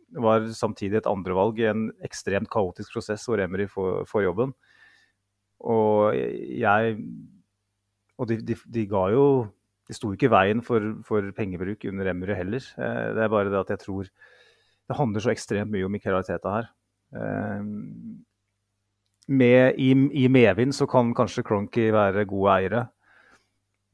det 0.08 0.22
var 0.24 0.46
samtidig 0.56 1.02
et 1.02 1.10
andrevalg 1.10 1.60
i 1.60 1.68
en 1.68 1.88
ekstremt 2.06 2.48
kaotisk 2.52 2.94
prosess 2.96 3.26
hvor 3.28 3.40
Emery 3.44 3.66
får, 3.68 4.22
jobben. 4.24 4.54
Og 5.58 6.14
jeg 6.14 6.96
Og 8.18 8.28
de, 8.30 8.36
de, 8.46 8.54
de, 8.54 8.84
ga 8.86 9.08
jo 9.10 9.48
De 9.90 9.94
sto 9.96 10.12
ikke 10.14 10.28
i 10.28 10.30
veien 10.30 10.60
for, 10.62 10.84
for 11.02 11.32
pengebruk 11.34 11.82
under 11.90 12.06
Emery 12.06 12.36
heller. 12.38 12.62
Eh, 12.78 13.08
det 13.16 13.24
er 13.24 13.32
bare 13.32 13.50
det 13.50 13.58
at 13.58 13.72
jeg 13.74 13.82
tror 13.82 14.06
Det 14.06 14.96
handler 14.96 15.20
så 15.20 15.32
ekstremt 15.34 15.72
mye 15.74 15.84
om 15.84 15.92
Michael 15.92 16.20
Arteta 16.22 16.54
her. 16.54 16.70
Med, 19.28 19.76
i, 19.76 19.90
I 19.92 20.28
medvind 20.32 20.72
så 20.72 20.86
kan 20.88 21.10
kanskje 21.16 21.44
Cronky 21.44 21.90
være 21.92 22.24
gode 22.28 22.54
eiere. 22.54 22.84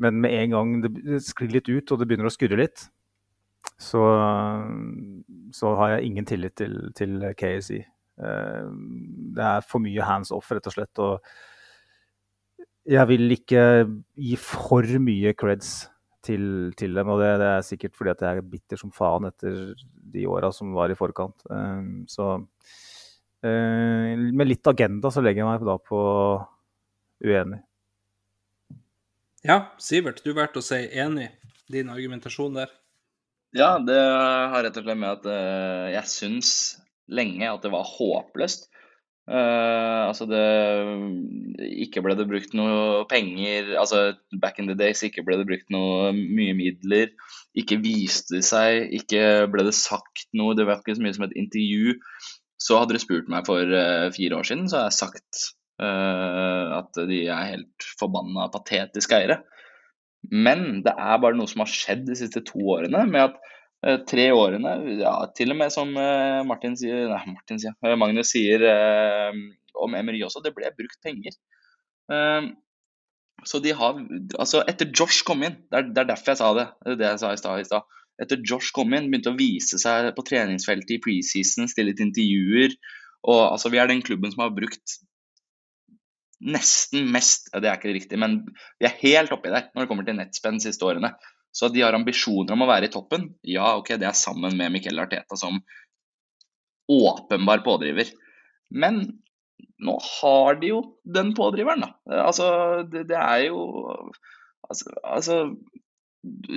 Men 0.03 0.21
med 0.23 0.35
en 0.35 0.53
gang 0.55 0.75
det 0.83 1.23
sklir 1.27 1.55
litt 1.55 1.71
ut 1.71 1.91
og 1.91 2.01
det 2.01 2.07
begynner 2.11 2.29
å 2.29 2.35
skurre 2.35 2.59
litt, 2.59 2.87
så, 3.81 4.03
så 5.55 5.73
har 5.79 5.95
jeg 5.95 6.11
ingen 6.11 6.27
tillit 6.29 6.57
til, 6.59 6.77
til 6.99 7.19
KSI. 7.39 7.81
Eh, 8.23 8.69
det 9.35 9.49
er 9.49 9.67
for 9.67 9.83
mye 9.83 10.07
hands 10.07 10.33
off, 10.35 10.51
rett 10.55 10.69
og 10.71 10.77
slett. 10.77 11.03
Og 11.03 12.65
jeg 12.91 13.11
vil 13.11 13.37
ikke 13.39 13.65
gi 14.21 14.37
for 14.41 14.87
mye 15.03 15.35
creds 15.39 15.73
til, 16.25 16.73
til 16.79 16.95
dem. 16.97 17.11
Og 17.13 17.23
det, 17.23 17.33
det, 17.43 17.51
er 17.51 17.67
sikkert 17.67 17.97
fordi 17.99 18.15
at 18.15 18.25
jeg 18.27 18.43
er 18.43 18.51
bitter 18.55 18.81
som 18.81 18.93
faen 18.95 19.31
etter 19.31 19.75
de 20.15 20.27
åra 20.31 20.53
som 20.55 20.75
var 20.77 20.93
i 20.93 20.99
forkant. 20.99 21.47
Eh, 21.51 21.83
så 22.11 22.37
med 23.45 24.49
litt 24.49 24.67
agenda 24.71 25.11
så 25.13 25.21
legger 25.25 25.43
jeg 25.43 25.51
meg 25.51 25.67
da 25.69 25.77
på 25.83 26.01
uenig. 27.25 27.61
Ja, 29.45 29.59
Sivert, 29.77 30.23
du 30.25 30.33
valgte 30.33 30.63
å 30.63 30.65
si 30.65 30.79
enig. 30.97 31.29
Din 31.69 31.91
argumentasjon 31.93 32.57
der? 32.57 32.71
Ja, 33.55 33.77
det 33.79 33.97
har 33.97 34.65
rett 34.65 34.79
og 34.81 34.87
slett 34.87 35.01
med 35.01 35.11
at 35.21 35.27
uh, 35.29 35.91
jeg 35.93 36.11
syns 36.11 36.53
lenge 37.13 37.47
at 37.47 37.63
det 37.63 37.71
var 37.75 37.87
håpløst. 37.87 38.71
Uh, 39.25 40.11
altså 40.11 40.27
det 40.29 40.41
Ikke 41.81 42.03
ble 42.05 42.13
det 42.19 42.27
brukt 42.29 42.53
noe 42.53 43.07
penger 43.09 43.71
Altså 43.81 44.19
back 44.37 44.59
in 44.61 44.69
the 44.69 44.77
days 44.77 45.01
ikke 45.01 45.23
ble 45.25 45.39
det 45.41 45.47
brukt 45.49 45.73
noe 45.73 46.11
mye 46.13 46.57
midler. 46.59 47.15
Ikke 47.57 47.79
viste 47.81 48.37
det 48.37 48.45
seg, 48.45 48.91
ikke 48.99 49.47
ble 49.53 49.65
det 49.69 49.77
sagt 49.79 50.27
noe. 50.37 50.57
Det 50.59 50.67
var 50.69 50.83
ikke 50.83 50.99
så 50.99 51.05
mye 51.05 51.17
som 51.17 51.29
et 51.29 51.37
intervju. 51.41 51.95
Så 52.65 52.79
hadde 52.81 52.97
du 52.97 53.03
spurt 53.03 53.29
meg 53.33 53.45
for 53.49 53.61
uh, 53.69 54.09
fire 54.15 54.39
år 54.39 54.49
siden, 54.49 54.69
så 54.71 54.79
har 54.81 54.87
jeg 54.89 54.97
sagt 55.03 55.43
uh, 55.83 56.81
at 56.81 57.03
de 57.11 57.25
er 57.29 57.51
helt 57.51 57.89
forbanna 58.01 58.47
patetiske 58.55 59.19
eiere. 59.19 59.43
Men 60.33 60.81
det 60.87 60.95
er 60.97 61.19
bare 61.21 61.37
noe 61.37 61.51
som 61.51 61.61
har 61.61 61.69
skjedd 61.69 62.07
de 62.09 62.17
siste 62.17 62.41
to 62.49 62.63
årene, 62.79 63.03
med 63.13 63.27
at 63.27 63.35
eh, 63.85 63.99
tre 64.09 64.31
årene 64.33 64.71
ja, 65.03 65.13
Til 65.37 65.53
og 65.53 65.59
med 65.61 65.73
som 65.75 65.91
eh, 66.01 66.41
Martin 66.49 66.79
sier, 66.81 67.11
nei, 67.11 67.35
Martin 67.35 67.61
sier, 67.61 67.75
eh, 67.85 67.97
Magnus 68.01 68.31
sier 68.33 68.65
eh, 68.71 69.37
om 69.85 69.97
Emery 69.99 70.23
også, 70.25 70.41
det 70.41 70.55
ble 70.57 70.71
brukt 70.79 70.97
penger. 71.05 71.37
Eh, 72.09 72.49
Så 73.45 73.61
de 73.61 73.75
har 73.77 74.01
Altså, 74.39 74.63
etter 74.71 74.89
Josh 74.97 75.21
kom 75.29 75.45
inn, 75.45 75.61
det 75.69 75.83
er, 75.83 75.93
det 75.93 76.05
er 76.07 76.11
derfor 76.15 76.33
jeg 76.33 76.41
sa 76.41 76.53
det, 76.57 76.67
det 76.97 77.11
jeg 77.11 77.21
sa 77.21 77.35
i 77.61 77.69
stad. 77.69 77.95
Etter 78.23 78.43
Josh 78.47 78.71
kom 78.75 78.95
inn, 78.95 79.09
begynte 79.11 79.33
å 79.33 79.39
vise 79.39 79.79
seg 79.81 80.13
på 80.15 80.25
treningsfeltet 80.27 80.97
i 80.97 81.01
preseason, 81.03 81.69
stille 81.71 81.93
litt 81.93 82.03
intervjuer. 82.05 82.77
Og 83.27 83.41
altså, 83.49 83.73
vi 83.73 83.81
er 83.83 83.91
den 83.91 84.05
klubben 84.07 84.33
som 84.33 84.45
har 84.45 84.55
brukt 84.55 85.01
nesten 86.45 87.07
mest 87.15 87.47
Det 87.55 87.69
er 87.71 87.79
ikke 87.79 87.95
riktig, 87.95 88.19
men 88.21 88.41
vi 88.83 88.89
er 88.89 88.99
helt 89.01 89.33
oppi 89.33 89.53
der 89.53 89.71
når 89.73 89.85
det 89.85 89.89
kommer 89.89 90.05
til 90.05 90.19
nettspenn 90.19 90.59
de 90.59 90.67
siste 90.67 90.85
årene. 90.85 91.15
Så 91.55 91.71
de 91.71 91.85
har 91.85 91.95
ambisjoner 91.95 92.53
om 92.53 92.65
å 92.65 92.69
være 92.69 92.89
i 92.89 92.93
toppen. 92.93 93.29
Ja, 93.47 93.77
ok, 93.79 93.95
det 94.03 94.09
er 94.11 94.19
sammen 94.19 94.57
med 94.59 94.75
Miquel 94.75 94.99
Arteta 95.01 95.39
som 95.39 95.61
åpenbar 96.91 97.63
pådriver. 97.65 98.11
Men 98.75 99.05
nå 99.85 99.95
har 100.03 100.59
de 100.61 100.73
jo 100.73 100.81
den 101.07 101.31
pådriveren, 101.37 101.87
da. 101.87 102.19
Altså, 102.27 102.49
det, 102.91 103.07
det 103.13 103.21
er 103.21 103.47
jo 103.47 103.61
altså, 104.69 104.91
altså, 105.03 105.39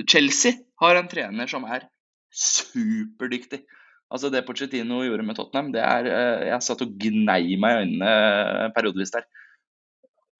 Chelsea 0.08 0.58
har 0.82 0.98
en 0.98 1.10
trener 1.10 1.50
som 1.50 1.66
er 1.68 1.88
superdyktig. 2.34 3.62
Altså 4.08 4.30
Det 4.32 4.44
Pochettino 4.46 5.02
gjorde 5.04 5.26
med 5.26 5.36
Tottenham, 5.36 5.72
det 5.74 5.82
er 5.84 6.08
eh, 6.08 6.46
Jeg 6.48 6.64
satt 6.64 6.84
og 6.84 6.94
gnei 7.00 7.58
meg 7.60 7.74
i 7.74 7.82
øynene 7.82 8.72
periodevis 8.76 9.12
der. 9.12 9.26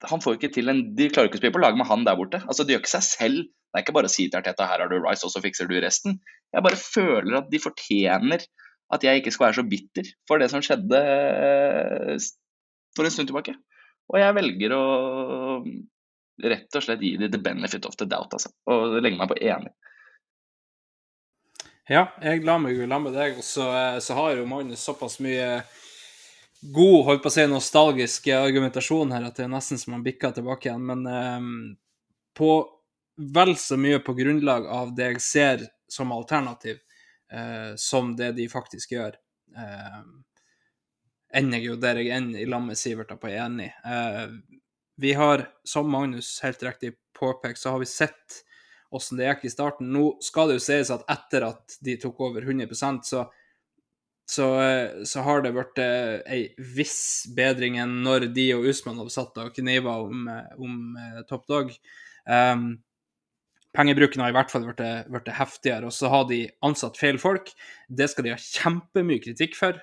Han 0.09 0.23
får 0.23 0.37
ikke 0.37 0.53
til 0.55 0.71
en 0.71 0.81
De 0.97 1.09
klarer 1.11 1.29
ikke 1.29 1.37
å 1.37 1.41
spille 1.41 1.57
på 1.57 1.61
lag 1.61 1.77
med 1.77 1.89
han 1.89 2.05
der 2.07 2.17
borte. 2.17 2.41
Altså 2.47 2.65
De 2.65 2.73
gjør 2.73 2.81
ikke 2.81 2.95
seg 2.95 3.05
selv. 3.05 3.43
Det 3.69 3.77
er 3.77 3.85
ikke 3.85 3.97
bare 3.99 4.09
å 4.09 4.13
si 4.13 4.25
til 4.25 4.39
Arteta 4.39 4.65
her 4.65 4.81
har 4.81 4.89
du 4.89 4.97
Rice, 4.97 5.21
og 5.27 5.33
så 5.33 5.43
fikser 5.43 5.69
du 5.69 5.75
resten. 5.83 6.17
Jeg 6.55 6.65
bare 6.65 6.79
føler 6.79 7.37
at 7.37 7.51
de 7.51 7.61
fortjener 7.61 8.45
at 8.89 9.03
jeg 9.05 9.21
ikke 9.21 9.33
skal 9.35 9.49
være 9.49 9.59
så 9.59 9.65
bitter 9.69 10.07
for 10.25 10.41
det 10.41 10.47
som 10.49 10.63
skjedde 10.65 11.01
eh, 11.05 12.15
for 12.97 13.05
en 13.05 13.13
stund 13.13 13.29
tilbake. 13.29 13.53
Og 14.09 14.17
jeg 14.17 14.37
velger 14.39 14.73
å 14.73 14.83
rett 16.43 16.75
og 16.75 16.85
slett 16.85 17.03
gi 17.03 17.15
dem 17.19 17.31
the 17.31 17.41
benefit 17.41 17.85
of 17.85 17.97
the 17.99 18.07
doubt, 18.07 18.33
altså. 18.33 18.51
Og 18.69 18.99
legge 19.03 19.19
meg 19.19 19.31
på 19.31 19.39
enig. 19.41 19.73
Ja, 21.89 22.05
jeg 22.21 22.43
la 22.45 22.59
meg 22.61 22.77
la 22.85 22.99
med 23.01 23.15
deg, 23.17 23.39
og 23.41 23.45
så, 23.45 23.65
eh, 23.73 23.99
så 23.99 24.13
har 24.13 24.35
jo 24.37 24.45
Magnus 24.45 24.83
såpass 24.85 25.17
mye 25.25 25.63
god, 26.61 27.05
holdt 27.05 27.23
på 27.23 27.31
å 27.31 27.33
si, 27.33 27.45
nostalgisk 27.49 28.27
argumentasjon 28.35 29.13
her 29.15 29.25
at 29.29 29.39
det 29.39 29.47
er 29.47 29.53
nesten 29.53 29.79
som 29.81 29.95
han 29.95 30.03
bikker 30.05 30.35
tilbake 30.35 30.69
igjen. 30.69 30.85
Men 30.85 31.07
um, 31.07 31.49
på 32.37 32.51
vel 33.33 33.55
så 33.57 33.77
mye 33.79 34.01
på 34.03 34.15
grunnlag 34.17 34.67
av 34.67 34.93
det 34.95 35.13
jeg 35.13 35.23
ser 35.23 35.65
som 35.89 36.13
alternativ, 36.15 36.77
uh, 37.33 37.73
som 37.79 38.13
det 38.19 38.33
de 38.37 38.49
faktisk 38.51 38.93
gjør. 38.97 39.17
Uh, 39.57 40.03
ender 41.33 41.61
jeg 41.61 41.71
jo 41.71 41.79
der 41.79 42.01
jeg 42.03 42.13
ender 42.15 42.43
i 42.43 42.49
lag 42.49 42.63
med 42.65 42.77
Sivert 42.77 43.15
på 43.21 43.31
enig. 43.31 43.71
Uh, 43.85 44.37
vi 44.99 45.13
har, 45.13 45.47
som 45.63 45.91
Magnus 45.91 46.39
helt 46.43 46.63
riktig 46.63 46.93
påpekt, 47.19 47.59
så 47.59 47.69
har 47.69 47.79
vi 47.79 47.85
sett 47.85 48.41
hvordan 48.89 49.19
det 49.19 49.27
gikk 49.29 49.45
i 49.45 49.51
starten. 49.53 49.91
Nå 49.93 50.05
skal 50.25 50.49
det 50.49 50.57
jo 50.57 50.65
sies 50.65 50.91
at 50.91 51.05
etter 51.11 51.45
at 51.47 51.77
de 51.85 51.95
tok 52.01 52.19
over 52.25 52.43
100 52.43 52.75
så, 53.07 53.23
så, 54.29 54.47
så 55.05 55.23
har 55.23 55.45
det 55.45 55.53
blitt 55.55 55.79
eh, 55.83 56.19
ei 56.27 56.41
viss 56.75 57.29
bedring 57.37 57.79
enn 57.79 57.99
når 58.03 58.27
de 58.35 58.49
og 58.57 58.67
Usman 58.73 58.99
hadde 58.99 59.15
satt 59.15 59.39
og 59.39 59.55
kniva 59.55 59.95
om, 60.03 60.27
om 60.57 60.77
uh, 60.97 61.23
Top 61.29 61.47
Dog. 61.47 61.71
Um, 62.27 62.81
pengebruken 63.77 64.25
har 64.25 64.33
i 64.33 64.35
hvert 64.35 64.51
fall 64.51 64.67
blitt 64.67 65.31
heftigere, 65.37 65.87
og 65.87 65.95
så 65.95 66.11
har 66.11 66.27
de 66.27 66.43
ansatt 66.65 66.99
feil 66.99 67.21
folk. 67.21 67.53
Det 67.87 68.09
skal 68.11 68.27
de 68.27 68.33
ha 68.35 68.41
kjempemye 68.41 69.23
kritikk 69.23 69.55
for 69.55 69.79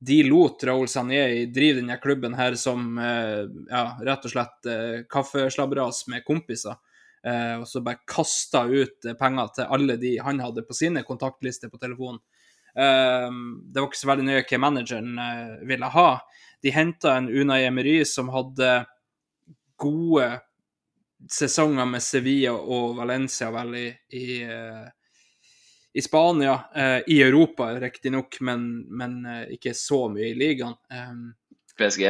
de 0.00 0.22
lot 0.22 0.64
Raoul 0.64 0.88
Sanier 0.88 1.46
drive 1.52 1.76
denne 1.80 1.96
klubben 2.00 2.34
her 2.34 2.54
som 2.56 2.98
eh, 2.98 3.44
ja, 3.68 3.82
rett 4.00 4.24
og 4.24 4.32
slett 4.32 4.68
eh, 4.68 5.02
kaffeslabberas 5.08 6.06
med 6.08 6.24
kompiser. 6.24 6.78
Eh, 7.20 7.58
og 7.60 7.66
så 7.68 7.82
bare 7.84 8.00
kasta 8.08 8.64
ut 8.64 9.10
penger 9.20 9.50
til 9.58 9.74
alle 9.76 9.98
de 10.00 10.14
han 10.24 10.40
hadde 10.40 10.64
på 10.64 10.76
sine 10.76 11.04
kontaktlister 11.04 11.68
på 11.68 11.80
telefonen. 11.80 12.20
det 12.72 13.80
var 13.82 13.88
ikke 13.88 13.98
så 13.98 14.08
veldig 14.08 14.24
nøye 14.28 14.44
hva 14.46 14.58
manageren 14.62 15.16
ville 15.66 15.88
ha. 15.90 16.10
De 16.62 16.70
henta 16.70 17.16
en 17.18 17.26
Unai 17.28 17.64
Emery 17.66 18.04
som 18.06 18.30
hadde 18.30 18.68
gode 19.76 20.28
sesonger 21.28 21.88
med 21.90 22.00
Sevilla 22.00 22.54
og 22.54 22.94
Valencia 22.96 23.50
vel 23.52 23.74
i, 23.74 23.88
i 24.16 24.26
i 25.92 26.02
Spania, 26.02 26.60
eh, 26.74 27.02
i 27.06 27.22
Europa 27.22 27.80
riktignok, 27.80 28.40
men, 28.40 28.80
men 28.80 29.26
eh, 29.26 29.48
ikke 29.56 29.74
så 29.74 30.06
mye 30.08 30.30
i 30.30 30.36
ligaen. 30.38 30.76
Eh, 30.92 31.16
PSG? 31.78 32.04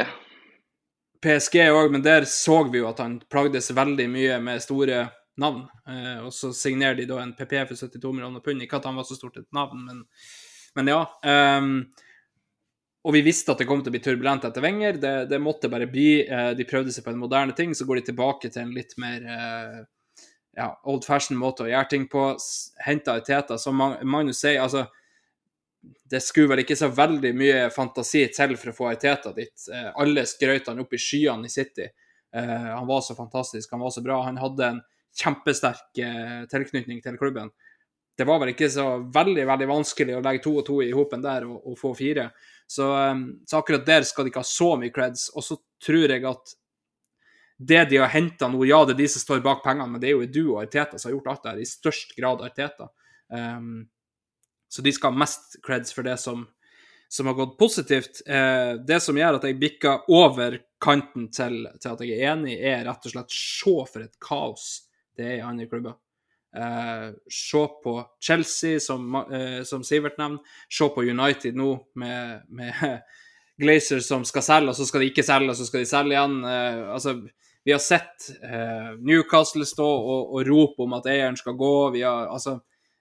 PSG 1.21 1.57
òg, 1.69 1.89
men 1.93 2.05
der 2.05 2.25
så 2.29 2.61
vi 2.69 2.81
jo 2.81 2.89
at 2.89 3.01
han 3.01 3.19
plagdes 3.29 3.71
veldig 3.73 4.07
mye 4.09 4.37
med 4.43 4.61
store 4.61 5.07
navn. 5.41 5.65
Eh, 5.89 6.19
og 6.25 6.33
så 6.33 6.51
signerer 6.53 6.99
de 6.99 7.09
da 7.09 7.21
en 7.23 7.33
PP 7.37 7.57
for 7.71 7.77
72 7.77 8.13
millioner 8.13 8.45
pund. 8.45 8.61
Ikke 8.61 8.77
at 8.81 8.87
han 8.89 8.97
var 8.97 9.07
så 9.09 9.17
stort 9.17 9.41
et 9.41 9.49
navn, 9.55 9.85
men, 9.87 10.05
men 10.77 10.93
ja. 10.93 11.01
Um, 11.25 11.75
og 13.01 13.15
vi 13.15 13.23
visste 13.25 13.53
at 13.53 13.61
det 13.61 13.65
kom 13.69 13.81
til 13.81 13.89
å 13.89 13.95
bli 13.95 14.03
turbulent 14.05 14.45
etter 14.45 14.61
Wenger. 14.61 14.99
Det, 15.01 15.13
det 15.31 15.41
måtte 15.41 15.71
bare 15.73 15.89
bli. 15.89 16.21
De 16.57 16.67
prøvde 16.69 16.93
seg 16.93 17.01
på 17.05 17.09
en 17.09 17.21
moderne 17.21 17.55
ting, 17.57 17.73
så 17.73 17.87
går 17.89 17.97
de 17.97 18.11
tilbake 18.11 18.51
til 18.53 18.61
en 18.61 18.75
litt 18.75 18.93
mer 19.01 19.25
ja, 20.55 20.81
old 20.83 21.05
fashion 21.05 21.39
måte 21.39 21.65
å 21.65 21.69
gjøre 21.69 21.89
ting 21.91 22.07
på. 22.11 22.25
Henta 22.85 23.17
Teta, 23.23 23.57
som 23.59 23.77
Magnus 23.77 24.41
sier, 24.43 24.61
altså 24.63 24.87
Det 25.81 26.19
skulle 26.21 26.51
vel 26.51 26.61
ikke 26.61 26.75
så 26.77 26.91
veldig 26.93 27.31
mye 27.33 27.61
fantasi 27.73 28.27
til 28.35 28.53
for 28.59 28.69
å 28.69 28.75
få 28.75 28.89
Teta 29.01 29.31
dit. 29.33 29.63
Eh, 29.73 29.89
alle 29.97 30.27
skrøt 30.29 30.67
han 30.69 30.83
opp 30.83 30.93
i 30.93 30.99
skyene 31.01 31.47
i 31.47 31.53
City. 31.53 31.87
Eh, 32.35 32.67
han 32.67 32.85
var 32.85 33.01
så 33.01 33.15
fantastisk, 33.17 33.71
han 33.71 33.81
var 33.81 33.93
så 33.95 34.03
bra. 34.05 34.19
Han 34.27 34.37
hadde 34.37 34.67
en 34.67 34.81
kjempesterk 35.17 36.01
eh, 36.03 36.43
tilknytning 36.51 37.01
til 37.01 37.17
klubben. 37.17 37.49
Det 38.13 38.27
var 38.27 38.43
vel 38.43 38.51
ikke 38.51 38.69
så 38.69 38.85
veldig 39.09 39.47
veldig 39.49 39.69
vanskelig 39.71 40.19
å 40.19 40.21
legge 40.21 40.43
to 40.43 40.53
og 40.59 40.65
to 40.67 40.77
i 40.83 40.91
hopen 40.93 41.23
der 41.23 41.47
og, 41.47 41.63
og 41.71 41.79
få 41.79 41.95
fire. 41.97 42.27
Så, 42.69 42.85
så, 43.47 43.57
akkurat 43.57 43.87
der 43.87 44.05
skal 44.07 44.27
de 44.27 44.31
ikke 44.31 44.43
ha 44.43 44.47
så 44.47 44.75
mye 44.79 44.93
creds. 44.93 45.29
Og 45.33 45.47
så 45.47 45.57
tror 45.81 46.11
jeg 46.11 46.27
at 46.29 46.53
det 47.67 47.83
de 47.91 47.99
har 48.01 48.09
henta 48.09 48.47
nå, 48.49 48.63
ja, 48.65 48.79
det 48.85 48.95
er 48.95 49.03
de 49.03 49.09
som 49.13 49.21
står 49.21 49.43
bak 49.45 49.61
pengene, 49.63 49.93
men 49.93 50.01
det 50.01 50.09
er 50.09 50.17
jo 50.17 50.29
du 50.33 50.41
og 50.55 50.63
Arteta 50.63 50.97
som 50.97 51.09
har 51.09 51.17
gjort 51.17 51.31
alt 51.31 51.43
det 51.43 51.51
her, 51.51 51.61
i 51.61 51.69
størst 51.69 52.15
grad 52.17 52.41
Arteta. 52.45 52.87
Um, 53.29 53.83
så 54.71 54.81
de 54.81 54.93
skal 54.95 55.13
ha 55.13 55.21
mest 55.21 55.59
creds 55.65 55.93
for 55.93 56.07
det 56.07 56.17
som, 56.21 56.45
som 57.11 57.29
har 57.29 57.37
gått 57.37 57.57
positivt. 57.59 58.23
Uh, 58.25 58.79
det 58.87 59.01
som 59.03 59.19
gjør 59.19 59.37
at 59.37 59.45
jeg 59.45 59.59
bikker 59.61 60.07
over 60.15 60.57
kanten 60.81 61.27
til, 61.33 61.65
til, 61.77 61.91
at 61.91 62.05
jeg 62.05 62.15
er 62.17 62.31
enig, 62.33 62.55
er 62.57 62.85
rett 62.87 63.05
og 63.05 63.13
slett 63.13 63.35
se 63.35 63.75
for 63.91 64.05
et 64.05 64.17
kaos 64.23 64.71
det 65.19 65.27
er 65.27 65.35
i 65.41 65.43
andre 65.45 65.67
klubber. 65.69 65.99
Uh, 66.55 67.11
se 67.31 67.61
på 67.83 67.97
Chelsea, 68.23 68.79
som, 68.83 69.05
uh, 69.27 69.61
som 69.67 69.83
Sivert 69.85 70.17
nevner. 70.19 70.41
Se 70.71 70.87
på 70.89 71.03
United 71.03 71.59
nå 71.59 71.75
med, 71.99 72.47
med 72.49 72.73
Glazer 73.61 74.01
som 74.01 74.25
skal 74.25 74.47
selge, 74.47 74.73
og 74.73 74.79
så 74.79 74.87
skal 74.89 75.03
de 75.03 75.11
ikke 75.11 75.27
selge, 75.27 75.51
og 75.51 75.59
så 75.59 75.67
skal 75.67 75.83
de 75.83 75.91
selge 75.91 76.15
igjen. 76.15 76.41
Altså, 76.47 77.19
vi 77.63 77.71
har 77.71 77.79
sett 77.79 78.29
eh, 78.43 78.91
Newcastle 78.99 79.65
stå 79.65 79.85
og, 79.85 80.33
og, 80.33 80.45
rope 80.47 80.85
om 80.85 80.95
at 80.97 81.09
eieren 81.11 81.37
skal 81.37 81.53
gå. 81.59 81.73
Vi 81.93 82.01
har, 82.01 82.31
altså, 82.33 82.57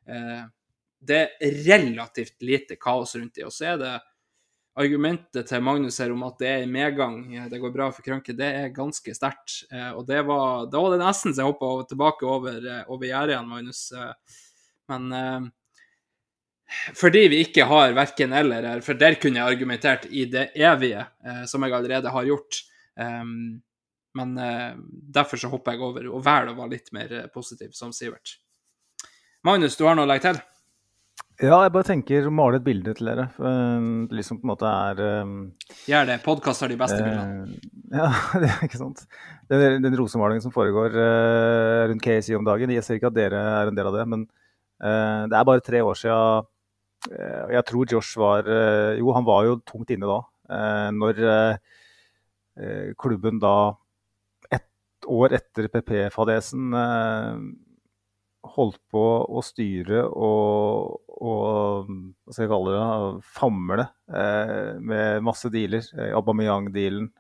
eh, 0.08 0.42
det 1.00 1.20
er 1.40 1.60
relativt 1.64 2.42
lite 2.44 2.76
kaos 2.80 3.16
rundt 3.16 3.38
dem. 3.38 3.48
Og 3.48 3.54
så 3.56 3.72
er 3.72 3.78
det 3.80 3.94
argumentet 4.80 5.48
til 5.48 5.62
Magnus 5.64 5.98
her 6.00 6.12
om 6.14 6.26
at 6.28 6.36
det 6.40 6.50
er 6.50 6.68
medgang, 6.70 7.22
det 7.50 7.60
går 7.60 7.72
bra 7.74 7.88
for 7.92 8.04
Kranke, 8.06 8.36
det 8.36 8.50
er 8.60 8.74
ganske 8.74 9.14
sterkt. 9.16 9.62
Eh, 9.72 9.90
og 9.96 10.04
det 10.08 10.20
var, 10.28 10.68
det 10.70 10.82
var 10.82 10.94
det 10.94 11.00
nesten 11.02 11.34
så 11.34 11.44
jeg 11.44 11.54
hoppa 11.54 11.88
tilbake 11.90 12.28
over, 12.28 12.60
eh, 12.60 12.84
over 12.88 13.08
gjerdet 13.08 13.34
igjen, 13.34 13.48
Magnus. 13.50 13.82
Eh, 13.96 14.12
men 14.92 15.08
eh, 15.16 15.48
fordi 16.94 17.24
vi 17.32 17.40
ikke 17.46 17.66
har 17.66 17.96
verken 17.96 18.36
eller 18.36 18.68
her, 18.74 18.84
for 18.84 18.98
der 18.98 19.16
kunne 19.20 19.40
jeg 19.40 19.56
argumentert 19.56 20.06
i 20.06 20.28
det 20.30 20.50
evige, 20.54 21.02
som 21.50 21.64
jeg 21.66 21.74
allerede 21.74 22.12
har 22.14 22.28
gjort. 22.28 22.60
Um, 22.94 23.58
men 24.18 24.38
eh, 24.38 24.70
derfor 25.14 25.38
så 25.40 25.50
hopper 25.52 25.76
jeg 25.76 25.84
over 25.86 26.06
og 26.10 26.22
velger 26.26 26.52
å 26.52 26.58
være 26.58 26.72
litt 26.74 26.94
mer 26.96 27.12
eh, 27.14 27.28
positiv, 27.32 27.74
som 27.76 27.92
Sivert. 27.94 28.38
Magnus, 29.46 29.76
du 29.78 29.86
har 29.86 29.96
noe 29.96 30.08
å 30.08 30.10
legge 30.10 30.26
til? 30.26 30.40
Ja, 31.40 31.62
jeg 31.64 31.72
bare 31.72 31.88
tenker 31.88 32.26
å 32.28 32.32
male 32.34 32.58
et 32.58 32.64
bilde 32.66 32.92
til 32.96 33.08
dere. 33.08 33.30
Det 33.32 34.16
liksom 34.18 34.42
på 34.42 34.44
en 34.44 34.50
måte 34.50 34.68
er 34.68 34.98
um, 35.24 35.36
Gjør 35.88 36.10
det. 36.10 36.18
Podkast 36.24 36.60
har 36.60 36.68
de 36.68 36.76
beste 36.80 36.98
uh, 37.00 37.06
bildene. 37.06 37.60
Ja, 38.00 38.10
det 38.38 38.50
er 38.50 38.66
ikke 38.66 38.78
sant. 38.78 39.00
Den, 39.50 39.80
den 39.82 39.96
rosemalingen 39.98 40.44
som 40.44 40.52
foregår 40.54 40.92
uh, 40.94 41.86
rundt 41.90 42.04
KSI 42.04 42.36
om 42.36 42.44
dagen, 42.46 42.74
jeg 42.76 42.84
ser 42.84 43.00
ikke 43.00 43.08
at 43.08 43.16
dere 43.16 43.40
er 43.62 43.70
en 43.70 43.78
del 43.78 43.88
av 43.88 43.96
det, 43.96 44.06
men 44.12 44.28
det 44.80 45.36
er 45.36 45.44
bare 45.44 45.60
tre 45.60 45.82
år 45.84 45.98
siden 46.00 46.46
Jeg 47.52 47.60
tror 47.68 47.90
Josh 47.92 48.16
var 48.16 48.46
Jo, 48.96 49.10
han 49.12 49.26
var 49.26 49.44
jo 49.44 49.58
tungt 49.68 49.90
inne 49.92 50.08
da. 50.08 50.16
når 50.96 51.18
klubben 52.96 53.42
da 53.42 53.52
år 55.10 55.34
etter 55.38 55.68
PP-fadesen 55.72 56.74
eh, 56.76 57.40
holdt 58.54 58.80
på 58.92 59.04
å 59.28 59.42
styre 59.44 60.04
og, 60.08 61.00
og 61.20 61.90
hva 61.90 62.32
skal 62.34 62.46
jeg 62.46 62.52
kalle 62.52 62.74
det, 62.76 63.24
famle 63.36 63.86
eh, 64.08 64.76
med 64.80 65.26
masse 65.26 65.50
dealer. 65.52 65.84
Eh, 65.98 66.14
Aubameyang-dealen, 66.18 67.10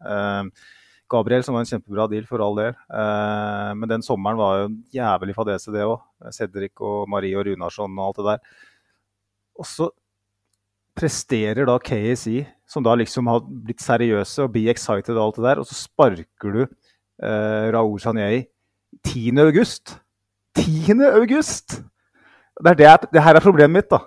Gabriel, 1.10 1.42
som 1.42 1.56
var 1.56 1.64
en 1.64 1.70
kjempebra 1.72 2.06
deal, 2.06 2.26
for 2.28 2.38
all 2.44 2.54
del. 2.54 2.76
Men 3.74 3.88
den 3.90 4.04
sommeren 4.06 4.38
var 4.38 4.60
jo 4.60 4.66
en 4.68 4.76
jævlig 4.94 5.34
fadese, 5.34 5.72
det 5.74 5.82
òg. 5.82 5.96
Cedric 6.30 6.78
og 6.86 7.08
Marie 7.10 7.34
og 7.34 7.48
Runarsson 7.48 7.96
og 7.96 8.04
alt 8.04 8.20
det 8.20 8.26
der. 8.28 8.60
Og 9.58 9.66
så 9.66 9.88
presterer 11.00 11.66
da 11.66 11.74
KSI, 11.82 12.44
som 12.70 12.86
da 12.86 12.94
liksom 12.94 13.26
har 13.26 13.42
blitt 13.42 13.82
seriøse 13.82 14.46
og 14.46 14.54
be 14.54 14.68
excited 14.70 15.16
og 15.16 15.24
alt 15.24 15.40
det 15.40 15.46
der, 15.48 15.64
og 15.64 15.66
så 15.66 15.80
sparker 15.80 16.54
du 16.54 16.62
eh, 17.22 17.68
Raoul 17.74 18.00
Sanjei 18.02 18.44
10. 19.06 19.38
august. 19.38 19.96
10. 20.58 20.98
august! 21.12 21.80
Det, 22.60 22.76
det, 22.78 22.88
det, 23.12 23.22
her 23.24 23.38
er 23.38 23.44
problemet 23.44 23.78
mitt, 23.78 23.90
da. 23.90 24.02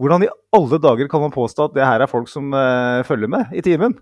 Hvordan 0.00 0.24
i 0.24 0.30
alle 0.56 0.78
dager 0.80 1.08
kan 1.12 1.24
man 1.24 1.34
påstå 1.34 1.68
at 1.68 1.74
det 1.76 1.86
her 1.86 2.04
er 2.04 2.10
folk 2.10 2.28
som 2.30 2.54
eh, 2.56 3.02
følger 3.04 3.30
med 3.30 3.52
i 3.56 3.64
timen? 3.64 3.96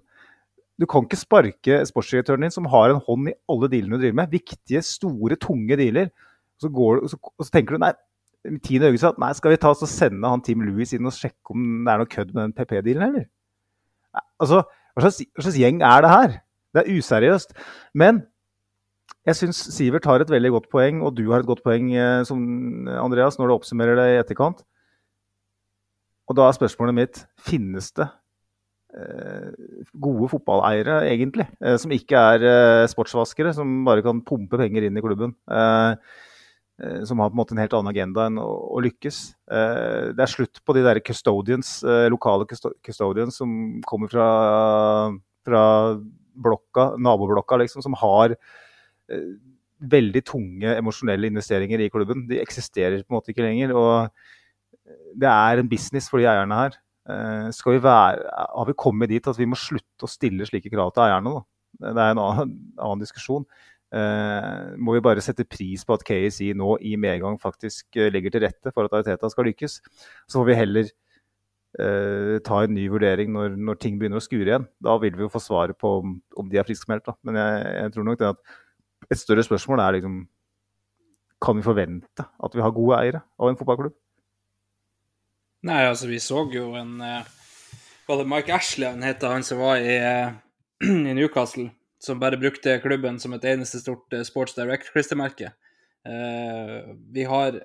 Du 0.78 0.86
kan 0.86 1.06
ikke 1.06 1.18
sparke 1.18 1.80
sportsdirektøren 1.88 2.44
din, 2.44 2.54
som 2.54 2.68
har 2.70 2.92
en 2.92 3.00
hånd 3.02 3.32
i 3.32 3.38
alle 3.50 3.70
dealene 3.70 3.96
du 3.96 4.04
driver 4.04 4.18
med. 4.20 4.34
Viktige, 4.34 4.82
store, 4.86 5.38
tunge 5.40 5.78
dealer. 5.80 6.12
Så, 6.62 6.70
går, 6.74 7.02
så, 7.10 7.18
så 7.42 7.50
tenker 7.54 7.74
du 7.74 7.82
nei, 7.82 7.92
10. 8.46 8.84
august 8.86 9.18
nei, 9.18 9.32
skal 9.34 9.54
vi 9.54 9.60
ta 9.60 9.72
oss 9.72 9.82
og 9.86 9.90
sende 9.90 10.30
han 10.30 10.42
Team 10.44 10.62
Louis 10.66 10.92
inn 10.94 11.06
og 11.06 11.14
sjekke 11.14 11.54
om 11.54 11.64
det 11.86 11.92
er 11.92 12.02
noe 12.02 12.10
kødd 12.10 12.30
med 12.34 12.44
den 12.44 12.54
PP-dealen, 12.54 13.08
eller? 13.08 13.26
Altså, 14.38 14.62
hva 14.94 15.04
slags, 15.04 15.20
hva 15.34 15.44
slags, 15.44 15.58
gjeng 15.58 15.82
er 15.86 16.04
det 16.04 16.12
her? 16.12 16.36
Det 16.74 16.84
er 16.84 16.98
useriøst. 16.98 17.54
Men 17.94 18.22
jeg 19.28 19.36
syns 19.36 19.58
Sivert 19.74 20.06
har 20.08 20.22
et 20.22 20.30
veldig 20.32 20.54
godt 20.54 20.68
poeng, 20.72 21.02
og 21.04 21.12
du 21.18 21.26
har 21.32 21.42
et 21.42 21.48
godt 21.48 21.60
poeng, 21.64 21.90
eh, 21.92 22.22
som 22.24 22.40
Andreas, 22.88 23.36
når 23.36 23.50
du 23.50 23.56
oppsummerer 23.58 23.98
det 23.98 24.06
i 24.12 24.20
etterkant. 24.22 24.62
Og 26.28 26.36
da 26.36 26.46
er 26.46 26.56
spørsmålet 26.56 26.96
mitt 26.96 27.20
finnes 27.40 27.90
det 27.96 28.06
eh, 28.96 29.52
gode 30.00 30.30
fotballeiere, 30.32 31.02
egentlig, 31.10 31.48
eh, 31.60 31.76
som 31.80 31.92
ikke 31.92 32.24
er 32.32 32.88
sportsvaskere, 32.88 33.52
som 33.56 33.82
bare 33.88 34.04
kan 34.06 34.24
pumpe 34.24 34.60
penger 34.60 34.88
inn 34.88 34.96
i 34.96 35.04
klubben? 35.04 35.36
Som 36.78 37.18
har 37.18 37.32
på 37.32 37.34
en 37.34 37.38
måte 37.40 37.56
en 37.56 37.58
helt 37.58 37.72
annen 37.74 37.90
agenda 37.90 38.28
enn 38.28 38.36
å 38.38 38.78
lykkes. 38.78 39.16
det 40.14 40.22
er 40.22 40.30
slutt 40.30 40.60
på 40.62 40.76
de 40.76 40.84
der 40.86 41.00
custodians, 41.02 41.80
lokale 42.06 42.46
custodians 42.46 43.34
som 43.40 43.50
kommer 43.82 44.12
fra, 44.12 44.28
fra 45.42 45.64
blokka, 46.38 46.92
naboblokka, 47.02 47.58
liksom, 47.64 47.84
som 47.84 47.96
har 47.98 48.36
veldig 49.78 50.20
tunge 50.26 50.72
emosjonelle 50.74 51.30
investeringer 51.30 51.80
i 51.80 51.90
klubben. 51.92 52.26
De 52.28 52.40
eksisterer 52.42 53.00
på 53.02 53.12
en 53.12 53.18
måte 53.18 53.32
ikke 53.32 53.46
lenger. 53.46 53.74
og 53.76 54.10
det 55.18 55.28
er 55.28 55.60
en 55.60 55.70
business 55.70 56.08
for 56.10 56.20
de 56.20 56.28
eierne 56.28 56.58
her. 56.58 56.76
Uh, 57.08 57.72
vi 57.72 57.80
være, 57.80 58.20
har 58.28 58.68
vi 58.68 58.76
kommet 58.76 59.08
dit 59.08 59.26
at 59.30 59.38
vi 59.38 59.48
må 59.48 59.56
slutte 59.56 60.04
å 60.04 60.10
stille 60.10 60.46
slike 60.48 60.70
krav 60.72 60.92
til 60.92 61.06
eierne? 61.06 61.38
Da? 61.38 61.42
Det 61.88 62.04
er 62.04 62.14
en 62.14 62.22
annen, 62.22 62.54
annen 62.76 63.02
diskusjon. 63.02 63.46
Uh, 63.88 64.76
må 64.76 64.98
vi 64.98 65.04
bare 65.04 65.24
sette 65.24 65.48
pris 65.48 65.86
på 65.88 65.96
at 65.96 66.04
KSI 66.04 66.50
nå 66.58 66.74
i 66.84 66.92
medgang 67.00 67.38
faktisk 67.40 67.96
uh, 67.96 68.10
legger 68.12 68.34
til 68.34 68.44
rette 68.44 68.72
for 68.74 68.84
at 68.84 68.96
Ariteta 68.98 69.30
skal 69.32 69.48
lykkes? 69.48 69.78
Så 70.28 70.40
får 70.40 70.50
vi 70.50 70.58
heller 70.58 70.90
ta 71.76 72.62
en 72.64 72.72
ny 72.74 72.86
vurdering 72.90 73.28
når, 73.34 73.52
når, 73.60 73.76
ting 73.82 73.98
begynner 74.00 74.18
å 74.18 74.24
skure 74.24 74.48
igjen. 74.48 74.64
Da 74.82 74.96
vil 75.02 75.14
vi 75.14 75.26
jo 75.26 75.30
få 75.30 75.42
svaret 75.42 75.76
på 75.78 75.98
om, 76.00 76.16
om 76.40 76.48
de 76.48 76.58
er 76.58 76.66
friskmeldt. 76.66 77.10
Men 77.28 77.36
jeg, 77.38 77.60
jeg, 77.76 77.92
tror 77.94 78.06
nok 78.08 78.18
det 78.22 78.30
at 78.32 78.56
et 79.12 79.20
større 79.20 79.44
spørsmål 79.46 79.82
er 79.84 79.98
liksom 79.98 80.18
Kan 81.44 81.60
vi 81.60 81.62
forvente 81.62 82.24
at 82.24 82.54
vi 82.54 82.62
har 82.64 82.74
gode 82.74 82.98
eiere 82.98 83.22
av 83.38 83.50
en 83.50 83.58
fotballklubb? 83.60 83.94
Nei, 85.68 85.82
altså, 85.86 86.08
vi 86.10 86.20
så 86.22 86.44
jo 86.54 86.72
en 86.78 87.00
uh, 87.02 87.22
Var 88.08 88.20
det 88.20 88.28
Mike 88.30 88.54
Ashley 88.54 88.88
han 88.88 89.02
het, 89.06 89.22
han 89.22 89.46
som 89.46 89.60
var 89.62 89.82
i, 89.82 89.96
uh, 89.98 90.34
i, 91.08 91.14
Newcastle? 91.14 91.70
Som 92.02 92.20
bare 92.22 92.38
brukte 92.38 92.78
klubben 92.82 93.18
som 93.18 93.34
et 93.34 93.46
eneste 93.50 93.80
stort 93.82 94.12
uh, 94.14 94.22
Sports 94.26 94.54
Direct-klistremerke. 94.58 95.54
vi 97.12 97.24
har 97.28 97.58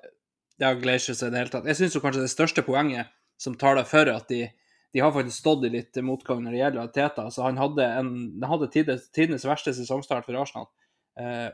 ja, 0.60 0.74
Glacius 0.74 1.22
i 1.22 1.30
det 1.30 1.38
hele 1.38 1.52
tatt. 1.52 1.68
Jeg 1.70 1.78
syns 1.78 1.94
kanskje 2.02 2.24
det 2.26 2.32
største 2.32 2.64
poenget 2.66 3.08
som 3.40 3.56
taler 3.58 3.86
for 3.88 4.08
at 4.12 4.28
de, 4.30 4.46
de 4.94 5.02
har 5.02 5.12
faktisk 5.14 5.42
stått 5.42 5.66
i 5.68 5.72
litt 5.74 5.98
motgang 6.06 6.42
når 6.44 6.54
det 6.54 6.62
gjelder 6.62 6.94
Teta. 6.94 7.26
Så 7.34 7.44
han 7.46 7.60
hadde, 7.60 7.86
en, 8.00 8.14
han 8.40 8.50
hadde 8.52 8.70
tidenes, 8.72 9.46
verste 9.46 9.74
sesongstart 9.76 10.26
for 10.26 10.38
Arsenal, 10.38 10.70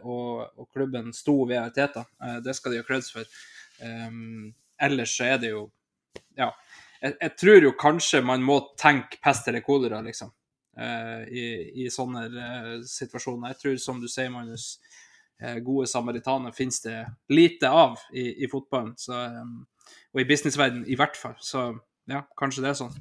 og, 0.05 0.47
og, 0.57 0.67
klubben 0.73 1.11
sto 1.17 1.43
ved 1.49 1.73
Teta. 1.77 2.05
det 2.45 2.55
skal 2.57 2.75
de 2.75 2.83
ha 2.83 2.87
creds 2.87 3.11
for. 3.15 3.29
Um, 3.81 4.53
ellers 4.81 5.17
så 5.17 5.25
er 5.25 5.41
det 5.41 5.55
jo 5.55 5.63
ja, 6.37 6.51
jeg, 7.01 7.15
jeg, 7.21 7.33
tror 7.41 7.65
jo 7.65 7.73
kanskje 7.81 8.21
man 8.25 8.45
må 8.45 8.59
tenke 8.81 9.21
pest 9.25 9.49
eller 9.49 9.65
kolera, 9.65 10.03
liksom. 10.05 10.33
Uh, 10.81 11.25
i, 11.29 11.45
i, 11.83 11.89
sånne 11.93 12.27
uh, 12.33 12.75
situasjoner. 12.89 13.53
Jeg 13.53 13.61
tror, 13.61 13.77
som 13.83 14.01
du 14.01 14.07
sier, 14.09 14.31
Magnus, 14.33 14.75
uh, 15.43 15.59
gode 15.65 15.89
samaritaner 15.91 16.55
finnes 16.57 16.81
det 16.85 17.03
lite 17.33 17.69
av 17.69 17.99
i, 18.13 18.45
i 18.45 18.49
fotballen. 18.51 18.95
Så, 19.01 19.17
um, 19.17 19.59
og 20.15 20.23
i 20.23 20.27
businessverdenen 20.29 20.89
i 20.91 20.99
hvert 20.99 21.19
fall. 21.19 21.37
Så 21.45 21.69
ja, 22.11 22.25
kanskje 22.39 22.65
det 22.65 22.73
er 22.73 22.81
sånn. 22.81 22.97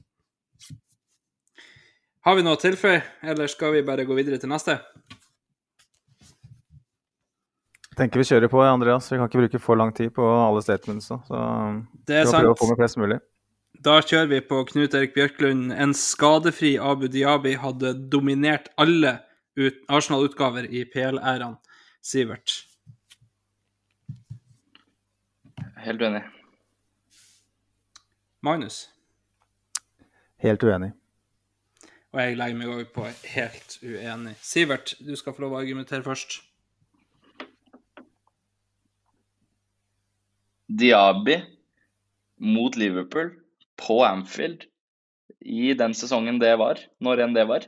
Har 2.27 2.35
vi 2.35 2.43
noe 2.43 2.57
å 2.57 2.61
tilføye, 2.61 2.99
eller 3.31 3.49
skal 3.49 3.73
vi 3.77 3.85
bare 3.87 4.05
gå 4.05 4.17
videre 4.17 4.41
til 4.41 4.51
neste? 4.51 4.77
tenker 7.99 8.21
vi 8.21 8.27
kjører 8.29 8.51
på, 8.51 8.61
Andreas. 8.63 9.09
Vi 9.11 9.19
kan 9.19 9.27
ikke 9.29 9.43
bruke 9.43 9.61
for 9.63 9.79
lang 9.79 9.91
tid 9.95 10.13
på 10.15 10.23
alle 10.23 10.63
statementsa. 10.63 11.19
Så 11.27 11.41
det 12.07 12.21
er 12.21 12.29
sant. 12.29 12.47
Å 12.47 12.55
få 12.59 12.69
med 12.71 12.79
flest 12.79 12.99
mulig. 13.01 13.19
Da 13.85 13.99
kjører 14.03 14.29
vi 14.33 14.41
på 14.43 14.61
Knut 14.71 14.95
Erik 14.97 15.15
Bjørklund. 15.15 15.73
En 15.75 15.95
skadefri 15.95 16.73
Abu 16.83 17.07
Diabi 17.11 17.55
hadde 17.59 17.95
dominert 18.11 18.71
alle 18.79 19.19
Arsenal-utgaver 19.91 20.67
i 20.67 20.85
PL-æraen. 20.87 21.57
Sivert? 22.03 22.61
Helt 25.79 26.03
uenig. 26.03 26.23
Magnus? 28.45 28.87
Helt 30.39 30.63
uenig. 30.63 30.93
Og 32.09 32.21
jeg 32.23 32.37
legger 32.39 32.57
meg 32.57 32.69
òg 32.73 32.85
på 32.95 33.05
helt 33.35 33.75
uenig. 33.83 34.35
Sivert, 34.41 34.95
du 35.03 35.11
skal 35.19 35.35
få 35.35 35.43
lov 35.43 35.57
å 35.57 35.59
argumentere 35.59 36.05
først. 36.05 36.39
Diaby 40.69 41.39
mot 42.39 42.75
Liverpool 42.79 43.33
på 43.79 43.99
Anfield 44.05 44.67
i 45.39 45.73
den 45.77 45.95
sesongen 45.97 46.39
det 46.39 46.55
var, 46.61 46.79
når 47.03 47.25
enn 47.25 47.35
det 47.35 47.45
var. 47.49 47.67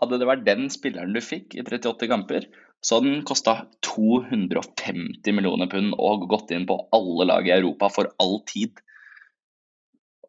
Hadde 0.00 0.18
det 0.18 0.28
vært 0.28 0.46
den 0.46 0.68
spilleren 0.72 1.14
du 1.14 1.20
fikk 1.22 1.54
i 1.54 1.62
38 1.62 2.08
kamper, 2.10 2.46
så 2.82 2.98
hadde 2.98 3.12
den 3.12 3.26
kosta 3.28 3.54
250 3.86 5.36
millioner 5.36 5.70
pund 5.70 5.94
og 6.02 6.26
gått 6.30 6.50
inn 6.54 6.66
på 6.66 6.80
alle 6.96 7.28
lag 7.30 7.46
i 7.46 7.54
Europa 7.54 7.92
for 7.94 8.10
all 8.22 8.40
tid. 8.48 8.80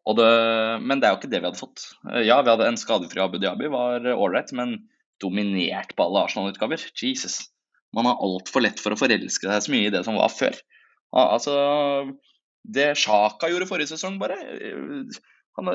Det, 0.04 0.30
men 0.84 1.00
det 1.00 1.08
er 1.08 1.14
jo 1.14 1.18
ikke 1.22 1.30
det 1.32 1.40
vi 1.40 1.48
hadde 1.48 1.60
fått. 1.60 1.86
Ja, 2.26 2.42
vi 2.44 2.52
hadde 2.52 2.66
en 2.68 2.76
skadefri 2.80 3.22
Abu 3.24 3.38
Dhabi, 3.40 3.70
var 3.72 4.04
ålreit, 4.12 4.52
men 4.52 4.76
dominert 5.22 5.94
på 5.96 6.04
alle 6.04 6.26
Arsenal-utgaver. 6.26 6.82
Jesus. 7.00 7.38
Man 7.96 8.08
har 8.10 8.20
altfor 8.20 8.66
lett 8.66 8.82
for 8.82 8.92
å 8.92 8.98
forelske 9.00 9.48
seg 9.48 9.64
så 9.64 9.72
mye 9.72 9.88
i 9.88 9.94
det 9.94 10.02
som 10.04 10.18
var 10.18 10.32
før. 10.34 10.58
Altså, 11.14 11.54
det 12.66 12.90
Sjaka 13.00 13.48
gjorde 13.48 13.70
forrige 13.70 13.94
sesong, 13.94 14.18
bare 14.20 14.36
han, 15.54 15.70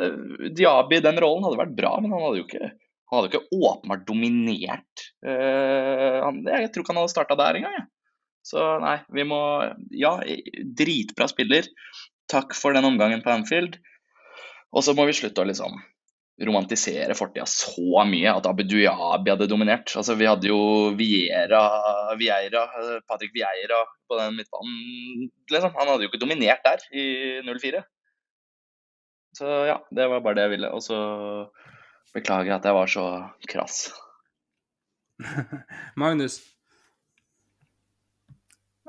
Diaby 0.56 1.00
i 1.00 1.06
den 1.06 1.20
rollen 1.24 1.46
hadde 1.48 1.62
vært 1.62 1.78
bra, 1.78 1.94
men 2.04 2.12
han 2.12 2.26
hadde 2.26 2.42
jo 2.42 2.48
ikke, 2.48 2.72
hadde 3.14 3.30
ikke 3.32 3.46
åpenbart 3.56 4.04
dominert. 4.10 5.06
Uh, 5.24 6.20
han, 6.26 6.44
jeg 6.44 6.74
tror 6.74 6.84
ikke 6.84 6.94
han 6.94 7.02
hadde 7.04 7.14
starta 7.14 7.40
der 7.40 7.62
engang. 7.62 7.78
Ja. 7.80 7.88
Så 8.50 8.66
nei, 8.82 8.98
vi 9.14 9.26
må 9.28 9.40
Ja, 9.94 10.18
dritbra 10.80 11.28
spiller. 11.32 11.68
Takk 12.32 12.54
for 12.58 12.76
den 12.76 12.88
omgangen 12.88 13.24
på 13.24 13.32
Anfield. 13.34 13.78
Og 14.76 14.86
så 14.86 14.94
må 14.98 15.08
vi 15.10 15.16
slutte 15.18 15.42
å 15.42 15.48
liksom 15.50 15.80
romantisere 16.40 17.16
fortida 17.18 17.46
så 17.50 18.04
mye 18.08 18.32
at 18.32 18.48
Abu 18.48 18.64
Dhabi 18.64 19.32
hadde 19.34 19.48
dominert. 19.52 19.92
Altså, 20.00 20.16
vi 20.16 20.28
hadde 20.30 20.48
jo 20.48 20.60
Vieira, 20.96 21.64
Vieira, 22.20 22.66
Patrick 23.10 23.34
Vieira 23.36 23.82
på 24.08 24.20
den 24.20 24.38
midtbanen. 24.38 25.32
Liksom. 25.52 25.74
Han 25.76 25.92
hadde 25.92 26.06
jo 26.06 26.12
ikke 26.12 26.22
dominert 26.22 26.64
der 26.64 26.86
i 26.96 27.08
04. 27.44 27.84
Så 29.40 29.50
ja, 29.68 29.80
det 29.92 30.08
var 30.10 30.24
bare 30.24 30.40
det 30.40 30.48
jeg 30.48 30.56
ville. 30.56 30.72
Og 30.76 30.84
så 30.84 31.00
beklager 32.16 32.54
jeg 32.54 32.60
at 32.60 32.70
jeg 32.70 32.78
var 32.78 32.94
så 32.94 33.06
krass. 33.52 33.82
Magnus? 36.00 36.40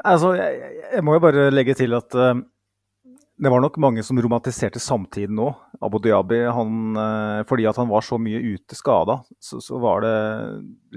Altså, 0.01 0.33
jeg, 0.39 0.77
jeg, 0.95 1.05
må 1.05 1.19
jo 1.19 1.25
bare 1.27 1.51
legge 1.53 1.75
til 1.77 1.93
at 1.99 2.15
uh, 2.17 2.39
det 3.41 3.49
var 3.49 3.63
nok 3.65 3.79
mange 3.81 4.03
som 4.05 4.19
romantiserte 4.21 4.81
samtiden 4.83 5.39
nå. 5.39 5.47
Abu 5.81 5.97
Dhabi, 6.05 6.43
han, 6.53 6.97
eh, 7.01 7.43
fordi 7.49 7.65
at 7.71 7.79
han 7.81 7.89
var 7.89 8.05
så 8.05 8.19
mye 8.21 8.37
ute 8.37 8.77
skada, 8.77 9.23
så, 9.41 9.63
så, 9.65 9.79
var 9.81 10.05
det 10.05 10.17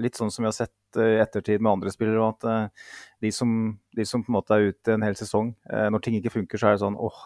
litt 0.04 0.18
sånn 0.20 0.32
som 0.32 0.44
vi 0.44 0.50
har 0.50 0.56
sett 0.56 0.98
i 1.00 1.22
ettertid 1.22 1.64
med 1.64 1.72
andre 1.72 1.92
spillere. 1.94 2.26
at 2.28 2.44
eh, 2.44 2.90
de 3.24 3.30
som, 3.32 3.54
de 3.96 4.04
som, 4.04 4.20
på 4.20 4.28
en 4.28 4.36
måte 4.36 4.58
er 4.58 4.74
ute 4.74 4.92
en 4.92 5.06
hel 5.06 5.16
sesong, 5.16 5.54
eh, 5.72 5.86
når 5.88 6.04
ting 6.04 6.18
ikke 6.18 6.34
funker, 6.34 6.60
så 6.60 6.68
er 6.68 6.76
det 6.76 6.82
sånn 6.84 6.98
åh, 7.00 7.22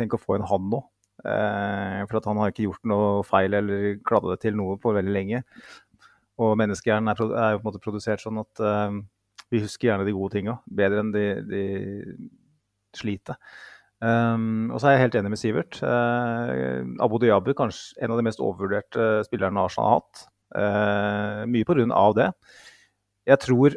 tenk 0.00 0.18
å 0.18 0.20
få 0.24 0.40
en 0.40 0.48
han 0.50 0.66
nå. 0.72 0.82
For 1.26 2.18
at 2.18 2.26
han 2.28 2.38
har 2.38 2.50
ikke 2.52 2.66
gjort 2.66 2.84
noe 2.90 3.22
feil 3.24 3.56
eller 3.56 3.96
kladda 4.06 4.34
det 4.34 4.42
til 4.42 4.58
noe 4.58 4.76
på 4.78 4.92
veldig 4.92 5.14
lenge. 5.14 5.40
Og 6.42 6.52
menneskehjernen 6.60 7.08
er, 7.08 7.22
er, 7.24 7.54
jo 7.54 7.62
på 7.62 7.64
en 7.64 7.70
måte 7.70 7.80
produsert 7.82 8.22
sånn 8.22 8.42
at 8.42 8.60
vi 9.50 9.62
husker 9.64 9.88
gjerne 9.88 10.04
de 10.06 10.12
gode 10.14 10.36
tinga 10.36 10.58
bedre 10.68 11.00
enn 11.00 11.14
de, 11.16 11.24
de 11.48 11.64
slitet. 12.94 13.40
Um, 14.04 14.68
og 14.74 14.80
så 14.80 14.90
er 14.90 14.96
jeg 14.96 15.06
helt 15.06 15.14
enig 15.20 15.32
med 15.32 15.40
Sivert. 15.40 15.78
Uh, 15.80 16.84
Abu 17.00 17.16
Diabu 17.22 17.54
kanskje 17.56 17.96
en 18.04 18.12
av 18.12 18.20
de 18.20 18.26
mest 18.26 18.42
overvurderte 18.44 19.24
spillerne 19.24 19.62
Arsenal 19.62 19.88
har 19.88 20.02
hatt. 20.02 20.26
Uh, 20.56 21.40
mye 21.48 21.86
av 21.96 22.16
det. 22.16 22.30
Jeg 23.26 23.38
tror 23.40 23.76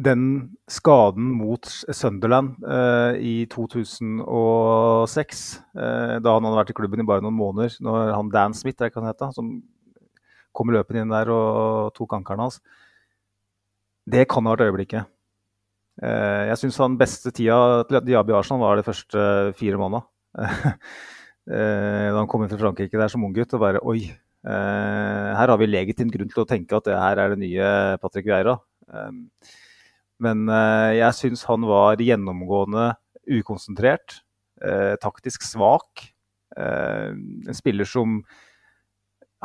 den 0.00 0.56
skaden 0.72 1.28
mot 1.36 1.66
Sunderland 1.92 2.56
uh, 2.64 3.12
i 3.20 3.44
2006, 3.52 5.60
da 5.76 6.24
han 6.24 6.48
hadde 6.48 6.56
vært 6.56 6.72
i 6.72 6.78
klubben 6.78 7.00
i 7.00 7.04
bare 7.04 7.20
noen 7.20 7.36
måneder, 7.36 7.76
når 7.84 8.14
han 8.16 8.32
Dan 8.32 8.54
Smith, 8.54 8.80
det 8.80 8.94
kan 8.94 9.04
hete, 9.04 9.28
som 9.36 9.60
kom 10.56 10.72
løpende 10.72 11.04
inn 11.04 11.12
der 11.12 11.28
og 11.30 11.92
tok 11.94 12.16
ankelen 12.16 12.46
hans, 12.46 12.62
det 14.10 14.24
kan 14.32 14.48
ha 14.48 14.56
vært 14.56 14.70
øyeblikket. 14.70 15.04
Eh, 16.00 16.42
jeg 16.48 16.60
syns 16.62 16.78
den 16.80 16.96
beste 17.00 17.30
tida 17.36 17.84
til 17.88 18.00
Diaby 18.06 18.32
Arsenal 18.32 18.62
var 18.62 18.78
de 18.80 18.86
første 18.86 19.24
fire 19.60 19.80
månedene. 19.80 20.04
Eh, 21.50 21.56
da 22.12 22.14
han 22.14 22.28
kom 22.30 22.44
inn 22.44 22.50
fra 22.52 22.60
Frankrike 22.60 22.98
der 23.00 23.10
som 23.10 23.24
unggutt 23.26 23.54
og 23.56 23.62
bare 23.62 23.80
Oi, 23.88 24.04
eh, 24.04 25.30
her 25.34 25.50
har 25.50 25.56
vi 25.58 25.66
legitim 25.66 26.10
grunn 26.12 26.28
til 26.30 26.44
å 26.44 26.46
tenke 26.46 26.76
at 26.76 26.84
det 26.86 26.98
her 27.00 27.18
er 27.18 27.32
det 27.32 27.38
nye 27.40 27.70
Patrick 27.98 28.28
Vieira. 28.28 28.58
Men 30.22 30.44
jeg 30.94 31.16
syns 31.16 31.42
han 31.48 31.64
var 31.66 31.98
gjennomgående 32.04 32.92
ukonsentrert, 33.40 34.20
taktisk 35.02 35.48
svak. 35.48 36.04
En 36.54 37.56
spiller 37.56 37.88
som 37.88 38.20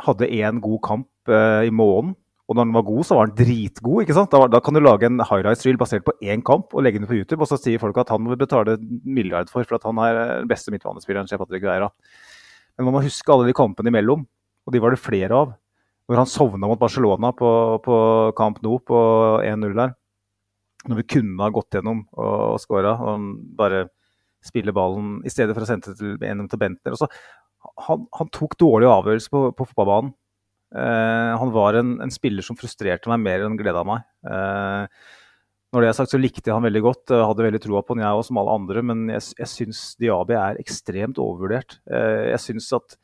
hadde 0.06 0.30
én 0.36 0.62
god 0.62 0.82
kamp 0.84 1.32
i 1.32 1.72
måneden 1.72 2.14
og 2.46 2.54
når 2.54 2.62
han 2.62 2.74
var 2.76 2.84
god, 2.86 3.02
så 3.06 3.16
var 3.18 3.26
han 3.26 3.34
dritgod. 3.34 4.02
ikke 4.04 4.14
sant? 4.14 4.30
Da, 4.30 4.46
da 4.46 4.60
kan 4.62 4.76
du 4.76 4.80
lage 4.80 5.08
en 5.08 5.18
highlights 5.18 5.66
reel 5.66 5.78
basert 5.80 6.04
på 6.06 6.14
én 6.22 6.44
kamp 6.46 6.74
og 6.76 6.84
legge 6.86 7.00
den 7.00 7.08
på 7.10 7.16
YouTube, 7.18 7.40
og 7.42 7.50
så 7.50 7.58
sier 7.58 7.80
folk 7.82 7.96
at 7.98 8.12
han 8.14 8.22
må 8.22 8.38
betale 8.38 8.76
milliard 9.02 9.50
for, 9.50 9.66
for 9.66 9.80
at 9.80 9.86
han 9.88 9.98
er 10.04 10.18
den 10.44 10.50
beste 10.50 10.70
midtbanespilleren. 10.70 11.26
Men 11.26 12.86
man 12.86 12.94
må 12.94 13.02
huske 13.02 13.32
alle 13.34 13.48
de 13.48 13.56
kampene 13.56 13.90
imellom, 13.90 14.22
og 14.66 14.74
de 14.74 14.82
var 14.82 14.94
det 14.94 15.02
flere 15.02 15.34
av. 15.34 15.56
Når 16.06 16.20
han 16.22 16.30
sovna 16.30 16.68
mot 16.70 16.78
Barcelona 16.78 17.32
på, 17.34 17.48
på 17.82 17.96
Camp 18.38 18.60
Nou 18.62 18.78
på 18.78 18.98
1-0 19.42 19.74
der. 19.74 19.96
Når 20.86 21.00
vi 21.00 21.06
kunne 21.16 21.42
ha 21.42 21.50
gått 21.50 21.74
gjennom 21.74 22.04
og, 22.14 22.34
og 22.52 22.60
skåra, 22.62 22.92
Og 22.94 23.08
han 23.10 23.24
bare 23.58 23.88
spiller 24.46 24.76
ballen 24.76 25.16
i 25.26 25.32
stedet 25.34 25.56
for 25.56 25.64
å 25.64 25.66
sende 25.66 25.96
til, 25.98 26.14
til 26.14 26.60
Bentner. 26.62 26.94
Han, 27.88 28.06
han 28.14 28.30
tok 28.30 28.54
dårlige 28.62 28.92
avgjørelser 28.92 29.34
på, 29.34 29.42
på 29.58 29.66
fotballbanen. 29.72 30.14
Uh, 30.74 31.36
han 31.38 31.52
var 31.54 31.78
en, 31.78 31.94
en, 32.02 32.12
spiller 32.12 32.44
som 32.44 32.58
frustrerte 32.58 33.10
meg 33.12 33.22
mer 33.22 33.46
enn 33.46 33.58
gleda 33.58 33.84
meg. 33.86 34.02
Uh, 34.26 34.88
når 35.74 35.82
det 35.82 35.88
er 35.90 35.96
sagt, 35.98 36.12
så 36.14 36.20
likte 36.20 36.48
jeg 36.48 36.56
han 36.56 36.66
veldig 36.66 36.82
godt. 36.84 37.14
Jeg 37.14 37.28
hadde 37.28 37.46
veldig 37.46 37.62
troa 37.62 37.82
på 37.84 37.94
han, 37.94 38.02
jeg 38.04 38.18
òg, 38.18 38.26
som 38.26 38.40
alle 38.40 38.58
andre. 38.58 38.82
Men 38.86 39.06
jeg, 39.12 39.24
jeg 39.38 39.52
syns 39.52 39.80
Diaby 40.00 40.36
er 40.38 40.60
ekstremt 40.62 41.20
overvurdert. 41.22 41.80
jeg 41.86 42.38
syns 42.42 42.70
at 42.78 42.96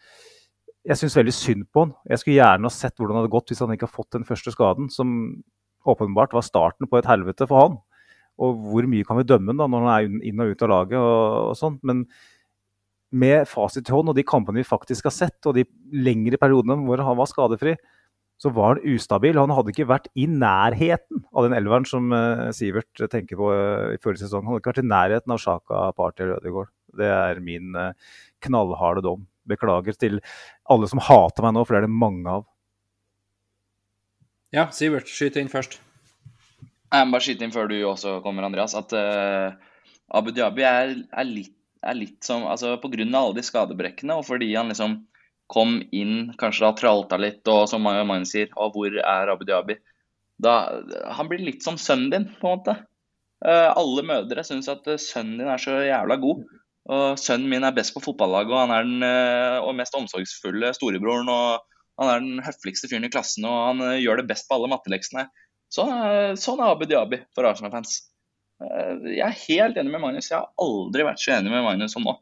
jeg 0.83 0.99
syns 0.99 1.17
veldig 1.19 1.35
synd 1.35 1.67
på 1.71 1.85
han. 1.85 1.95
Jeg 2.11 2.23
skulle 2.23 2.39
gjerne 2.39 2.67
ha 2.67 2.75
sett 2.75 2.97
hvordan 2.97 3.17
det 3.17 3.23
hadde 3.23 3.35
gått 3.35 3.53
hvis 3.53 3.63
han 3.63 3.75
ikke 3.75 3.87
hadde 3.87 3.99
fått 3.99 4.17
den 4.17 4.27
første 4.27 4.55
skaden, 4.55 4.89
som 4.91 5.17
åpenbart 5.87 6.35
var 6.35 6.47
starten 6.47 6.89
på 6.91 6.99
et 6.99 7.09
helvete 7.11 7.47
for 7.51 7.67
han. 7.67 7.81
Og 8.43 8.63
hvor 8.73 8.89
mye 8.91 9.07
kan 9.07 9.19
vi 9.21 9.29
dømme 9.29 9.53
han 9.53 9.61
da, 9.61 9.69
når 9.69 9.85
han 9.85 9.93
er 9.93 10.29
inn 10.31 10.43
og 10.43 10.55
ut 10.55 10.65
av 10.65 10.73
laget 10.73 10.99
og, 10.99 11.23
og 11.53 11.59
sånn. 11.59 11.79
Men 11.87 12.07
med 13.13 13.49
fasit 13.49 13.89
i 13.89 13.95
hånd 13.95 14.11
og 14.11 14.17
de 14.17 14.25
kampene 14.27 14.63
vi 14.63 14.67
faktisk 14.67 15.09
har 15.09 15.15
sett, 15.15 15.39
og 15.47 15.57
de 15.57 15.67
lengre 15.93 16.41
periodene 16.41 16.79
hvor 16.87 17.03
han 17.05 17.19
var 17.19 17.29
skadefri, 17.31 17.77
så 18.43 18.51
var 18.51 18.75
han 18.75 18.95
ustabil. 18.97 19.39
Han 19.39 19.53
hadde 19.55 19.71
ikke 19.71 19.87
vært 19.91 20.09
i 20.19 20.25
nærheten 20.27 21.23
av 21.31 21.47
den 21.47 21.55
elveren 21.55 21.87
som 21.87 22.09
uh, 22.11 22.49
Sivert 22.57 23.05
tenker 23.13 23.39
på 23.39 23.53
uh, 23.53 23.93
i 23.95 24.01
forrige 24.03 24.25
sesong. 24.25 24.47
Han 24.47 24.57
hadde 24.57 24.65
ikke 24.65 24.73
vært 24.73 24.83
i 24.83 24.89
nærheten 24.91 25.35
av 25.35 25.43
Sjaka, 25.43 25.83
Party 25.99 26.25
eller 26.25 26.41
Ødegaard. 26.41 26.73
Det 26.99 27.11
er 27.13 27.43
min 27.45 27.77
uh, 27.79 27.93
knallharde 28.43 29.05
dom. 29.07 29.29
Beklager 29.49 29.95
til 29.99 30.19
alle 30.71 30.89
som 30.91 31.03
hater 31.03 31.47
meg 31.47 31.55
nå, 31.55 31.63
for 31.67 31.77
det 31.77 31.83
er 31.83 31.87
det 31.87 32.03
mange 32.03 32.35
av. 32.41 32.49
Ja, 34.53 34.67
Sivert, 34.75 35.09
skyt 35.09 35.39
inn 35.41 35.53
først. 35.53 35.79
Jeg 36.93 37.09
må 37.09 37.15
bare 37.15 37.25
skyte 37.25 37.47
inn 37.47 37.55
før 37.55 37.71
du 37.71 37.79
også 37.89 38.19
kommer, 38.25 38.45
Andreas, 38.45 38.75
at 38.77 38.93
Abu 40.13 40.29
Dhabi 40.37 40.67
er, 40.69 40.93
er 41.09 41.29
litt 41.29 41.55
er 41.83 41.99
litt 41.99 42.23
som 42.25 42.47
altså 42.49 42.77
Pga. 42.83 43.05
alle 43.05 43.37
de 43.37 43.45
skadebrekkene, 43.47 44.19
og 44.19 44.27
fordi 44.29 44.53
han 44.55 44.71
liksom 44.73 45.01
kom 45.53 45.81
inn, 45.93 46.33
kanskje 46.41 46.65
da 46.65 46.73
tralta 46.79 47.19
litt, 47.21 47.43
og 47.51 47.67
som 47.69 47.85
mange 47.85 48.25
sier, 48.29 48.49
og 48.57 48.77
hvor 48.77 48.95
er 48.95 49.33
Abu 49.33 49.45
Dhabi? 49.49 49.77
Da, 50.43 50.55
han 51.13 51.29
blir 51.29 51.43
litt 51.45 51.65
som 51.65 51.77
sønnen 51.79 52.11
din, 52.13 52.27
på 52.41 52.49
en 52.49 52.57
måte. 52.57 52.77
Uh, 53.43 53.69
alle 53.75 54.05
mødre 54.07 54.45
syns 54.47 54.71
at 54.71 54.87
uh, 54.87 54.99
sønnen 55.01 55.41
din 55.41 55.51
er 55.51 55.61
så 55.61 55.77
jævla 55.83 56.17
god. 56.23 56.45
Og 56.93 57.21
sønnen 57.21 57.51
min 57.51 57.67
er 57.67 57.75
best 57.75 57.95
på 57.95 58.03
fotballaget, 58.03 58.55
og 58.55 58.63
han 58.63 58.75
er 58.75 58.89
den 58.89 59.05
uh, 59.07 59.67
og 59.67 59.77
mest 59.79 59.99
omsorgsfulle 59.99 60.73
storebroren. 60.79 61.29
og 61.29 62.01
Han 62.01 62.11
er 62.11 62.25
den 62.25 62.47
høfligste 62.47 62.91
fyren 62.91 63.07
i 63.07 63.13
klassen, 63.13 63.47
og 63.47 63.59
han 63.69 63.99
gjør 64.01 64.23
det 64.23 64.31
best 64.31 64.49
på 64.49 64.57
alle 64.57 64.71
matteleksene. 64.73 65.29
Så, 65.73 65.87
sånn 66.37 66.61
er 66.61 66.75
Abu 66.75 66.87
Dhabi 66.89 67.23
for 67.37 67.49
Arsenal-fans. 67.49 68.01
Eh, 68.63 69.11
jeg 69.17 69.25
er 69.27 69.41
helt 69.47 69.79
enig 69.81 69.93
med 69.95 70.03
Magnus. 70.05 70.31
Jeg 70.31 70.39
har 70.39 70.51
aldri 70.63 71.07
vært 71.07 71.23
så 71.23 71.37
enig 71.37 71.53
med 71.53 71.65
Magnus 71.67 71.97
som 71.97 72.07
nå. 72.07 72.17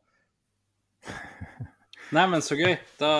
Nei, 2.16 2.26
men 2.32 2.44
så 2.44 2.58
gøy. 2.58 2.74
Da, 3.00 3.12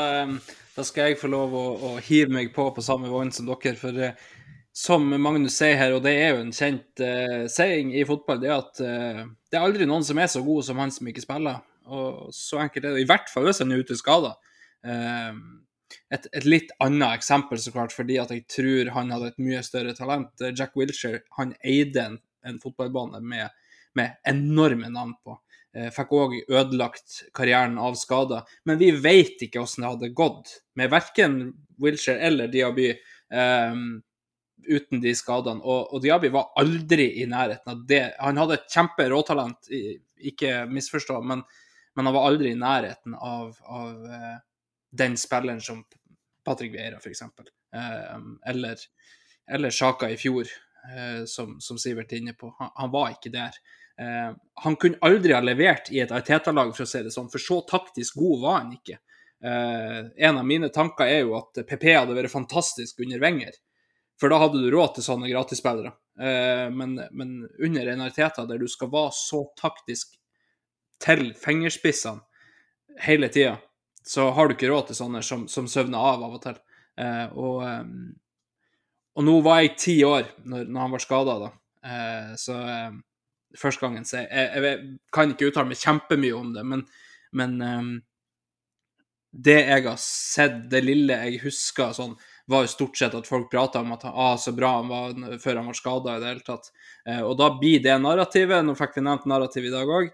da, 0.75 0.87
skal 0.87 1.11
jeg 1.11 1.21
få 1.21 1.31
lov 1.33 1.55
å, 1.57 1.65
å 1.91 1.95
hive 2.05 2.33
meg 2.35 2.53
på 2.55 2.69
på 2.75 2.85
samme 2.85 3.11
vogn 3.13 3.33
som 3.35 3.49
dere. 3.49 3.77
For 3.79 4.05
uh, 4.11 4.29
som 4.75 5.07
Magnus 5.23 5.59
sier 5.61 5.79
her, 5.79 5.95
og 5.97 6.05
det 6.07 6.15
er 6.19 6.35
jo 6.35 6.45
en 6.45 6.55
kjent 6.55 7.03
uh, 7.05 7.47
saying 7.51 7.95
i 7.99 8.07
fotball, 8.09 8.41
det 8.43 8.51
er 8.51 8.59
at 8.59 8.83
uh, 8.83 9.25
det 9.51 9.59
er 9.59 9.67
aldri 9.67 9.89
noen 9.89 10.07
som 10.07 10.19
er 10.23 10.31
så 10.31 10.43
god 10.47 10.67
som 10.67 10.81
han 10.83 10.95
som 10.95 11.11
ikke 11.11 11.27
spiller. 11.27 11.63
Og 11.91 12.31
så 12.35 12.63
enkelt 12.63 12.87
er 12.87 12.95
det. 12.95 13.05
I 13.05 13.11
hvert 13.11 13.31
fall 13.33 13.49
hvis 13.49 13.63
han 13.63 13.75
er 13.75 13.83
ute 13.83 13.99
skada. 13.99 14.37
Et, 14.81 16.27
et, 16.31 16.45
litt 16.47 16.71
annet 16.81 17.17
eksempel, 17.19 17.59
så 17.59 17.73
klart, 17.75 17.93
fordi 17.95 18.15
at 18.23 18.31
jeg 18.31 18.45
tror 18.51 18.93
han 18.95 19.11
hadde 19.11 19.33
et 19.33 19.41
mye 19.43 19.63
større 19.67 19.95
talent. 19.99 20.31
Jack 20.55 20.79
Wilshere 20.79 21.25
han 21.35 21.57
eide 21.67 22.05
en 22.05 22.21
en 22.47 22.61
fotballbane 22.63 23.21
med, 23.21 23.49
med 23.99 24.19
enorme 24.29 24.91
navn 24.93 25.15
på. 25.25 25.37
Eh, 25.77 25.87
fikk 25.95 26.13
òg 26.19 26.37
ødelagt 26.49 27.21
karrieren 27.37 27.79
av 27.79 27.95
skader. 27.99 28.47
Men 28.67 28.81
vi 28.81 28.91
vet 28.97 29.43
ikke 29.47 29.63
hvordan 29.63 29.85
det 29.85 29.91
hadde 29.93 30.15
gått 30.19 30.55
med 30.81 30.91
verken 30.91 31.41
Wilshere 31.81 32.27
eller 32.27 32.51
Diaby 32.51 32.91
um, 33.31 34.01
uten 34.67 35.01
de 35.01 35.15
skadene. 35.15 35.63
Og, 35.63 35.95
og, 35.95 36.03
Diaby 36.03 36.33
var 36.35 36.51
aldri 36.61 37.07
i 37.23 37.27
nærheten 37.31 37.73
av 37.73 37.85
det. 37.89 38.03
Han 38.19 38.41
hadde 38.43 38.59
et 38.59 38.75
kjempe 38.75 39.07
råtalent, 39.13 39.71
ikke 40.31 40.65
misforstå, 40.71 41.21
men, 41.23 41.45
men, 41.95 42.09
han 42.09 42.17
var 42.19 42.29
aldri 42.29 42.53
i 42.53 42.59
nærheten 42.59 43.15
av, 43.15 43.55
av 43.63 44.11
uh, 44.11 44.37
den 44.91 45.17
spilleren 45.21 45.63
som 45.65 45.85
Patrick 46.45 46.75
Vieira, 46.75 46.99
f.eks. 46.99 47.23
Uh, 47.71 48.19
eller, 48.51 48.83
eller 49.47 49.75
Sjaka 49.75 50.11
i 50.11 50.19
fjor. 50.21 50.51
Eh, 50.89 51.25
som, 51.25 51.61
som, 51.61 51.79
Sivert 51.79 52.13
er 52.13 52.17
inne 52.17 52.33
på. 52.33 52.55
Han, 52.59 52.71
han 52.75 52.91
var 52.91 53.13
ikke 53.15 53.33
der. 53.35 53.57
Eh, 54.01 54.33
han 54.65 54.77
kunne 54.81 55.01
aldri 55.05 55.35
ha 55.37 55.41
levert 55.45 55.91
i 55.93 56.01
et 56.01 56.13
Arteta-lag, 56.15 56.73
for 56.77 56.87
å 56.87 56.91
si 56.91 57.03
det 57.05 57.13
sånn, 57.15 57.31
for 57.33 57.43
så 57.43 57.61
taktisk 57.69 58.21
god 58.21 58.45
var 58.45 58.61
han 58.63 58.75
ikke. 58.79 59.01
Eh, 59.45 59.99
en 60.29 60.41
av 60.41 60.47
mine 60.47 60.71
tanker 60.73 61.09
er 61.09 61.25
jo 61.25 61.37
at 61.39 61.63
PP 61.69 61.91
hadde 61.93 62.17
vært 62.17 62.33
fantastisk 62.33 63.03
under 63.05 63.21
Wenger. 63.23 63.59
For 64.21 64.33
da 64.33 64.41
hadde 64.43 64.61
du 64.61 64.69
råd 64.73 64.97
til 64.97 65.07
sånne 65.07 65.31
gratisspillere. 65.33 65.95
men, 66.21 66.91
men 67.17 67.31
under 67.65 67.87
en 67.89 68.03
Arteta 68.05 68.43
der 68.45 68.59
du 68.61 68.67
skal 68.69 68.91
være 68.93 69.15
så 69.17 69.39
taktisk 69.57 70.19
til 71.01 71.31
fingerspissene 71.33 72.21
hele 73.01 73.31
tida, 73.33 73.55
så 74.05 74.27
har 74.37 74.49
du 74.49 74.53
ikke 74.53 74.69
råd 74.69 74.91
til 74.91 74.99
sånne 74.99 75.23
som, 75.25 75.47
som 75.49 75.65
søvner 75.65 75.97
av 75.97 76.27
av 76.27 76.37
og 76.37 76.43
til. 76.45 76.61
og 77.33 77.65
og 79.21 79.27
nå 79.27 79.37
var 79.45 79.61
jeg 79.61 79.77
ti 79.77 79.97
år 80.07 80.31
når, 80.49 80.65
når 80.65 80.81
han 80.81 80.95
var 80.97 81.03
skada, 81.05 81.39
da. 81.43 81.51
Eh, 81.85 82.31
så 82.41 82.57
eh, 82.65 82.93
første 83.57 83.81
gangen 83.81 84.05
Så 84.05 84.19
jeg, 84.19 84.29
jeg, 84.29 84.63
jeg, 84.65 84.81
kan 85.13 85.33
ikke 85.33 85.49
uttale 85.49 85.71
meg 85.71 85.81
kjempemye 85.81 86.37
om 86.37 86.55
det, 86.55 86.65
men, 86.69 86.85
men 87.37 87.55
eh, 87.67 87.91
det 89.31 89.59
jeg 89.61 89.87
har 89.87 90.01
sett, 90.03 90.57
det 90.73 90.83
lille 90.83 91.19
jeg 91.29 91.43
husker 91.45 91.93
sånn, 91.95 92.17
var 92.51 92.65
jo 92.65 92.73
stort 92.73 92.99
sett 92.99 93.15
at 93.15 93.29
folk 93.31 93.47
prata 93.53 93.85
om 93.85 93.93
at 93.95 94.09
ah, 94.11 94.35
så 94.41 94.51
bra 94.57 94.73
han 94.81 94.91
var 94.91 95.39
før 95.39 95.61
han 95.61 95.69
var 95.71 95.79
skada 95.79 96.17
i 96.17 96.23
det 96.23 96.33
hele 96.33 96.47
tatt. 96.47 96.73
Eh, 97.07 97.21
og 97.23 97.37
da 97.39 97.53
blir 97.61 97.83
det 97.85 97.95
narrativet. 98.03 98.65
Nå 98.67 98.75
fikk 98.79 98.99
vi 98.99 99.05
nevnt 99.07 99.29
narrativ 99.31 99.69
i 99.69 99.75
dag 99.75 99.93
òg. 100.01 100.11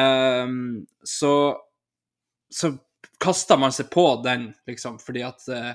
Eh, 0.00 0.54
så, 1.04 1.34
så 2.48 2.72
kaster 3.20 3.60
man 3.60 3.74
seg 3.74 3.90
på 3.92 4.06
den, 4.24 4.48
liksom, 4.70 4.96
fordi 5.02 5.26
at 5.26 5.44
eh, 5.52 5.74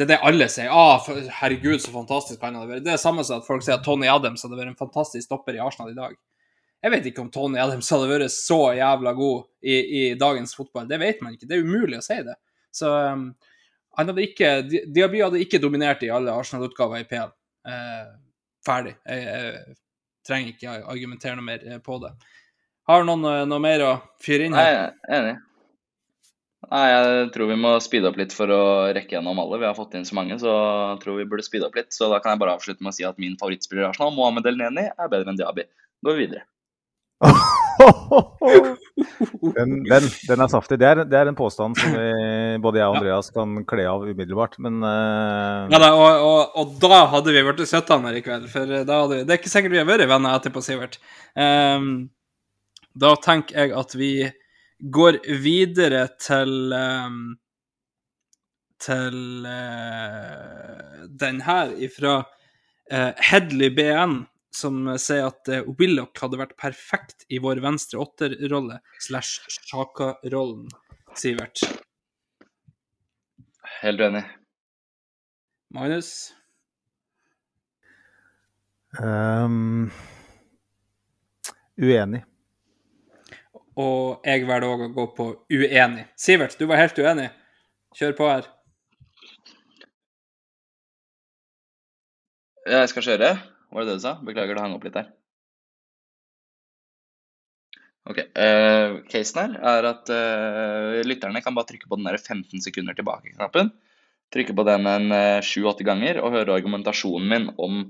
det 0.00 0.06
er 0.06 0.14
det 0.14 0.24
alle 0.24 0.46
sier. 0.48 0.70
Ah, 0.72 1.02
herregud, 1.42 1.76
så 1.84 1.92
fantastisk 1.92 2.40
han 2.40 2.54
hadde 2.56 2.70
vært. 2.70 2.84
Det 2.86 2.94
er 2.94 2.96
det 2.96 3.02
samme 3.02 3.20
som 3.26 3.42
at 3.42 3.44
folk 3.44 3.64
sier 3.66 3.76
at 3.76 3.84
Tony 3.84 4.08
Adams 4.08 4.40
hadde 4.46 4.56
vært 4.56 4.72
en 4.72 4.78
fantastisk 4.78 5.26
stopper 5.26 5.58
i 5.58 5.60
Arsenal 5.60 5.90
i 5.92 5.98
dag. 5.98 6.14
Jeg 6.80 6.94
vet 6.94 7.08
ikke 7.10 7.20
om 7.20 7.28
Tony 7.34 7.60
Adams 7.60 7.90
hadde 7.92 8.08
vært 8.08 8.32
så 8.32 8.58
jævla 8.78 9.12
god 9.18 9.42
i, 9.60 9.74
i 9.76 10.02
dagens 10.16 10.56
fotball. 10.56 10.88
Det 10.88 10.96
vet 11.02 11.20
man 11.20 11.36
ikke. 11.36 11.50
Det 11.50 11.58
er 11.58 11.68
umulig 11.68 11.98
å 11.98 12.06
si 12.06 12.16
det. 12.24 12.38
Så 12.72 12.88
um, 12.88 13.26
han 13.98 14.12
hadde 14.14 14.24
ikke, 14.24 14.54
Diaby 14.88 15.20
hadde 15.26 15.44
ikke 15.44 15.60
dominert 15.60 16.00
i 16.06 16.12
alle 16.14 16.32
Arsenal-utgaver 16.32 17.04
i 17.04 17.08
PL. 17.10 17.34
Eh, 17.68 18.08
ferdig. 18.64 18.96
Jeg, 19.04 19.28
jeg, 19.28 19.76
trenger 20.30 20.54
ikke 20.54 20.78
argumentere 20.94 21.36
noe 21.36 21.44
mer 21.44 21.84
på 21.84 22.00
det. 22.00 22.14
Har 22.88 23.04
noen 23.04 23.28
noe 23.50 23.60
mer 23.60 23.84
å 23.84 23.92
fyre 24.22 24.48
inn 24.48 24.56
her? 24.56 24.72
Nei, 24.72 24.80
jeg 24.80 25.12
er 25.12 25.20
enig. 25.20 25.38
Nei, 26.68 26.86
jeg 26.92 27.30
tror 27.34 27.48
vi 27.48 27.56
må 27.56 27.72
speede 27.80 28.10
opp 28.10 28.18
litt 28.20 28.34
for 28.36 28.50
å 28.52 28.62
rekke 28.92 29.16
gjennom 29.16 29.38
alle. 29.40 29.58
Vi 29.62 29.66
har 29.66 29.76
fått 29.78 29.94
inn 29.96 30.04
så 30.06 30.16
mange, 30.18 30.36
så 30.38 30.52
jeg 30.52 31.00
tror 31.02 31.16
vi 31.16 31.26
burde 31.30 31.46
speede 31.46 31.66
opp 31.66 31.78
litt. 31.78 31.88
Så 31.96 32.10
da 32.12 32.20
kan 32.20 32.34
jeg 32.34 32.42
bare 32.42 32.56
avslutte 32.58 32.84
med 32.84 32.92
å 32.92 32.96
si 32.98 33.06
at 33.08 33.20
min 33.22 33.38
favorittspiller 33.40 33.86
i 33.86 33.88
Arsenal, 33.88 34.12
Mohammed 34.14 34.46
El 34.50 34.60
Neni, 34.60 34.84
er 34.92 35.12
bedre 35.12 35.32
enn 35.32 35.40
Diaby. 35.40 35.64
Går 36.04 36.18
vi 36.18 36.26
videre. 36.26 36.44
den, 39.56 39.70
den, 39.88 40.06
den, 40.28 40.40
er 40.40 40.48
saftig. 40.52 40.78
Det 40.80 40.88
er, 40.88 41.02
det 41.08 41.16
er 41.16 41.30
en 41.30 41.36
påstand 41.38 41.76
som 41.80 41.96
vi, 41.96 42.06
både 42.62 42.80
jeg 42.80 42.88
og 42.92 42.96
Andreas 43.00 43.32
kan 43.34 43.48
kle 43.68 43.84
av 43.88 44.04
umiddelbart, 44.04 44.54
men 44.62 44.80
uh... 44.84 45.68
Ja 45.72 45.80
da, 45.80 45.90
og, 45.96 46.24
og, 46.28 46.40
og, 46.60 46.66
da 46.84 47.02
hadde 47.16 47.34
vi 47.34 47.44
blitt 47.44 47.72
søttene 47.72 48.08
her 48.10 48.20
i 48.20 48.24
kveld. 48.24 48.46
For 48.52 48.64
da 48.68 49.02
hadde, 49.02 49.16
vi 49.16 49.24
det 49.24 49.32
er 49.34 49.40
ikke 49.40 49.52
sikkert 49.52 49.74
vi 49.76 49.82
har 49.82 49.88
vært 49.88 50.12
venner 50.12 50.36
etterpå, 50.36 50.60
Sivert. 50.64 51.00
Um, 51.34 52.10
da 53.00 53.10
tenker 53.24 53.64
jeg 53.64 53.76
at 53.80 53.96
vi 53.96 54.12
går 54.80 55.20
videre 55.42 56.06
til 56.20 56.72
um, 56.72 57.22
til 58.80 59.46
uh, 59.46 61.04
den 61.20 61.40
her 61.44 61.72
ifra 61.84 62.14
uh, 62.22 63.12
Hedley 63.30 63.70
BN, 63.76 64.22
som 64.54 64.88
sier 64.96 65.28
at 65.28 65.52
uh, 65.52 65.68
Willoch 65.78 66.16
hadde 66.22 66.40
vært 66.40 66.56
perfekt 66.60 67.26
i 67.28 67.40
vår 67.42 67.60
venstre 67.64 68.00
åtterrolle 68.00 68.80
slash 69.04 69.44
Sjaka-rollen, 69.68 70.68
Sivert. 71.18 71.62
Helt 73.80 74.02
enig. 74.04 74.24
Magnus? 75.74 76.32
Um, 78.98 79.90
uenig. 81.78 82.24
Og 83.78 84.26
jeg 84.26 84.46
velger 84.48 84.66
òg 84.66 84.86
å 84.88 84.90
gå 84.94 85.04
på 85.16 85.28
uenig. 85.52 86.08
Sivert, 86.18 86.56
du 86.58 86.66
var 86.70 86.82
helt 86.82 86.98
uenig. 86.98 87.28
Kjør 87.98 88.16
på 88.18 88.28
her. 88.30 88.50
Jeg 92.70 92.90
skal 92.92 93.06
kjøre? 93.06 93.30
Var 93.70 93.86
det 93.86 93.90
det 93.90 94.00
du 94.00 94.04
sa? 94.04 94.18
Beklager, 94.26 94.58
det 94.58 94.64
hang 94.64 94.76
opp 94.76 94.84
litt 94.86 94.98
her. 94.98 95.08
Ok, 98.10 98.18
uh, 98.34 98.98
Casen 99.12 99.38
her 99.38 99.56
er 99.76 99.86
at 99.90 100.10
uh, 100.10 100.98
lytterne 101.06 101.42
kan 101.44 101.54
bare 101.54 101.68
trykke 101.68 101.86
på 101.90 101.98
den 101.98 102.08
der 102.08 102.18
15 102.18 102.64
sekunder 102.64 102.96
tilbake-knappen. 102.98 103.70
Trykke 104.34 104.54
på 104.54 104.62
den 104.66 104.86
en 104.86 105.10
eh, 105.10 105.42
sju-åtte 105.42 105.82
uh, 105.82 105.88
ganger 105.88 106.20
og 106.22 106.36
høre 106.36 106.54
argumentasjonen 106.54 107.24
min 107.32 107.46
om 107.58 107.80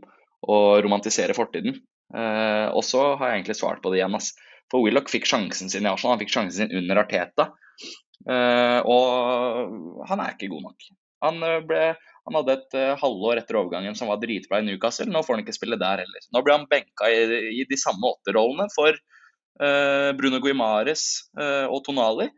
å 0.40 0.56
romantisere 0.80 1.36
fortiden. 1.36 1.76
Uh, 2.08 2.72
og 2.72 2.80
så 2.86 3.02
har 3.20 3.28
jeg 3.28 3.40
egentlig 3.42 3.58
svart 3.58 3.82
på 3.84 3.92
det 3.92 4.00
igjen. 4.00 4.16
ass. 4.16 4.32
For 4.70 4.84
Willoch 4.84 5.10
fikk 5.10 5.28
sjansen 5.28 5.70
sin 5.72 5.86
i 5.86 5.90
Arsenal, 5.90 6.14
han 6.14 6.22
fikk 6.22 6.34
sjansen 6.34 6.64
sin 6.64 6.78
under 6.82 7.02
Arteta. 7.02 7.50
Uh, 8.28 8.80
og 8.84 10.06
han 10.10 10.22
er 10.22 10.34
ikke 10.34 10.50
god 10.52 10.66
nok. 10.68 10.88
Han, 11.24 11.42
eh, 11.44 11.58
ble, 11.68 11.80
han 12.24 12.36
hadde 12.38 12.54
et 12.56 12.76
uh, 12.78 12.98
halvår 13.00 13.42
etter 13.42 13.58
overgangen 13.60 13.96
som 13.96 14.08
var 14.08 14.20
dritbra 14.22 14.60
i 14.60 14.66
Newcastle. 14.68 15.08
Nå 15.12 15.20
får 15.24 15.36
han 15.36 15.44
ikke 15.44 15.56
spille 15.56 15.80
der 15.80 16.04
heller. 16.04 16.28
Nå 16.32 16.44
blir 16.44 16.56
han 16.56 16.68
benka 16.70 17.10
i, 17.12 17.24
i 17.60 17.66
de 17.68 17.80
samme 17.80 18.14
åtterollene 18.14 18.70
for 18.76 18.96
Bruno 20.16 20.38
Guimares 20.40 21.02
og 21.68 21.82
Tonali. 21.84 22.30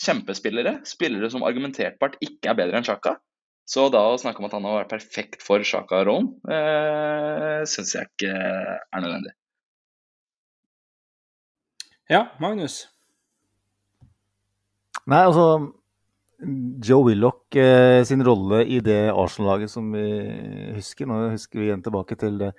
Kjempespillere. 0.00 0.78
Spillere 0.88 1.28
som 1.28 1.44
argumentertbart 1.44 2.16
ikke 2.24 2.48
er 2.48 2.56
bedre 2.56 2.80
enn 2.80 2.86
Sjaka. 2.86 3.18
Så 3.66 3.88
da 3.90 4.04
å 4.08 4.18
snakke 4.20 4.38
om 4.40 4.46
at 4.46 4.54
han 4.54 4.66
har 4.68 4.84
vært 4.84 4.92
perfekt 4.94 5.42
for 5.42 5.64
Sjaka-rollen, 5.66 6.28
uh, 6.46 7.66
syns 7.66 7.96
jeg 7.96 8.06
ikke 8.12 8.30
er 8.30 9.02
nødvendig. 9.02 9.32
Ja, 12.06 12.28
Magnus? 12.38 12.84
Nei, 15.10 15.24
altså 15.26 15.46
Joe 16.84 17.06
Willoch 17.08 17.56
eh, 17.58 18.04
sin 18.06 18.22
rolle 18.26 18.60
i 18.68 18.78
det 18.84 19.08
Arsenal-laget 19.10 19.72
som 19.72 19.88
vi 19.94 20.04
husker 20.76 21.08
Nå 21.08 21.16
husker 21.32 21.58
vi 21.58 21.70
igjen 21.70 21.82
tilbake 21.82 22.18
til 22.20 22.42
eh, 22.46 22.52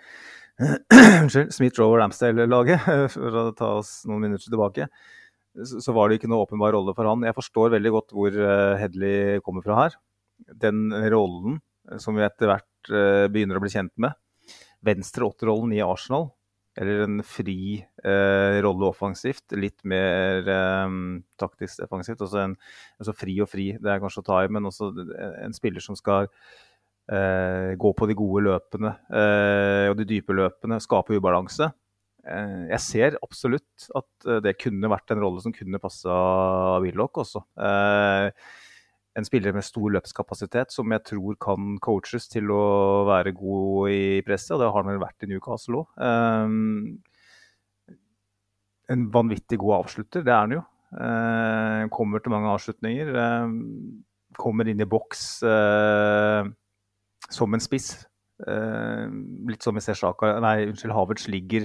Unnskyld, 1.21 1.53
Smith-Rover 1.53 2.01
Ramsdale-laget, 2.01 2.87
for 3.15 3.39
å 3.39 3.45
ta 3.55 3.71
oss 3.77 4.01
noen 4.09 4.25
minutter 4.25 4.49
tilbake. 4.49 4.87
Så, 5.57 5.79
så, 5.85 5.93
var 5.93 6.09
det 6.09 6.17
ikke 6.17 6.29
noe 6.31 6.43
åpenbar 6.43 6.73
rolle 6.73 6.95
for 6.97 7.07
han. 7.07 7.23
Jeg 7.27 7.37
forstår 7.37 7.75
veldig 7.75 7.91
godt 7.93 8.15
hvor 8.17 8.33
uh, 8.33 8.75
Hedley 8.81 9.39
kommer 9.45 9.65
fra 9.65 9.77
her. 9.83 9.99
Den 10.65 10.89
rollen 11.13 11.59
eh, 11.91 12.01
som 12.01 12.17
vi 12.17 12.25
etter 12.25 12.51
hvert 12.51 12.91
uh, 12.91 13.29
begynner 13.29 13.61
å 13.61 13.63
bli 13.63 13.71
kjent 13.73 13.93
med, 14.01 14.17
venstre 14.85 15.29
åtterrollen 15.29 15.77
i 15.77 15.83
Arsenal, 15.85 16.31
eller 16.77 17.03
en 17.07 17.23
fri 17.25 17.79
eh, 17.81 18.59
rolle 18.65 18.91
offensivt. 18.91 19.55
Litt 19.57 19.81
mer 19.87 20.47
eh, 20.53 20.99
taktisk 21.41 21.81
defensivt. 21.81 22.21
Også 22.25 22.43
en, 22.43 22.55
altså 23.01 23.15
fri 23.17 23.39
og 23.43 23.51
fri, 23.51 23.71
det 23.81 23.91
er 23.93 24.03
kanskje 24.03 24.23
å 24.23 24.29
ta 24.29 24.43
i, 24.45 24.53
men 24.53 24.69
også 24.69 24.91
en 25.43 25.57
spiller 25.57 25.83
som 25.83 25.97
skal 25.99 26.29
eh, 27.11 27.73
gå 27.79 27.93
på 27.97 28.09
de 28.09 28.17
gode 28.17 28.45
løpene 28.47 28.93
eh, 29.09 29.89
og 29.91 29.97
de 29.99 30.07
dype 30.15 30.35
løpene, 30.37 30.79
skape 30.83 31.17
ubalanse. 31.17 31.71
Eh, 32.27 32.63
jeg 32.73 32.83
ser 32.83 33.19
absolutt 33.23 33.89
at 33.95 34.27
eh, 34.27 34.41
det 34.43 34.57
kunne 34.59 34.91
vært 34.91 35.13
en 35.13 35.21
rolle 35.23 35.43
som 35.43 35.55
kunne 35.55 35.81
passa 35.81 36.15
Willoch 36.83 37.23
også. 37.23 37.43
Eh, 37.55 38.31
en 39.17 39.25
spiller 39.25 39.55
med 39.55 39.65
stor 39.65 39.89
løpskapasitet 39.95 40.73
som 40.73 40.93
jeg 40.93 41.03
tror 41.09 41.37
kan 41.41 41.77
coaches 41.83 42.27
til 42.29 42.51
å 42.53 42.63
være 43.09 43.33
god 43.37 43.93
i 43.93 44.01
presset, 44.25 44.53
og 44.55 44.61
det 44.61 44.69
har 44.69 44.83
han 44.83 44.91
vel 44.91 45.01
vært 45.01 45.25
i 45.25 45.29
Newcastle 45.31 45.81
òg. 45.81 45.87
Um, 45.97 46.99
en 48.93 49.07
vanvittig 49.11 49.59
god 49.59 49.81
avslutter, 49.81 50.23
det 50.23 50.33
er 50.33 50.43
han 50.45 50.57
jo. 50.59 50.61
Uh, 50.93 51.89
kommer 51.91 52.21
til 52.23 52.31
mange 52.31 52.53
avslutninger. 52.53 53.09
Uh, 53.17 54.37
kommer 54.37 54.69
inn 54.69 54.85
i 54.85 54.87
boks 54.87 55.25
uh, 55.43 56.45
som 57.27 57.57
en 57.57 57.63
spiss. 57.63 57.95
litt 58.37 59.63
som 59.65 59.73
vi 59.73 59.81
ser 59.81 59.97
Sjaka 59.97 60.35
Nei, 60.45 60.67
unnskyld, 60.69 60.91
Havertz 60.93 61.23
ligger 61.25 61.63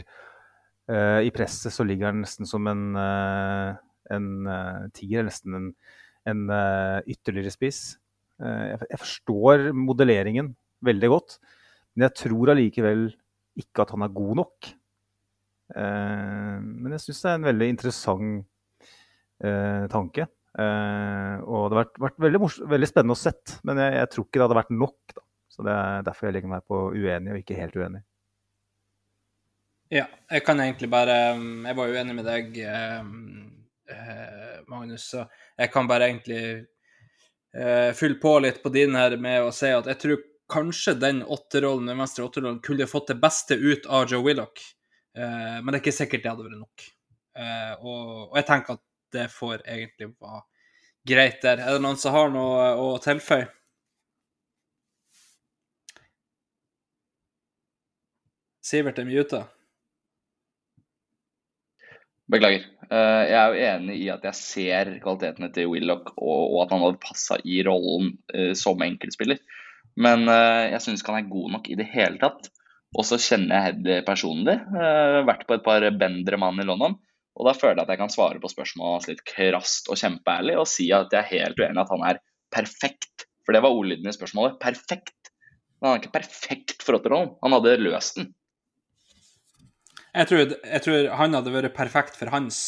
i 1.21 1.29
presset, 1.37 1.69
så 1.69 1.85
ligger 1.85 2.09
han 2.09 2.23
nesten 2.23 2.49
som 2.49 2.65
en, 2.67 2.97
en 2.97 4.29
tiger. 4.97 5.27
Nesten 5.27 5.59
en 5.59 5.67
en 6.29 6.45
uh, 6.51 7.01
ytterligere 7.09 7.53
spiss. 7.55 7.81
Uh, 8.43 8.75
jeg, 8.75 9.01
forstår 9.01 9.71
modelleringen 9.77 10.53
veldig 10.85 11.11
godt, 11.13 11.39
men 11.95 12.09
jeg 12.09 12.19
tror 12.25 12.55
allikevel 12.55 13.09
ikke 13.59 13.85
at 13.85 13.93
han 13.95 14.07
er 14.07 14.15
god 14.15 14.39
nok. 14.43 14.71
Uh, 15.73 16.59
men 16.63 16.95
jeg 16.97 17.07
syns 17.07 17.25
det 17.25 17.33
er 17.33 17.41
en 17.41 17.51
veldig 17.51 17.73
interessant 17.77 18.49
tanke. 19.91 20.23
og 20.55 21.63
det 21.67 21.75
har 21.75 21.79
vært, 21.81 21.97
vært 21.99 22.21
veldig, 22.23 22.41
veldig, 22.71 22.87
spennende 22.87 23.17
å 23.17 23.19
sett, 23.19 23.57
men 23.67 23.81
jeg, 23.83 23.97
jeg, 23.97 24.11
tror 24.13 24.27
ikke 24.29 24.39
det 24.39 24.45
hadde 24.45 24.59
vært 24.61 24.71
nok. 24.77 25.15
Da. 25.17 25.25
Så 25.51 25.65
det 25.67 25.73
er 25.75 26.05
derfor 26.07 26.29
jeg 26.29 26.37
legger 26.37 26.53
meg 26.53 26.63
på 26.71 26.79
uenig 26.95 27.33
og 27.33 27.41
ikke 27.41 27.57
helt 27.59 27.75
uenig. 27.75 28.05
Ja, 29.93 30.07
jeg 30.31 30.45
kan 30.47 30.63
egentlig 30.63 30.89
bare 30.89 31.17
Jeg 31.35 31.77
var 31.77 31.91
uenig 31.91 32.15
med 32.17 32.25
deg 32.25 32.55
Eh, 32.63 33.03
Magnus. 34.69 35.09
Så 35.11 35.25
jeg 35.57 35.73
kan 35.73 35.89
bare 35.91 36.09
egentlig 36.11 36.43
uh, 37.59 37.91
fylle 37.97 38.21
på 38.23 38.37
litt 38.45 38.63
på 38.63 38.73
din 38.75 38.95
her 38.97 39.17
med 39.21 39.43
å 39.47 39.51
si 39.55 39.71
at 39.73 39.89
jeg 39.91 40.01
tror 40.03 40.23
kanskje 40.53 40.95
den 41.01 41.23
åtterollen, 41.23 41.89
den 41.89 42.01
venstre 42.01 42.25
åtterollen 42.27 42.61
kunne 42.65 42.89
fått 42.91 43.13
det 43.13 43.19
beste 43.23 43.57
ut 43.57 43.87
av 43.87 44.11
Joe 44.11 44.25
Willoch. 44.27 44.65
Uh, 45.19 45.61
men 45.61 45.73
det 45.73 45.79
er 45.79 45.85
ikke 45.85 45.97
sikkert 45.97 46.25
det 46.25 46.33
hadde 46.33 46.47
vært 46.49 46.61
nok. 46.61 46.87
Uh, 47.33 47.73
og, 47.81 48.03
og, 48.31 48.37
jeg 48.41 48.49
tenker 48.49 48.79
at 48.79 48.85
det 49.13 49.27
får 49.33 49.65
egentlig 49.65 50.13
være 50.21 50.45
greit 51.09 51.43
der. 51.45 51.65
Er 51.65 51.77
det 51.77 51.85
noen 51.85 51.99
som 52.01 52.15
har 52.17 52.33
noe 52.33 52.71
å 52.81 52.95
tilføye? 53.03 53.49
Sivert 58.63 59.01
er 59.03 59.09
muta. 59.09 59.43
Beklager. 62.33 62.65
Eh, 62.89 63.23
jeg 63.29 63.37
er 63.39 63.53
jo 63.53 63.67
enig 63.69 63.99
i 64.01 64.09
at 64.13 64.25
jeg 64.29 64.39
ser 64.39 64.91
kvalitetene 65.03 65.51
til 65.53 65.69
Willoch, 65.73 66.15
og, 66.17 66.63
at 66.65 66.73
han 66.73 66.83
hadde 66.85 67.03
passa 67.03 67.39
i 67.45 67.61
rollen 67.67 68.15
eh, 68.33 68.53
som 68.59 68.81
enkeltspiller. 68.85 69.41
Men 70.01 70.25
eh, 70.33 70.73
jeg 70.73 70.85
syns 70.85 71.03
ikke 71.03 71.15
han 71.15 71.27
er 71.27 71.33
god 71.33 71.55
nok 71.59 71.71
i 71.73 71.79
det 71.79 71.89
hele 71.93 72.21
tatt. 72.23 72.49
Og 72.93 73.07
så 73.09 73.17
kjenner 73.21 73.57
jeg 73.57 73.67
Hedley 73.67 74.03
personlig. 74.05 74.59
Vært 75.25 75.47
på 75.49 75.57
et 75.57 75.63
par 75.65 75.85
bendere 75.97 76.37
mann 76.37 76.61
i 76.61 76.67
London. 76.69 76.99
Og 77.41 77.49
da 77.49 77.55
føler 77.57 77.79
jeg 77.79 77.87
at 77.87 77.93
jeg 77.95 78.01
kan 78.03 78.13
svare 78.13 78.43
på 78.43 78.51
spørsmålet 78.53 78.99
hans 78.99 79.09
litt 79.09 79.23
krast 79.25 79.89
og 79.89 79.97
kjempeærlig 79.97 80.59
og 80.61 80.69
si 80.69 80.91
at 80.93 81.15
jeg 81.17 81.23
er 81.23 81.31
helt 81.31 81.63
uenig 81.63 81.81
i 81.81 81.85
at 81.87 81.93
han 81.95 82.05
er 82.11 82.21
perfekt. 82.53 83.25
For 83.47 83.57
det 83.57 83.63
var 83.65 83.73
ordlyden 83.73 84.11
i 84.11 84.13
spørsmålet. 84.13 84.59
Perfekt. 84.61 85.33
Men 85.81 85.89
han 85.89 85.97
er 85.97 86.03
ikke 86.03 86.19
perfekt 86.19 86.85
for 86.85 86.99
Otterholm. 86.99 87.33
Han 87.41 87.57
hadde 87.57 87.79
løst 87.81 88.21
den. 88.21 88.29
Jeg 90.13 90.29
tror, 90.29 90.57
jeg 90.61 90.85
tror, 90.85 91.11
han 91.17 91.35
hadde 91.39 91.55
vært 91.55 91.77
perfekt 91.77 92.19
for 92.21 92.33
hans 92.33 92.59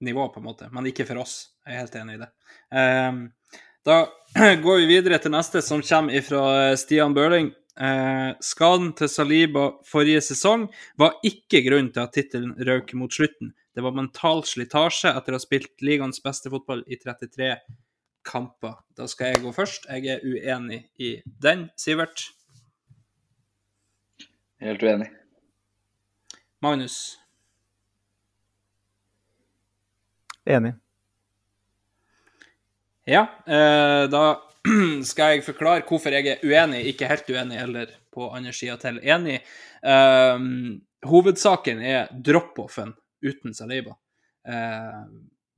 nivå, 0.00 0.28
på 0.32 0.40
en 0.40 0.46
måte, 0.46 0.68
men 0.72 0.86
ikke 0.88 1.04
for 1.08 1.20
oss. 1.20 1.50
Jeg 1.66 1.74
er 1.74 1.82
helt 1.82 1.98
enig 2.00 2.16
i 2.16 2.22
det. 2.22 2.30
Um, 2.72 3.18
Da 3.88 4.08
går 4.64 4.82
vi 4.82 4.86
videre 4.90 5.16
til 5.22 5.32
neste, 5.32 5.62
som 5.64 5.80
kommer 5.80 6.20
fra 6.26 6.42
Stian 6.76 7.14
Børling. 7.16 7.52
Eh, 7.78 8.32
skaden 8.42 8.90
til 8.98 9.08
Saliba 9.08 9.68
forrige 9.86 10.20
sesong 10.26 10.66
var 10.98 11.14
ikke 11.24 11.62
grunnen 11.64 11.92
til 11.94 12.02
at 12.02 12.12
tittelen 12.12 12.56
røk 12.68 12.92
mot 12.98 13.14
slutten. 13.14 13.54
Det 13.72 13.84
var 13.84 13.94
mental 13.96 14.42
slitasje 14.44 15.12
etter 15.14 15.32
å 15.32 15.38
ha 15.38 15.44
spilt 15.44 15.84
ligaens 15.86 16.20
beste 16.20 16.50
fotball 16.52 16.82
i 16.90 16.98
33 16.98 17.52
kamper. 18.28 18.80
Da 18.98 19.06
skal 19.08 19.32
jeg 19.32 19.44
gå 19.46 19.54
først. 19.56 19.86
Jeg 19.88 20.18
er 20.18 20.26
uenig 20.26 20.82
i 21.00 21.14
den. 21.24 21.68
Sivert? 21.78 22.26
Helt 24.60 24.82
uenig. 24.82 25.12
Magnus? 26.60 27.18
Enig. 30.44 30.74
Ja, 33.04 33.22
eh, 33.46 34.10
da 34.10 34.22
skal 35.10 35.36
jeg 35.36 35.44
forklare 35.46 35.84
hvorfor 35.86 36.12
jeg 36.12 36.26
er 36.32 36.42
uenig, 36.44 36.82
ikke 36.90 37.08
helt 37.08 37.30
uenig, 37.30 37.60
eller 37.62 37.92
på 38.12 38.30
andre 38.34 38.52
sida 38.56 38.76
til 38.80 38.98
enig. 39.04 39.38
Um, 39.80 40.80
hovedsaken 41.06 41.80
er 41.84 42.10
drop-offen 42.12 42.92
uten 43.24 43.54
Saliba. 43.56 43.94
Uh, 44.48 45.06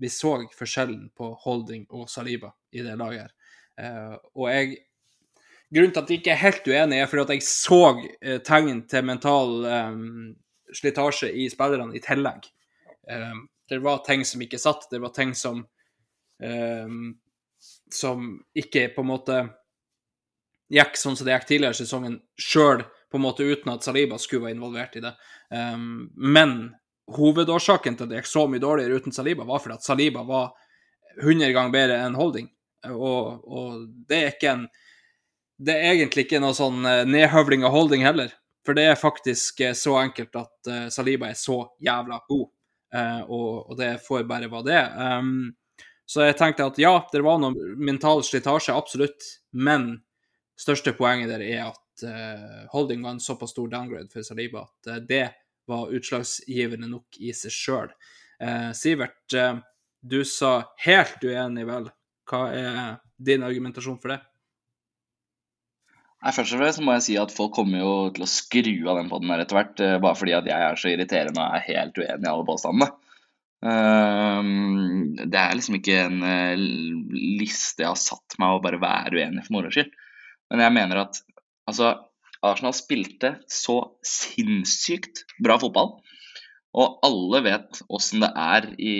vi 0.00 0.10
så 0.12 0.36
forskjellen 0.56 1.08
på 1.16 1.32
Holding 1.44 1.86
og 1.96 2.10
Saliba 2.10 2.52
i 2.70 2.84
det 2.84 2.98
laget 3.00 3.24
her. 3.24 3.34
Uh, 3.80 4.16
og 4.36 4.48
jeg 4.52 4.78
Grunnen 5.70 5.92
til 5.94 6.02
at 6.02 6.08
jeg 6.10 6.18
ikke 6.18 6.30
er 6.32 6.38
helt 6.40 6.64
uenig, 6.66 6.96
er 6.98 7.06
fordi 7.06 7.22
at 7.22 7.28
jeg 7.36 7.44
så 7.46 7.82
tegn 8.42 8.80
til 8.90 9.04
mental 9.06 9.52
um, 9.70 10.32
slitasje 10.76 11.30
i 11.32 11.48
spillerne 11.52 11.96
i 11.96 12.02
tillegg. 12.04 12.46
Um, 13.10 13.46
det 13.70 13.80
var 13.84 14.04
ting 14.06 14.24
som 14.26 14.42
ikke 14.42 14.58
satt, 14.60 14.88
det 14.90 15.00
var 15.02 15.14
ting 15.14 15.34
som 15.38 15.64
um, 16.42 17.02
som 17.92 18.30
ikke 18.56 18.88
på 18.94 19.04
en 19.04 19.10
måte 19.10 19.40
gikk 20.70 20.96
sånn 20.98 21.16
som 21.18 21.26
det 21.26 21.34
gikk 21.34 21.48
tidligere 21.48 21.76
i 21.76 21.80
sesongen, 21.82 22.18
sjøl 22.38 22.84
på 23.10 23.18
en 23.18 23.24
måte 23.24 23.46
uten 23.46 23.72
at 23.72 23.84
Saliba 23.84 24.18
skulle 24.22 24.46
være 24.46 24.56
involvert 24.56 24.96
i 24.96 25.02
det. 25.04 25.12
Um, 25.50 26.10
men 26.14 26.56
hovedårsaken 27.10 27.98
til 27.98 28.06
at 28.06 28.12
det 28.12 28.20
gikk 28.20 28.30
så 28.30 28.46
mye 28.46 28.62
dårligere 28.62 29.00
uten 29.00 29.14
Saliba, 29.14 29.46
var 29.48 29.62
fordi 29.62 29.78
at 29.80 29.86
Saliba 29.86 30.22
var 30.26 30.52
100 31.18 31.50
ganger 31.56 31.74
bedre 31.74 31.98
enn 32.04 32.18
Holding. 32.18 32.46
Og, 32.90 33.42
og, 33.44 33.88
det 34.08 34.20
er 34.20 34.30
ikke 34.32 34.52
en 34.54 34.68
Det 35.60 35.74
er 35.76 35.90
egentlig 35.90 36.22
ikke 36.24 36.38
noe 36.40 36.56
sånn 36.56 36.86
eh, 36.88 37.02
nedhøvling 37.04 37.66
av 37.68 37.74
Holding 37.74 38.00
heller. 38.00 38.30
For 38.66 38.76
det 38.76 38.86
er 38.90 38.98
faktisk 38.98 39.60
eh, 39.64 39.76
så 39.76 39.96
enkelt 40.02 40.36
at 40.36 40.68
uh, 40.68 40.88
Saliba 40.92 41.30
er 41.30 41.38
så 41.38 41.62
jævla 41.80 42.20
god, 42.28 42.46
uh, 42.94 43.22
og, 43.30 43.76
det 43.78 43.94
får 44.04 44.26
bare 44.28 44.50
være 44.52 44.66
det. 44.68 44.82
Um, 45.00 45.50
så 46.10 46.26
jeg 46.26 46.36
tenkte 46.40 46.66
at 46.66 46.80
ja, 46.80 46.92
det 47.12 47.22
var 47.24 47.38
noe 47.40 47.74
mental 47.78 48.24
slitasje, 48.26 48.74
absolutt. 48.74 49.28
Men 49.52 49.92
største 50.60 50.92
poenget 50.98 51.30
der 51.30 51.44
er 51.46 51.70
at 51.70 51.78
Holding 52.72 53.02
var 53.04 53.12
en 53.12 53.20
såpass 53.20 53.52
stor 53.52 53.68
downgrade 53.68 54.08
for 54.08 54.24
Saliba 54.24 54.62
at 54.64 55.06
det 55.06 55.26
var 55.68 55.92
utslagsgivende 55.92 56.88
nok 56.88 57.18
i 57.20 57.34
seg 57.36 57.52
sjøl. 57.52 57.92
Sivert, 58.74 59.36
du 60.00 60.18
sa 60.24 60.54
helt 60.86 61.22
uenig, 61.22 61.66
vel. 61.68 61.90
Hva 62.26 62.42
er 62.56 62.80
din 63.20 63.44
argumentasjon 63.46 64.00
for 64.00 64.14
det? 64.14 64.18
Nei, 66.20 66.32
Først 66.36 66.52
og 66.52 66.60
fremst 66.60 66.82
må 66.84 66.94
jeg 66.98 67.04
si 67.06 67.14
at 67.20 67.32
folk 67.32 67.54
kommer 67.56 67.80
jo 67.80 67.92
til 68.12 68.26
å 68.26 68.28
skru 68.28 68.74
av 68.92 68.98
den 69.00 69.08
poden 69.08 69.32
etter 69.36 69.56
hvert, 69.56 69.78
bare 70.04 70.18
fordi 70.18 70.34
at 70.36 70.48
jeg 70.50 70.66
er 70.66 70.80
så 70.80 70.90
irriterende 70.92 71.40
og 71.40 71.56
er 71.56 71.68
helt 71.70 71.96
uenig 71.96 72.28
i 72.28 72.32
alle 72.32 72.48
påstandene. 72.48 72.90
Ehm, 73.60 75.16
det 75.20 75.36
er 75.36 75.56
liksom 75.56 75.76
ikke 75.76 75.96
en 76.06 76.22
eh, 76.24 76.60
liste 76.60 77.84
jeg 77.84 77.90
har 77.90 78.00
satt 78.00 78.36
meg 78.40 78.56
å 78.56 78.62
bare 78.64 78.80
være 78.80 79.18
uenig 79.18 79.44
for 79.46 79.58
moro 79.58 79.72
skyld. 79.72 79.90
Men 80.50 80.64
jeg 80.64 80.76
mener 80.76 81.02
at 81.04 81.20
altså, 81.70 81.92
Arsenal 82.46 82.74
spilte 82.76 83.34
så 83.52 83.82
sinnssykt 84.06 85.26
bra 85.44 85.58
fotball. 85.60 85.98
Og 86.80 87.02
alle 87.06 87.42
vet 87.44 87.82
åssen 87.90 88.22
det 88.22 88.30
er 88.38 88.68
i, 88.78 88.94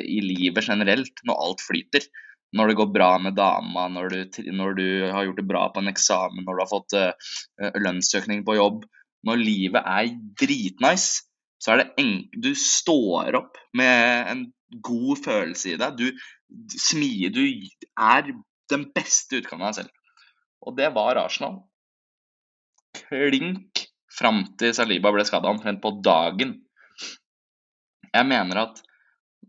i, 0.00 0.18
livet 0.24 0.64
generelt 0.66 1.20
når 1.28 1.42
alt 1.46 1.62
flyter. 1.62 2.06
Når 2.56 2.70
det 2.70 2.78
går 2.80 2.90
bra 2.90 3.10
med 3.22 3.36
dama, 3.38 3.86
når 3.92 4.10
du, 4.10 4.38
når 4.50 4.74
du 4.78 4.86
har 5.14 5.26
gjort 5.28 5.38
det 5.38 5.46
bra 5.46 5.66
på 5.70 5.82
en 5.82 5.90
eksamen, 5.92 6.42
når 6.46 6.56
du 6.56 6.62
har 6.64 6.70
fått 6.70 6.96
uh, 6.98 7.68
lønnsøkning 7.78 8.42
på 8.46 8.58
jobb. 8.58 8.86
Når 9.28 9.42
livet 9.42 9.84
er 9.86 10.14
dritnice, 10.40 11.26
så 11.60 11.74
er 11.74 11.82
det 11.82 12.00
enkelt 12.00 12.42
Du 12.42 12.54
står 12.56 13.36
opp 13.36 13.58
med 13.76 14.30
en 14.32 14.44
god 14.82 15.20
følelse 15.26 15.74
i 15.74 15.78
deg. 15.80 16.00
Du 16.00 16.78
smier 16.80 17.34
Du 17.34 17.44
er 17.44 18.32
den 18.70 18.86
beste 18.94 19.40
utgaven 19.40 19.66
av 19.66 19.74
deg 19.74 19.82
selv. 19.82 19.94
Og 20.66 20.76
det 20.78 20.90
var 20.96 21.20
Arsenal. 21.20 21.60
Klink 22.96 23.86
fram 24.10 24.42
til 24.60 24.74
Saliba 24.76 25.12
ble 25.14 25.24
skada, 25.26 25.50
omtrent 25.50 25.82
på 25.82 25.94
dagen. 26.04 26.58
Jeg 28.10 28.26
mener 28.26 28.64
at 28.64 28.80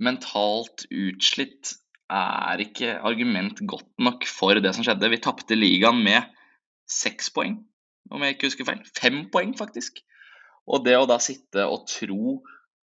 mentalt 0.01 0.85
utslitt 0.89 1.75
er 2.11 2.63
ikke 2.63 2.95
argument 3.07 3.61
godt 3.67 3.89
nok 4.03 4.25
for 4.27 4.59
det 4.59 4.73
som 4.75 4.85
skjedde. 4.85 5.09
Vi 5.13 5.21
tapte 5.23 5.57
ligaen 5.57 6.01
med 6.03 6.27
seks 6.91 7.31
poeng, 7.33 7.59
om 8.11 8.23
jeg 8.25 8.35
ikke 8.35 8.49
husker 8.49 8.67
feil. 8.67 8.81
Fem 8.97 9.23
poeng, 9.33 9.53
faktisk. 9.57 10.01
Og 10.69 10.83
det 10.85 10.97
å 10.99 11.07
da 11.09 11.17
sitte 11.23 11.65
og 11.67 11.87
tro 11.89 12.41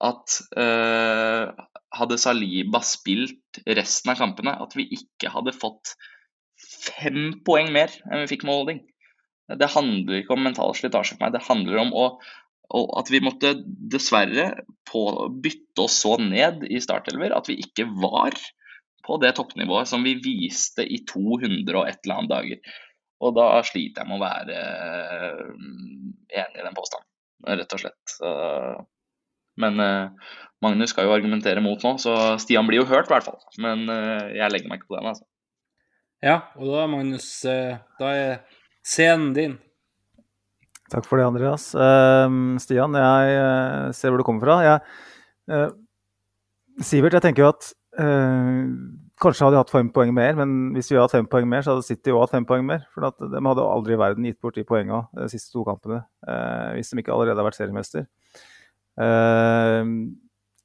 at 0.03 0.39
eh, 0.59 1.63
hadde 1.95 2.19
Saliba 2.19 2.81
spilt 2.85 3.61
resten 3.77 4.11
av 4.13 4.19
kampene, 4.19 4.55
at 4.59 4.75
vi 4.77 4.87
ikke 4.97 5.31
hadde 5.33 5.55
fått 5.55 5.95
fem 6.59 7.39
poeng 7.45 7.71
mer 7.73 7.93
enn 8.09 8.23
vi 8.23 8.33
fikk 8.35 8.45
med 8.47 8.57
Holding. 8.57 8.81
Det 9.59 9.69
handler 9.73 10.21
ikke 10.21 10.35
om 10.35 10.45
mental 10.45 10.73
slitasje 10.77 11.17
for 11.17 11.25
meg, 11.25 11.35
det 11.35 11.45
handler 11.47 11.81
om 11.83 11.93
å, 11.95 12.05
å, 12.71 12.83
at 12.99 13.11
vi 13.11 13.21
måtte 13.23 13.53
dessverre 13.63 14.49
på, 14.89 15.03
bytte 15.43 15.85
oss 15.85 15.99
så 16.03 16.15
ned 16.21 16.63
i 16.67 16.81
startelver 16.83 17.35
at 17.35 17.49
vi 17.51 17.59
ikke 17.63 17.87
var 18.01 18.37
på 19.03 19.19
det 19.21 19.33
toppnivået 19.37 19.89
som 19.89 20.03
vi 20.05 20.15
viste 20.23 20.85
i 20.85 21.01
200 21.09 21.75
og 21.75 21.87
et 21.89 21.99
eller 22.03 22.21
annet 22.21 22.33
dager. 22.33 22.75
Og 23.23 23.35
da 23.37 23.47
sliter 23.67 24.03
jeg 24.03 24.09
med 24.09 24.19
å 24.19 24.23
være 24.23 24.61
uh, 25.23 25.49
enig 26.33 26.59
i 26.59 26.65
den 26.65 26.77
påstanden 26.77 27.09
rett 27.43 27.75
og 27.75 27.81
slett. 27.83 28.17
Men 29.59 29.79
eh, 29.79 30.09
Magnus 30.63 30.93
skal 30.93 31.07
jo 31.07 31.13
argumentere 31.15 31.61
mot 31.63 31.81
nå, 31.85 31.95
så 32.01 32.15
Stian 32.41 32.67
blir 32.69 32.81
jo 32.81 32.89
hørt, 32.89 33.09
i 33.09 33.15
hvert 33.15 33.27
fall. 33.27 33.39
Men 33.61 33.85
eh, 33.91 34.33
jeg 34.39 34.53
legger 34.53 34.71
meg 34.71 34.81
ikke 34.81 34.93
på 34.93 34.99
den, 34.99 35.11
altså. 35.11 35.27
Ja, 36.23 36.39
og 36.55 36.71
da, 36.71 36.87
Magnus, 36.89 37.27
eh, 37.49 37.77
da 37.99 38.15
er 38.15 38.33
scenen 38.85 39.33
din. 39.35 39.59
Takk 40.93 41.07
for 41.09 41.19
det, 41.19 41.25
Andreas. 41.25 41.71
Uh, 41.73 42.55
Stian, 42.61 42.93
jeg 42.93 43.93
ser 43.97 44.11
hvor 44.11 44.21
du 44.21 44.25
kommer 44.27 44.45
fra. 44.45 44.57
Jeg, 44.61 45.71
Sivert, 46.85 47.15
jeg 47.17 47.23
tenker 47.25 47.45
jo 47.45 47.49
at 47.49 47.71
kanskje 47.93 49.45
hadde 49.45 49.55
de 49.55 49.61
hatt 49.61 49.71
fem 49.73 49.89
poeng 49.93 50.13
mer, 50.15 50.33
men 50.39 50.73
hvis 50.73 50.89
vi 50.89 50.97
hadde 50.97 51.05
hatt 51.05 51.15
fem 51.17 51.27
poeng 51.29 51.47
mer, 51.49 51.63
så 51.63 51.75
hadde 51.75 51.85
City 51.85 52.13
òg 52.13 52.25
hatt 52.25 52.33
fem 52.33 52.47
poeng 52.49 52.65
mer. 52.65 52.87
For 52.93 53.05
de 53.05 53.41
hadde 53.45 53.67
aldri 53.67 53.95
i 53.95 54.01
verden 54.01 54.27
gitt 54.27 54.41
bort 54.43 54.57
de 54.57 54.65
poengene 54.67 55.05
de 55.19 55.29
siste 55.31 55.53
to 55.53 55.65
kampene, 55.67 56.01
eh, 56.27 56.73
hvis 56.77 56.91
de 56.91 57.03
ikke 57.03 57.13
allerede 57.13 57.39
har 57.39 57.47
vært 57.47 57.59
seriemester. 57.59 58.07
Eh, 59.03 59.93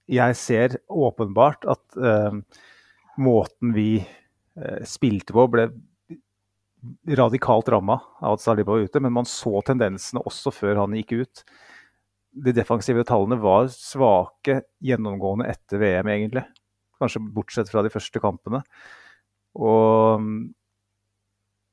jeg 0.09 0.41
ser 0.41 0.79
åpenbart 0.89 1.69
at 1.69 2.01
eh, 2.01 2.41
måten 3.21 3.75
vi 3.77 3.91
eh, 4.01 4.83
spilte 4.89 5.37
på, 5.37 5.47
ble 5.53 5.69
radikalt 7.19 7.69
ramma 7.73 7.99
av 8.23 8.37
at 8.37 8.45
Saliba 8.45 8.77
var 8.77 8.87
ute, 8.87 9.03
men 9.03 9.15
man 9.15 9.29
så 9.29 9.61
tendensene 9.67 10.23
også 10.27 10.53
før 10.55 10.85
han 10.85 10.95
gikk 10.97 11.17
ut. 11.21 11.43
De 12.39 12.55
defensive 12.55 13.03
tallene 13.09 13.41
var 13.43 13.69
svake 13.73 14.63
gjennomgående 14.85 15.49
etter 15.51 15.83
VM, 15.83 16.11
egentlig. 16.15 16.45
Kanskje 16.99 17.23
bortsett 17.35 17.71
fra 17.71 17.85
de 17.87 17.93
første 17.93 18.23
kampene. 18.23 18.63
Og 19.59 20.23
mm, 20.23 20.39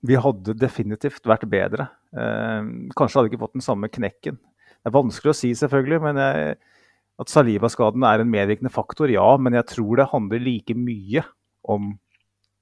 vi 0.05 0.17
hadde 0.21 0.57
definitivt 0.59 1.25
vært 1.27 1.47
bedre. 1.49 1.89
Eh, 2.13 2.71
kanskje 2.97 3.19
hadde 3.19 3.29
vi 3.29 3.35
ikke 3.35 3.45
fått 3.45 3.57
den 3.57 3.65
samme 3.65 3.89
knekken. 3.91 4.37
Det 4.37 4.91
er 4.91 4.95
vanskelig 4.95 5.33
å 5.33 5.37
si, 5.37 5.51
selvfølgelig, 5.57 6.01
men 6.03 6.19
jeg, 6.21 6.57
at 7.21 7.31
Saliba-skaden 7.31 8.05
er 8.05 8.21
en 8.21 8.31
medvirkende 8.31 8.73
faktor, 8.73 9.09
ja. 9.09 9.25
Men 9.41 9.57
jeg 9.57 9.69
tror 9.73 10.01
det 10.01 10.11
handler 10.11 10.43
like 10.45 10.75
mye 10.77 11.23
om 11.73 11.95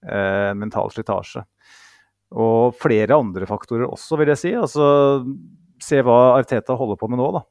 eh, 0.08 0.52
mental 0.56 0.94
slitasje. 0.94 1.44
Og 2.34 2.78
flere 2.80 3.18
andre 3.20 3.48
faktorer 3.50 3.90
også, 3.90 4.18
vil 4.22 4.32
jeg 4.34 4.42
si. 4.42 4.54
Altså, 4.58 4.86
se 5.84 6.00
hva 6.06 6.38
Arteta 6.38 6.78
holder 6.80 7.00
på 7.02 7.12
med 7.12 7.20
nå. 7.20 7.28
da. 7.36 7.44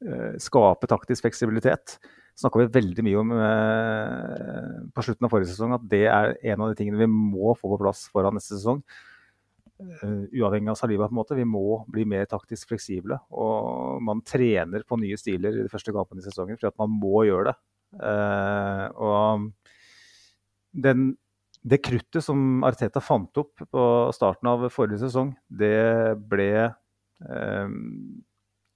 Eh, 0.00 0.32
skape 0.40 0.88
taktisk 0.88 1.26
fleksibilitet 1.26 1.98
snakka 2.40 2.62
vi 2.62 2.72
veldig 2.74 3.04
mye 3.06 3.20
om 3.20 3.32
eh, 3.36 4.74
på 4.96 5.04
slutten 5.06 5.26
av 5.26 5.32
forrige 5.32 5.52
sesong 5.52 5.76
at 5.76 5.86
det 5.92 6.06
er 6.08 6.34
en 6.52 6.64
av 6.64 6.72
de 6.72 6.78
tingene 6.78 7.00
vi 7.02 7.08
må 7.10 7.54
få 7.58 7.70
på 7.74 7.80
plass 7.82 8.06
foran 8.12 8.36
neste 8.38 8.56
sesong. 8.56 8.82
Uh, 9.80 10.26
uavhengig 10.36 10.68
av 10.68 10.76
Saliba, 10.76 11.06
på 11.08 11.14
en 11.14 11.20
måte. 11.22 11.36
Vi 11.38 11.46
må 11.48 11.78
bli 11.88 12.04
mer 12.08 12.26
taktisk 12.28 12.74
fleksible. 12.74 13.16
Og 13.32 14.02
man 14.04 14.20
trener 14.28 14.84
på 14.84 14.98
nye 15.00 15.16
stiler 15.16 15.56
i 15.56 15.64
de 15.64 15.72
første 15.72 15.94
kampene 15.96 16.20
i 16.20 16.26
sesongen 16.26 16.60
for 16.60 16.68
at 16.68 16.76
man 16.80 16.92
må 16.92 17.24
gjøre 17.28 17.48
det. 17.48 17.56
Uh, 17.96 18.86
og 19.00 19.48
den 20.84 21.14
det 21.60 21.82
kruttet 21.84 22.24
som 22.24 22.64
Arteta 22.64 23.02
fant 23.04 23.36
opp 23.40 23.60
på 23.68 23.84
starten 24.16 24.48
av 24.48 24.64
forrige 24.72 25.02
sesong, 25.02 25.34
det 25.52 26.16
ble 26.30 26.52
eh, 26.64 27.74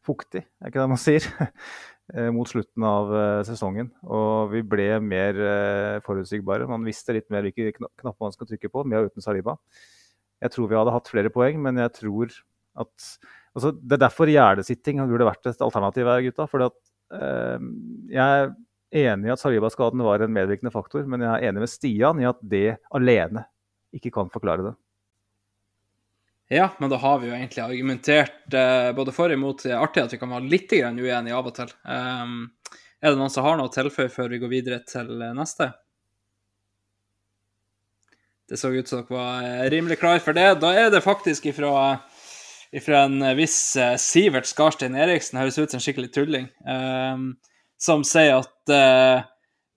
fuktig, 0.04 0.44
er 0.44 0.68
ikke 0.68 0.82
det 0.82 0.90
man 0.92 1.00
sier? 1.00 1.28
Eh, 2.12 2.28
mot 2.30 2.48
slutten 2.48 2.84
av 2.84 3.12
eh, 3.16 3.42
sesongen. 3.48 3.88
Og 4.04 4.50
vi 4.52 4.60
ble 4.68 4.88
mer 5.00 5.38
eh, 5.40 6.00
forutsigbare. 6.04 6.66
Man 6.68 6.84
visste 6.84 7.14
litt 7.16 7.30
mer 7.32 7.46
hvilke 7.46 7.72
knapper 7.72 8.26
man 8.26 8.34
skal 8.34 8.50
trykke 8.50 8.68
på, 8.68 8.82
med 8.84 9.00
og 9.00 9.08
uten 9.08 9.24
Saliba. 9.24 9.56
Jeg 10.44 10.52
tror 10.52 10.68
vi 10.68 10.76
hadde 10.76 10.92
hatt 10.92 11.08
flere 11.08 11.32
poeng, 11.32 11.62
men 11.64 11.80
jeg 11.80 11.94
tror 11.96 12.34
at 12.74 13.06
altså, 13.54 13.70
Det 13.70 13.96
er 13.96 14.02
derfor 14.02 14.28
gjerdesitting 14.28 14.98
burde 15.06 15.30
vært 15.30 15.48
et 15.48 15.64
alternativ 15.64 16.10
her, 16.10 16.26
gutta. 16.26 16.48
For 16.50 16.66
eh, 16.68 17.66
jeg 18.12 18.44
er 18.44 18.52
enig 19.08 19.30
i 19.30 19.32
at 19.32 19.40
Saliba-skaden 19.40 20.04
var 20.04 20.20
en 20.20 20.36
medvirkende 20.36 20.74
faktor, 20.74 21.08
men 21.08 21.24
jeg 21.24 21.32
er 21.32 21.48
enig 21.48 21.64
med 21.64 21.72
Stian 21.72 22.20
i 22.20 22.28
at 22.28 22.42
det 22.44 22.82
alene 22.92 23.46
ikke 23.96 24.12
kan 24.12 24.28
forklare 24.34 24.68
det. 24.68 24.76
Ja, 26.52 26.68
men 26.78 26.90
da 26.90 26.96
har 27.00 27.18
vi 27.18 27.30
jo 27.30 27.34
egentlig 27.34 27.62
argumentert 27.64 28.54
eh, 28.54 28.90
både 28.96 29.12
for 29.16 29.32
og 29.32 29.38
imot. 29.38 29.62
Det 29.64 29.72
er 29.72 29.80
artig 29.80 30.02
at 30.04 30.12
vi 30.12 30.18
kan 30.20 30.32
være 30.34 30.50
litt 30.52 30.72
uenige 30.76 31.36
av 31.36 31.48
og 31.48 31.54
til. 31.56 31.72
Um, 31.88 32.50
er 33.00 33.12
det 33.12 33.20
noen 33.20 33.32
som 33.32 33.46
har 33.46 33.56
noe 33.56 33.70
å 33.70 33.72
tilføye 33.72 34.12
før 34.12 34.28
vi 34.32 34.40
går 34.42 34.52
videre 34.52 34.82
til 34.88 35.08
eh, 35.24 35.32
neste? 35.36 35.70
Det 38.48 38.60
så 38.60 38.74
ut 38.74 38.90
som 38.90 39.00
dere 39.00 39.16
var 39.16 39.46
eh, 39.48 39.64
rimelig 39.72 39.98
klar 40.02 40.20
for 40.20 40.36
det. 40.36 40.50
Da 40.60 40.74
er 40.76 40.92
det 40.92 41.00
faktisk 41.04 41.48
ifra, 41.48 41.72
ifra 42.76 43.06
en 43.08 43.24
viss 43.40 43.58
uh, 43.80 43.94
Sivert 44.00 44.48
Skarstein 44.48 45.00
Eriksen, 45.00 45.40
høres 45.40 45.56
ut 45.56 45.72
som 45.72 45.80
en 45.80 45.86
skikkelig 45.86 46.12
tulling, 46.12 46.50
um, 46.68 47.30
som 47.80 48.04
sier 48.04 48.42
at 48.42 48.72
uh, 48.72 49.24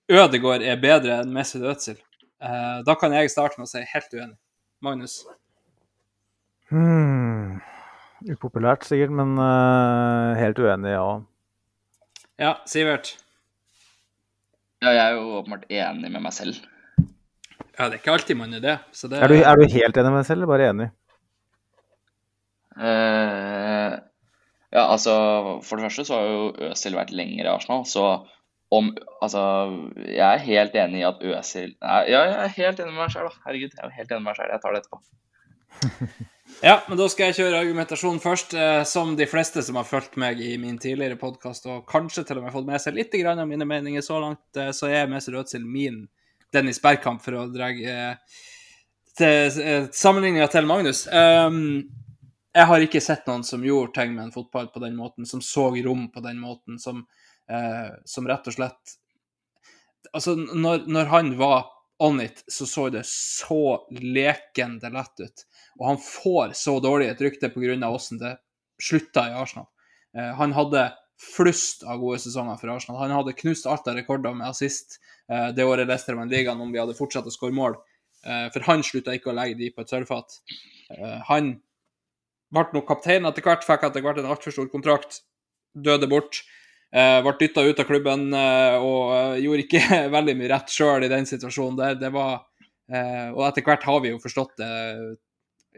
Ødegård 0.08 0.64
er 0.64 0.80
bedre 0.84 1.22
enn 1.22 1.32
Mesut 1.32 1.64
Özil. 1.64 1.96
Uh, 2.44 2.84
da 2.84 2.96
kan 3.00 3.16
jeg 3.16 3.32
starte 3.32 3.56
med 3.56 3.68
å 3.68 3.72
si 3.72 3.88
helt 3.88 4.12
uenig. 4.12 4.36
Magnus? 4.84 5.22
Hmm. 6.68 7.60
Upopulært 8.28 8.84
sikkert, 8.84 9.12
men 9.14 9.38
uh, 9.40 10.34
helt 10.36 10.58
uenig, 10.60 10.92
ja. 10.92 11.08
Ja, 12.38 12.52
Sivert? 12.68 13.14
Ja, 14.82 14.92
jeg 14.92 15.04
er 15.04 15.16
jo 15.16 15.38
åpenbart 15.40 15.66
enig 15.70 16.10
med 16.12 16.22
meg 16.22 16.34
selv. 16.34 16.58
Ja, 17.78 17.86
det 17.86 17.96
er 17.96 18.00
ikke 18.00 18.14
alltid 18.14 18.38
man 18.38 18.54
er 18.58 18.62
det. 18.62 18.76
det... 18.94 19.18
Er, 19.18 19.30
du, 19.30 19.38
er, 19.38 19.58
du, 19.58 19.74
helt 19.74 19.96
enig 19.98 20.12
med 20.12 20.20
deg 20.20 20.28
selv, 20.28 20.42
eller 20.42 20.50
bare 20.50 20.68
enig? 20.72 20.88
Uh, 22.78 23.94
ja, 24.70 24.84
altså 24.84 25.14
For 25.66 25.78
det 25.78 25.88
første 25.88 26.04
så 26.06 26.18
har 26.18 26.28
jo 26.30 26.68
Øzil 26.68 26.94
vært 26.94 27.10
lenger 27.10 27.46
i 27.46 27.50
Arsenal, 27.50 27.86
så 27.90 28.04
om 28.70 28.92
Altså, 29.24 29.40
jeg 30.04 30.26
er 30.26 30.44
helt 30.44 30.74
enig 30.76 31.00
i 31.00 31.06
at 31.08 31.22
Øzil 31.24 31.72
Ja, 31.80 32.02
jeg 32.06 32.34
er 32.34 32.56
helt 32.58 32.82
enig 32.82 32.92
med 32.92 33.02
meg 33.06 33.14
selv, 33.14 33.30
da. 33.30 33.46
Herregud, 33.46 33.74
jeg 33.74 33.86
er 33.86 33.96
helt 33.96 34.12
enig 34.12 34.22
med 34.22 34.30
meg 34.30 34.38
selv. 34.38 34.52
Jeg 34.52 34.62
tar 34.62 34.76
det 34.76 34.82
etterpå. 34.84 36.28
Ja, 36.60 36.80
men 36.88 36.98
da 36.98 37.06
skal 37.06 37.28
jeg 37.28 37.36
kjøre 37.38 37.60
argumentasjon 37.62 38.18
først. 38.22 38.54
Eh, 38.58 38.80
som 38.88 39.12
de 39.18 39.28
fleste 39.30 39.62
som 39.62 39.76
har 39.78 39.86
fulgt 39.86 40.16
meg 40.18 40.40
i 40.42 40.56
min 40.58 40.78
tidligere 40.82 41.18
podkast, 41.20 41.68
og 41.70 41.84
kanskje 41.86 42.24
til 42.26 42.40
og 42.40 42.46
med 42.46 42.54
fått 42.54 42.66
med 42.66 42.82
seg 42.82 42.96
litt 42.96 43.14
av 43.22 43.44
mine 43.46 43.68
meninger 43.68 44.02
så 44.02 44.18
langt, 44.24 44.42
eh, 44.56 44.72
så 44.74 44.90
er 44.90 45.06
Mesut 45.06 45.36
Özil 45.38 45.62
min 45.62 46.08
Dennis 46.52 46.82
Bergkamp, 46.82 47.22
for 47.22 47.38
å 47.38 47.46
dra 47.52 47.70
eh, 47.70 48.16
sammenligninga 49.94 50.48
til 50.50 50.66
Magnus. 50.66 51.06
Um, 51.12 51.86
jeg 52.54 52.66
har 52.70 52.82
ikke 52.82 53.02
sett 53.02 53.26
noen 53.30 53.44
som 53.46 53.62
gjorde 53.62 53.94
ting 54.00 54.14
med 54.16 54.26
en 54.26 54.34
fotball 54.34 54.72
på 54.74 54.82
den 54.82 54.96
måten, 54.98 55.26
som 55.26 55.42
så 55.44 55.68
rom 55.84 56.08
på 56.10 56.22
den 56.24 56.38
måten, 56.42 56.78
som, 56.78 57.04
som 58.04 58.26
rett 58.28 58.46
og 58.50 58.54
slett 58.54 58.98
Altså, 60.14 60.34
når, 60.36 60.86
når 60.88 61.10
han 61.10 61.30
var 61.36 61.66
on 61.98 62.20
it, 62.20 62.44
så 62.46 62.66
så 62.66 62.88
det 62.94 63.04
så 63.10 63.86
lekende 63.90 64.90
lett 64.94 65.20
ut. 65.20 65.44
Og 65.78 65.86
han 65.86 65.98
får 66.02 66.54
så 66.58 66.78
dårlig 66.82 67.10
et 67.10 67.20
rykte 67.22 67.50
pga. 67.50 67.88
åssen 67.88 68.18
det 68.18 68.36
slutta 68.82 69.28
i 69.30 69.34
Arsenal. 69.34 69.66
Eh, 70.16 70.34
han 70.38 70.52
hadde 70.52 70.92
flust 71.18 71.82
av 71.82 71.98
gode 71.98 72.18
sesonger 72.22 72.56
for 72.60 72.70
Arsenal. 72.70 73.00
Han 73.02 73.16
hadde 73.16 73.36
knust 73.38 73.66
alt 73.66 73.88
av 73.88 73.98
rekorder 73.98 74.34
med 74.34 74.48
assist 74.48 75.00
eh, 75.30 75.48
det 75.54 75.66
året 75.66 75.88
Leicester 75.88 76.14
vant 76.14 76.30
ligaen, 76.30 76.60
om 76.60 76.72
vi 76.72 76.78
hadde 76.78 76.96
fortsatt 76.98 77.26
å 77.26 77.34
skåre 77.34 77.56
mål. 77.56 77.78
Eh, 78.26 78.46
for 78.54 78.66
han 78.70 78.84
slutta 78.86 79.14
ikke 79.16 79.32
å 79.32 79.36
legge 79.36 79.58
de 79.58 79.72
på 79.74 79.82
et 79.82 79.94
sølvfat. 79.94 80.38
Eh, 80.94 81.18
han 81.30 81.56
ble 82.54 82.64
nok 82.74 82.86
kaptein 82.88 83.26
etter 83.28 83.44
hvert, 83.44 83.66
fikk 83.66 83.88
etter 83.88 84.04
hvert 84.04 84.22
en 84.22 84.30
altfor 84.30 84.54
stor 84.54 84.70
kontrakt, 84.72 85.22
døde 85.74 86.08
bort. 86.10 86.42
Uh, 86.88 87.18
ble 87.20 87.34
dytta 87.36 87.66
ut 87.68 87.80
av 87.82 87.84
klubben 87.84 88.30
uh, 88.32 88.80
og 88.80 89.10
uh, 89.12 89.34
gjorde 89.36 89.66
ikke 89.66 89.80
veldig 90.16 90.34
mye 90.38 90.52
rett 90.54 90.70
sjøl 90.72 91.04
i 91.04 91.10
den 91.12 91.28
situasjonen. 91.28 91.76
der. 91.76 91.98
det 92.00 92.12
var, 92.14 92.46
og 92.88 93.42
etter 93.44 93.66
hvert 93.66 93.82
har 93.84 93.98
vi 94.00 94.14
jo 94.14 94.20
forstått 94.22 94.54
det 94.62 94.68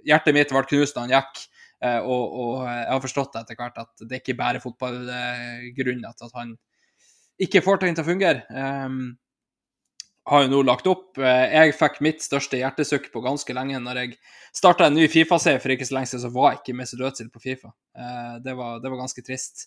hjertet 0.06 0.36
mitt 0.36 0.52
ble 0.54 0.62
knust 0.70 0.94
da 0.94 1.02
han 1.02 1.10
gikk. 1.10 1.40
Og, 1.80 2.34
og, 2.38 2.52
jeg 2.68 2.86
har 2.92 3.00
forstått 3.02 3.38
etter 3.40 3.56
hvert 3.58 3.80
at 3.82 4.04
det 4.06 4.20
ikke 4.20 4.36
bare 4.38 4.60
er 4.60 4.62
fotballgrunner 4.62 6.14
til 6.14 6.28
at 6.28 6.36
han 6.36 6.52
ikke 7.42 7.62
får 7.64 7.80
ting 7.82 7.96
til 7.96 8.04
å 8.04 8.10
fungere. 8.12 8.44
Um, 8.52 9.00
har 10.30 10.44
jo 10.44 10.52
nå 10.52 10.60
lagt 10.68 10.86
opp. 10.86 11.18
Jeg 11.18 11.74
fikk 11.80 11.98
mitt 12.04 12.22
største 12.22 12.60
hjertesukk 12.60 13.08
på 13.10 13.24
ganske 13.24 13.56
lenge. 13.56 13.80
Når 13.82 14.02
jeg 14.04 14.14
starta 14.54 14.86
en 14.86 14.94
ny 14.94 15.08
Fifa-serie 15.10 15.58
for 15.58 15.74
ikke 15.74 15.88
så 15.88 15.96
lenge 15.96 16.12
siden, 16.12 16.22
så 16.28 16.32
var 16.36 16.60
ikke 16.60 16.76
Mesut 16.78 17.02
Özil 17.02 17.32
på 17.32 17.42
Fifa. 17.42 17.72
Det, 18.44 18.54
var, 18.54 18.78
det, 18.78 18.86
var, 18.86 19.00
ganske 19.00 19.24
trist. 19.26 19.66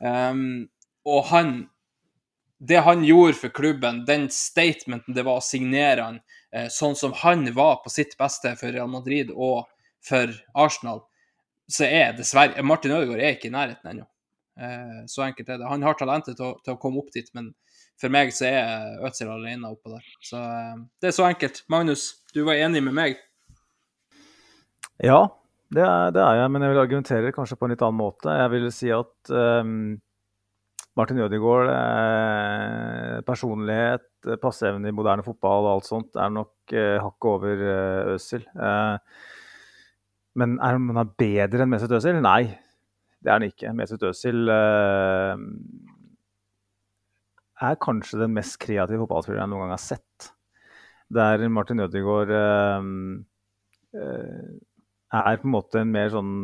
Um, 0.00 0.70
og 1.04 1.26
han 1.28 1.68
Det 2.60 2.76
han 2.84 3.00
gjorde 3.04 3.38
for 3.40 3.52
klubben, 3.56 4.02
den 4.04 4.26
statementen 4.28 5.14
det 5.16 5.22
var 5.24 5.38
å 5.40 5.44
signere 5.44 6.04
han, 6.04 6.18
Eh, 6.52 6.66
sånn 6.70 6.96
som 6.98 7.14
han 7.22 7.46
var 7.54 7.78
på 7.84 7.92
sitt 7.92 8.16
beste 8.18 8.56
for 8.58 8.74
Real 8.74 8.90
Madrid 8.90 9.30
og 9.30 9.68
for 10.06 10.32
Arsenal, 10.58 11.04
så 11.70 11.86
er 11.86 12.16
dessverre 12.18 12.62
Martin 12.66 12.96
Ødegaard 12.96 13.22
er 13.22 13.36
ikke 13.36 13.50
i 13.50 13.54
nærheten 13.54 13.92
ennå. 13.92 14.06
Eh, 14.60 15.02
så 15.06 15.28
enkelt 15.28 15.48
er 15.48 15.60
det. 15.60 15.68
Han 15.70 15.86
har 15.86 15.98
talentet 15.98 16.38
til 16.40 16.48
å, 16.48 16.52
til 16.64 16.74
å, 16.74 16.80
komme 16.82 17.02
opp 17.02 17.12
dit, 17.14 17.28
men 17.38 17.52
for 18.00 18.12
meg 18.12 18.34
så 18.34 18.48
er 18.48 19.04
Øtzil 19.06 19.30
alene 19.30 19.70
oppå 19.70 19.94
der. 19.94 20.08
Så 20.26 20.40
eh, 20.42 20.80
det 21.00 21.12
er 21.12 21.18
så 21.20 21.28
enkelt. 21.28 21.62
Magnus, 21.70 22.08
du 22.34 22.42
var 22.48 22.58
enig 22.58 22.82
med 22.88 22.98
meg? 22.98 23.22
Ja, 25.00 25.22
det 25.70 25.82
er, 25.86 26.12
det 26.14 26.22
er 26.22 26.40
jeg, 26.40 26.50
men 26.50 26.64
jeg 26.64 26.72
vil 26.74 26.82
argumentere 26.82 27.34
kanskje 27.34 27.58
på 27.58 27.66
en 27.66 27.74
litt 27.74 27.82
annen 27.86 28.00
måte. 28.00 28.38
Jeg 28.40 28.50
vil 28.54 28.70
si 28.74 28.88
at 28.94 29.34
um 29.34 29.98
Martin 30.98 31.20
Ødegaard, 31.22 31.68
eh, 31.70 33.20
personlighet, 33.22 34.08
eh, 34.26 34.36
passeevne 34.36 34.88
i 34.88 34.94
moderne 34.94 35.22
fotball 35.22 35.68
og 35.68 35.74
alt 35.76 35.86
sånt 35.86 36.16
er 36.18 36.32
nok 36.34 36.74
eh, 36.74 36.98
hakket 37.00 37.28
over 37.30 37.62
eh, 37.62 38.14
Øsil. 38.16 38.42
Eh, 38.42 38.96
men 40.40 40.58
er 40.58 40.76
han 40.76 41.14
bedre 41.18 41.62
enn 41.62 41.70
Mesut 41.70 41.94
Øsil? 41.94 42.18
Nei, 42.20 42.42
det 43.22 43.30
er 43.30 43.38
han 43.38 43.46
ikke. 43.46 43.72
Mesut 43.78 44.02
Øsil 44.10 44.50
eh, 44.50 45.36
er 47.70 47.80
kanskje 47.86 48.20
den 48.24 48.34
mest 48.34 48.58
kreative 48.60 49.04
fotballspilleren 49.04 49.46
jeg 49.46 49.52
noen 49.54 49.66
gang 49.68 49.76
har 49.76 49.84
sett. 49.84 50.32
Der 51.10 51.46
Martin 51.48 51.80
Ødegaard 51.86 52.34
eh, 52.34 52.90
er 55.10 55.40
på 55.40 55.48
en 55.48 55.54
måte 55.56 55.80
en 55.82 55.94
mer 55.94 56.10
sånn 56.12 56.34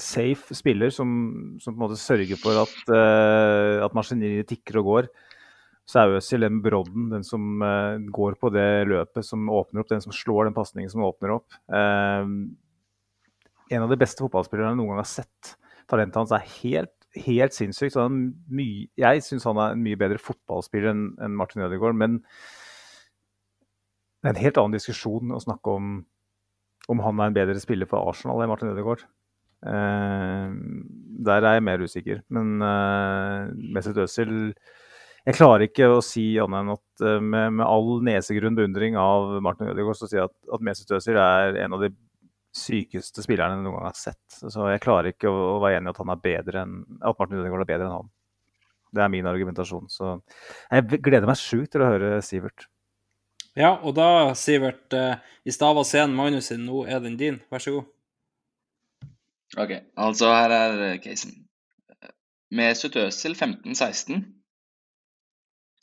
safe 0.00 0.54
spiller 0.56 0.92
som, 0.94 1.10
som, 1.60 1.74
på 1.74 1.76
en 1.76 1.84
måte 1.84 2.00
sørger 2.00 2.38
for 2.40 2.62
at, 2.62 2.74
uh, 2.90 3.82
at 3.84 3.94
maskineriet 3.96 4.48
tikker 4.50 4.80
og 4.80 4.88
går, 4.88 5.10
så 5.88 6.02
er 6.02 6.16
Øzil 6.16 6.46
den 6.46 6.60
brodden, 6.64 7.10
den 7.12 7.26
som 7.26 7.62
uh, 7.62 7.98
går 8.14 8.38
på 8.40 8.52
det 8.54 8.86
løpet 8.90 9.26
som 9.26 9.50
åpner 9.52 9.82
opp, 9.82 9.90
den 9.90 10.04
som 10.04 10.14
slår 10.14 10.48
den 10.48 10.56
pasningen 10.56 10.92
som 10.92 11.04
åpner 11.06 11.34
opp. 11.36 11.58
Uh, 11.66 12.24
en 13.72 13.84
av 13.84 13.90
de 13.90 14.00
beste 14.00 14.22
fotballspillerne 14.22 14.72
jeg 14.72 14.80
noen 14.80 14.94
gang 14.94 15.02
har 15.02 15.10
sett. 15.10 15.54
Talentet 15.90 16.20
hans 16.20 16.34
er 16.36 16.48
helt, 16.60 16.94
helt 17.26 17.56
sinnssykt. 17.56 17.98
Jeg 19.00 19.24
syns 19.26 19.46
han 19.48 19.60
er 19.60 19.74
en 19.74 19.84
mye 19.84 19.98
bedre 20.00 20.20
fotballspiller 20.22 20.92
enn 20.92 21.06
en 21.24 21.36
Martin 21.36 21.64
Ødegaard, 21.64 21.96
men 21.98 22.20
det 24.22 24.30
er 24.30 24.36
en 24.36 24.44
helt 24.44 24.60
annen 24.60 24.76
diskusjon 24.76 25.34
å 25.34 25.40
snakke 25.42 25.72
om 25.72 25.94
om 26.90 27.02
han 27.04 27.20
er 27.20 27.30
en 27.30 27.36
bedre 27.36 27.60
spiller 27.62 27.88
for 27.90 28.10
Arsenal 28.10 28.42
enn 28.42 28.50
Martin 28.50 28.72
Ødegaard. 28.72 29.04
Uh, 29.62 30.50
der 31.22 31.44
er 31.46 31.58
jeg 31.58 31.66
mer 31.66 31.82
usikker. 31.82 32.22
Men 32.34 32.56
uh, 32.62 33.50
Mesut 33.74 34.00
Özil 34.02 34.54
Jeg 35.22 35.36
klarer 35.36 35.68
ikke 35.68 35.86
å 35.86 36.00
si 36.02 36.32
annet 36.42 36.64
enn 36.64 36.72
at 36.74 37.04
uh, 37.06 37.20
med, 37.22 37.58
med, 37.60 37.66
all 37.66 38.00
nesegrunn 38.02 38.58
beundring 38.58 38.98
av 38.98 39.36
Martin 39.44 39.70
Ødegaard, 39.70 40.00
så 40.00 40.08
sier 40.10 40.24
jeg 40.24 40.32
at, 40.32 40.38
at 40.56 40.64
Mesut 40.66 40.90
Özil 40.98 41.20
er 41.22 41.60
en 41.62 41.78
av 41.78 41.84
de 41.84 41.92
sykeste 42.52 43.22
spillerne 43.24 43.56
jeg 43.56 43.64
noen 43.64 43.78
gang 43.78 43.86
har 43.86 43.96
sett. 43.96 44.40
Så 44.42 44.66
jeg 44.68 44.82
klarer 44.82 45.12
ikke 45.12 45.30
å, 45.30 45.54
å 45.54 45.62
være 45.62 45.78
enig 45.78 45.92
i 45.92 45.94
at 45.94 46.02
han 46.02 46.12
er 46.12 46.26
bedre 46.26 46.66
enn 46.66 46.74
at 46.98 47.22
Martin 47.22 47.38
Ødegaard 47.38 47.64
er 47.64 47.70
bedre 47.70 47.86
enn 47.86 47.96
han. 48.00 48.10
Det 48.92 49.00
er 49.00 49.12
min 49.14 49.30
argumentasjon. 49.30 49.86
Så 49.88 50.18
jeg 50.68 51.00
gleder 51.00 51.30
meg 51.30 51.40
sjukt 51.40 51.72
til 51.72 51.84
å 51.84 51.92
høre 51.94 52.18
Sivert. 52.26 52.66
Ja, 53.58 53.74
og 53.84 53.92
da, 53.98 54.32
Sivert, 54.38 54.94
i 55.44 55.52
stad 55.52 55.76
var 55.76 55.84
scenen 55.84 56.16
Magnus 56.16 56.48
sin, 56.48 56.64
nå 56.64 56.86
er 56.88 57.02
den 57.04 57.18
din. 57.20 57.42
Vær 57.52 57.60
så 57.60 57.74
god. 57.74 57.90
Ok, 59.60 59.72
altså 60.00 60.30
her 60.32 60.54
er 60.56 60.78
eh, 60.86 61.00
casen. 61.02 61.34
Mesut 62.52 62.96
Özil 62.96 63.34
15-16. 63.36 64.22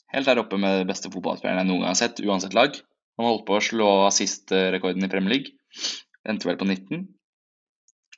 Helt 0.09 0.29
der 0.29 0.41
oppe 0.41 0.57
med 0.57 0.87
beste 0.89 1.11
fotballspilleren 1.13 1.61
jeg 1.61 1.69
noen 1.69 1.83
gang 1.83 1.93
har 1.93 1.99
sett, 1.99 2.21
uansett 2.25 2.55
lag. 2.57 2.77
Han 3.19 3.27
holdt 3.27 3.45
på 3.45 3.57
å 3.57 3.63
slå 3.63 3.89
assistrekorden 4.07 5.05
i 5.05 5.09
Premier 5.11 5.35
League. 5.35 5.53
Endte 6.29 6.49
vel 6.49 6.57
på 6.57 6.65
19. 6.65 7.05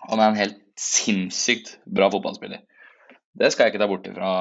Han 0.07 0.21
er 0.21 0.29
en 0.29 0.39
helt 0.39 0.61
sinnssykt 0.79 1.75
bra 1.83 2.07
fotballspiller. 2.13 2.63
Det 3.35 3.51
skal 3.51 3.67
jeg 3.67 3.73
ikke 3.73 3.83
ta 3.83 3.89
bort 3.91 4.07
fra, 4.15 4.31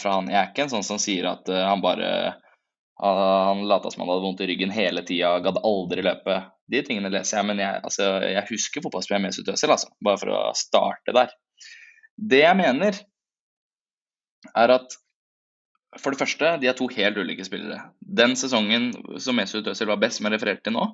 fra 0.00 0.16
han. 0.18 0.30
Jeg 0.30 0.40
er 0.40 0.50
ikke 0.50 0.66
en 0.66 0.74
sånn 0.74 0.86
som 0.86 0.98
sier 1.02 1.28
at 1.30 1.46
uh, 1.50 1.62
han 1.66 1.82
bare 1.82 2.10
uh, 3.02 3.48
Han 3.50 3.64
lata 3.68 3.90
som 3.92 4.04
han 4.04 4.12
hadde 4.12 4.24
vondt 4.24 4.44
i 4.44 4.50
ryggen 4.50 4.74
hele 4.74 5.04
tida, 5.06 5.36
gadd 5.44 5.62
aldri 5.64 6.04
løpe. 6.06 6.38
De 6.70 6.82
tingene 6.86 7.12
leser 7.12 7.40
jeg, 7.40 7.48
men 7.50 7.62
jeg, 7.62 7.82
altså, 7.86 8.10
jeg 8.24 8.46
husker 8.50 8.84
fotballspillet 8.84 9.26
Mesut 9.26 9.50
Özil, 9.52 9.74
altså. 9.74 9.92
Bare 10.04 10.20
for 10.22 10.34
å 10.34 10.44
starte 10.58 11.14
der. 11.16 11.34
Det 12.16 12.42
jeg 12.42 12.58
mener, 12.58 13.02
er 14.56 14.72
at 14.78 14.96
for 16.00 16.12
det 16.12 16.20
første, 16.20 16.56
de 16.60 16.68
er 16.68 16.76
to 16.76 16.88
helt 16.92 17.16
ulike 17.16 17.44
spillere. 17.46 17.78
Den 18.00 18.34
sesongen 18.36 18.90
som 19.22 19.38
Mesut 19.38 19.68
Özil 19.70 19.88
var 19.88 20.00
best, 20.02 20.18
som 20.18 20.28
jeg 20.28 20.36
refererte 20.36 20.66
til 20.66 20.76
nå, 20.76 20.90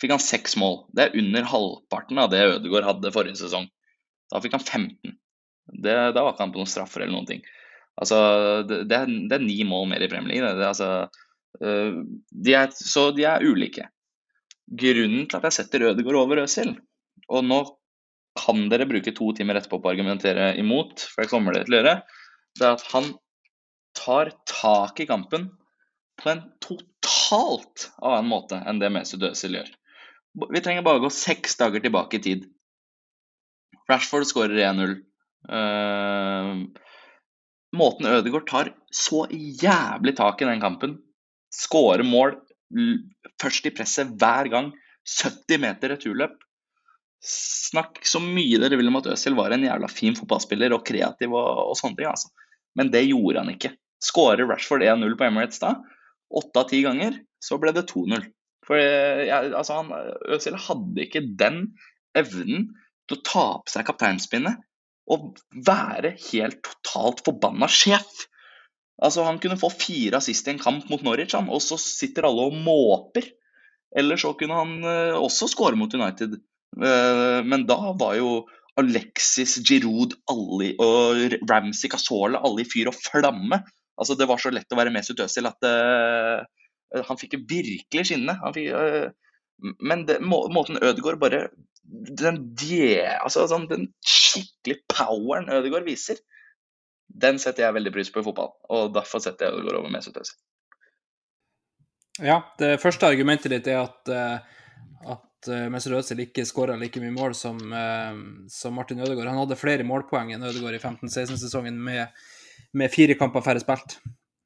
fikk 0.00 0.14
han 0.14 0.22
seks 0.22 0.56
mål. 0.60 0.84
Det 0.96 1.06
er 1.06 1.18
under 1.20 1.48
halvparten 1.50 2.20
av 2.22 2.30
det 2.32 2.40
Ødegaard 2.46 2.88
hadde 2.88 3.12
forrige 3.14 3.40
sesong. 3.40 3.68
Da 4.32 4.40
fikk 4.42 4.56
han 4.56 4.64
15. 4.64 5.16
Det, 5.70 5.96
da 6.14 6.22
var 6.22 6.32
ikke 6.32 6.46
han 6.46 6.54
på 6.54 6.62
noen 6.62 6.70
straffer 6.70 7.04
eller 7.04 7.14
noen 7.18 7.28
ting. 7.28 7.42
Altså, 8.00 8.20
det, 8.68 8.84
det, 8.88 8.96
er, 8.96 9.10
det 9.28 9.36
er, 9.36 9.44
ni 9.44 9.58
mål 9.68 9.90
mer 9.90 10.02
i 10.02 10.08
Premier 10.10 10.32
League. 10.32 10.54
Det, 10.56 10.70
altså, 10.70 11.10
de 11.58 12.54
er, 12.54 12.70
så 12.72 13.10
de 13.16 13.24
er 13.28 13.42
ulike. 13.44 13.88
Grunnen 14.70 15.26
til 15.26 15.38
at 15.40 15.48
jeg 15.48 15.56
setter 15.58 15.88
Ødegaard 15.90 16.20
over 16.20 16.44
Øzil, 16.44 16.76
og 17.28 17.44
nå 17.46 17.58
kan 18.38 18.68
dere 18.70 18.86
bruke 18.88 19.12
to 19.16 19.32
timer 19.36 19.58
etterpå 19.58 19.80
på 19.80 19.90
å 19.90 19.92
argumentere 19.92 20.52
imot, 20.60 21.02
for 21.10 21.24
det 21.24 21.32
kommer 21.32 21.56
dere 21.56 21.66
til 21.66 21.76
å 21.76 21.80
gjøre, 21.80 21.96
det 22.58 22.66
er 22.66 22.76
at 22.76 22.86
han 22.92 23.10
tar 23.98 24.30
tak 24.48 25.02
i 25.02 25.08
kampen 25.10 25.50
på 26.20 26.30
en 26.30 26.42
totalt 26.62 27.90
annen 27.98 28.30
måte 28.30 28.60
enn 28.68 28.80
det 28.82 28.92
Mesut 28.94 29.24
Özil 29.26 29.58
gjør. 29.58 29.70
Vi 30.54 30.62
trenger 30.62 30.86
bare 30.86 31.02
gå 31.02 31.10
seks 31.10 31.58
dager 31.58 31.82
tilbake 31.82 32.20
i 32.20 32.24
tid. 32.24 32.46
Rashford 33.90 34.28
skårer 34.28 34.60
1-0. 34.68 34.92
Uh, 35.50 35.56
eh, 35.56 36.90
måten 37.74 38.10
Ødegaard 38.10 38.46
tar 38.46 38.72
så 38.94 39.24
jævlig 39.32 40.14
tak 40.18 40.42
i 40.42 40.48
den 40.50 40.62
kampen, 40.62 40.98
skårer 41.50 42.06
mål 42.06 42.36
først 43.40 43.66
i 43.66 43.74
presset 43.74 44.14
hver 44.20 44.50
gang, 44.52 44.70
70 45.10 45.62
meter 45.62 45.94
returløp. 45.94 46.36
Snakk 47.20 48.00
så 48.06 48.20
mye 48.22 48.60
dere 48.62 48.78
vil 48.80 48.88
om 48.88 48.98
at 49.00 49.10
Øzil 49.12 49.36
var 49.36 49.52
en 49.52 49.66
jævla 49.66 49.90
fin 49.92 50.16
fotballspiller 50.16 50.72
og 50.76 50.84
kreativ 50.88 51.34
og, 51.34 51.72
og 51.72 51.78
sånne 51.78 51.98
ting, 51.98 52.08
altså. 52.08 52.30
Men 52.78 52.92
det 52.92 53.02
gjorde 53.08 53.42
han 53.42 53.52
ikke. 53.52 53.74
Skårer 54.00 54.46
Rashford 54.48 54.84
1-0 54.86 55.16
på 55.18 55.26
Emirates 55.26 55.60
da, 55.60 55.74
åtte 56.30 56.62
av 56.62 56.70
ti 56.70 56.80
ganger, 56.86 57.18
så 57.42 57.58
ble 57.60 57.74
det 57.76 57.88
2-0. 57.90 58.24
For 58.64 58.78
jeg, 58.78 59.50
altså 59.50 59.80
han, 59.80 59.90
Øzil 60.30 60.56
hadde 60.68 61.04
ikke 61.04 61.24
den 61.40 61.64
evnen 62.16 62.70
til 63.08 63.18
å 63.18 63.24
ta 63.26 63.46
på 63.64 63.72
seg 63.72 63.88
kapteinspinnet 63.88 64.60
og 65.10 65.40
være 65.66 66.14
helt 66.30 66.60
totalt 66.62 67.24
forbanna 67.26 67.66
sjef. 67.70 68.28
Altså 69.00 69.24
Han 69.24 69.40
kunne 69.40 69.58
få 69.60 69.70
fire 69.72 70.20
assist 70.20 70.48
i 70.48 70.54
en 70.54 70.62
kamp 70.62 70.88
mot 70.92 71.02
Norwich, 71.04 71.34
han, 71.36 71.48
og 71.48 71.62
så 71.64 71.78
sitter 71.80 72.28
alle 72.28 72.48
og 72.50 72.56
måper. 72.60 73.30
Eller 73.96 74.20
så 74.20 74.34
kunne 74.38 74.58
han 74.58 74.76
uh, 74.84 75.18
også 75.18 75.48
skåre 75.50 75.78
mot 75.78 75.94
United. 75.96 76.36
Uh, 76.76 77.40
men 77.46 77.66
da 77.68 77.78
var 77.98 78.18
jo 78.20 78.44
Alexis, 78.78 79.56
Giroud 79.66 80.14
Ali 80.30 80.70
og 80.80 81.40
Ramsey 81.50 81.90
Casola 81.90 82.42
alle 82.46 82.62
i 82.62 82.68
fyr 82.68 82.92
og 82.92 82.98
flamme. 82.98 83.62
Altså, 84.00 84.16
det 84.16 84.28
var 84.30 84.40
så 84.40 84.52
lett 84.54 84.70
å 84.72 84.78
være 84.78 84.92
Mesut 84.94 85.20
Özil 85.20 85.48
at 85.50 85.66
uh, 85.66 86.44
han 87.08 87.20
fikk 87.20 87.40
virkelig 87.50 88.06
skinne. 88.10 88.36
Men 89.80 90.06
det, 90.08 90.20
må, 90.24 90.44
måten 90.54 90.80
Ødegaard 90.80 91.20
bare 91.20 91.48
den, 91.90 92.38
die, 92.58 93.00
altså, 93.02 93.46
sånn, 93.50 93.66
den 93.70 93.88
skikkelig 94.06 94.80
poweren 94.92 95.50
Ødegaard 95.52 95.88
viser, 95.88 96.20
den 97.10 97.40
setter 97.42 97.66
jeg 97.66 97.76
veldig 97.76 97.92
pris 97.94 98.12
på 98.12 98.22
i 98.22 98.26
fotball. 98.26 98.52
Og 98.70 98.94
derfor 98.94 99.22
setter 99.22 99.48
jeg 99.48 99.58
Ødegaard 99.58 99.82
over 99.82 99.92
Mesut 99.92 100.16
Özil. 100.20 100.38
Ja, 102.20 102.40
det 102.60 102.74
første 102.82 103.08
argumentet 103.08 103.52
ditt 103.52 103.68
er 103.70 103.80
at, 103.82 104.10
uh, 104.12 105.14
at 105.16 105.50
Mesut 105.72 105.96
Özil 105.96 106.26
ikke 106.26 106.44
skåra 106.48 106.76
like 106.78 107.00
mye 107.02 107.14
mål 107.14 107.34
som, 107.38 107.58
som, 108.52 108.76
Martin 108.76 109.00
Ødegaard. 109.00 109.32
Han 109.32 109.42
hadde 109.42 109.58
flere 109.60 109.86
målpoeng 109.88 110.34
enn 110.34 110.44
Ødegaard 110.44 110.76
i 110.76 110.82
15-16-sesongen 110.82 111.80
med 111.80 112.20
med 112.76 112.92
fire 112.92 113.16
kamper 113.18 113.44
færre 113.44 113.62
spilt. 113.62 113.98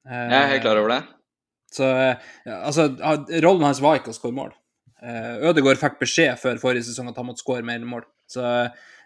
Jeg 0.05 0.37
er 0.39 0.51
helt 0.53 0.65
klar 0.65 0.81
over 0.81 0.93
det. 0.95 1.01
Så 1.75 1.89
altså, 2.47 2.89
rollen 3.45 3.67
hans 3.67 3.83
var 3.83 3.99
ikke 3.99 4.13
å 4.13 4.17
skåre 4.17 4.37
mål. 4.37 4.53
Eh, 5.05 5.49
Ødegaard 5.51 5.81
fikk 5.81 5.99
beskjed 6.01 6.39
før 6.41 6.61
forrige 6.63 6.87
sesong 6.89 7.11
at 7.11 7.19
han 7.21 7.29
måtte 7.29 7.43
skåre 7.43 7.67
mer 7.67 7.83
mål. 7.89 8.05
Så, 8.31 8.45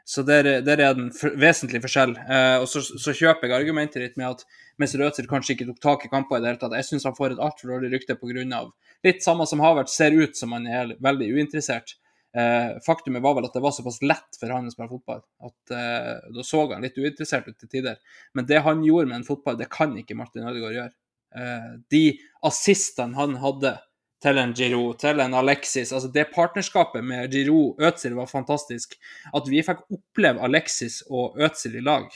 så 0.09 0.23
der, 0.25 0.47
der, 0.65 0.81
er 0.81 0.95
det 0.97 1.11
for, 1.19 1.35
vesentlig 1.37 1.83
forskjell. 1.85 2.15
Eh, 2.17 2.57
og 2.63 2.69
så, 2.71 2.81
så, 2.81 3.13
kjøper 3.13 3.51
jeg 3.51 3.59
argumentet 3.59 4.01
ditt 4.01 4.15
med 4.17 4.31
at 4.31 4.61
mens 4.81 4.95
Øzil 4.97 5.29
kanskje 5.29 5.53
ikke 5.53 5.67
tok 5.69 5.81
tak 5.85 6.07
i 6.07 6.11
kamper 6.13 6.39
i 6.39 6.45
det 6.45 6.49
hele 6.49 6.61
tatt. 6.63 6.77
Jeg 6.79 6.87
syns 6.89 7.05
han 7.05 7.17
får 7.19 7.35
et 7.35 7.43
altfor 7.45 7.75
dårlig 7.75 7.91
rykte 7.93 8.17
pga. 8.17 8.63
litt 9.05 9.21
samme 9.23 9.45
som 9.47 9.61
Havert 9.61 9.93
ser 9.93 10.17
ut 10.17 10.37
som 10.37 10.55
han 10.57 10.65
er 10.67 10.95
veldig 11.05 11.29
uinteressert. 11.37 11.99
Eh, 12.39 12.79
faktumet 12.87 13.23
var 13.23 13.37
vel 13.37 13.51
at 13.51 13.53
det 13.57 13.61
var 13.65 13.77
såpass 13.77 14.01
lett 14.01 14.41
for 14.41 14.53
han 14.53 14.69
å 14.69 14.73
spille 14.73 14.91
fotball 14.91 15.23
at 15.49 15.73
eh, 15.73 16.27
da 16.37 16.43
så 16.45 16.67
han 16.71 16.85
litt 16.85 16.99
uinteressert 17.01 17.49
ut 17.49 17.57
til 17.61 17.71
tider. 17.73 18.01
Men 18.33 18.49
det 18.49 18.65
han 18.65 18.81
gjorde 18.85 19.11
med 19.11 19.21
en 19.21 19.29
fotball, 19.29 19.61
det 19.61 19.69
kan 19.73 19.93
ikke 19.97 20.17
Martin 20.17 20.49
Ødegaard 20.49 20.77
gjøre. 20.79 20.95
Eh, 21.37 21.71
de 21.93 22.03
assistene 22.49 23.17
han 23.19 23.37
hadde 23.45 23.77
til 24.23 24.39
en 24.41 24.53
Giroud, 24.57 24.99
til 24.99 25.21
en 25.23 25.35
Alexis 25.39 25.93
altså 25.95 26.09
Det 26.11 26.25
partnerskapet 26.35 27.05
med 27.05 27.31
Giroud 27.33 27.79
Øtzil 27.87 28.17
var 28.19 28.27
fantastisk. 28.27 28.97
At 29.35 29.47
vi 29.51 29.63
fikk 29.63 29.85
oppleve 29.95 30.43
Alexis 30.43 31.03
og 31.09 31.39
Øtzil 31.39 31.79
i 31.79 31.85
lag, 31.87 32.09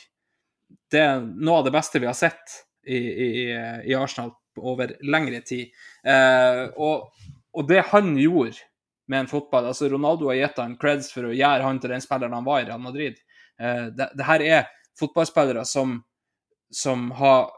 det 0.92 1.00
er 1.00 1.22
noe 1.22 1.60
av 1.60 1.68
det 1.68 1.74
beste 1.74 2.00
vi 2.02 2.08
har 2.08 2.16
sett 2.18 2.58
i, 2.84 2.98
i, 2.98 3.30
i 3.88 3.94
Arsenal 3.96 4.34
over 4.60 4.92
lengre 5.06 5.40
tid. 5.46 5.72
Eh, 6.04 6.64
og, 6.76 7.12
og 7.56 7.68
det 7.68 7.86
han 7.92 8.12
gjorde 8.18 8.58
med 9.08 9.24
en 9.24 9.30
fotball. 9.30 9.70
Altså, 9.70 9.88
Ronaldo 9.92 10.28
har 10.30 10.40
gitt 10.40 10.60
han 10.60 10.76
creds 10.80 11.12
for 11.14 11.28
å 11.28 11.34
gjøre 11.36 11.64
han 11.64 11.80
til 11.80 11.94
den 11.94 12.04
spilleren 12.04 12.36
han 12.36 12.46
var 12.46 12.62
i 12.62 12.68
Real 12.68 12.82
Madrid. 12.82 13.20
Eh, 13.60 13.88
det, 13.94 14.10
det, 14.18 14.26
her 14.28 14.44
er 14.44 14.70
fotballspillere 15.00 15.64
som, 15.68 15.98
som, 16.72 17.10
har 17.18 17.50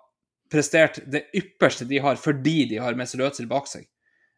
prestert 0.52 1.00
det 1.10 1.24
ypperste 1.34 1.86
de 1.88 1.98
har, 2.04 2.18
fordi 2.20 2.64
de 2.70 2.78
har 2.82 2.94
Mesut 2.98 3.22
Özil 3.24 3.48
bak 3.50 3.66
seg. 3.66 3.88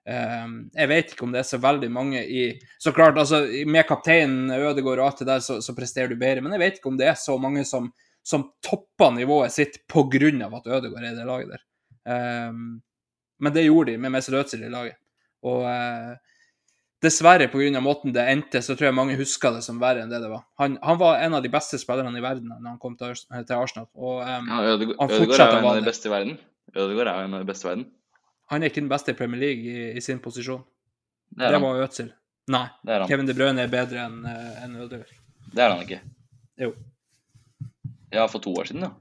Eh, 0.07 0.51
jeg 0.77 0.91
vet 0.91 1.12
ikke 1.12 1.27
om 1.27 1.33
det 1.35 1.41
er 1.43 1.49
så 1.49 1.59
veldig 1.59 1.89
mange 1.91 2.20
i 2.23 2.43
Så 2.78 2.93
klart, 2.95 3.19
altså, 3.19 3.43
med 3.66 3.87
kapteinen 3.89 4.53
Ødegaard 4.55 5.01
og 5.01 5.07
alt 5.09 5.23
det 5.24 5.31
der, 5.33 5.41
så, 5.43 5.59
så, 5.61 5.74
presterer 5.74 6.12
du 6.12 6.19
bedre, 6.20 6.45
men 6.45 6.55
jeg 6.55 6.62
vet 6.62 6.78
ikke 6.78 6.93
om 6.93 7.01
det 7.01 7.09
er 7.11 7.19
så 7.19 7.39
mange 7.43 7.65
som, 7.66 7.91
som 8.23 8.51
topper 8.62 9.11
nivået 9.16 9.55
sitt 9.55 9.83
pga. 9.91 10.31
at 10.47 10.66
Ødegaard 10.66 11.03
er 11.03 11.11
i 11.11 11.16
det 11.16 11.27
laget 11.27 11.57
der. 11.57 11.65
Um, 12.07 12.81
men 13.43 13.53
det 13.53 13.66
gjorde 13.66 13.93
de 13.93 13.99
med 13.99 14.15
Mesut 14.15 14.39
Özil 14.39 14.62
i 14.65 14.70
laget. 14.70 14.95
Og 15.43 15.66
uh, 15.66 16.15
dessverre 17.03 17.51
pga. 17.51 17.81
måten 17.81 18.15
det 18.15 18.28
endte, 18.31 18.62
så 18.62 18.77
tror 18.77 18.91
jeg 18.91 18.95
mange 18.95 19.19
husker 19.19 19.59
det 19.59 19.65
som 19.66 19.83
verre 19.83 20.05
enn 20.05 20.12
det 20.12 20.23
det 20.23 20.31
var. 20.31 20.47
Han, 20.62 20.78
han 20.83 21.03
var 21.03 21.19
en 21.19 21.35
av 21.35 21.43
de 21.43 21.51
beste 21.51 21.83
spillerne 21.83 22.15
i 22.15 22.23
verden 22.23 22.55
når 22.55 22.77
han 22.77 22.78
kom 22.78 22.95
til, 22.97 23.15
til 23.19 23.59
Arsenal. 23.59 23.91
Og, 23.99 24.23
um, 24.23 24.55
ja, 24.55 24.78
en 25.59 25.66
av 25.66 25.83
de 25.83 25.87
beste 25.91 26.07
i 26.07 26.15
verden. 26.15 26.39
Ødegaard 26.77 27.11
er 27.11 27.23
jo 27.24 27.31
en 27.33 27.39
av 27.41 27.43
de 27.43 27.51
beste 27.51 27.66
i 27.66 27.73
verden. 27.74 27.89
Han 28.52 28.62
er 28.62 28.70
ikke 28.70 28.82
den 28.82 28.90
beste 28.93 29.12
i 29.12 29.18
Premier 29.18 29.40
League 29.40 29.62
i, 29.62 29.89
i 29.98 30.02
sin 30.05 30.20
posisjon. 30.23 30.62
Det, 31.36 31.51
det 31.51 31.62
var 31.62 31.82
Øtzil. 31.82 32.12
Nei. 32.52 32.66
Kevin 33.09 33.27
De 33.27 33.35
Bruyne 33.35 33.64
er 33.64 33.73
bedre 33.73 34.05
enn 34.06 34.20
uh, 34.23 34.60
en 34.62 34.77
Ødegaard. 34.78 35.10
Det 35.51 35.64
er 35.64 35.73
han 35.73 35.82
ikke. 35.82 35.98
Jo. 36.62 36.70
Ja, 38.14 38.28
for 38.31 38.39
to 38.43 38.55
år 38.55 38.70
siden, 38.70 38.86
ja. 38.86 38.93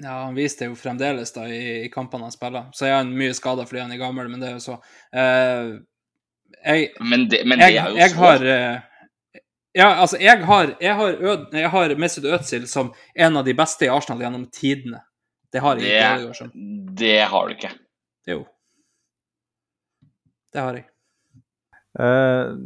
Ja, 0.00 0.12
han 0.24 0.36
viste 0.36 0.64
det 0.64 0.70
jo 0.70 0.76
fremdeles 0.78 1.32
da 1.34 1.46
i, 1.50 1.84
i 1.84 1.88
kampene 1.92 2.28
han 2.28 2.34
spiller. 2.34 2.68
Så 2.76 2.86
er 2.86 2.98
han 3.00 3.10
mye 3.16 3.34
skada 3.36 3.66
fordi 3.68 3.82
han 3.82 3.92
er 3.92 4.00
gammel, 4.00 4.28
men 4.30 4.42
det 4.42 4.50
er 4.50 4.54
jo 4.58 4.62
så. 4.64 4.76
Uh, 5.12 5.80
jeg, 6.60 6.92
men, 7.00 7.26
det, 7.32 7.42
men 7.48 7.60
det, 7.60 7.72
er 7.72 7.90
jo 7.90 7.98
jeg, 7.98 8.12
så 8.12 8.20
har, 8.20 8.46
uh, 8.46 9.42
Ja, 9.76 9.88
altså, 10.02 10.18
jeg 10.20 10.44
har, 10.44 10.74
jeg 10.82 10.94
har, 10.98 11.20
Ød, 11.32 11.44
jeg 11.56 11.70
har 11.70 11.94
Mesut 12.00 12.26
Özil 12.26 12.66
som 12.68 12.92
en 13.14 13.40
av 13.40 13.46
de 13.46 13.54
beste 13.56 13.86
i 13.86 13.92
Arsenal 13.92 14.22
gjennom 14.24 14.48
tidene. 14.52 15.02
Det 15.50 15.62
har 15.62 15.80
jeg 15.80 15.90
ikke. 15.90 16.24
det, 16.24 16.30
ikke. 16.30 16.50
Det 17.00 17.18
har 17.32 17.46
du 17.46 17.54
ikke. 17.56 17.72
Jo. 18.30 18.40
Det 20.50 20.64
har 20.64 20.78
jeg. 20.78 20.86
Uh, 21.98 22.58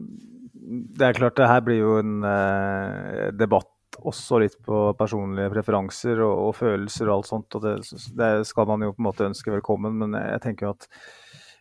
det 0.98 1.06
er 1.06 1.16
klart, 1.16 1.36
det 1.36 1.48
her 1.48 1.62
blir 1.64 1.80
jo 1.80 1.94
en 2.00 2.18
uh, 2.24 3.30
debatt 3.36 3.70
også 4.04 4.40
litt 4.42 4.56
på 4.64 4.88
personlige 4.98 5.52
preferanser 5.52 6.20
og, 6.24 6.48
og 6.48 6.56
følelser 6.58 7.08
og 7.08 7.18
alt 7.18 7.30
sånt. 7.30 7.56
og 7.56 7.64
det, 7.64 7.74
det, 8.18 8.32
skal 8.48 8.68
man 8.68 8.82
jo 8.84 8.92
på 8.92 9.00
en 9.02 9.08
måte 9.08 9.28
ønske 9.28 9.54
velkommen, 9.54 9.96
men 10.02 10.16
jeg 10.18 10.42
tenker 10.44 10.68
jo 10.68 10.74
at 10.74 10.88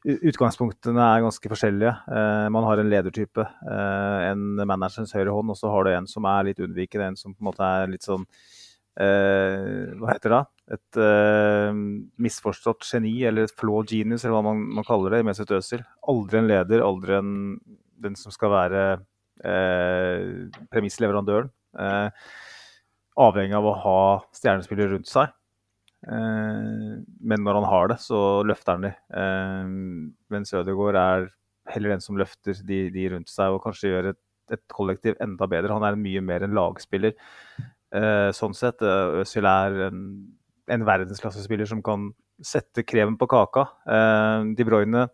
Utgangspunktene 0.04 1.00
er 1.00 1.22
ganske 1.24 1.48
forskjellige. 1.48 1.92
Eh, 2.12 2.48
man 2.52 2.66
har 2.68 2.80
en 2.82 2.90
ledertype, 2.92 3.40
eh, 3.40 4.32
en 4.34 4.60
managerens 4.68 5.14
høyre 5.16 5.32
hånd, 5.32 5.54
og 5.54 5.56
så 5.56 5.72
har 5.72 5.86
du 5.86 5.92
en 5.94 6.08
som 6.12 6.26
er 6.28 6.50
litt 6.50 6.60
unnvikende, 6.60 7.08
en 7.08 7.16
som 7.16 7.32
på 7.32 7.40
en 7.40 7.48
måte 7.48 7.64
er 7.64 7.88
litt 7.88 8.04
sånn 8.04 8.26
eh, 9.00 9.96
Hva 9.96 10.12
heter 10.12 10.36
det? 10.36 10.42
Et 10.72 11.00
uh, 11.00 11.76
misforstått 12.24 12.86
geni, 12.88 13.18
eller 13.28 13.48
et 13.48 13.56
flaw 13.60 13.84
genius, 13.88 14.24
eller 14.24 14.38
hva 14.38 14.46
man, 14.46 14.64
man 14.80 14.88
kaller 14.88 15.18
det, 15.18 15.24
Mesut 15.28 15.52
Özil. 15.52 15.84
Aldri 16.12 16.40
en 16.40 16.50
leder, 16.50 16.84
aldri 16.86 17.18
en, 17.18 17.34
den 18.04 18.16
som 18.20 18.32
skal 18.32 18.54
være 18.54 18.84
uh, 19.44 20.60
premissleverandøren. 20.72 21.52
Uh, 21.76 22.08
avhengig 23.20 23.58
av 23.58 23.68
å 23.68 23.78
ha 23.84 24.02
stjernespillere 24.34 24.96
rundt 24.96 25.10
seg. 25.10 25.34
men 26.04 27.44
når 27.46 27.56
han 27.60 27.68
har 27.70 27.92
det, 27.92 27.96
så 28.02 28.18
løfter 28.44 28.74
han 28.74 28.88
de. 28.88 28.90
mens 30.34 30.52
Ødegaard 30.52 30.98
er 31.00 31.28
heller 31.70 31.94
den 31.94 32.02
som 32.04 32.18
løfter 32.20 32.58
de, 32.68 32.80
de 32.92 33.06
rundt 33.14 33.30
seg, 33.30 33.54
og 33.54 33.62
kanskje 33.64 33.92
gjør 33.92 34.10
et, 34.10 34.20
et, 34.52 34.64
kollektiv 34.74 35.16
enda 35.24 35.48
bedre. 35.48 35.72
Han 35.78 35.86
er 35.86 36.00
mye 36.02 36.26
mer 36.26 36.44
en 36.44 36.58
lagspiller. 36.58 37.14
sånn 38.34 38.58
sett. 38.58 38.82
Øzil 38.82 39.46
er 39.46 39.78
en 39.92 40.02
en 40.72 40.86
verdensklassespiller 40.88 41.68
som 41.68 41.82
kan 41.84 42.12
sette 42.44 42.84
kreven 42.88 43.18
på 43.20 43.28
kaka. 43.32 43.68
Eh, 43.88 44.54
De 44.58 44.68
Bruyne 44.68 45.08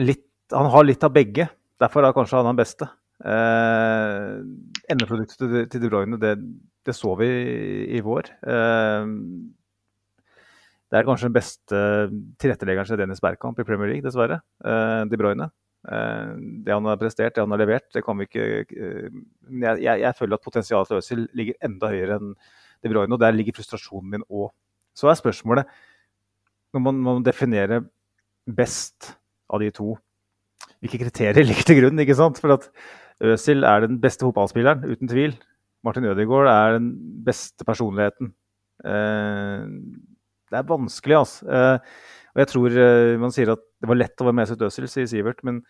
litt, 0.00 0.28
Han 0.52 0.68
har 0.70 0.84
litt 0.84 1.04
av 1.04 1.12
begge. 1.14 1.48
Derfor 1.80 2.04
er 2.04 2.12
kanskje 2.12 2.36
han 2.36 2.50
den 2.50 2.60
beste. 2.60 2.88
Eh, 3.24 4.42
Endeproduktet 4.92 5.70
til, 5.70 5.80
De 5.80 5.88
Bruyne, 5.88 6.18
det, 6.20 6.36
det, 6.84 6.94
så 6.94 7.14
vi 7.16 7.28
i, 7.96 8.00
vår. 8.04 8.28
Eh, 8.44 9.06
det 10.92 11.00
er 11.00 11.08
kanskje 11.08 11.30
den 11.30 11.38
beste 11.38 11.82
tilretteleggeren 12.42 12.90
til 12.90 13.00
Dennis 13.00 13.22
Bergkamp 13.24 13.58
i 13.58 13.64
Premier 13.64 13.88
League, 13.94 14.04
dessverre. 14.04 14.42
De 14.60 15.16
Bruyne. 15.16 15.48
Det 15.82 16.68
han 16.68 16.84
har 16.84 16.98
prestert, 17.00 17.32
det 17.34 17.40
han 17.40 17.50
har 17.50 17.62
levert, 17.62 17.88
det 17.96 18.04
kan 18.04 18.20
vi 18.20 18.26
ikke 18.28 18.44
jeg, 18.68 19.80
jeg, 19.80 19.96
jeg 20.04 20.14
føler 20.18 20.36
at 20.36 20.44
potensialet 20.44 20.92
til 20.92 21.00
Øzil 21.00 21.24
ligger 21.32 21.64
enda 21.64 21.88
høyere 21.90 22.18
enn 22.20 22.34
de 22.82 22.92
Bruyne, 22.92 23.14
og 23.14 23.20
der 23.22 23.34
ligger 23.34 23.56
frustrasjonen 23.56 24.10
min 24.16 24.26
òg. 24.28 24.50
Så 24.96 25.08
er 25.08 25.18
spørsmålet, 25.18 25.68
når 26.72 26.84
man 26.84 27.02
man 27.04 27.24
definerer 27.24 27.84
best 28.46 29.12
av 29.52 29.60
de 29.60 29.70
to, 29.70 29.96
hvilke 30.82 31.04
kriterier 31.04 31.46
ligger 31.48 31.68
til 31.68 31.80
grunn? 31.80 32.02
ikke 32.02 32.18
sant? 32.18 32.40
For 32.42 32.56
at 32.56 32.68
Øzil 33.22 33.64
er 33.64 33.86
den 33.86 34.00
beste 34.02 34.26
fotballspilleren, 34.26 34.84
uten 34.90 35.10
tvil. 35.10 35.36
Martin 35.84 36.06
Ødegaard 36.10 36.48
er 36.50 36.78
den 36.78 36.90
beste 37.26 37.64
personligheten. 37.66 38.32
Eh, 38.86 39.66
det 40.50 40.58
er 40.58 40.68
vanskelig, 40.68 41.16
altså. 41.18 41.46
Eh, 41.46 41.78
og 42.32 42.40
jeg 42.40 42.48
tror 42.48 42.76
eh, 42.80 43.20
Man 43.20 43.32
sier 43.34 43.52
at 43.52 43.62
det 43.82 43.88
var 43.90 43.98
lett 43.98 44.20
å 44.22 44.26
være 44.26 44.36
med 44.38 44.46
Mesut 44.46 44.62
Øzil, 44.64 44.88
sier 44.88 45.08
Sivert. 45.10 45.42
men 45.44 45.62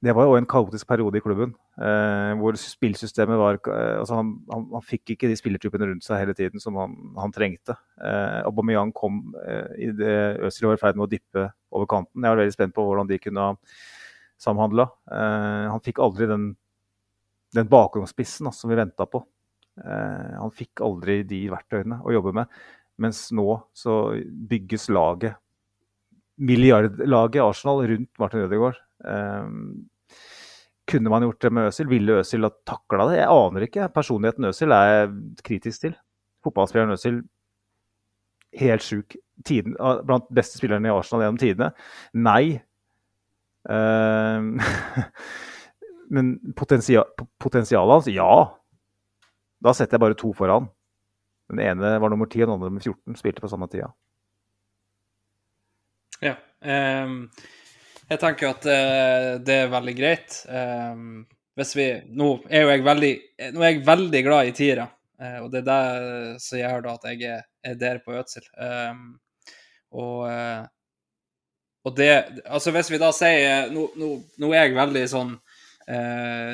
det 0.00 0.14
var 0.16 0.24
jo 0.24 0.36
en 0.38 0.48
kaotisk 0.48 0.88
periode 0.88 1.20
i 1.20 1.22
klubben. 1.24 1.50
Eh, 1.76 2.32
hvor 2.40 2.56
spillsystemet 2.56 3.36
var 3.36 3.58
eh, 3.68 3.98
altså 4.00 4.16
han, 4.16 4.30
han, 4.48 4.62
han, 4.72 4.84
fikk 4.84 5.12
ikke 5.12 5.28
de 5.28 5.36
spillertypene 5.36 5.90
rundt 5.90 6.06
seg 6.06 6.22
hele 6.22 6.34
tiden 6.36 6.62
som 6.62 6.78
han, 6.80 6.94
han 7.20 7.34
trengte. 7.36 7.76
Eh, 8.00 8.40
Aubameyang 8.48 8.94
kom 8.96 9.20
eh, 9.44 9.74
i 9.76 9.90
det 9.96 10.14
Øzil 10.48 10.70
var 10.70 10.78
i 10.78 10.80
ferd 10.80 10.96
med 10.96 11.04
å 11.04 11.10
dippe 11.10 11.50
over 11.76 11.90
kanten. 11.90 12.24
Jeg 12.24 12.32
var 12.32 12.40
veldig 12.40 12.56
spent 12.56 12.76
på 12.76 12.86
hvordan 12.86 13.10
de 13.10 13.20
kunne 13.20 13.44
ha 13.44 13.58
samhandla. 14.40 14.88
Eh, 15.12 15.68
han 15.68 15.84
fikk 15.84 16.00
aldri 16.00 16.30
den, 16.32 16.48
den 17.56 17.68
bakgrunnsspissen 17.68 18.48
altså, 18.48 18.64
som 18.64 18.72
vi 18.72 18.80
venta 18.80 19.04
på. 19.04 19.20
Eh, 19.84 20.34
han 20.40 20.56
fikk 20.56 20.80
aldri 20.86 21.20
de 21.28 21.44
verktøyene 21.52 22.00
å 22.00 22.16
jobbe 22.16 22.34
med. 22.40 22.60
Mens 23.00 23.26
nå 23.36 23.46
så 23.76 24.00
bygges 24.48 24.88
laget, 24.92 25.36
milliardlaget 26.40 27.44
Arsenal, 27.44 27.84
rundt 27.88 28.20
Martin 28.20 28.48
Ødegaard. 28.48 28.80
Kunne 30.90 31.10
man 31.12 31.24
gjort 31.24 31.42
det 31.42 31.50
med 31.54 31.68
Øzil? 31.70 31.88
Ville 31.90 32.20
Øzil 32.20 32.46
ha 32.46 32.50
takla 32.66 33.06
det? 33.10 33.18
Jeg 33.20 33.34
aner 33.34 33.66
ikke. 33.66 33.88
Personligheten 33.94 34.48
Øzil 34.50 34.74
er 34.74 34.88
jeg 34.90 35.12
kritisk 35.46 35.84
til. 35.84 35.94
Fotballspilleren 36.44 36.96
Øzil 36.96 37.20
helt 38.60 38.84
sjuk. 38.84 39.16
Tiden, 39.46 39.76
blant 40.06 40.26
beste 40.34 40.58
spillerne 40.58 40.90
i 40.90 40.92
Arsenal 40.92 41.24
gjennom 41.24 41.40
tidene. 41.40 41.70
Nei. 42.12 42.60
Uh, 43.70 44.58
men 46.14 46.34
potensia, 46.58 47.04
potensialet 47.40 47.96
hans, 47.96 48.10
ja. 48.12 48.32
Da 49.60 49.74
setter 49.76 49.96
jeg 49.96 50.04
bare 50.04 50.18
to 50.18 50.32
foran. 50.36 50.68
Den 51.50 51.62
ene 51.62 51.96
var 52.02 52.12
nummer 52.12 52.28
10, 52.28 52.42
og 52.42 52.48
den 52.48 52.56
andre 52.58 52.70
nummer 52.70 52.84
14. 52.84 53.16
Spilte 53.18 53.42
på 53.42 53.50
samme 53.50 53.70
tida. 53.70 53.90
Ja. 56.20 56.36
Um 56.60 57.30
jeg 58.10 58.18
tenker 58.18 58.50
at 58.50 58.66
uh, 58.66 59.36
det 59.44 59.56
er 59.64 59.70
veldig 59.70 59.94
greit. 59.98 60.40
Um, 60.50 61.22
hvis 61.58 61.74
vi, 61.78 61.86
nå 62.16 62.32
er 62.50 62.64
jo 62.64 62.72
jeg 62.72 62.84
veldig, 62.86 63.12
nå 63.54 63.62
er 63.62 63.72
jeg 63.72 63.86
veldig 63.86 64.22
glad 64.26 64.50
i 64.50 64.56
tiere, 64.56 64.88
uh, 65.22 65.38
og 65.44 65.50
det 65.52 65.62
er 65.62 65.68
det 65.68 66.42
som 66.42 66.58
gjør 66.58 66.84
da 66.86 66.96
at 66.98 67.08
jeg 67.12 67.30
er, 67.36 67.46
er 67.70 67.78
der 67.78 68.02
på 68.02 68.16
Ødsel. 68.18 68.46
Um, 68.58 69.04
og, 69.94 70.26
uh, 70.26 70.66
og 71.86 71.96
det 71.96 72.10
Altså, 72.44 72.70
hvis 72.74 72.90
vi 72.92 72.98
da 73.00 73.08
sier 73.16 73.70
Nå, 73.72 73.88
nå, 73.98 74.10
nå 74.38 74.50
er 74.52 74.68
jeg 74.68 74.76
veldig 74.76 75.06
sånn 75.10 75.38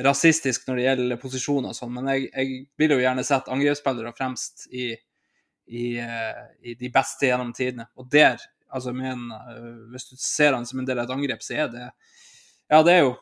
rasistisk 0.07 0.63
når 0.65 0.79
det 0.79 0.85
gjelder 0.85 1.19
posisjoner 1.21 1.75
og 1.75 1.77
sånn, 1.77 1.91
men 1.93 2.07
jeg, 2.09 2.29
jeg, 2.31 2.61
vil 2.81 2.95
jo 2.95 3.03
gjerne 3.03 3.25
sette 3.27 3.53
angrepsspillere 3.53 4.15
fremst 4.17 4.63
i, 4.73 4.87
i, 5.67 5.83
i 6.01 6.77
de 6.81 6.89
beste 6.95 7.29
gjennom 7.29 7.51
tidene. 7.53 7.85
Og 8.01 8.09
der 8.09 8.41
altså, 8.69 8.91
en, 8.91 9.29
uh, 9.33 9.91
Hvis 9.93 10.11
du 10.11 10.17
ser 10.21 10.57
han 10.57 10.67
som 10.67 10.81
en 10.81 10.89
del 10.89 10.99
av 10.99 11.07
et 11.07 11.15
angrep, 11.17 11.43
så 11.43 11.55
er 11.55 11.71
det 11.73 11.87
Ja, 12.69 12.83
det 12.83 12.97
er 12.97 13.05
jo 13.05 13.15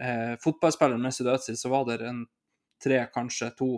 eh, 0.00 0.34
Fotballspilleren 0.42 1.02
Mesut 1.02 1.26
Özil, 1.26 1.56
så 1.56 1.68
var 1.68 1.84
det 1.86 2.06
en 2.06 2.24
tre, 2.82 3.06
kanskje 3.14 3.50
to, 3.58 3.68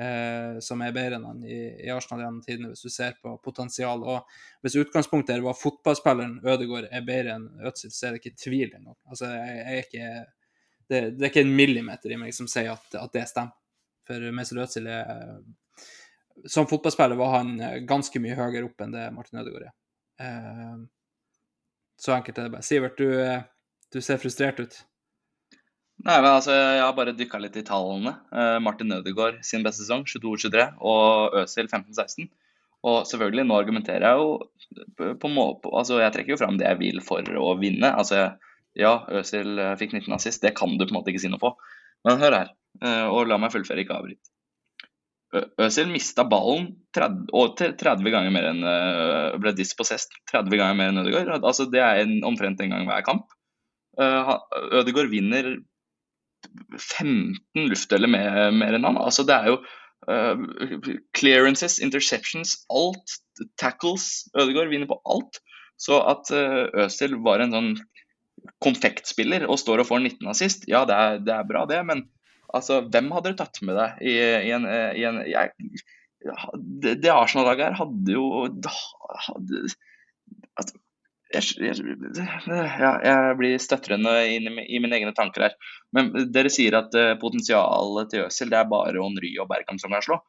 eh, 0.00 0.58
som 0.60 0.82
er 0.82 0.94
bedre 0.94 1.18
enn 1.18 1.26
han 1.28 1.42
i, 1.44 1.58
i, 1.84 1.90
Arsenal 1.92 2.24
gjennom 2.24 2.42
tidene, 2.44 2.72
hvis 2.72 2.84
du 2.86 2.92
ser 2.92 3.16
på 3.22 3.34
potensial. 3.44 4.02
Og 4.02 4.62
hvis 4.64 4.78
utgangspunktet 4.82 5.42
var 5.44 5.58
fotballspilleren 5.58 6.38
Ødegaard 6.42 6.88
er 6.90 7.06
bedre 7.06 7.36
enn 7.38 7.48
Özil, 7.68 7.94
så 7.94 8.08
er 8.08 8.14
det 8.14 8.22
ikke 8.22 8.44
tvil 8.44 8.70
engang. 8.70 8.98
Altså, 9.08 9.30
jeg, 9.30 9.58
jeg 9.58 9.72
er 9.72 9.84
ikke 9.86 10.12
det, 10.88 11.02
det, 11.16 11.22
er 11.22 11.30
ikke 11.30 11.44
en 11.46 11.56
millimeter 11.56 12.12
i 12.12 12.20
meg 12.20 12.34
som 12.36 12.48
sier 12.50 12.72
at, 12.74 12.96
at 12.98 13.12
det 13.14 13.28
stemmer. 13.30 13.56
For 14.08 14.32
Mesut 14.34 14.58
Özil 14.58 14.88
er 14.90 15.36
Som 16.50 16.66
fotballspiller 16.66 17.14
var 17.14 17.36
han 17.36 17.52
ganske 17.86 18.18
mye 18.18 18.34
høyere 18.34 18.64
opp 18.66 18.80
enn 18.82 18.94
det 18.96 19.04
Martin 19.14 19.38
Ødegaard 19.38 19.68
er. 19.68 19.74
Eh, 20.20 20.76
så 22.02 22.16
enkelt 22.16 22.38
er 22.38 22.48
det 22.48 22.54
bare. 22.56 22.66
Sivert, 22.66 22.98
du, 22.98 23.08
eh, 23.22 23.44
du 23.92 24.00
ser 24.02 24.20
frustrert 24.22 24.60
ut. 24.60 24.78
Nei, 26.02 26.16
men 26.18 26.30
altså, 26.32 26.50
Jeg 26.50 26.82
har 26.82 26.94
bare 26.96 27.14
dykka 27.14 27.38
litt 27.38 27.56
i 27.60 27.64
tallene. 27.66 28.16
Uh, 28.34 28.58
Martin 28.64 28.90
Ødegaard 28.96 29.42
sin 29.46 29.62
beste 29.62 29.84
sesong, 29.84 30.02
22-23, 30.08 30.64
og 30.80 31.36
Øzil 31.44 31.68
15-16. 31.68 32.30
Og 32.82 33.04
selvfølgelig, 33.06 33.44
nå 33.46 33.58
argumenterer 33.60 34.08
jeg 34.08 34.18
jo 34.18 34.32
på, 34.98 35.12
på, 35.22 35.28
på, 35.62 35.70
altså 35.78 36.00
Jeg 36.02 36.16
trekker 36.16 36.34
jo 36.34 36.40
fram 36.40 36.58
det 36.58 36.66
jeg 36.66 36.80
vil 36.80 36.98
for 37.06 37.22
å 37.38 37.54
vinne. 37.60 37.92
Altså, 37.92 38.32
Ja, 38.74 38.96
Øzil 39.12 39.60
fikk 39.78 39.92
19 39.92 40.16
assist, 40.16 40.42
det 40.42 40.56
kan 40.56 40.74
du 40.74 40.86
på 40.86 40.90
en 40.90 40.96
måte 40.96 41.12
ikke 41.12 41.22
si 41.22 41.30
noe 41.30 41.42
på. 41.42 41.52
Men 42.08 42.18
hør 42.18 42.38
her, 42.40 42.54
uh, 42.82 43.06
og 43.12 43.28
la 43.30 43.38
meg 43.38 43.52
fullføre, 43.54 43.84
ikke 43.84 44.00
avbryt. 44.00 44.32
Øzil 45.32 45.88
mista 45.88 46.26
ballen 46.28 46.66
30, 46.92 47.76
30, 47.80 48.10
ganger 48.12 48.32
mer 48.34 48.48
enn 48.50 48.64
ble 49.40 49.54
dispossessed 49.56 50.12
30 50.28 50.58
ganger 50.60 50.76
mer 50.76 50.90
enn 50.92 51.00
Ødegaard. 51.00 51.40
Altså, 51.40 51.64
det 51.72 51.80
er 51.80 52.02
en, 52.02 52.18
omtrent 52.28 52.60
en 52.60 52.74
gang 52.74 52.84
hver 52.88 53.06
kamp. 53.06 53.32
Ødegaard 53.96 55.08
vinner 55.12 55.54
15 56.78 57.70
luftdeler 57.70 58.10
mer, 58.10 58.50
mer, 58.54 58.76
enn 58.76 58.86
han. 58.86 58.98
Altså, 59.00 59.24
det 59.28 59.36
er 59.36 59.50
jo 59.52 59.58
uh, 60.10 60.92
clearances, 61.16 61.78
interceptions, 61.84 62.58
alt. 62.72 63.18
Tackles. 63.60 64.28
Ødegaard 64.36 64.72
vinner 64.72 64.90
på 64.90 65.00
alt. 65.08 65.40
Så 65.80 65.98
at 66.06 66.30
uh, 66.34 66.66
Øzil 66.84 67.18
var 67.24 67.42
en 67.42 67.56
sånn 67.56 67.72
konfektspiller 68.62 69.46
og 69.46 69.60
står 69.60 69.82
og 69.82 69.88
får 69.90 70.02
19 70.02 70.32
assist, 70.32 70.64
ja, 70.70 70.82
det 70.88 70.96
er, 70.96 71.18
det 71.22 71.34
er 71.36 71.46
bra, 71.46 71.62
det. 71.68 71.78
men 71.86 72.06
Altså, 72.52 72.82
hvem 72.92 73.10
hadde 73.14 73.32
du 73.32 73.38
tatt 73.38 73.60
med 73.64 73.78
deg 73.78 74.04
i, 74.04 74.14
i 74.48 74.52
en, 74.54 74.68
i 74.68 75.04
en 75.08 75.20
jeg, 75.24 75.52
Det, 76.22 76.98
det 77.02 77.12
Arsenal-laget 77.12 77.70
her 77.70 77.78
hadde 77.80 78.14
jo 78.14 78.26
hadde, 78.44 79.62
altså, 80.60 80.76
jeg, 81.32 81.78
ja, 82.82 82.90
jeg, 83.04 83.36
blir 83.38 83.60
støtrende 83.62 84.12
i, 84.28 84.36
mine 84.44 84.98
egne 84.98 85.14
tanker 85.16 85.46
her. 85.46 85.56
Men 85.96 86.10
dere 86.34 86.52
sier 86.52 86.76
at 86.78 86.94
uh, 86.98 87.14
potensialet 87.20 88.12
til 88.12 88.26
Øzil 88.26 88.52
det 88.52 88.60
er 88.60 88.68
bare 88.70 89.00
Onry 89.02 89.32
og 89.40 89.48
Bergan 89.50 89.80
som 89.80 89.94
kan 89.94 90.04
slå. 90.04 90.20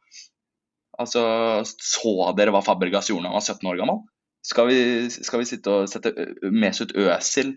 Altså, 1.02 1.24
Så 1.66 2.16
dere 2.38 2.54
hva 2.54 2.64
Fabregas 2.64 3.10
gjorde 3.12 3.28
da 3.28 3.34
han 3.34 3.40
var 3.40 3.48
17 3.48 3.70
år 3.72 3.80
gammel? 3.82 4.04
Skal 4.44 4.68
vi, 4.70 4.80
skal 5.14 5.40
vi 5.40 5.48
sitte 5.48 5.72
og 5.72 5.91
sette 5.91 6.12
Mesut 6.52 6.91
Øzil 7.00 7.56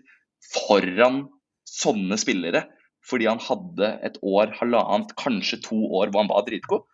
foran 0.53 1.25
sånne 1.67 2.15
spillere 2.19 2.63
fordi 3.07 3.27
han 3.29 3.41
hadde 3.41 3.93
et 4.05 4.17
år, 4.25 4.51
halvannet, 4.59 5.13
kanskje 5.19 5.61
to 5.63 5.79
år 5.95 6.11
hvor 6.11 6.25
han 6.25 6.31
var 6.31 6.45
dritgod. 6.47 6.85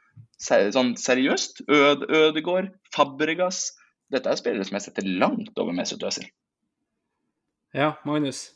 Sånn 0.44 0.94
seriøst. 1.00 1.64
Ød, 1.72 2.06
Ødegård, 2.12 2.70
Fabregas. 2.94 3.72
Dette 4.14 4.30
er 4.30 4.38
spillere 4.38 4.68
som 4.68 4.78
jeg 4.78 4.88
setter 4.88 5.08
langt 5.08 5.58
over 5.58 5.74
Mesut 5.76 6.04
Özil. 6.06 6.28
Ja, 7.74 7.96
Magnus? 8.06 8.52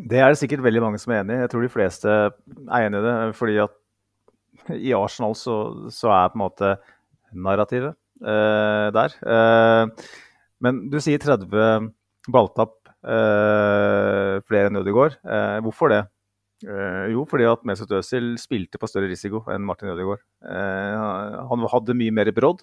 Det 0.00 0.18
er 0.18 0.32
det 0.32 0.40
sikkert 0.40 0.64
veldig 0.64 0.82
mange 0.82 1.00
som 1.02 1.12
er 1.12 1.22
enig 1.22 1.36
i. 1.36 1.42
Jeg 1.44 1.50
tror 1.52 1.64
de 1.64 1.72
fleste 1.72 2.14
er 2.14 2.86
enig 2.86 3.02
i 3.02 3.04
det. 3.04 3.16
fordi 3.36 3.58
at 3.62 3.80
i 4.80 4.94
Arsenal 4.96 5.36
så, 5.36 5.56
så 5.92 6.08
er 6.14 6.32
på 6.32 6.38
en 6.38 6.44
måte 6.46 6.70
narrativet 7.34 7.92
eh, 8.24 8.88
der. 8.96 9.18
Eh, 9.20 10.08
men 10.64 10.80
du 10.90 10.96
sier 11.02 11.20
30 11.20 11.92
balltapp 12.32 12.78
eh, 13.04 14.40
flere 14.48 14.70
enn 14.70 14.80
Ødegaard. 14.80 15.18
Eh, 15.20 15.60
hvorfor 15.66 15.92
det? 15.92 16.02
Eh, 16.62 17.06
jo, 17.12 17.24
fordi 17.28 17.46
at 17.48 17.64
Mesut 17.66 17.90
Özil 17.98 18.34
spilte 18.40 18.78
på 18.80 18.88
større 18.88 19.10
risiko 19.10 19.42
enn 19.52 19.64
Martin 19.66 19.90
Ødegaard. 19.92 20.22
Eh, 20.46 21.40
han 21.50 21.66
hadde 21.72 21.96
mye 21.98 22.14
mer 22.14 22.30
brodd. 22.36 22.62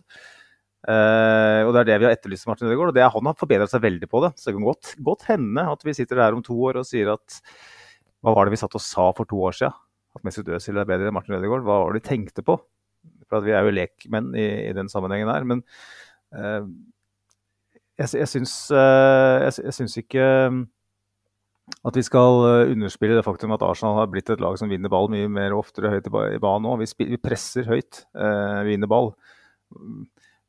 Uh, 0.82 1.62
og 1.68 1.76
det 1.76 1.82
er 1.84 1.88
det 1.92 1.96
vi 2.02 2.06
har 2.08 2.16
etterlyst 2.16 2.48
Martin 2.50 2.66
Ødegaard, 2.66 2.90
og 2.90 2.96
det 2.98 3.04
er, 3.04 3.12
han 3.14 3.28
har 3.30 3.36
forbedret 3.38 3.70
seg 3.70 3.84
veldig 3.84 4.08
på 4.10 4.24
det. 4.24 4.32
Så 4.34 4.48
det 4.48 4.56
kan 4.56 4.66
godt, 4.66 4.94
godt 5.06 5.28
hende 5.28 5.66
at 5.70 5.86
vi 5.86 5.94
sitter 5.94 6.24
her 6.24 6.34
om 6.34 6.42
to 6.42 6.56
år 6.58 6.80
og 6.82 6.88
sier 6.90 7.12
at 7.14 7.36
hva 8.26 8.34
var 8.34 8.50
det 8.50 8.56
vi 8.56 8.62
satt 8.64 8.78
og 8.80 8.82
sa 8.82 9.06
for 9.14 9.30
to 9.30 9.38
år 9.46 9.60
siden? 9.60 9.78
At 10.18 10.26
Mesut 10.26 10.50
Özil 10.50 10.82
er 10.82 10.90
bedre 10.90 11.12
enn 11.12 11.14
Martin 11.14 11.38
Ødegaard? 11.38 11.68
Hva 11.68 11.78
var 11.84 11.94
det 11.94 12.02
de 12.02 12.10
tenkte 12.10 12.46
på? 12.48 12.58
For 13.30 13.46
vi 13.46 13.54
er 13.54 13.68
jo 13.68 13.76
lekmenn 13.78 14.34
i, 14.34 14.48
i 14.72 14.74
den 14.74 14.90
sammenhengen 14.90 15.30
her. 15.30 15.46
Men 15.48 15.62
jeg, 16.34 18.10
jeg, 18.18 18.28
syns, 18.34 18.56
jeg, 18.74 19.54
jeg 19.62 19.78
syns 19.78 19.98
ikke 20.02 20.26
at 21.82 21.98
vi 21.98 22.04
skal 22.06 22.44
eh, 22.46 22.72
underspille 22.76 23.18
det 23.18 23.26
faktum 23.26 23.54
at 23.56 23.64
Arsenal 23.66 23.98
har 23.98 24.10
blitt 24.12 24.30
et 24.30 24.42
lag 24.44 24.58
som 24.60 24.70
vinner 24.72 24.92
ball 24.92 25.10
mye 25.12 25.30
mer 25.32 25.56
oftere 25.58 25.92
høyt 25.94 26.08
i 26.08 26.14
banen 26.14 26.68
nå. 26.68 26.76
Vi, 26.82 26.90
vi, 27.04 27.20
presser 27.22 27.68
høyt, 27.70 28.04
eh, 28.14 28.62
vinner 28.68 28.92
ball. 28.92 29.14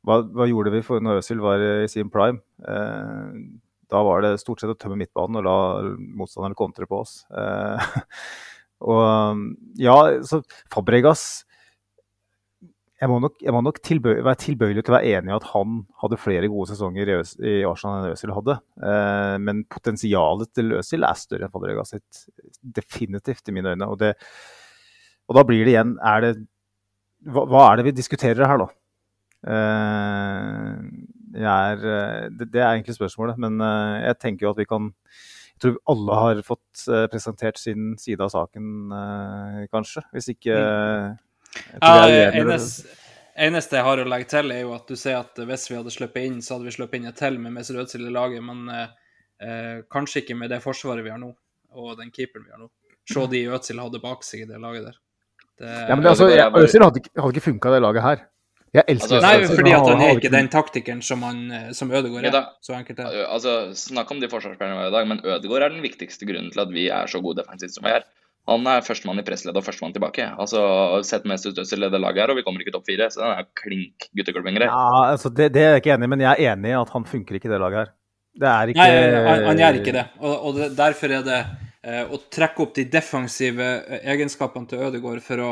Hva, 0.03 0.19
hva, 0.27 0.47
gjorde 0.49 0.73
vi 0.73 0.83
for 0.85 1.03
når 1.03 1.21
Øzil 1.21 1.41
var 1.43 1.63
i 1.63 1.87
sin 1.91 2.11
prime? 2.13 2.43
Eh, 2.67 3.39
da 3.93 4.01
var 4.05 4.23
det 4.25 4.35
stort 4.41 4.61
sett 4.61 4.73
å 4.73 4.77
tømme 4.79 4.97
midtbanen 4.99 5.39
og 5.41 5.47
la 5.47 5.57
motstanderne 6.19 6.57
kontre 6.57 6.87
på 6.89 7.01
oss. 7.03 7.21
Eh, 7.31 7.97
og 8.93 9.43
ja, 9.79 9.97
så 10.27 10.43
Fabregas 10.73 11.43
jeg 13.03 13.11
må 13.11 13.17
nok, 13.19 13.35
jeg 13.43 13.51
må 13.51 13.59
nok 13.65 13.79
tilbøy, 13.83 14.13
være 14.23 14.39
tilbøyelig 14.39 14.83
til 14.85 14.93
å 14.93 14.95
være 14.95 15.15
enig 15.17 15.31
i 15.31 15.35
at 15.35 15.47
han 15.51 15.79
hadde 16.03 16.19
flere 16.21 16.49
gode 16.51 16.69
sesonger 16.71 17.09
i, 17.09 17.17
Øs, 17.19 17.33
i 17.43 17.55
Arsenal 17.67 18.05
enn 18.05 18.13
Øzil 18.15 18.31
hadde. 18.31 18.55
Eh, 18.89 19.35
men 19.43 19.63
potensialet 19.71 20.53
til 20.55 20.77
Øzil 20.79 21.03
er 21.07 21.19
større 21.19 21.49
enn 21.49 21.53
Fabregas 21.53 21.91
sitt. 21.95 22.21
Definitivt, 22.63 23.43
i 23.51 23.55
mine 23.57 23.73
øyne. 23.73 23.89
Og, 23.91 23.99
det, 23.99 24.13
og, 25.27 25.35
da 25.35 25.43
blir 25.49 25.65
det 25.65 25.75
igjen 25.75 25.97
er 25.99 26.23
det, 26.23 26.31
hva, 27.27 27.43
hva, 27.49 27.65
er 27.65 27.81
det 27.81 27.87
vi 27.89 27.95
diskuterer 27.97 28.47
her, 28.47 28.63
da? 28.63 28.69
Eh, 29.51 30.79
er, 31.43 31.83
eh, 31.83 32.29
det, 32.31 32.49
det, 32.53 32.61
er 32.61 32.69
egentlig 32.69 32.95
spørsmålet. 33.01 33.41
Men 33.41 33.59
eh, 33.59 34.07
jeg 34.07 34.19
tenker 34.21 34.47
jo 34.47 34.53
at 34.53 34.63
vi 34.63 34.69
kan 34.69 34.93
Jeg 35.53 35.61
tror 35.67 35.75
alle 35.91 36.15
har 36.17 36.39
fått 36.43 36.87
eh, 36.87 37.05
presentert 37.11 37.59
sin 37.61 37.93
side 37.99 38.23
av 38.23 38.31
saken, 38.33 38.65
kanskje. 39.71 40.01
Hvis 40.11 40.31
ikke 40.33 40.55
mm. 40.55 41.21
Ja, 41.81 42.07
eneste, 42.41 42.95
eneste 43.35 43.79
jeg 43.79 43.87
har 43.87 44.01
å 44.01 44.07
legge 44.09 44.29
til, 44.33 44.51
er 44.53 44.63
jo 44.63 44.73
at 44.75 44.89
du 44.89 44.97
sier 44.99 45.21
at 45.21 45.37
hvis 45.37 45.69
vi 45.69 45.77
hadde 45.79 45.93
sluppet 45.93 46.27
inn, 46.27 46.41
så 46.43 46.55
hadde 46.55 46.69
vi 46.69 46.75
sluppet 46.75 46.99
inn 46.99 47.09
et 47.11 47.19
til 47.19 47.39
med 47.41 47.55
Mesut 47.55 47.79
Özil 47.83 48.07
i 48.09 48.13
laget, 48.13 48.43
men 48.45 48.65
eh, 48.73 49.83
kanskje 49.93 50.23
ikke 50.23 50.37
med 50.39 50.53
det 50.53 50.61
forsvaret 50.65 51.05
vi 51.05 51.13
har 51.13 51.21
nå, 51.21 51.31
og 51.77 51.95
den 51.99 52.13
keeperen 52.13 52.47
vi 52.47 52.55
har 52.55 52.61
nå. 52.63 52.69
Se 53.09 53.25
de 53.31 53.47
Özil 53.53 53.81
hadde 53.83 54.03
bak 54.03 54.23
seg 54.25 54.45
i 54.45 54.49
det 54.49 54.61
laget 54.63 54.89
der. 54.89 54.99
Det, 55.59 55.69
ja, 55.69 55.95
men 55.95 56.05
det, 56.05 56.13
altså, 56.15 56.29
Özil 56.63 56.85
hadde, 56.87 57.03
hadde 57.17 57.33
ikke 57.35 57.49
funka 57.51 57.71
i 57.71 57.75
det 57.77 57.83
laget 57.83 58.07
her. 58.07 58.29
Altså, 58.73 59.19
Nei, 59.21 59.35
fordi 59.45 59.73
at 59.77 59.85
han 59.85 59.99
er 60.01 60.15
ikke 60.17 60.31
den 60.33 60.47
taktikeren 60.49 61.01
som, 61.05 61.21
han, 61.21 61.43
som 61.77 61.91
Ødegaard 61.93 62.25
er. 62.25 62.47
så 62.65 62.73
enkelt 62.73 63.03
er 63.03 63.11
det. 63.13 63.25
Altså, 63.29 63.51
Snakk 63.77 64.09
om 64.15 64.21
de 64.21 64.29
forsvarsspillerne 64.31 64.87
i 64.87 64.93
dag, 64.95 65.05
men 65.11 65.21
Ødegaard 65.21 65.67
er 65.67 65.75
den 65.75 65.83
viktigste 65.85 66.25
grunnen 66.25 66.49
til 66.53 66.63
at 66.63 66.73
vi 66.73 66.87
er 66.89 67.11
så 67.11 67.21
gode 67.21 67.43
defensivt 67.43 67.75
som 67.75 67.85
vi 67.85 67.93
er. 67.93 68.07
Han 68.51 68.65
er 68.67 68.83
førstemann 68.83 69.21
i 69.21 69.23
pressledd 69.23 69.55
og 69.55 69.63
førstemann 69.63 69.93
tilbake. 69.95 70.25
Altså, 70.41 70.61
Sett 71.07 71.27
mest 71.29 71.47
ut 71.47 71.59
til 71.63 71.85
det 71.85 71.99
laget 72.01 72.25
her, 72.25 72.33
og 72.33 72.39
vi 72.39 72.43
kommer 72.43 72.63
ikke 72.63 72.73
topp 72.75 72.89
fire. 72.89 73.07
Så 73.13 73.21
den 73.21 73.37
er 73.37 73.47
klink 73.55 74.09
gutteklubbinger. 74.11 74.65
Ja, 74.67 74.87
altså, 75.13 75.31
det, 75.31 75.53
det, 75.55 75.63
er 75.63 75.77
jeg 75.77 75.83
ikke 75.83 75.93
enig 75.95 76.09
i, 76.09 76.13
men 76.15 76.23
jeg 76.25 76.33
er 76.33 76.55
enig 76.57 76.73
i 76.73 76.79
at 76.81 76.91
han 76.91 77.07
funker 77.07 77.39
ikke 77.39 77.47
i 77.47 77.53
det 77.53 77.61
laget 77.63 77.79
her. 77.79 77.93
Det 78.43 78.49
er 78.49 78.73
ikke 78.73 78.87
Nei, 78.89 79.21
han, 79.29 79.45
han 79.47 79.61
gjør 79.61 79.79
ikke 79.79 79.95
det. 79.95 80.03
Og, 80.19 80.33
og 80.33 80.57
det, 80.57 80.69
derfor 80.75 81.15
er 81.15 81.23
det 81.23 81.39
eh, 81.39 82.03
å 82.03 82.19
trekke 82.33 82.65
opp 82.65 82.75
de 82.75 82.87
defensive 82.91 83.69
eh, 83.79 84.03
egenskapene 84.11 84.67
til 84.71 84.83
Ødegaard 84.89 85.23
for 85.23 85.45
å, 85.45 85.49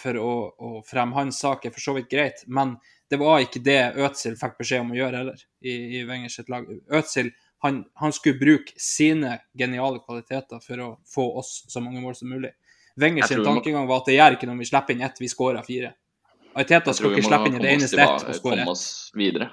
for 0.00 0.22
å, 0.22 0.32
å 0.56 0.74
fremme 0.88 1.18
hans 1.18 1.42
sak, 1.42 1.66
er 1.66 1.74
for 1.74 1.84
så 1.84 1.96
vidt 1.98 2.08
greit. 2.12 2.44
Men 2.48 2.78
det 3.12 3.20
var 3.20 3.42
ikke 3.44 3.60
det 3.60 3.80
Øtzil 4.00 4.38
fikk 4.40 4.56
beskjed 4.62 4.86
om 4.86 4.94
å 4.94 5.00
gjøre 5.02 5.20
heller, 5.20 5.46
i, 5.60 6.00
i 6.00 6.32
sitt 6.32 6.48
lag. 6.48 6.64
Øtzil 6.96 7.28
han, 7.62 7.84
han, 7.94 8.12
skulle 8.12 8.38
bruke 8.38 8.72
sine 8.76 9.36
geniale 9.58 10.00
kvaliteter 10.02 10.58
for 10.64 10.82
å 10.82 10.88
få 11.14 11.26
oss 11.38 11.52
så 11.70 11.80
mange 11.80 12.00
mål 12.02 12.16
som 12.18 12.32
mulig. 12.32 12.50
Wengers 12.98 13.30
tankegang 13.30 13.86
var 13.86 14.02
at 14.02 14.08
det 14.10 14.16
gjør 14.16 14.36
ikke 14.36 14.48
noe 14.48 14.56
om 14.56 14.62
vi 14.64 14.68
slipper 14.68 14.96
inn 14.96 15.04
ett, 15.06 15.20
vi 15.22 15.30
skårer 15.30 15.62
fire. 15.66 15.92
Ariteta 16.58 16.92
skal 16.96 17.14
ikke 17.14 17.28
slippe 17.28 17.52
inn 17.52 17.60
det 17.62 17.70
eneste 17.76 18.02
ett 18.02 18.26
og 18.26 18.36
skåre 18.36 18.66
ett. 18.66 19.44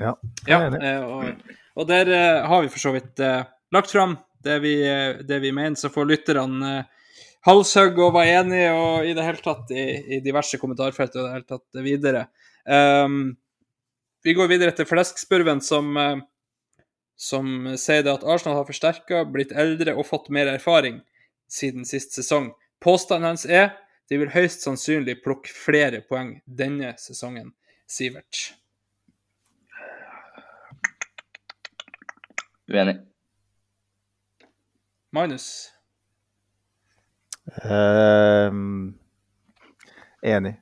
Ja, 0.00 0.14
ja 0.48 0.60
eh, 0.72 1.04
og, 1.04 1.52
og, 1.76 1.84
der 1.90 2.08
uh, 2.08 2.48
har 2.48 2.64
vi 2.64 2.72
for 2.72 2.82
så 2.82 2.94
vidt 2.96 3.20
uh, 3.20 3.44
lagt 3.76 3.92
fram 3.92 4.16
det 4.42 4.56
vi, 4.64 4.72
uh, 4.88 5.20
det 5.28 5.42
vi 5.44 5.52
mener, 5.52 5.76
så 5.76 5.92
får 5.92 6.08
lytterne 6.08 6.72
uh, 6.80 7.20
halshugge 7.44 8.06
og 8.06 8.16
være 8.16 8.40
enige 8.40 8.72
og 8.72 9.06
i 9.06 9.12
det 9.16 9.28
hele 9.28 9.44
tatt 9.44 9.70
i, 9.76 9.84
i 10.16 10.24
diverse 10.24 10.58
kommentarfelt 10.60 11.12
og 11.12 11.20
i 11.20 11.28
det 11.28 11.36
hele 11.36 11.48
tatt 11.52 11.84
videre. 11.84 12.26
Um, 12.64 13.36
vi 14.24 14.32
går 14.36 14.48
videre 14.48 14.72
til 14.76 14.88
fleskspurven 14.88 15.62
som 15.64 15.92
som 17.20 17.68
sier 17.76 18.04
det 18.06 18.14
at 18.14 18.24
Arsenal 18.24 18.56
har 18.56 18.68
forsterka, 18.68 19.24
blitt 19.28 19.52
eldre 19.52 19.92
og 19.92 20.06
fått 20.08 20.30
mer 20.32 20.48
erfaring 20.48 21.02
siden 21.52 21.84
sist 21.84 22.16
sesong. 22.16 22.54
Påstanden 22.80 23.28
hans 23.28 23.44
er 23.44 23.74
de 24.08 24.18
vil 24.22 24.32
høyst 24.32 24.64
sannsynlig 24.64 25.18
plukke 25.24 25.52
flere 25.52 26.00
poeng 26.08 26.38
denne 26.46 26.94
sesongen. 26.98 27.52
Sivert? 27.90 28.54
Uenig. 32.70 32.96
Magnus? 35.12 35.46
Um, 37.66 38.94
enig. 40.22 40.54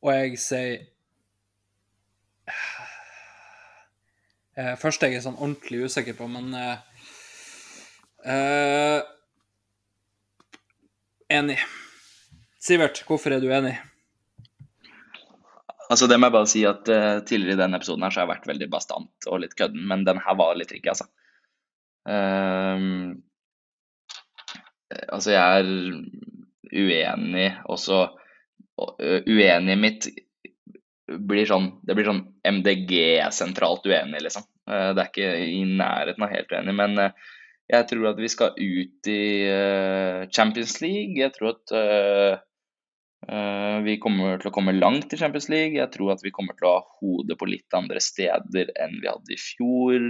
Og 0.00 0.14
jeg 0.16 0.40
sier 0.40 0.89
eh, 4.60 4.74
første 4.80 5.08
jeg 5.08 5.18
er 5.18 5.24
sånn 5.24 5.38
ordentlig 5.40 5.86
usikker 5.88 6.16
på, 6.18 6.28
men 6.30 6.52
eh, 6.56 7.06
eh, 8.28 9.00
Enig. 11.30 11.60
Sivert, 12.60 13.04
hvorfor 13.06 13.32
er 13.32 13.40
du 13.40 13.46
enig? 13.54 13.76
Altså 15.90 16.06
det 16.10 16.18
må 16.18 16.28
jeg 16.28 16.34
bare 16.34 16.50
si 16.50 16.62
at 16.68 16.90
uh, 16.90 17.20
Tidligere 17.26 17.56
i 17.56 17.60
denne 17.60 17.78
episoden 17.80 18.04
her 18.04 18.12
så 18.14 18.20
har 18.20 18.26
jeg 18.26 18.32
vært 18.34 18.48
veldig 18.50 18.68
bastant 18.70 19.28
og 19.30 19.40
litt 19.42 19.56
kødden, 19.58 19.84
men 19.90 20.04
den 20.06 20.20
her 20.22 20.36
var 20.38 20.58
litt 20.58 20.70
tricky, 20.70 20.90
altså. 20.92 21.06
Uh, 22.06 23.14
altså 25.06 25.34
jeg 25.34 25.60
er 25.60 25.70
uenig 26.70 27.48
også 27.70 27.98
uh, 28.08 29.20
Uenig 29.28 29.76
mitt 29.78 30.08
blir 31.10 31.46
sånn, 31.46 31.72
det 31.86 31.96
blir 31.98 32.06
sånn 32.06 32.22
MDG-sentralt 32.46 33.86
uenig, 33.90 34.22
liksom. 34.26 34.46
Eh, 34.68 34.90
det 34.94 35.02
er 35.02 35.10
ikke 35.10 35.30
i 35.46 35.62
nærheten 35.64 36.26
av 36.26 36.32
helt 36.34 36.54
enig, 36.58 36.74
men 36.76 36.98
eh, 37.00 37.28
jeg 37.70 37.86
tror 37.90 38.10
at 38.10 38.20
vi 38.20 38.30
skal 38.32 38.56
ut 38.58 39.10
i 39.10 39.24
eh, 39.46 40.24
Champions 40.34 40.80
League. 40.82 41.18
Jeg 41.18 41.34
tror 41.36 41.54
at 41.54 42.46
vi 43.84 43.94
kommer 44.00 44.40
til 44.40 44.48
å 44.48 44.52
komme 44.54 44.72
langt 44.74 45.12
i 45.14 45.18
Champions 45.20 45.46
League. 45.52 45.76
Jeg 45.76 45.92
tror 45.94 46.14
at 46.14 46.24
vi 46.24 46.32
kommer 46.34 46.56
til 46.58 46.66
å 46.66 46.72
ha 46.78 46.96
hodet 46.98 47.36
på 47.38 47.46
litt 47.46 47.76
andre 47.76 48.00
steder 48.02 48.72
enn 48.80 48.96
vi 48.98 49.06
hadde 49.06 49.36
i 49.36 49.38
fjor. 49.38 50.08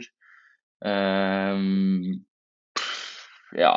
ja 3.60 3.74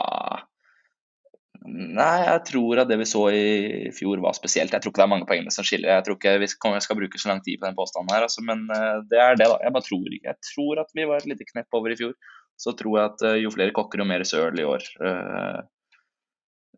Nei, 1.93 2.23
jeg 2.25 2.41
tror 2.47 2.79
at 2.81 2.89
det 2.89 2.95
vi 2.97 3.05
så 3.05 3.21
i 3.29 3.89
fjor 3.93 4.21
var 4.23 4.33
spesielt. 4.33 4.73
Jeg 4.73 4.81
tror 4.81 4.93
ikke 4.93 5.01
det 5.03 5.05
er 5.05 5.11
mange 5.11 5.27
poengene 5.29 5.53
som 5.53 5.65
skiller. 5.67 5.91
Jeg 5.91 6.05
tror 6.07 6.17
ikke 6.17 6.39
vi 6.41 6.47
skal 6.49 6.97
bruke 6.97 7.21
så 7.21 7.29
lang 7.29 7.43
tid 7.45 7.59
på 7.59 7.67
den 7.67 7.77
påstanden 7.77 8.13
her, 8.15 8.25
altså, 8.25 8.41
men 8.47 8.63
eh, 8.73 9.03
det 9.11 9.19
er 9.21 9.37
det, 9.37 9.49
da. 9.51 9.59
Jeg 9.61 9.75
bare 9.75 9.87
tror 9.89 10.07
ikke. 10.07 10.31
Jeg 10.31 10.47
tror 10.49 10.81
at 10.81 10.95
vi 10.97 11.05
var 11.09 11.21
et 11.21 11.29
lite 11.29 11.47
knepp 11.51 11.77
over 11.77 11.93
i 11.93 11.99
fjor. 11.99 12.15
Så 12.63 12.73
tror 12.79 12.97
jeg 12.97 13.11
at 13.11 13.25
eh, 13.29 13.37
jo 13.43 13.51
flere 13.53 13.75
kokker, 13.75 14.01
jo 14.01 14.07
mer 14.09 14.25
søl 14.25 14.57
i 14.63 14.65
år. 14.65 14.87
Eh, 15.05 15.59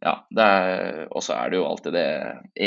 ja, 0.03 0.15
og 1.07 1.23
så 1.23 1.37
er 1.37 1.53
det 1.53 1.61
jo 1.61 1.69
alltid 1.69 1.95
det 1.95 2.09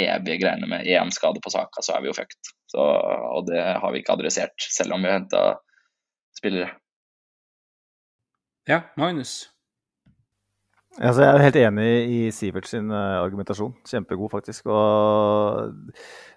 evige 0.01 0.41
greiene 0.41 0.71
med 0.71 0.89
EM-skade 0.89 1.43
på 1.45 1.53
saka, 1.53 1.85
så 1.85 1.95
er 1.95 2.03
vi 2.03 2.09
jo 2.09 2.17
fucked. 2.17 2.55
Så, 2.73 2.81
og 2.81 3.45
det 3.51 3.61
har 3.61 3.93
vi 3.93 4.01
ikke 4.01 4.17
adressert, 4.17 4.57
selv 4.73 4.97
om 4.97 5.05
vi 5.05 5.13
har 5.13 5.21
henta 5.21 5.45
spillere. 6.41 6.73
Ja, 8.69 8.87
Magnus? 8.97 9.51
Altså, 10.99 11.23
jeg 11.23 11.31
er 11.31 11.45
helt 11.45 11.57
enig 11.61 11.91
i 12.11 12.21
Siverts 12.35 12.75
uh, 12.75 12.93
argumentasjon. 13.23 13.75
Kjempegod, 13.87 14.33
faktisk. 14.33 14.67
Og 14.67 15.71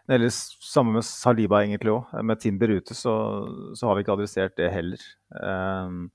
det 0.06 0.30
samme 0.32 0.94
med 1.00 1.06
Saliba 1.08 1.64
egentlig 1.64 1.94
òg. 1.96 2.12
Med 2.22 2.42
Timber 2.42 2.76
ute 2.78 2.94
så, 2.98 3.14
så, 3.74 3.88
har 3.88 3.98
vi 3.98 4.06
ikke 4.06 4.14
adressert 4.14 4.54
det 4.60 4.70
heller. 4.74 5.02
Um, 5.34 6.12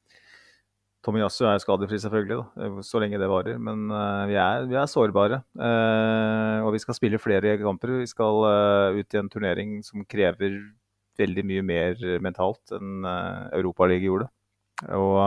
Tomiyasu 1.06 1.44
er 1.47 1.59
skadefri, 1.62 1.98
selvfølgelig, 2.02 2.39
da, 2.39 2.68
så 2.86 3.02
lenge 3.02 3.18
det 3.18 3.31
varer. 3.31 3.59
Men 3.59 3.89
uh, 3.90 4.27
vi, 4.31 4.39
er, 4.39 4.66
vi, 4.70 4.78
er, 4.78 4.86
sårbare. 4.90 5.43
Uh, 5.59 6.62
og 6.66 6.70
vi 6.77 6.82
skal 6.82 6.98
spille 6.98 7.23
flere 7.23 7.59
kamper. 7.62 7.97
Vi 8.05 8.10
skal 8.10 8.43
uh, 8.47 8.94
ut 8.94 9.14
i 9.14 9.23
en 9.23 9.31
turnering 9.32 9.81
som 9.86 10.06
krever 10.06 10.60
veldig 11.18 11.47
mye 11.48 11.66
mer 11.66 11.98
mentalt 12.23 12.77
enn 12.78 13.02
uh, 13.06 13.51
Europaligaen 13.59 14.06
gjorde. 14.06 14.31
Og 14.94 15.18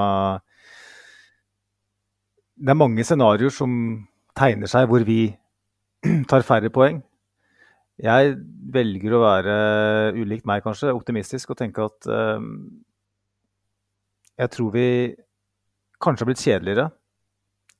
det 2.59 2.73
er 2.73 2.79
mange 2.79 3.05
scenarioer 3.07 3.53
som 3.53 3.71
tegner 4.37 4.69
seg 4.71 4.89
hvor 4.91 5.05
vi 5.07 5.21
tar 6.31 6.45
færre 6.47 6.71
poeng. 6.73 7.01
Jeg 7.99 8.35
velger 8.71 9.15
å 9.15 9.23
være, 9.25 9.55
ulikt 10.15 10.47
meg 10.47 10.63
kanskje, 10.63 10.93
optimistisk 10.95 11.51
og 11.51 11.59
tenke 11.59 11.83
at 11.83 12.07
jeg 14.39 14.51
tror 14.53 14.71
vi 14.71 14.87
kanskje 15.99 16.23
har 16.23 16.29
blitt 16.29 16.43
kjedeligere. 16.45 16.87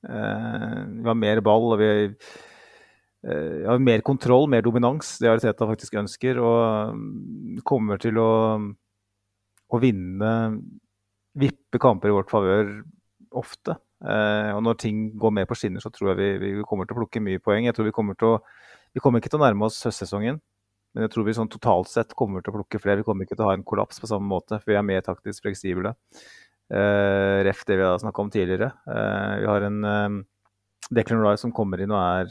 Eh, 0.04 0.80
vi 1.00 1.08
har 1.08 1.16
mer 1.16 1.40
ball 1.44 1.74
og 1.74 1.80
vi 1.80 1.90
eh, 2.04 3.64
har 3.64 3.80
mer 3.80 4.04
kontroll, 4.04 4.48
mer 4.52 4.64
dominans. 4.64 5.16
Det 5.20 5.30
Ariteta 5.30 5.68
faktisk 5.68 5.96
ønsker. 6.02 6.40
Og 6.44 6.96
mm, 6.96 7.60
kommer 7.64 8.00
til 8.02 8.20
å, 8.20 8.32
å 9.72 9.80
vinne, 9.80 10.32
vippe 11.40 11.80
kamper 11.80 12.12
i 12.12 12.18
vårt 12.18 12.32
favør 12.32 12.74
ofte. 13.40 13.78
Eh, 14.00 14.50
og 14.56 14.62
når 14.64 14.78
ting 14.80 15.00
går 15.20 15.34
mer 15.36 15.48
på 15.48 15.56
skinner, 15.58 15.82
så 15.84 15.92
tror 15.92 16.12
jeg 16.12 16.18
vi, 16.20 16.28
vi, 16.40 16.66
kommer 16.68 16.88
til 16.88 16.96
å 16.96 17.00
plukke 17.02 17.22
mye 17.24 17.42
poeng. 17.42 17.66
Jeg 17.68 17.76
tror 17.76 17.88
Vi 17.90 17.96
kommer 17.96 18.16
til 18.18 18.34
å, 18.34 18.34
vi 18.96 19.02
kommer 19.04 19.20
ikke 19.20 19.32
til 19.32 19.40
å 19.40 19.44
nærme 19.44 19.68
oss 19.68 19.80
høstsesongen, 19.86 20.40
men 20.94 21.06
jeg 21.06 21.12
tror 21.14 21.26
vi 21.28 21.36
sånn 21.36 21.52
totalt 21.52 21.90
sett 21.90 22.16
kommer 22.18 22.42
til 22.42 22.52
å 22.52 22.60
plukke 22.60 22.80
flere. 22.82 23.02
Vi 23.02 23.06
kommer 23.06 23.26
ikke 23.26 23.36
til 23.36 23.46
å 23.46 23.50
ha 23.52 23.56
en 23.58 23.66
kollaps 23.66 24.00
på 24.02 24.10
samme 24.10 24.26
måte, 24.30 24.58
for 24.58 24.72
vi 24.72 24.78
er 24.80 24.86
mer 24.86 25.04
taktisk 25.06 25.44
fleksible. 25.46 25.94
Uh, 26.70 27.42
ref 27.42 27.64
det 27.66 27.80
vi 27.80 27.82
har 27.82 27.98
snakka 27.98 28.22
om 28.22 28.30
tidligere. 28.30 28.68
Uh, 28.86 29.34
vi 29.42 29.46
har 29.50 29.64
en 29.66 29.78
Declan 30.94 31.22
Rye 31.22 31.38
som 31.38 31.50
kommer 31.54 31.82
inn 31.82 31.90
og 31.90 31.98
er 31.98 32.30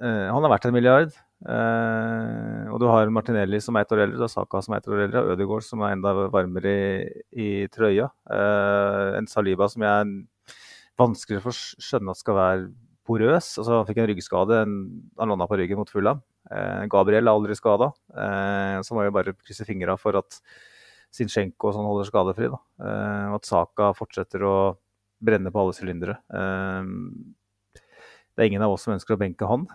uh, 0.00 0.26
Han 0.32 0.44
har 0.44 0.52
vært 0.52 0.68
en 0.68 0.76
milliard. 0.76 1.12
Og 1.44 2.78
du 2.80 2.86
har 2.88 3.10
Martinelli 3.12 3.58
som 3.60 3.76
er 3.76 3.84
ett 3.84 3.92
år 3.92 4.04
eldre, 4.06 4.16
du 4.16 4.24
har 4.24 4.32
Saka 4.32 4.62
som 4.64 4.74
er 4.74 4.80
ett 4.80 4.88
år 4.88 5.02
eldre, 5.04 5.22
og 5.22 5.34
Ødegaard 5.34 5.66
som 5.66 5.82
er 5.84 5.92
enda 5.92 6.14
varmere 6.32 6.72
i, 6.72 7.24
i 7.36 7.48
trøya. 7.68 8.08
en 9.18 9.28
Saliba 9.28 9.68
som 9.68 9.84
jeg 9.84 10.14
vanskeligere 10.96 11.44
for 11.44 11.52
å 11.52 11.84
skjønne 11.84 12.14
at 12.14 12.22
skal 12.22 12.38
være 12.38 12.68
porøs. 13.04 13.50
Altså, 13.60 13.76
han 13.76 13.88
fikk 13.90 14.00
en 14.00 14.08
ryggskade, 14.08 14.62
han 14.64 15.34
landa 15.34 15.48
på 15.50 15.58
ryggen 15.60 15.82
mot 15.82 15.92
Fulham. 15.92 16.22
Gabriel 16.92 17.28
er 17.28 17.34
aldri 17.34 17.56
skada, 17.58 17.90
så 18.80 18.96
må 18.96 19.04
vi 19.04 19.16
bare 19.18 19.36
krysse 19.36 19.68
fingra 19.68 19.98
for 20.00 20.16
at 20.22 20.40
Sinchenko 21.14 21.70
sånn 21.74 21.86
holder 21.86 22.08
skadefri. 22.08 22.50
Da. 22.50 22.60
Uh, 22.82 23.24
og 23.30 23.38
at 23.38 23.48
Saka 23.48 23.92
fortsetter 23.96 24.44
å 24.46 24.56
brenne 25.24 25.52
på 25.54 25.62
alle 25.62 25.76
sylindere. 25.76 26.18
Uh, 26.32 26.82
det 28.34 28.42
er 28.42 28.50
ingen 28.50 28.64
av 28.66 28.74
oss 28.74 28.86
som 28.86 28.96
ønsker 28.96 29.14
å 29.14 29.20
benke 29.20 29.46
han, 29.46 29.68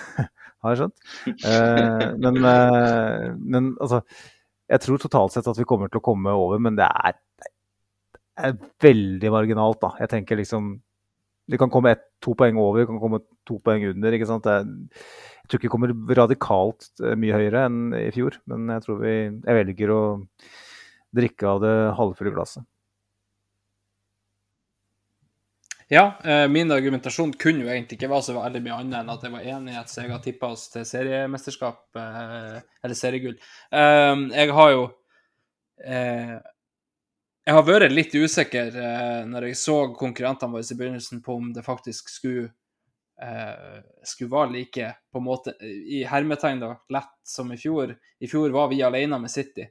har 0.64 0.74
jeg 0.74 0.80
skjønt. 0.82 1.04
Uh, 1.44 2.06
men, 2.22 2.40
men, 3.42 3.70
altså 3.80 4.02
Jeg 4.66 4.82
tror 4.82 5.02
totalt 5.02 5.36
sett 5.36 5.48
at 5.50 5.60
vi 5.60 5.68
kommer 5.68 5.90
til 5.92 6.00
å 6.00 6.06
komme 6.06 6.32
over, 6.34 6.60
men 6.62 6.78
det 6.78 6.88
er, 6.88 7.16
det 7.46 8.50
er 8.50 8.58
veldig 8.82 9.32
marginalt, 9.34 9.80
da. 9.84 9.94
Jeg 10.02 10.12
tenker 10.12 10.40
liksom 10.40 10.74
Vi 11.46 11.60
kan 11.60 11.70
komme 11.70 11.94
ett, 11.94 12.06
to 12.24 12.34
poeng 12.38 12.58
over, 12.58 12.82
vi 12.82 12.90
kan 12.90 13.00
komme 13.02 13.22
to 13.46 13.60
poeng 13.62 13.84
under. 13.92 14.16
ikke 14.16 14.28
sant? 14.28 14.46
Det, 14.46 15.00
jeg 15.44 15.50
tror 15.50 15.60
ikke 15.60 15.68
vi 15.68 15.74
kommer 15.76 16.16
radikalt 16.18 16.88
mye 17.20 17.36
høyere 17.36 17.68
enn 17.68 17.82
i 17.94 18.08
fjor, 18.14 18.40
men 18.50 18.72
jeg 18.74 18.86
tror 18.86 19.02
vi 19.04 19.12
Jeg 19.14 19.60
velger 19.60 19.92
å 19.94 20.00
drikke 21.16 21.46
av 21.48 21.62
det 21.62 21.76
halvfulle 21.96 22.34
glasset. 22.34 22.66
Ja, 25.88 26.18
eh, 26.24 26.48
min 26.48 26.70
argumentasjon 26.72 27.32
kunne 27.32 27.62
jo 27.62 27.70
egentlig 27.70 27.94
ikke 28.00 28.08
være 28.10 28.24
så 28.26 28.34
veldig 28.34 28.62
mye 28.64 28.78
annet 28.80 28.98
enn 29.04 29.10
at 29.12 29.22
jeg 29.22 29.30
var 29.36 29.44
enig 29.52 29.74
i 29.74 29.78
at 29.78 29.92
Sega 29.92 30.16
tippa 30.22 30.48
oss 30.50 30.64
til 30.72 30.82
seriemesterskap, 30.88 31.84
eh, 32.00 32.56
eller 32.82 32.98
seriegull. 32.98 33.36
Eh, 33.70 34.14
jeg 34.34 34.54
har 34.58 34.70
jo 34.74 34.86
Jeg 37.46 37.54
har 37.54 37.62
vært 37.62 37.92
litt 37.92 38.14
usikker 38.16 38.72
når 39.28 39.44
jeg 39.46 39.58
så 39.60 39.74
konkurrentene 39.94 40.50
våre 40.50 40.64
i 40.64 40.76
begynnelsen 40.78 41.20
på 41.22 41.34
om 41.36 41.52
det 41.52 41.62
faktisk 41.62 42.08
skulle 42.08 42.48
skulle 44.02 44.32
være 44.32 44.52
like 44.54 44.88
på 45.12 45.20
en 45.20 45.24
måte, 45.24 45.52
i 45.60 46.00
hermetegn 46.08 46.60
da, 46.64 46.72
lett 46.90 47.12
som 47.22 47.52
i 47.52 47.58
fjor. 47.60 47.92
I 48.18 48.26
fjor 48.26 48.50
var 48.56 48.72
vi 48.72 48.82
alene 48.82 49.20
med 49.20 49.30
City. 49.30 49.68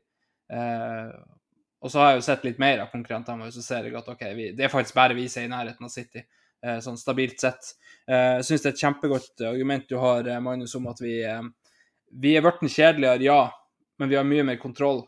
Eh, 1.86 1.88
og 1.88 1.92
så 1.92 2.00
har 2.00 2.12
jeg 2.12 2.22
jo 2.22 2.26
sett 2.26 2.46
litt 2.46 2.60
mer 2.60 2.82
av 2.84 2.92
konkurrentene 2.92 3.44
våre, 3.44 3.54
så 3.54 3.62
ser 3.62 3.86
jeg 3.86 3.96
at 3.96 4.08
ok, 4.10 4.24
vi, 4.36 4.52
det 4.58 4.66
er 4.66 4.74
faktisk 4.74 4.96
bare 4.96 5.16
vi 5.16 5.28
som 5.30 5.44
er 5.44 5.46
i 5.46 5.54
nærheten 5.54 5.86
av 5.86 5.94
City, 5.94 6.24
eh, 6.64 6.80
sånn 6.82 6.98
stabilt 6.98 7.40
sett. 7.40 7.76
Eh, 8.08 8.40
jeg 8.40 8.48
syns 8.48 8.64
det 8.64 8.72
er 8.72 8.74
et 8.74 8.86
kjempegodt 8.86 9.46
argument 9.46 9.90
du 9.90 9.98
har, 10.02 10.32
Magnus, 10.42 10.76
om 10.76 10.88
at 10.88 11.02
vi, 11.02 11.20
vi 12.12 12.36
er 12.36 12.46
blitt 12.46 12.72
kjedeligere, 12.72 13.24
ja, 13.24 13.52
men 14.00 14.10
vi 14.10 14.18
har 14.18 14.26
mye 14.28 14.44
mer 14.44 14.58
kontroll. 14.58 15.06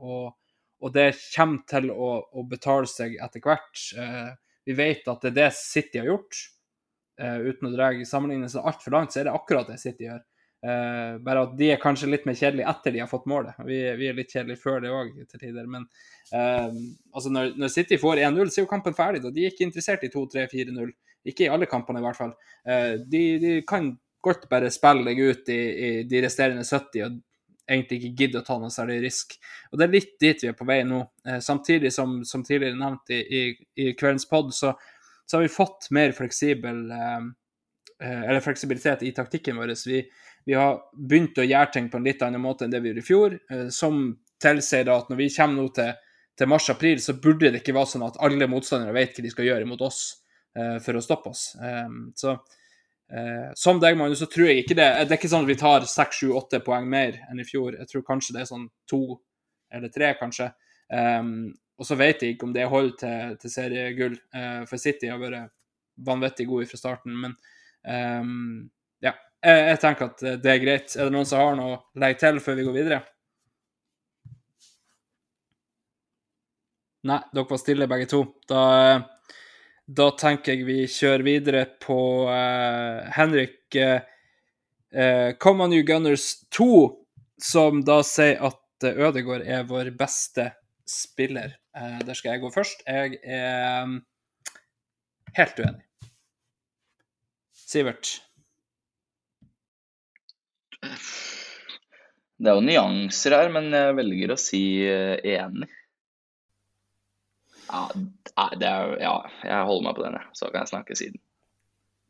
og, 0.00 0.34
og 0.82 0.92
det 0.92 1.14
kommer 1.36 1.62
til 1.70 1.90
å, 1.92 2.08
å, 2.34 2.42
betale 2.50 2.88
seg 2.90 3.14
etter 3.22 3.40
hvert. 3.40 3.78
vi 4.66 4.74
vet 4.74 5.06
at 5.08 5.22
det 5.22 5.30
er 5.30 5.36
det 5.36 5.50
City 5.54 6.00
har 6.00 6.06
gjort. 6.10 6.40
uten 7.16 7.68
å 7.68 7.70
dra 7.70 7.92
sammenlignelsen 8.04 8.60
altfor 8.60 8.90
langt, 8.92 9.12
så 9.12 9.20
er 9.20 9.28
det 9.28 9.36
akkurat 9.38 9.70
det 9.70 9.78
City 9.78 10.08
gjør. 10.08 10.20
Uh, 10.66 11.18
bare 11.22 11.44
at 11.46 11.52
de 11.54 11.66
er 11.70 11.78
kanskje 11.78 12.08
litt 12.10 12.24
mer 12.26 12.34
kjedelige 12.34 12.66
etter 12.66 12.94
de 12.94 13.02
har 13.02 13.10
fått 13.10 13.28
målet. 13.30 13.54
Vi, 13.68 13.76
vi 14.00 14.08
er 14.10 14.16
litt 14.16 14.32
kjedelige 14.32 14.58
før 14.58 14.80
det 14.82 14.90
òg, 14.90 15.12
til 15.30 15.42
tider. 15.42 15.68
Men 15.70 15.84
uh, 16.32 16.72
altså 17.14 17.30
når, 17.30 17.52
når, 17.60 17.70
City 17.70 17.98
får 18.02 18.22
1-0, 18.24 18.50
så 18.50 18.60
er 18.60 18.64
jo 18.64 18.70
kampen 18.72 18.96
ferdig. 18.96 19.20
Da. 19.22 19.30
De 19.30 19.44
er 19.44 19.54
ikke 19.54 19.66
interessert 19.68 20.02
i 20.02 20.10
2-3-4-0. 20.10 20.90
Ikke 21.30 21.46
i 21.46 21.52
alle 21.52 21.68
kampene, 21.70 22.02
i 22.02 22.06
hvert 22.08 22.18
fall. 22.18 22.34
Uh, 22.66 22.96
de, 22.98 23.22
de, 23.42 23.54
kan 23.68 23.92
godt 24.26 24.48
bare 24.50 24.72
spille 24.74 25.06
deg 25.06 25.22
ut 25.22 25.54
i, 25.54 25.60
i, 25.60 25.92
de 26.08 26.24
resterende 26.24 26.66
70 26.66 27.06
og 27.06 27.22
egentlig 27.70 28.00
ikke 28.00 28.24
gidde 28.24 28.42
å 28.42 28.46
ta 28.46 28.58
noe 28.58 28.74
særlig 28.74 28.98
risk. 29.04 29.38
Og 29.70 29.78
Det 29.78 29.86
er 29.86 29.94
litt 29.94 30.12
dit 30.22 30.42
vi 30.42 30.50
er 30.50 30.58
på 30.58 30.66
vei 30.66 30.80
nå. 30.86 31.04
samtidig 31.42 31.92
som, 31.94 32.20
som 32.26 32.42
tidligere 32.46 32.78
nevnt 32.78 33.10
i, 33.14 33.18
i, 33.22 33.42
i 33.82 33.86
kveldens 33.98 34.26
pod, 34.30 34.52
så, 34.54 34.72
så, 35.26 35.36
har 35.36 35.42
vi 35.42 35.50
fått 35.50 35.88
mer 35.94 36.14
fleksibel 36.14 36.84
eller 37.98 38.44
fleksibilitet 38.44 39.02
i 39.02 39.10
taktikken 39.14 39.58
vår. 39.58 39.74
Vi, 39.90 39.98
vi 40.46 40.54
har 40.54 40.78
begynt 40.94 41.38
å 41.42 41.44
gjøre 41.44 41.72
ting 41.74 41.88
på 41.90 41.98
en 41.98 42.04
litt 42.06 42.20
annen 42.22 42.42
måte 42.42 42.64
enn 42.64 42.70
det 42.70 42.78
vi 42.82 42.92
gjorde 42.92 43.02
i 43.02 43.06
fjor, 43.06 43.32
eh, 43.50 43.66
som 43.74 44.04
tilsier 44.42 44.86
at 44.92 45.08
når 45.10 45.18
vi 45.18 45.30
kommer 45.34 45.58
nå 45.58 45.72
til, 45.74 45.90
til 46.38 46.50
mars-april, 46.52 47.00
så 47.02 47.16
burde 47.18 47.50
det 47.50 47.62
ikke 47.64 47.74
være 47.74 47.90
sånn 47.94 48.04
at 48.06 48.20
alle 48.22 48.46
motstandere 48.50 48.94
vet 48.94 49.16
hva 49.16 49.24
de 49.24 49.32
skal 49.32 49.48
gjøre 49.48 49.66
mot 49.66 49.82
oss 49.82 50.00
uh, 50.58 50.76
for 50.84 50.98
å 50.98 51.02
stoppe 51.02 51.32
oss. 51.32 51.48
Um, 51.56 52.12
så 52.16 52.36
som 53.54 53.78
deg, 53.78 53.94
Magnus, 53.94 54.18
så 54.18 54.26
tror 54.26 54.48
jeg 54.48 54.64
ikke 54.64 54.74
det. 54.74 54.86
Det 55.06 55.14
er 55.14 55.18
ikke 55.20 55.28
sånn 55.30 55.44
at 55.44 55.50
vi 55.52 55.54
tar 55.60 55.84
seks, 55.86 56.18
sju, 56.18 56.32
åtte 56.34 56.58
poeng 56.66 56.88
mer 56.90 57.20
enn 57.30 57.38
i 57.38 57.44
fjor. 57.46 57.76
Jeg 57.78 57.86
tror 57.86 58.02
kanskje 58.08 58.34
det 58.34 58.40
er 58.42 58.48
sånn 58.48 58.64
to 58.90 58.98
eller 59.70 59.92
tre, 59.94 60.08
kanskje. 60.18 60.48
Og 60.90 61.86
så 61.86 61.98
vet 62.00 62.24
jeg 62.24 62.34
ikke 62.34 62.48
om 62.48 62.56
det 62.56 62.66
holder 62.66 62.96
til, 62.98 63.36
til 63.44 63.52
seriegull, 63.54 64.16
for 64.66 64.82
City 64.82 65.12
har 65.12 65.22
vært 65.22 65.54
vanvittig 66.02 66.48
gode 66.50 66.66
fra 66.66 66.82
starten. 66.82 67.14
Men 67.22 67.38
ja, 69.06 69.14
jeg, 69.44 69.66
jeg, 69.70 69.78
tenker 69.82 70.10
at 70.10 70.24
det 70.42 70.52
er 70.52 70.62
greit. 70.62 70.96
Er 70.96 71.08
det 71.08 71.14
noen 71.14 71.28
som 71.28 71.42
har 71.42 71.58
noe 71.58 71.76
å 71.76 72.00
legge 72.00 72.22
til 72.22 72.40
før 72.42 72.58
vi 72.58 72.66
går 72.66 72.76
videre? 72.76 73.02
Nei, 77.06 77.20
dere 77.30 77.46
var 77.46 77.60
stille 77.60 77.86
begge 77.90 78.08
to. 78.10 78.22
Da, 78.50 78.62
da 79.86 80.08
tenker 80.18 80.54
jeg 80.56 80.66
vi 80.66 80.78
kjører 80.90 81.26
videre 81.26 81.64
på 81.82 81.98
uh, 82.26 83.06
Henrik 83.14 83.78
uh, 83.78 85.30
Come 85.42 85.66
On 85.66 85.74
You 85.76 85.86
Gunners 85.86 86.32
2, 86.56 86.68
som 87.42 87.84
da 87.86 88.00
sier 88.06 88.42
at 88.48 88.62
Ødegård 88.86 89.46
er 89.46 89.68
vår 89.68 89.92
beste 89.98 90.50
spiller. 90.88 91.54
Uh, 91.76 92.00
der 92.02 92.18
skal 92.18 92.34
jeg 92.34 92.42
gå 92.42 92.50
først. 92.54 92.82
Jeg 92.88 93.20
er 93.22 93.84
um, 93.84 94.00
helt 95.38 95.62
uenig. 95.62 95.84
Sivert? 97.66 98.16
Det 100.82 102.50
er 102.50 102.58
jo 102.58 102.64
nyanser 102.64 103.32
her, 103.32 103.50
men 103.52 103.70
jeg 103.72 103.96
velger 103.96 104.34
å 104.34 104.40
si 104.40 104.62
eh, 104.84 105.16
enig. 105.36 105.70
Ja, 107.66 107.86
det 108.54 108.68
er, 108.68 108.92
ja 109.00 109.14
jeg 109.42 109.68
holder 109.68 109.86
meg 109.88 109.96
på 109.96 110.04
den, 110.04 110.18
Så 110.36 110.50
kan 110.52 110.62
jeg 110.62 110.72
snakke 110.74 110.98
siden. 110.98 111.20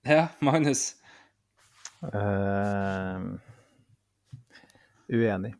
Ja, 0.07 0.29
Magnus? 0.45 0.97
Uh, 2.03 3.39
uenig. 5.09 5.55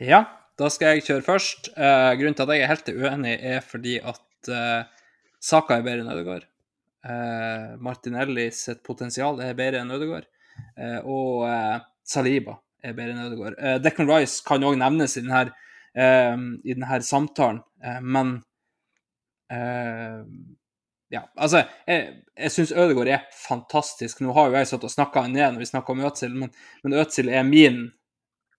Ja, 0.00 0.22
da 0.60 0.70
skal 0.72 0.96
jeg 0.96 1.06
kjøre 1.08 1.26
først. 1.26 1.72
Uh, 1.74 2.12
grunnen 2.20 2.36
til 2.38 2.46
at 2.46 2.54
jeg 2.54 2.64
er 2.64 2.72
helt 2.72 2.92
uenig, 2.92 3.34
er 3.40 3.64
fordi 3.66 3.98
at 3.98 4.52
uh, 4.52 5.08
Saka 5.42 5.78
er 5.78 5.86
bedre 5.86 6.04
enn 6.04 6.14
Ødegaard. 6.14 6.46
Uh, 7.02 7.74
Martinelli 7.82 8.46
sitt 8.54 8.84
potensial 8.86 9.40
er 9.42 9.58
bedre 9.58 9.82
enn 9.82 9.92
Ødegaard. 9.94 10.28
Eh, 10.78 10.98
og 11.04 11.46
eh, 11.48 11.80
Saliba 12.06 12.56
er 12.82 12.96
bedre 12.96 13.14
enn 13.14 13.26
Ødegaard. 13.28 13.58
Eh, 13.58 13.78
Declan 13.82 14.10
Rice 14.10 14.42
kan 14.46 14.64
òg 14.66 14.78
nevnes 14.80 15.16
i 15.18 15.24
denne, 15.24 15.52
i 15.92 16.72
denne 16.72 16.98
samtalen. 17.04 17.58
Men 18.00 18.38
ja, 21.12 21.20
altså, 21.36 21.66
jeg, 21.84 22.06
jeg 22.32 22.54
syns 22.54 22.72
Ødegaard 22.72 23.10
er 23.12 23.26
fantastisk. 23.36 24.22
Nå 24.24 24.32
har 24.32 24.48
jo 24.48 24.56
jeg 24.56 24.70
satt 24.70 24.86
og 24.88 24.94
snakka 24.94 25.26
han 25.26 25.36
ned 25.36 25.52
når 25.52 25.60
vi 25.60 25.68
snakker 25.68 25.92
om 25.92 26.06
Øtzil, 26.08 26.38
men, 26.40 26.54
men 26.80 26.96
Øtzil 27.02 27.28
er 27.28 27.44
min 27.44 27.82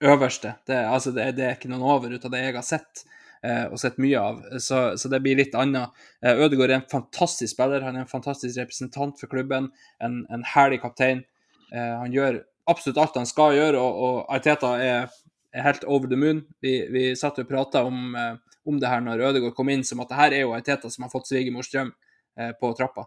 øverste. 0.06 0.54
Det, 0.70 0.78
altså, 0.78 1.16
det, 1.16 1.32
det, 1.40 1.48
er 1.48 1.58
ikke 1.58 1.74
noen 1.74 1.88
over 1.96 2.14
ut 2.14 2.30
av 2.30 2.36
det 2.36 2.44
jeg 2.44 2.56
har 2.60 2.68
sett 2.68 3.06
og 3.44 3.80
sett 3.82 3.98
mye 4.00 4.20
av. 4.22 4.44
Så, 4.62 4.78
så, 5.02 5.10
det 5.12 5.20
blir 5.26 5.36
litt 5.36 5.56
annet. 5.60 5.92
Eh, 6.24 6.38
Ødegaard 6.46 6.72
er 6.72 6.78
en 6.78 6.90
fantastisk 6.92 7.52
spiller. 7.58 7.84
Han 7.84 7.98
er 7.98 8.06
en 8.06 8.12
fantastisk 8.12 8.56
representant 8.62 9.20
for 9.20 9.32
klubben. 9.32 9.68
En, 10.00 10.22
en 10.32 10.46
herlig 10.54 10.80
kaptein. 10.86 11.26
Eh, 11.74 11.94
han 12.00 12.14
gjør 12.14 12.40
absolutt 12.70 13.00
alt 13.02 13.20
han 13.20 13.30
skal 13.30 13.58
gjøre, 13.58 13.82
og, 13.82 14.02
og 14.06 14.36
Arteta 14.36 14.76
er, 14.80 15.08
er, 15.54 15.66
helt 15.66 15.86
over 15.90 16.12
the 16.12 16.20
moon. 16.20 16.44
Vi, 16.64 16.76
vi 16.94 17.08
satt 17.20 17.42
og 17.42 17.50
prata 17.50 17.84
om, 17.88 18.14
eh, 18.20 18.36
om, 18.70 18.80
det 18.80 18.92
her 18.92 19.02
når 19.04 19.26
Ødegaard 19.30 19.58
kom 19.58 19.72
inn, 19.74 19.86
som 19.88 20.04
at 20.04 20.12
det 20.12 20.20
her 20.20 20.38
er 20.38 20.46
jo 20.46 20.54
Arteta 20.56 20.92
som 20.94 21.08
har 21.08 21.14
fått 21.14 21.32
svigermors 21.32 21.72
drøm. 21.74 21.92
Eh, 22.40 22.54
på 22.58 22.72
trappa. 22.74 23.04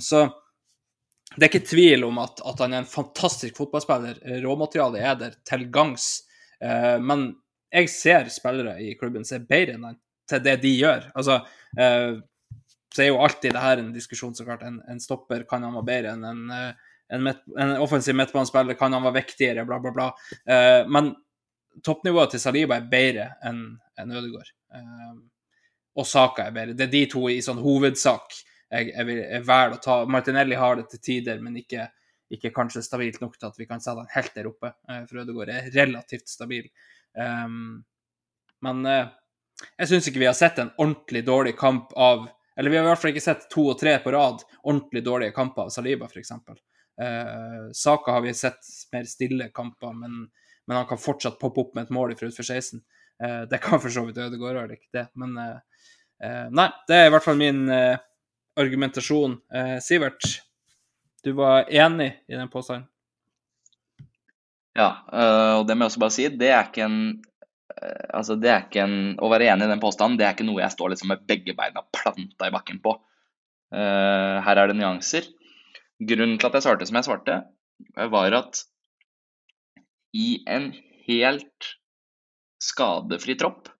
Så 0.00 0.22
det 1.36 1.42
er 1.44 1.50
ikke 1.50 1.68
tvil 1.68 2.06
om 2.06 2.16
at, 2.22 2.38
at 2.48 2.62
han 2.64 2.72
er 2.72 2.80
en 2.80 2.88
fantastisk 2.88 3.58
fotballspiller. 3.58 4.22
Råmaterialet 4.40 5.02
er 5.04 5.18
der 5.20 5.34
til 5.44 5.66
gangs. 5.68 6.06
Men 7.04 7.26
jeg 7.68 7.90
ser 7.92 8.30
spillere 8.32 8.78
i 8.80 8.94
klubben 8.96 9.28
som 9.28 9.42
er 9.42 9.44
bedre 9.50 9.74
enn 9.76 9.84
han 9.84 9.98
til 10.32 10.40
det 10.46 10.56
de 10.62 10.72
gjør. 10.78 11.10
Altså, 11.12 11.36
så 11.76 13.04
er 13.04 13.10
jo 13.10 13.20
alltid 13.20 13.52
det 13.52 13.66
her 13.66 13.84
en 13.84 13.92
diskusjon, 13.92 14.32
så 14.32 14.48
klart. 14.48 14.64
En, 14.64 14.80
en 14.88 15.04
stopper 15.04 15.44
kan 15.52 15.68
han 15.68 15.76
være 15.76 15.90
bedre 15.92 16.16
enn 16.16 16.24
en, 16.30 16.56
en, 17.10 17.24
midt, 17.26 17.42
en 17.58 17.74
offensiv 17.82 18.16
midtbanespiller, 18.18 18.78
kan 18.78 18.94
han 18.96 19.04
være 19.06 19.18
vektigere, 19.20 19.66
bla, 19.68 19.80
bla, 19.82 19.92
bla. 19.96 20.08
men 20.86 21.12
toppnivået 21.84 22.34
til 22.34 22.42
Saliba 22.42 22.78
er 22.78 22.88
bedre 22.90 23.26
enn 23.46 23.64
en 24.00 24.14
Ødegaard 24.16 24.52
og 25.98 26.06
Saka 26.06 26.46
er 26.46 26.54
bedre. 26.54 26.76
Det 26.78 26.86
er 26.86 26.92
de 26.92 27.02
to 27.10 27.26
i 27.30 27.40
sånn 27.44 27.60
hovedsak 27.62 28.36
jeg, 28.70 28.92
jeg, 28.92 29.06
vil, 29.08 29.22
jeg 29.24 29.74
å 29.74 29.80
ta. 29.82 29.96
Martinelli 30.10 30.58
har 30.58 30.78
det 30.78 30.86
til 30.92 31.02
tider, 31.02 31.40
men 31.42 31.58
ikke, 31.58 31.88
ikke, 32.30 32.52
kanskje 32.54 32.84
stabilt 32.86 33.20
nok 33.22 33.36
til 33.36 33.50
at 33.50 33.58
vi 33.58 33.66
kan 33.68 33.82
sette 33.82 34.04
han 34.04 34.12
helt 34.14 34.36
der 34.36 34.50
oppe. 34.50 34.72
Uh, 34.88 35.02
for 35.08 35.22
Ødegaard 35.24 35.54
er 35.54 35.70
relativt 35.74 36.30
stabil. 36.30 36.68
Um, 37.18 37.80
men 38.64 38.84
uh, 38.86 39.08
jeg 39.76 39.90
syns 39.90 40.08
ikke 40.08 40.22
vi 40.22 40.30
har 40.30 40.38
sett 40.38 40.60
en 40.62 40.70
ordentlig 40.78 41.24
dårlig 41.26 41.56
kamp 41.58 41.90
av 41.98 42.28
Eller 42.56 42.70
vi 42.70 42.76
har 42.76 42.84
i 42.84 42.88
hvert 42.90 43.00
fall 43.00 43.10
ikke 43.14 43.24
sett 43.24 43.44
to 43.48 43.62
og 43.72 43.78
tre 43.80 43.94
på 44.02 44.12
rad 44.12 44.42
ordentlig 44.68 45.00
dårlige 45.06 45.32
kamper 45.32 45.66
av 45.66 45.70
Saliba, 45.72 46.08
f.eks. 46.10 46.32
Uh, 47.00 47.72
Saka 47.72 48.12
har 48.12 48.20
vi 48.20 48.34
sett 48.34 48.60
mer 48.92 49.04
stille 49.08 49.48
kamper, 49.54 49.92
men, 49.92 50.26
men 50.66 50.76
han 50.76 50.86
kan 50.86 51.00
fortsatt 51.00 51.38
poppe 51.40 51.62
opp 51.62 51.74
med 51.74 51.86
et 51.86 51.94
mål 51.96 52.12
fra 52.18 52.28
utfor 52.28 52.44
16. 52.44 52.82
Uh, 53.22 53.42
det 53.48 53.60
kan 53.64 53.80
for 53.80 53.92
så 53.92 54.04
vidt 54.04 54.20
Ødegaard, 54.20 54.58
gjøre, 54.58 54.76
ikke 54.76 54.98
det. 54.98 55.06
Men 55.20 55.38
uh, 55.40 56.46
nei, 56.52 56.68
det 56.90 56.98
er 56.98 57.08
i 57.08 57.14
hvert 57.14 57.24
fall 57.24 57.40
min 57.40 57.64
argumentasjon. 58.60 59.38
Sivert, 59.80 60.26
du 61.24 61.30
var 61.38 61.70
enig 61.72 62.10
i 62.28 62.36
den 62.36 62.50
påstanden? 62.52 62.84
Ja, 64.76 64.90
og 65.56 65.64
det 65.66 65.78
må 65.78 65.86
jeg 65.86 65.94
også 65.94 66.02
bare 66.02 66.12
si, 66.12 66.26
det 66.36 66.50
er 66.52 66.66
ikke 66.68 66.84
en 66.84 66.98
altså 68.12 68.36
det 68.36 68.50
er 68.52 68.66
ikke 68.66 68.82
en, 68.84 68.98
Å 69.16 69.30
være 69.32 69.48
enig 69.48 69.64
i 69.64 69.70
den 69.70 69.80
påstanden 69.80 70.18
det 70.20 70.26
er 70.26 70.34
ikke 70.34 70.44
noe 70.44 70.60
jeg 70.60 70.74
står 70.74 70.92
liksom 70.92 71.12
med 71.14 71.24
begge 71.30 71.54
beina 71.56 71.80
planta 71.96 72.50
i 72.50 72.52
bakken 72.52 72.82
på. 72.84 72.92
her 73.72 74.60
er 74.60 74.68
det 74.68 74.76
nyanser. 74.76 75.30
Grunnen 76.00 76.38
til 76.40 76.48
at 76.48 76.56
jeg 76.56 76.64
svarte 76.64 76.88
som 76.88 76.98
jeg 76.98 77.08
svarte, 77.08 77.36
var 78.12 78.36
at 78.38 78.62
i 80.16 80.40
en 80.48 80.70
helt 81.06 81.74
skadefri 82.60 83.36
tropp 83.40 83.70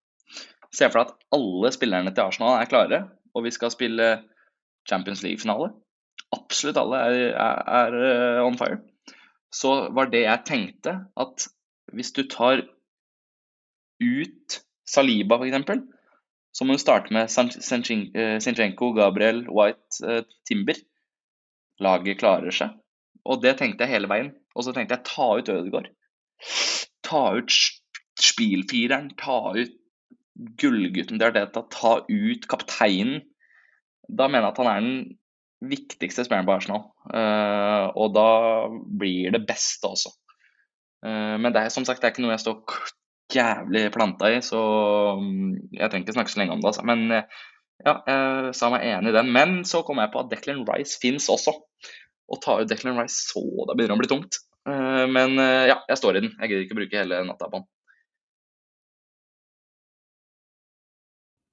Se 0.71 0.87
for 0.87 1.01
deg 1.01 1.09
at 1.09 1.25
alle 1.35 1.71
spillerne 1.75 2.13
til 2.15 2.29
Arsenal 2.31 2.61
er 2.61 2.69
klare, 2.71 2.99
og 3.35 3.43
vi 3.43 3.51
skal 3.51 3.73
spille 3.75 4.05
Champions 4.87 5.25
League-finale. 5.25 5.73
Absolutt 6.37 6.79
alle 6.79 7.01
er, 7.09 7.17
er, 7.35 7.63
er, 7.81 7.97
eh, 8.07 8.43
on 8.47 8.59
fire. 8.59 8.79
Så 9.51 9.73
var 9.97 10.13
det 10.13 10.23
jeg 10.23 10.47
tenkte, 10.47 10.95
at 11.19 11.49
hvis 11.91 12.13
du 12.15 12.23
tar 12.31 12.63
ut 14.01 14.61
Saliba 14.87 15.41
f.eks., 15.41 15.83
så 16.55 16.67
må 16.67 16.75
du 16.75 16.83
starte 16.83 17.15
med 17.15 17.31
Sinchenko, 17.31 18.93
Gabriel, 18.95 19.45
White, 19.51 20.01
eh, 20.07 20.23
Timber. 20.47 20.79
Laget 21.81 22.21
klarer 22.21 22.55
seg. 22.55 22.77
Og 23.25 23.43
det 23.43 23.57
tenkte 23.61 23.87
jeg 23.87 23.97
hele 23.97 24.11
veien. 24.11 24.33
Og 24.57 24.67
så 24.67 24.75
tenkte 24.77 24.99
jeg 24.99 25.09
ta 25.09 25.29
ut 25.39 25.53
Ødegaard. 25.53 25.91
Ta 27.07 27.23
ut 27.37 27.55
spilfireren, 28.21 29.13
ta 29.21 29.39
ut 29.57 29.77
gullgutten 30.61 31.19
til 31.19 31.29
Arteta 31.29 31.65
ta 31.73 31.97
ut 32.09 32.47
kapteinen, 32.51 33.25
da 34.09 34.29
mener 34.29 34.49
jeg 34.49 34.55
at 34.55 34.61
han 34.63 34.71
er 34.71 34.87
den 34.87 35.71
viktigste 35.71 36.25
spilleren 36.25 36.49
på 36.49 36.57
Arsenal. 36.57 36.87
Uh, 37.05 37.93
og 37.95 38.15
da 38.17 38.31
blir 39.01 39.35
det 39.35 39.45
beste 39.49 39.91
også. 39.91 40.13
Uh, 41.05 41.37
men 41.41 41.53
det 41.53 41.65
er 41.65 41.75
som 41.75 41.87
sagt 41.87 42.01
det 42.01 42.11
er 42.11 42.15
ikke 42.15 42.25
noe 42.25 42.35
jeg 42.35 42.45
står 42.45 42.81
jævlig 43.31 43.85
planta 43.95 44.33
i, 44.33 44.41
så 44.43 44.61
um, 45.21 45.53
jeg 45.77 45.91
trenger 45.91 46.07
ikke 46.07 46.17
snakke 46.17 46.33
så 46.33 46.41
lenge 46.41 46.57
om 46.57 46.65
det. 46.65 46.73
Altså. 46.73 46.87
Men 46.89 47.07
uh, 47.13 47.45
ja, 47.87 47.95
jeg 48.07 48.55
sa 48.59 48.71
meg 48.73 48.87
enig 48.91 49.13
i 49.13 49.17
den. 49.17 49.33
Men 49.35 49.59
så 49.69 49.83
kom 49.87 50.03
jeg 50.03 50.13
på 50.13 50.23
at 50.23 50.31
Declan 50.33 50.63
Rice 50.69 51.01
fins 51.03 51.29
også. 51.33 51.57
Å 52.31 52.39
ta 52.43 52.61
ut 52.61 52.71
Declan 52.71 53.01
Rice 53.01 53.33
så 53.33 53.43
da 53.67 53.75
begynner 53.75 53.97
det 53.97 53.99
å 53.99 54.03
bli 54.05 54.13
tungt. 54.15 54.41
men 55.11 55.41
ja, 55.41 55.81
jeg 55.89 55.99
står 55.99 56.19
i 56.19 56.25
den. 56.27 56.35
Jeg 56.37 56.53
gidder 56.53 56.67
ikke 56.67 56.77
å 56.77 56.81
bruke 56.83 57.01
hele 57.01 57.23
natta 57.27 57.49
på 57.49 57.59
den. 57.59 57.69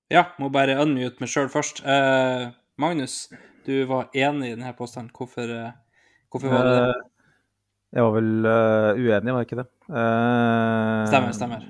Ja, 0.07 0.23
må 0.39 0.47
bare 0.53 0.77
unmute 0.79 1.19
meg 1.19 1.31
sjøl 1.31 1.49
først. 1.51 1.81
Uh, 1.83 2.53
Magnus, 2.79 3.25
du 3.67 3.73
var 3.89 4.07
enig 4.15 4.53
i 4.53 4.55
denne 4.55 4.71
påstanden. 4.77 5.11
Hvorfor, 5.11 5.51
hvorfor 6.31 6.53
var 6.53 6.63
du 6.63 6.71
det? 6.71 6.85
Eh, 6.85 7.33
jeg 7.97 8.05
var 8.05 8.15
vel 8.15 8.47
uh, 8.47 8.91
uenig, 8.95 9.33
var 9.33 9.43
jeg 9.43 9.49
ikke 9.49 9.59
det? 9.59 9.67
stemmer, 11.11 11.35
stemmer. 11.35 11.67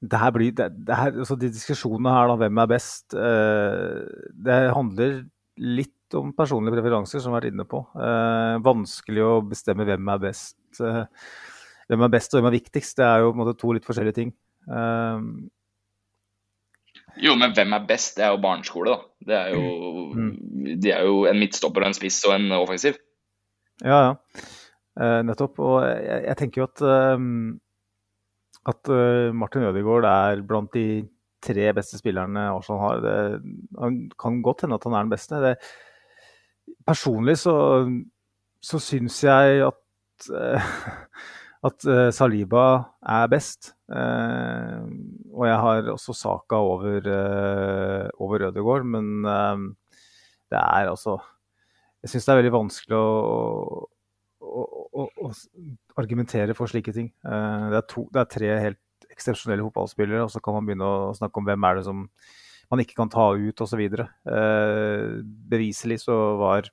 Det 0.00 0.20
her 0.20 0.32
blir, 0.32 0.52
det, 0.56 0.70
det 0.88 0.96
her, 0.96 1.12
altså 1.12 1.36
De 1.36 1.50
diskusjonene 1.52 2.12
her, 2.14 2.30
da, 2.30 2.36
hvem 2.40 2.60
er 2.62 2.70
best, 2.70 3.12
det 3.12 4.58
handler 4.72 5.18
litt 5.60 6.16
om 6.16 6.32
personlige 6.34 6.78
preferanser, 6.78 7.20
som 7.20 7.30
vi 7.30 7.36
har 7.36 7.42
vært 7.42 7.52
inne 7.52 7.66
på. 7.68 7.82
vanskelig 8.64 9.26
å 9.26 9.34
bestemme 9.44 9.84
hvem 9.84 10.08
er 10.14 10.22
best. 10.22 10.56
hvem 10.80 12.06
er 12.06 12.12
best 12.16 12.32
og 12.32 12.40
hvem 12.40 12.48
er 12.48 12.56
viktigst. 12.56 12.96
Det 12.96 13.04
er 13.06 13.20
jo 13.20 13.30
på 13.30 13.36
en 13.36 13.42
måte 13.44 13.58
to 13.60 13.74
litt 13.76 13.86
forskjellige 13.86 14.18
ting. 14.22 14.32
Um, 14.66 15.50
jo, 17.20 17.34
men 17.38 17.54
hvem 17.56 17.72
er 17.74 17.86
best? 17.88 18.16
Det 18.16 18.24
er 18.24 18.34
jo 18.34 18.42
barneskole, 18.42 18.94
da. 18.94 19.26
Det 19.26 19.36
er 19.36 19.54
jo, 19.54 19.62
mm. 20.14 20.78
De 20.80 20.92
er 20.94 21.06
jo 21.08 21.24
en 21.28 21.40
midtstopper 21.40 21.84
og 21.84 21.90
en 21.90 21.96
spiss 21.96 22.20
og 22.28 22.36
en 22.36 22.52
offensiv. 22.60 22.98
Ja, 23.82 24.00
ja. 24.10 24.44
Uh, 25.00 25.20
nettopp. 25.26 25.58
Og 25.62 25.82
jeg, 25.86 26.22
jeg, 26.28 26.36
tenker 26.40 26.62
jo 26.62 26.68
at, 26.68 26.84
uh, 26.84 27.26
at 28.68 28.90
uh, 28.92 29.30
Martin 29.34 29.64
Ødegaard 29.68 30.06
er 30.08 30.42
blant 30.46 30.72
de 30.74 31.08
tre 31.40 31.70
beste 31.76 31.98
spillerne 32.00 32.50
Arsenal 32.52 32.80
har. 32.82 33.04
Det, 33.04 33.16
han 33.80 34.00
kan 34.20 34.42
godt 34.44 34.66
hende 34.66 34.76
at 34.76 34.84
han 34.84 34.96
er 34.96 35.06
den 35.06 35.12
beste. 35.14 35.40
Det, 35.40 35.54
personlig 36.86 37.38
så, 37.40 37.54
så 38.62 38.80
syns 38.82 39.22
jeg 39.24 39.62
at 39.68 39.86
at 41.68 41.84
uh, 41.88 42.08
Saliba 42.12 42.64
er 43.00 43.28
best. 43.32 43.72
Og 43.90 45.46
jeg 45.48 45.56
har 45.64 45.88
også 45.90 46.14
saka 46.14 46.60
over, 46.60 47.00
over 48.22 48.44
Ødegaard, 48.46 48.84
men 48.86 49.24
det 49.24 50.58
er 50.58 50.90
altså 50.90 51.16
Jeg 52.02 52.10
syns 52.10 52.24
det 52.24 52.32
er 52.32 52.38
veldig 52.38 52.52
vanskelig 52.54 52.96
å, 52.96 53.88
å, 54.50 55.06
å, 55.06 55.30
argumentere 56.00 56.56
for 56.58 56.70
slike 56.70 56.94
ting. 56.96 57.08
Det 57.22 57.78
er, 57.78 57.86
to, 57.90 58.06
det, 58.10 58.22
er 58.22 58.30
tre 58.34 58.52
helt 58.66 59.08
eksepsjonelle 59.12 59.64
fotballspillere, 59.68 60.24
og 60.26 60.32
så 60.32 60.42
kan 60.42 60.58
man 60.58 60.68
begynne 60.68 60.88
å 60.88 61.14
snakke 61.16 61.40
om 61.40 61.48
hvem 61.48 61.66
er 61.68 61.78
det 61.78 61.86
som 61.88 62.04
man 62.70 62.82
ikke 62.82 62.98
kan 62.98 63.10
ta 63.10 63.30
ut 63.34 63.62
osv. 63.64 63.80
Uh, 64.26 65.20
beviselig 65.50 66.02
så 66.04 66.18
var 66.40 66.70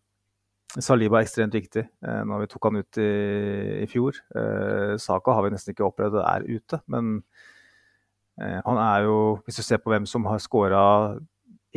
Saliba 0.75 1.21
ekstremt 1.23 1.55
viktig 1.55 1.85
eh, 1.85 2.23
når 2.27 2.43
vi 2.43 2.49
tok 2.51 2.67
han 2.67 2.79
ut 2.81 2.99
i, 2.99 3.11
i 3.81 3.87
fjor. 3.89 4.17
Eh, 4.35 4.97
Saka 4.99 5.37
har 5.37 5.45
vi 5.45 5.53
nesten 5.53 5.73
ikke 5.73 5.85
opplevd 5.87 6.19
er 6.19 6.43
ute, 6.43 6.81
men 6.91 7.21
eh, 8.41 8.59
han 8.65 8.81
er 8.83 9.07
jo 9.07 9.17
Hvis 9.45 9.61
du 9.61 9.63
ser 9.63 9.79
på 9.81 9.93
hvem 9.93 10.05
som 10.09 10.27
har 10.27 10.43
skåra 10.43 10.81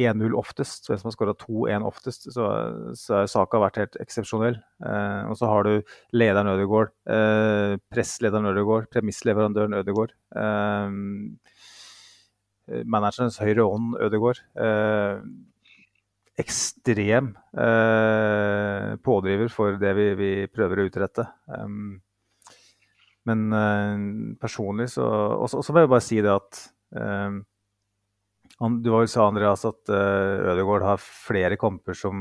1-0 0.01 0.35
oftest, 0.39 0.89
hvem 0.89 0.99
som 1.01 1.09
har 1.09 1.15
skåra 1.15 1.35
2-1 1.39 1.85
oftest, 1.87 2.29
så, 2.35 2.47
så 2.99 3.23
Saka 3.31 3.61
vært 3.63 3.81
helt 3.81 3.99
eksepsjonell. 4.03 4.57
Eh, 4.87 5.23
og 5.31 5.37
så 5.39 5.51
har 5.51 5.67
du 5.67 5.93
lederen 6.17 6.51
Ødegaard, 6.55 6.93
eh, 7.11 7.77
presslederen 7.93 8.49
Ødegaard, 8.51 8.89
premissleverandøren 8.95 9.77
Ødegaard. 9.81 10.13
Eh, 10.41 10.89
managerens 12.87 13.41
høyre 13.43 13.67
ånd 13.67 13.95
Ødegaard. 14.01 14.43
Eh, 14.67 15.17
ekstrem 16.41 17.35
eh, 17.61 18.91
pådriver 19.05 19.51
for 19.53 19.77
det 19.81 19.93
vi, 19.99 20.07
vi, 20.17 20.33
prøver 20.49 20.81
å 20.81 20.87
utrette. 20.89 21.27
Um, 21.53 21.99
men 23.29 23.51
personlig 24.41 24.87
så 24.95 25.05
Og 25.05 25.51
så 25.53 25.75
vil 25.75 25.85
jeg 25.85 25.91
bare 25.93 26.05
si 26.07 26.23
det 26.25 26.31
at 26.33 26.63
Eh, 26.91 27.31
han, 28.61 28.77
du 28.85 28.91
var 28.93 29.05
vel 29.05 29.09
sa 29.09 29.25
Andreas 29.29 29.65
at 29.69 29.89
uh, 29.93 30.53
Ødegaard 30.53 30.85
har 30.85 31.01
flere 31.01 31.57
kamper 31.61 31.97
som 31.97 32.21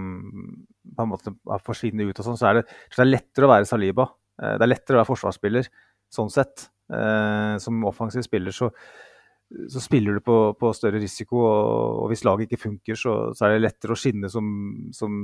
på 0.96 1.04
en 1.04 1.12
måte 1.12 1.34
har 1.50 1.64
forsvunnet 1.66 2.08
ut. 2.08 2.22
og 2.22 2.30
sånn, 2.30 2.40
så, 2.40 2.54
så 2.64 3.02
det 3.02 3.06
er 3.06 3.12
lettere 3.12 3.48
å 3.48 3.52
være 3.52 3.68
Saliba. 3.68 4.08
Uh, 4.40 4.56
det 4.56 4.64
er 4.64 4.72
lettere 4.72 4.98
å 4.98 5.02
være 5.02 5.12
forsvarsspiller 5.12 5.70
sånn 6.16 6.32
sett. 6.34 6.70
Uh, 6.90 7.60
som 7.62 7.84
offensiv 7.86 8.24
spiller 8.26 8.56
så, 8.56 8.72
så 9.70 9.82
spiller 9.84 10.18
du 10.18 10.24
på, 10.26 10.38
på 10.58 10.72
større 10.78 11.02
risiko, 11.02 11.44
og, 11.44 12.00
og, 12.04 12.08
hvis 12.10 12.24
laget 12.26 12.48
ikke 12.48 12.64
funker, 12.64 12.98
så, 12.98 13.18
så, 13.36 13.46
er 13.46 13.58
det 13.58 13.66
lettere 13.68 13.94
å 13.94 14.00
skinne 14.00 14.32
som, 14.32 14.48
som, 14.96 15.20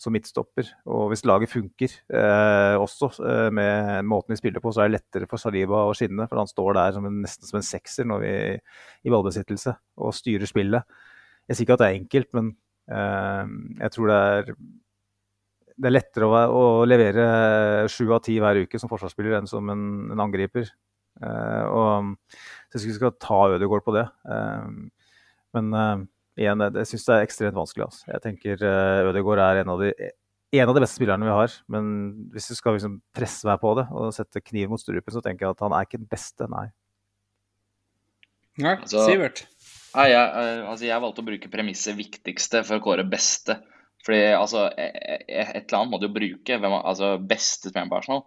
som 0.00 0.12
midtstopper. 0.12 0.68
Og 0.92 1.08
hvis 1.10 1.24
laget 1.24 1.48
funker 1.48 1.92
også 2.76 3.08
med 3.56 4.04
måten 4.04 4.34
vi 4.34 4.40
spiller 4.40 4.60
på, 4.60 4.72
så 4.74 4.84
er 4.84 4.90
det 4.90 4.98
lettere 4.98 5.28
for 5.30 5.40
Saliba 5.40 5.86
å 5.86 5.94
skinne. 5.96 6.26
For 6.28 6.40
han 6.40 6.50
står 6.50 6.76
der 6.76 6.96
som 6.96 7.08
en, 7.08 7.22
nesten 7.24 7.48
som 7.48 7.60
en 7.60 7.64
sekser 7.64 8.08
når 8.08 8.24
vi, 8.24 8.32
i 9.08 9.12
ballbesittelse 9.14 9.72
og 9.96 10.16
styrer 10.16 10.50
spillet. 10.50 10.98
Jeg 11.48 11.56
sier 11.56 11.64
ikke 11.64 11.78
at 11.78 11.84
det 11.84 11.88
er 11.88 12.00
enkelt, 12.02 12.28
men 12.36 12.52
jeg 12.86 13.94
tror 13.96 14.12
det 14.12 14.18
er 14.26 14.52
det 15.76 15.90
er 15.90 15.96
lettere 15.98 16.28
å, 16.28 16.42
å 16.56 16.84
levere 16.88 17.24
sju 17.92 18.08
av 18.14 18.22
ti 18.24 18.38
hver 18.40 18.62
uke 18.64 18.80
som 18.80 18.90
forsvarsspiller 18.90 19.36
enn 19.38 19.48
som 19.50 19.68
en, 19.72 19.86
en 20.14 20.22
angriper. 20.24 20.70
Uh, 21.20 21.64
og 21.72 22.36
Så 22.68 22.78
jeg 22.78 22.82
syns 22.82 22.90
vi 22.94 22.98
skal 22.98 23.16
ta 23.20 23.40
Ødegaard 23.54 23.84
på 23.84 23.94
det. 23.96 24.06
Uh, 24.28 25.12
men 25.56 25.76
uh, 25.76 26.04
igjen, 26.38 26.62
jeg, 26.64 26.76
jeg 26.80 26.90
syns 26.92 27.08
det 27.08 27.16
er 27.16 27.26
ekstremt 27.26 27.58
vanskelig. 27.58 27.88
Altså. 27.88 28.06
Jeg 28.12 28.24
tenker 28.24 28.64
uh, 28.64 29.10
Ødegaard 29.10 29.42
er 29.42 29.62
en 29.62 29.74
av, 29.74 29.82
de, 29.82 30.10
en 30.56 30.70
av 30.70 30.74
de 30.76 30.82
beste 30.84 31.00
spillerne 31.00 31.28
vi 31.28 31.36
har. 31.36 31.54
Men 31.72 31.92
hvis 32.34 32.50
du 32.52 32.56
skal 32.58 32.76
liksom 32.76 32.98
presse 33.16 33.48
meg 33.48 33.60
på 33.62 33.74
det 33.78 33.86
og 33.92 34.12
sette 34.16 34.44
kniv 34.44 34.72
mot 34.72 34.82
strupen, 34.82 35.14
så 35.14 35.24
tenker 35.24 35.46
jeg 35.46 35.56
at 35.56 35.64
han 35.66 35.76
er 35.76 35.88
ikke 35.88 36.02
den 36.02 36.10
beste, 36.10 36.48
nei. 36.52 36.68
Nei, 38.56 38.76
altså, 38.78 39.04
Sivert? 39.04 39.44
Nei, 39.96 40.10
jeg, 40.12 40.28
altså, 40.68 40.84
jeg 40.88 41.02
valgte 41.02 41.22
å 41.22 41.26
bruke 41.26 41.50
premisset 41.52 41.96
viktigste 41.96 42.62
for 42.68 42.78
å 42.78 42.84
kåre 42.84 43.04
beste. 43.08 43.58
Fordi 44.06 44.22
altså, 44.36 44.68
e, 44.78 44.86
e, 44.94 45.18
et 45.42 45.66
eller 45.66 45.80
annet 45.80 45.92
må 45.92 46.00
du 46.00 46.06
jo 46.08 46.14
bruke. 46.14 46.58
Hvem, 46.62 46.78
altså, 46.78 47.16
beste 47.20 47.70
spilleren 47.72 47.92
på 47.92 48.00
Arsenal. 48.00 48.24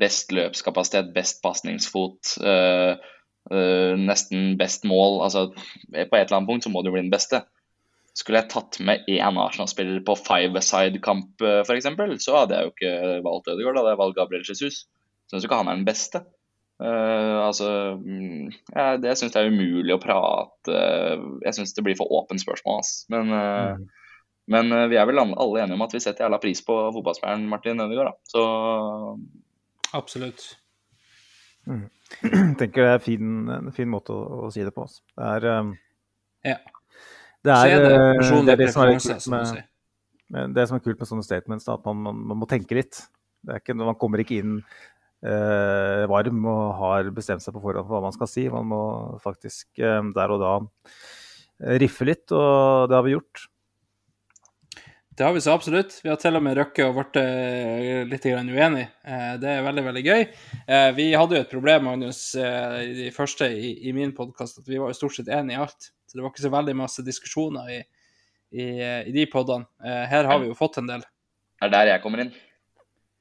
Best 0.00 0.34
løpskapasitet, 0.34 1.10
best 1.14 1.40
pasningsfot, 1.42 2.36
øh, 2.46 3.08
øh, 3.52 3.94
nesten 3.98 4.56
best 4.60 4.84
mål. 4.88 5.22
Altså, 5.26 5.48
på 5.54 6.00
et 6.00 6.26
eller 6.26 6.38
annet 6.40 6.50
punkt 6.50 6.66
så 6.66 6.72
må 6.72 6.82
du 6.82 6.92
bli 6.92 7.04
den 7.04 7.12
beste. 7.12 7.42
Skulle 8.16 8.42
jeg 8.42 8.50
tatt 8.52 8.80
med 8.82 9.06
én 9.08 9.38
Arsenal-spiller 9.38 10.02
på 10.04 10.16
five-a-side-kamp 10.18 11.44
f.eks., 11.62 11.88
så 12.24 12.40
hadde 12.40 12.58
jeg 12.58 12.66
jo 12.66 12.74
ikke 12.74 13.22
valgt 13.24 13.48
Ødegaard, 13.52 13.76
da 13.76 13.84
hadde 13.84 13.94
jeg 13.94 14.02
valgt 14.02 14.18
Gabriel 14.18 14.48
Jesus. 14.48 14.84
Syns 15.30 15.46
ikke 15.46 15.60
han 15.60 15.70
er 15.70 15.78
den 15.78 15.86
beste. 15.86 16.24
Uh, 16.80 17.44
altså, 17.44 17.70
ja, 18.72 18.94
det 18.96 19.12
syns 19.20 19.34
jeg 19.36 19.44
er 19.44 19.52
umulig 19.52 19.92
å 19.92 19.98
prate 20.00 20.78
Jeg 21.44 21.52
syns 21.52 21.74
det 21.76 21.82
blir 21.84 21.98
for 21.98 22.08
åpent 22.16 22.40
spørsmål. 22.40 22.80
altså. 22.80 23.04
Men 23.12 23.34
uh, 23.34 23.74
mm. 23.76 23.88
Men 24.50 24.72
uh, 24.74 24.88
vi 24.90 24.98
er 24.98 25.06
vel 25.06 25.20
alle 25.20 25.62
enige 25.62 25.76
om 25.76 25.84
at 25.84 25.92
vi 25.94 26.00
setter 26.02 26.24
jævla 26.24 26.40
pris 26.42 26.62
på 26.66 26.74
fotballspilleren 26.96 27.46
Martin 27.50 27.84
Ødegaard, 27.84 28.10
da. 28.10 28.32
Så 28.32 28.42
Absolutt. 29.94 30.42
Mm. 31.66 31.86
Jeg 32.18 32.54
tenker 32.60 32.86
det 32.86 32.92
er 32.96 33.02
fin, 33.04 33.32
en 33.54 33.72
fin 33.74 33.88
måte 33.90 34.14
å, 34.14 34.46
å, 34.46 34.50
si 34.52 34.64
det 34.66 34.72
på. 34.74 34.86
Altså. 34.88 35.02
Det 35.14 35.32
er 35.36 35.48
um, 35.60 35.74
Ja. 36.46 36.58
Det 37.40 37.54
er, 37.56 37.70
det, 37.70 37.90
det, 37.90 38.40
det, 38.44 38.54
det, 38.60 38.66
som 38.74 38.82
er 38.84 38.98
kult 39.00 39.28
med, 39.32 39.60
med, 40.28 40.50
det 40.58 40.64
som 40.68 40.76
er 40.76 40.82
kult 40.84 40.98
med 41.00 41.08
sånne 41.08 41.24
statements, 41.24 41.64
da, 41.64 41.78
at 41.78 41.86
man, 41.88 42.02
man, 42.04 42.18
man, 42.32 42.38
må 42.42 42.48
tenke 42.50 42.76
litt. 42.76 42.98
Ikke, 43.54 43.72
man 43.78 43.96
kommer 43.96 44.20
ikke 44.20 44.42
inn 44.42 44.58
eh, 45.24 46.02
varm 46.10 46.44
og 46.52 46.74
har 46.82 47.08
bestemt 47.16 47.40
seg 47.40 47.56
på 47.56 47.62
forhånd 47.64 47.88
for 47.88 47.96
hva 47.96 48.02
man 48.04 48.16
skal 48.16 48.28
si. 48.28 48.44
Man 48.52 48.68
må 48.68 48.82
faktisk 49.24 49.80
eh, 49.80 50.02
der 50.16 50.34
og 50.36 50.44
da 50.44 50.52
riffe 51.80 52.04
litt, 52.08 52.26
og 52.32 52.90
det 52.92 52.98
har 52.98 53.08
vi 53.08 53.16
gjort. 53.16 53.46
Det 55.20 55.26
har 55.26 55.32
vi 55.32 55.40
så 55.40 55.52
absolutt. 55.52 56.00
Vi 56.00 56.08
har 56.08 56.16
til 56.16 56.32
og 56.38 56.40
med 56.40 56.56
røkket 56.56 56.86
og 56.86 56.94
blitt 56.96 57.16
eh, 57.20 57.98
litt 58.08 58.24
uenige. 58.24 58.86
Eh, 59.04 59.34
det 59.36 59.50
er 59.52 59.66
veldig 59.66 59.82
veldig 59.90 60.02
gøy. 60.06 60.22
Eh, 60.64 60.86
vi 60.96 61.10
hadde 61.12 61.36
jo 61.36 61.44
et 61.44 61.52
problem 61.52 61.84
Magnus, 61.90 62.20
i 62.40 62.94
de 62.96 63.10
første 63.12 63.50
i, 63.52 63.74
i 63.84 63.92
min 63.92 64.14
podkast, 64.16 64.62
at 64.62 64.72
vi 64.72 64.80
var 64.80 64.88
jo 64.88 64.96
stort 64.96 65.18
sett 65.18 65.28
enige 65.28 65.58
i 65.58 65.60
alt. 65.60 65.90
Så 66.08 66.16
det 66.16 66.24
var 66.24 66.32
ikke 66.32 66.46
så 66.46 66.54
veldig 66.56 66.76
masse 66.80 67.04
diskusjoner 67.04 67.68
i, 67.68 67.78
i, 68.48 68.70
i 68.80 69.14
de 69.18 69.28
podene. 69.28 69.68
Her 69.84 70.32
har 70.32 70.40
vi 70.40 70.48
jo 70.48 70.56
fått 70.56 70.80
en 70.80 70.88
del. 70.88 71.04
Det 71.04 71.68
er 71.68 71.76
der 71.76 71.92
jeg 71.92 72.06
kommer 72.08 72.24
inn. 72.24 72.34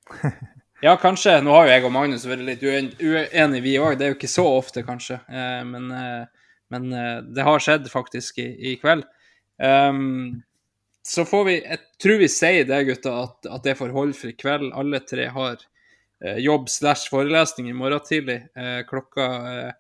ja, 0.87 0.95
kanskje. 1.03 1.41
Nå 1.43 1.51
har 1.57 1.67
jo 1.67 1.75
jeg 1.75 1.87
og 1.89 1.95
Magnus 1.99 2.29
vært 2.31 2.47
litt 2.47 2.63
uenige, 2.63 3.65
vi 3.67 3.75
òg. 3.75 3.99
Det 3.99 4.07
er 4.07 4.15
jo 4.15 4.21
ikke 4.21 4.35
så 4.39 4.47
ofte, 4.55 4.87
kanskje. 4.87 5.19
Men, 5.67 5.91
men 6.71 6.93
det 7.27 7.51
har 7.51 7.67
skjedd 7.67 7.91
faktisk 7.91 8.39
i, 8.39 8.53
i 8.71 8.79
kveld. 8.79 9.03
Um, 9.59 10.39
så 11.05 11.25
får 11.25 11.43
vi 11.47 11.55
Jeg 11.57 11.79
tror 12.01 12.19
vi 12.21 12.29
sier 12.31 12.65
det, 12.67 12.83
gutta, 12.87 13.15
at, 13.23 13.49
at 13.49 13.65
det 13.65 13.77
får 13.79 13.95
holde 13.95 14.17
for 14.17 14.31
i 14.31 14.37
kveld. 14.37 14.71
Alle 14.77 14.99
tre 15.07 15.29
har 15.33 15.55
eh, 16.23 16.41
jobb 16.43 16.69
slash 16.69 17.09
forelesning 17.11 17.69
i 17.69 17.77
morgen 17.77 18.03
tidlig. 18.05 18.41
Eh, 18.55 18.81
klokka 18.89 19.29
eh, 19.53 19.71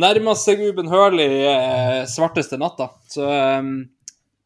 nærmer 0.00 0.36
seg 0.38 0.62
ubønnhørlig 0.66 1.30
eh, 1.46 2.02
svarteste 2.10 2.58
natta. 2.60 2.90
Så 3.10 3.26
eh, 3.30 3.72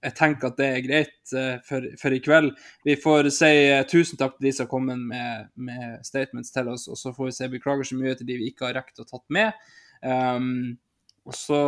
jeg 0.05 0.17
tenker 0.19 0.51
at 0.51 0.59
det 0.61 0.69
er 0.69 0.85
greit 0.85 1.35
eh, 1.37 1.57
for, 1.65 1.87
for, 2.01 2.15
i 2.15 2.21
kveld. 2.25 2.53
Vi 2.85 2.97
får 3.01 3.31
si 3.35 3.53
eh, 3.71 3.85
tusen 3.89 4.21
takk 4.21 4.37
til 4.37 4.49
de 4.49 4.55
som 4.55 4.67
har 4.67 4.73
kommet 4.73 5.01
med, 5.01 5.49
med, 5.57 5.99
statements 6.07 6.53
til 6.55 6.69
oss, 6.73 6.87
og 6.93 7.01
så 7.01 7.15
får 7.17 7.31
vi 7.31 7.37
si 7.39 7.51
beklager 7.57 7.89
så 7.89 7.99
mye 7.99 8.17
til 8.19 8.29
de 8.29 8.39
vi 8.43 8.51
ikke 8.53 8.69
har 8.69 8.77
rekt 8.83 9.01
å 9.01 9.09
tatt 9.09 9.25
med. 9.33 9.57
Um, 10.05 10.77
og 11.25 11.37
så 11.39 11.61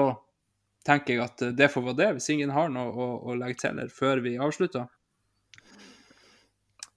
tenker 0.87 1.17
jeg 1.17 1.25
at 1.25 1.49
det 1.59 1.71
får 1.73 1.89
være 1.91 2.01
det, 2.01 2.11
hvis 2.17 2.31
ingen 2.35 2.53
har 2.55 2.71
noe 2.73 2.93
å, 2.93 3.09
å 3.31 3.39
legge 3.39 3.65
til 3.65 3.81
her 3.83 3.91
før 3.93 4.23
vi 4.25 4.37
avslutter. 4.43 4.87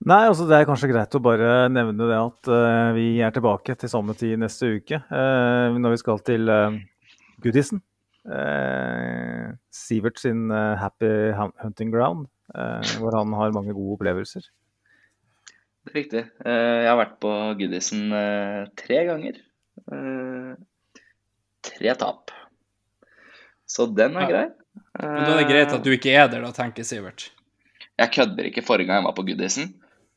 Nei, 0.08 0.22
altså 0.30 0.46
det 0.48 0.56
er 0.56 0.68
kanskje 0.68 0.88
greit 0.94 1.16
å 1.18 1.20
bare 1.20 1.68
nevne 1.72 2.06
det 2.08 2.16
at 2.16 2.48
uh, 2.48 2.92
vi 2.96 3.18
er 3.20 3.34
tilbake 3.36 3.76
til 3.76 3.92
samme 3.92 4.16
tid 4.16 4.40
neste 4.40 4.70
uke. 4.78 5.02
Uh, 5.12 5.76
når 5.76 5.98
vi 5.98 6.00
skal 6.00 6.22
til 6.24 6.48
uh, 6.48 6.78
Goodison. 7.44 7.82
Uh, 8.24 9.52
Sivert 9.76 10.22
sin 10.22 10.48
Happy 10.52 11.10
Hunting 11.34 11.92
Ground, 11.92 12.28
hvor 13.00 13.16
han 13.16 13.32
har 13.34 13.54
mange 13.56 13.74
gode 13.74 13.96
opplevelser. 13.98 14.44
Det 15.88 15.94
er 15.94 15.98
riktig. 15.98 16.24
jeg 16.46 16.90
har 16.90 17.00
vært 17.00 17.16
på 17.24 17.32
Goodison 17.58 18.12
tre 18.78 19.00
ganger. 19.08 19.40
tre 21.70 21.96
tap. 22.04 22.36
Så 23.70 23.86
den 23.94 24.18
er 24.18 24.30
grei. 24.30 24.48
Men 25.00 25.22
Da 25.24 25.36
er 25.36 25.44
det 25.44 25.50
greit 25.52 25.76
at 25.76 25.86
du 25.86 25.92
ikke 25.94 26.16
er 26.16 26.28
der, 26.32 26.42
da, 26.42 26.50
tenker 26.56 26.88
Sivert. 26.88 27.30
Jeg 28.00 28.14
kødder 28.16 28.50
ikke 28.50 28.66
forrige 28.66 28.90
gang 28.90 29.02
jeg 29.02 29.10
var 29.10 29.16
på 29.18 29.26
Goodison. 29.28 29.70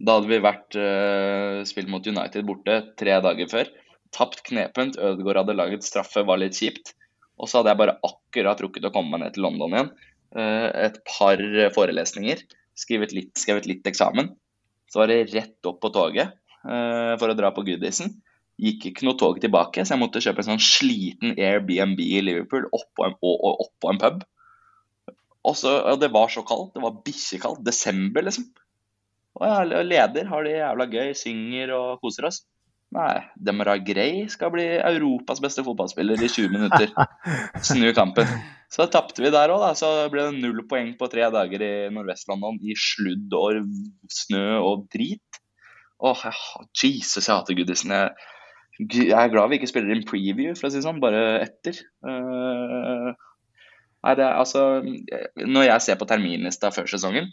Da 0.03 0.17
hadde 0.17 0.31
vi 0.31 0.39
vært 0.43 0.79
uh, 0.79 1.61
spilt 1.69 1.91
mot 1.93 2.07
United 2.07 2.47
borte 2.49 2.79
tre 2.99 3.19
dager 3.25 3.51
før. 3.51 3.71
Tapt 4.15 4.43
knepent. 4.49 4.99
Ødegaard 4.99 5.43
hadde 5.43 5.59
laget 5.59 5.87
straffe, 5.87 6.25
var 6.27 6.41
litt 6.41 6.59
kjipt. 6.59 6.95
Og 7.39 7.51
så 7.51 7.61
hadde 7.61 7.75
jeg 7.75 7.83
bare 7.83 7.99
akkurat 8.07 8.61
rukket 8.63 8.89
å 8.89 8.93
komme 8.95 9.15
meg 9.15 9.25
ned 9.25 9.37
til 9.37 9.47
London 9.47 9.77
igjen. 9.77 9.93
Uh, 10.33 10.69
et 10.89 10.99
par 11.09 11.43
forelesninger. 11.77 12.45
Skrevet 12.79 13.13
litt, 13.15 13.35
skrevet 13.39 13.69
litt 13.69 13.87
eksamen. 13.89 14.33
Så 14.91 15.03
var 15.03 15.13
det 15.13 15.27
rett 15.33 15.69
opp 15.69 15.83
på 15.83 15.93
toget 15.93 16.33
uh, 16.65 17.15
for 17.21 17.29
å 17.29 17.37
dra 17.37 17.53
på 17.55 17.67
Goodison 17.67 18.15
gikk 18.63 18.89
ikke 18.91 19.07
noe 19.09 19.19
tog 19.19 19.41
tilbake, 19.43 19.85
så 19.85 19.97
jeg 19.97 20.03
måtte 20.03 20.23
kjøpe 20.23 20.45
en 20.45 20.53
sånn 20.53 20.63
sliten 20.63 21.35
Airbnb 21.35 22.01
i 22.05 22.21
Liverpool 22.23 22.69
oppå 22.71 23.09
en, 23.09 23.17
og, 23.27 23.67
en 23.91 24.01
pub. 24.03 24.23
Og, 25.43 25.57
så, 25.59 25.75
ja, 25.81 25.97
det 25.99 26.13
var 26.15 26.31
så 26.31 26.45
kaldt. 26.47 26.77
Det 26.77 26.85
var 26.85 27.01
bikkjekaldt. 27.03 27.65
Desember, 27.67 28.23
liksom. 28.29 28.47
Og 29.41 29.49
jeg 29.49 29.89
leder, 29.89 30.29
har 30.31 30.47
det 30.47 30.55
jævla 30.55 30.87
gøy, 30.93 31.13
synger 31.19 31.73
og 31.75 32.03
koser 32.05 32.29
oss. 32.29 32.43
Nei, 32.93 33.23
Demara 33.41 33.79
Grey 33.81 34.27
skal 34.29 34.51
bli 34.53 34.67
Europas 34.77 35.41
beste 35.41 35.65
fotballspiller 35.65 36.21
i 36.21 36.29
20 36.29 36.53
minutter. 36.53 36.91
Snu 37.69 37.89
kampen. 37.97 38.29
Så 38.73 38.85
tapte 38.93 39.25
vi 39.25 39.33
der 39.33 39.53
òg, 39.53 39.63
da. 39.65 39.73
Så 39.77 39.89
ble 40.13 40.27
det 40.29 40.43
null 40.43 40.61
poeng 40.69 40.93
på 41.01 41.09
tre 41.13 41.25
dager 41.33 41.65
i 41.65 41.73
Nordvest-London 41.95 42.61
i 42.61 42.77
sludd 42.77 43.33
og 43.39 43.65
snø 44.13 44.45
og 44.61 44.85
drit. 44.93 45.41
Åh, 46.05 46.27
Jesus, 46.77 47.25
jeg 47.25 47.33
hater 47.33 47.57
Goodison. 47.57 47.97
Jeg, 47.97 48.13
jeg 48.81 49.13
er 49.13 49.33
glad 49.33 49.51
vi 49.51 49.59
ikke 49.61 49.69
spiller 49.69 49.93
en 49.95 50.07
preview, 50.09 50.55
for 50.57 50.69
å 50.69 50.73
si 50.73 50.81
det 50.81 50.87
sånn, 50.87 51.03
bare 51.03 51.43
etter. 51.43 51.83
Uh, 52.07 53.13
nei, 54.07 54.15
det 54.19 54.25
er 54.25 54.39
altså 54.39 54.63
Når 54.83 55.67
jeg 55.67 55.85
ser 55.85 55.99
på 56.01 56.09
terminlista 56.09 56.73
før 56.75 56.89
sesongen, 56.91 57.29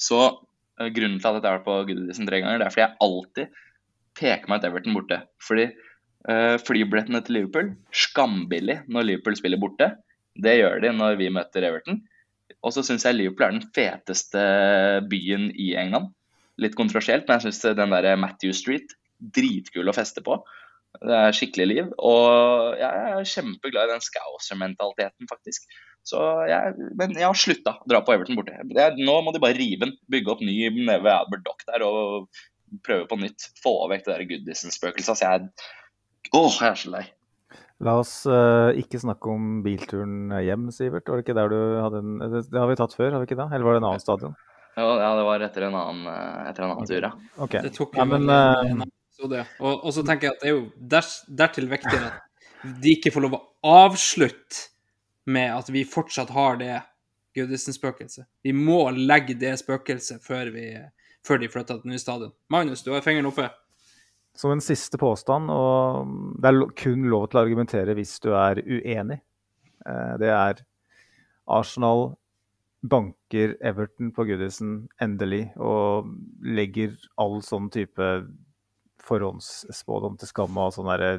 så 0.00 0.22
uh, 0.24 0.88
Grunnen 0.94 1.20
til 1.20 1.28
at 1.28 1.42
jeg 1.42 1.44
har 1.44 1.60
vært 1.60 1.68
på 1.68 1.76
Goodison 1.90 2.30
tre 2.30 2.40
ganger, 2.40 2.62
det 2.62 2.68
er 2.68 2.74
fordi 2.74 2.86
jeg 2.86 3.02
alltid 3.08 3.60
peker 4.14 4.50
meg 4.50 4.62
ut 4.62 4.66
Everton 4.70 4.96
borte. 4.96 5.20
Fordi 5.44 5.68
uh, 5.68 6.56
flybillettene 6.64 7.22
til 7.26 7.40
Liverpool 7.40 7.70
skambillig 7.92 8.80
når 8.88 9.08
Liverpool 9.10 9.38
spiller 9.38 9.60
borte. 9.60 9.92
Det 10.34 10.56
gjør 10.56 10.80
de 10.82 10.96
når 10.96 11.20
vi 11.20 11.30
møter 11.34 11.68
Everton. 11.68 12.00
Og 12.64 12.72
så 12.72 12.82
syns 12.86 13.04
jeg 13.04 13.18
Liverpool 13.18 13.50
er 13.50 13.58
den 13.58 13.72
feteste 13.76 14.42
byen 15.10 15.50
i 15.52 15.74
England. 15.78 16.14
Litt 16.62 16.76
kontroversielt, 16.78 17.26
men 17.28 17.36
jeg 17.36 17.50
syns 17.50 17.76
den 17.76 17.92
der 17.92 18.14
Matthew 18.16 18.54
Street 18.56 18.94
dritkul 19.34 19.88
å 19.88 19.96
feste 19.96 20.24
på. 20.24 20.38
Det 21.02 21.16
er 21.16 21.34
skikkelig 21.34 21.66
liv. 21.70 21.90
Og 21.98 22.78
jeg 22.78 23.10
er 23.10 23.28
kjempeglad 23.32 23.90
i 23.90 23.94
den 23.94 24.04
Scouser-mentaliteten, 24.04 25.28
faktisk. 25.30 25.66
Så 26.04 26.20
jeg, 26.50 26.74
men 27.00 27.14
jeg 27.16 27.26
har 27.26 27.38
slutta 27.38 27.78
å 27.80 27.88
dra 27.90 28.02
på 28.04 28.14
Everton 28.14 28.38
borte. 28.38 28.54
Jeg, 28.54 28.96
nå 29.00 29.16
må 29.24 29.32
de 29.34 29.42
bare 29.42 29.56
rive 29.56 29.86
den. 29.86 29.96
Bygge 30.12 30.34
opp 30.34 30.44
ny 30.44 30.56
nede 30.76 31.00
ved 31.02 31.14
Albert 31.14 31.46
Dock 31.46 31.64
der 31.70 31.84
og 31.86 32.28
prøve 32.84 33.08
på 33.10 33.18
nytt. 33.22 33.50
Få 33.64 33.76
vekk 33.90 34.06
det 34.06 34.14
der 34.14 34.26
Goodison-spøkelset. 34.30 35.14
Altså, 35.14 35.30
jeg, 35.30 35.70
åh, 36.30 36.58
jeg 36.60 36.70
er 36.70 36.80
så 36.80 36.94
lei. 36.94 37.04
La 37.84 37.96
oss 37.98 38.12
uh, 38.30 38.70
ikke 38.78 39.00
snakke 39.02 39.32
om 39.32 39.62
bilturen 39.64 40.30
hjem, 40.44 40.68
Sivert. 40.72 41.08
Var 41.08 41.20
det 41.20 41.26
ikke 41.26 41.38
der 41.40 41.50
du 41.50 41.60
hadde 41.82 42.02
en 42.04 42.18
Det, 42.22 42.44
har 42.54 42.68
vi 42.70 42.76
tatt 42.78 42.94
før, 42.96 43.16
har 43.16 43.24
vi 43.24 43.28
ikke 43.28 43.40
det? 43.40 43.48
Eller 43.50 43.66
var 43.66 43.76
det 43.76 43.82
en 43.82 43.88
annen 43.90 44.04
stadion? 44.04 44.36
Ja, 44.74 44.86
ja 45.00 45.10
det 45.18 45.24
var 45.26 45.42
etter 45.46 45.66
en 45.68 45.78
annen, 45.78 46.06
etter 46.50 46.66
en 46.66 46.76
annen 46.76 46.90
tur, 46.90 47.08
ja. 47.08 47.10
Ok. 47.42 47.58
Det 47.64 47.72
tok 47.74 47.98
Ja, 47.98 48.06
men, 48.10 48.28
vel 48.28 48.84
eh, 49.22 49.30
det. 49.30 49.44
Og, 49.60 49.84
og 49.84 49.94
så 49.94 50.04
tenker 50.06 50.28
jeg 50.28 50.36
at 50.36 50.42
det 50.42 50.50
er 50.50 50.56
jo 50.56 50.64
der, 50.94 51.10
dertil 51.42 51.68
viktig 51.70 51.98
at 52.00 52.22
de 52.82 52.94
ikke 52.96 53.12
får 53.14 53.26
lov 53.26 53.36
å 53.38 53.44
avslutte 53.84 54.70
med 55.30 55.52
at 55.54 55.70
vi 55.72 55.84
fortsatt 55.88 56.32
har 56.34 56.58
det 56.60 56.74
Goodison-spøkelset. 57.34 58.26
Vi 58.46 58.52
må 58.54 58.86
legge 58.94 59.34
det 59.38 59.56
spøkelset 59.58 60.22
før, 60.22 60.52
før 61.26 61.40
de 61.42 61.50
flytter 61.50 61.80
til 61.80 61.90
nye 61.90 62.00
stadion. 62.02 62.34
Magnus, 62.52 62.84
du 62.84 62.92
har 62.94 63.04
fingeren 63.04 63.30
oppe. 63.30 63.48
Som 64.38 64.54
en 64.54 64.62
siste 64.62 64.98
påstand, 64.98 65.50
og 65.50 66.10
det 66.42 66.50
er 66.50 66.60
kun 66.78 67.06
lov 67.10 67.28
til 67.30 67.38
å 67.38 67.44
argumentere 67.44 67.94
hvis 67.98 68.16
du 68.22 68.32
er 68.34 68.60
uenig. 68.62 69.20
Eh, 69.86 70.14
Det 70.22 70.30
er 70.30 70.62
Arsenal 71.46 72.14
banker 72.84 73.56
Everton 73.64 74.12
på 74.12 74.26
Goodison 74.28 74.88
endelig 75.00 75.46
og 75.56 76.10
legger 76.44 76.96
all 77.20 77.40
sånn 77.44 77.70
type 77.72 78.08
forhåndsspådom 79.08 80.18
til 80.20 80.30
skam 80.30 80.60
og 80.60 80.74
sånn 80.74 80.90
derre 80.92 81.16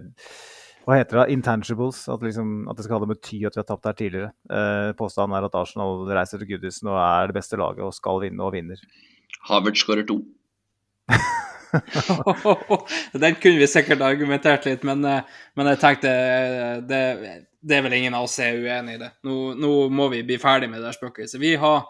Hva 0.85 0.99
heter 0.99 1.21
det? 1.21 1.25
Intangibles. 1.33 2.03
At, 2.13 2.21
liksom, 2.21 2.67
at 2.69 2.77
det 2.77 2.85
skal 2.85 2.99
ha 2.99 3.05
det 3.05 3.15
bety 3.15 3.41
at 3.47 3.57
vi 3.57 3.63
har 3.63 3.69
tapt 3.69 3.89
her 3.89 3.97
tidligere. 3.97 4.31
Eh, 4.49 4.91
Påstanden 4.99 5.37
er 5.37 5.47
at 5.47 5.57
Arsenal 5.57 6.05
reiser 6.05 6.41
til 6.41 6.51
Goodison 6.51 6.93
og 6.93 7.01
er 7.01 7.31
det 7.31 7.39
beste 7.39 7.57
laget 7.57 7.87
og 7.87 7.95
skal 7.97 8.21
vinne 8.21 8.45
og 8.45 8.53
vinner. 8.53 8.81
Havert 9.49 9.81
skårer 9.81 10.05
to. 10.05 10.19
Den 13.13 13.35
kunne 13.41 13.59
vi 13.59 13.67
sikkert 13.67 14.01
argumentert 14.05 14.65
litt, 14.69 14.85
men, 14.87 15.03
eh, 15.09 15.35
men 15.57 15.69
jeg 15.73 15.81
tenkte 15.81 16.11
eh, 16.11 16.77
det, 16.85 17.01
det 17.65 17.77
er 17.77 17.85
vel 17.85 17.97
ingen 17.97 18.17
av 18.17 18.27
oss 18.27 18.37
som 18.39 18.47
er 18.47 18.61
uenig 18.61 18.97
i 18.97 19.01
det. 19.01 19.11
Nå, 19.27 19.37
nå 19.59 19.71
må 19.93 20.09
vi 20.13 20.23
bli 20.27 20.39
ferdig 20.41 20.69
med 20.71 20.81
det 20.81 20.89
der 20.89 20.97
spøkelset. 20.97 21.39
Vi 21.41 21.55
har, 21.61 21.85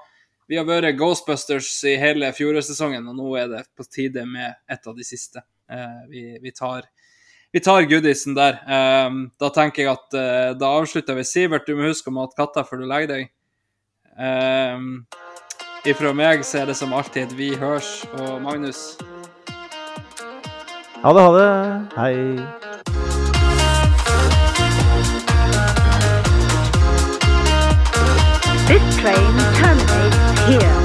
vi 0.50 0.60
har 0.60 0.68
vært 0.68 0.98
Ghostbusters 1.00 1.72
i 1.90 1.98
hele 2.02 2.32
fjorårssesongen, 2.36 3.08
og 3.12 3.20
nå 3.20 3.36
er 3.42 3.52
det 3.52 3.66
på 3.76 3.88
tide 3.88 4.26
med 4.30 4.56
et 4.72 4.88
av 4.88 4.98
de 4.98 5.08
siste. 5.08 5.44
Eh, 5.72 6.02
vi, 6.10 6.24
vi 6.42 6.52
tar 6.52 6.86
vi 7.56 7.62
tar 7.64 7.86
goodisen 7.88 8.36
der. 8.36 8.58
Eh, 8.68 9.12
da 9.40 9.50
tenker 9.56 9.86
jeg 9.86 9.94
at 9.94 10.18
eh, 10.20 10.52
da 10.60 10.74
avslutter 10.82 11.16
vi. 11.16 11.24
Sivert, 11.24 11.68
du 11.68 11.78
må 11.78 11.88
huske 11.88 12.12
å 12.12 12.16
mate 12.18 12.36
katta 12.36 12.66
før 12.68 12.84
du 12.84 12.90
legger 12.90 13.14
deg. 13.14 13.30
Eh, 14.20 14.80
ifra 15.88 16.12
meg 16.16 16.44
så 16.44 16.64
er 16.64 16.72
det 16.72 16.76
som 16.76 16.94
alltid 16.96 17.32
vi 17.38 17.54
hørs, 17.56 18.04
og 18.20 18.42
Magnus 18.44 18.98
Ha 21.06 21.14
det, 21.14 21.22
ha 21.22 21.32
det. 21.36 21.50
Hei. 21.96 22.16
This 28.68 28.96
train 28.98 29.38
terminates 29.54 30.40
here. 30.48 30.85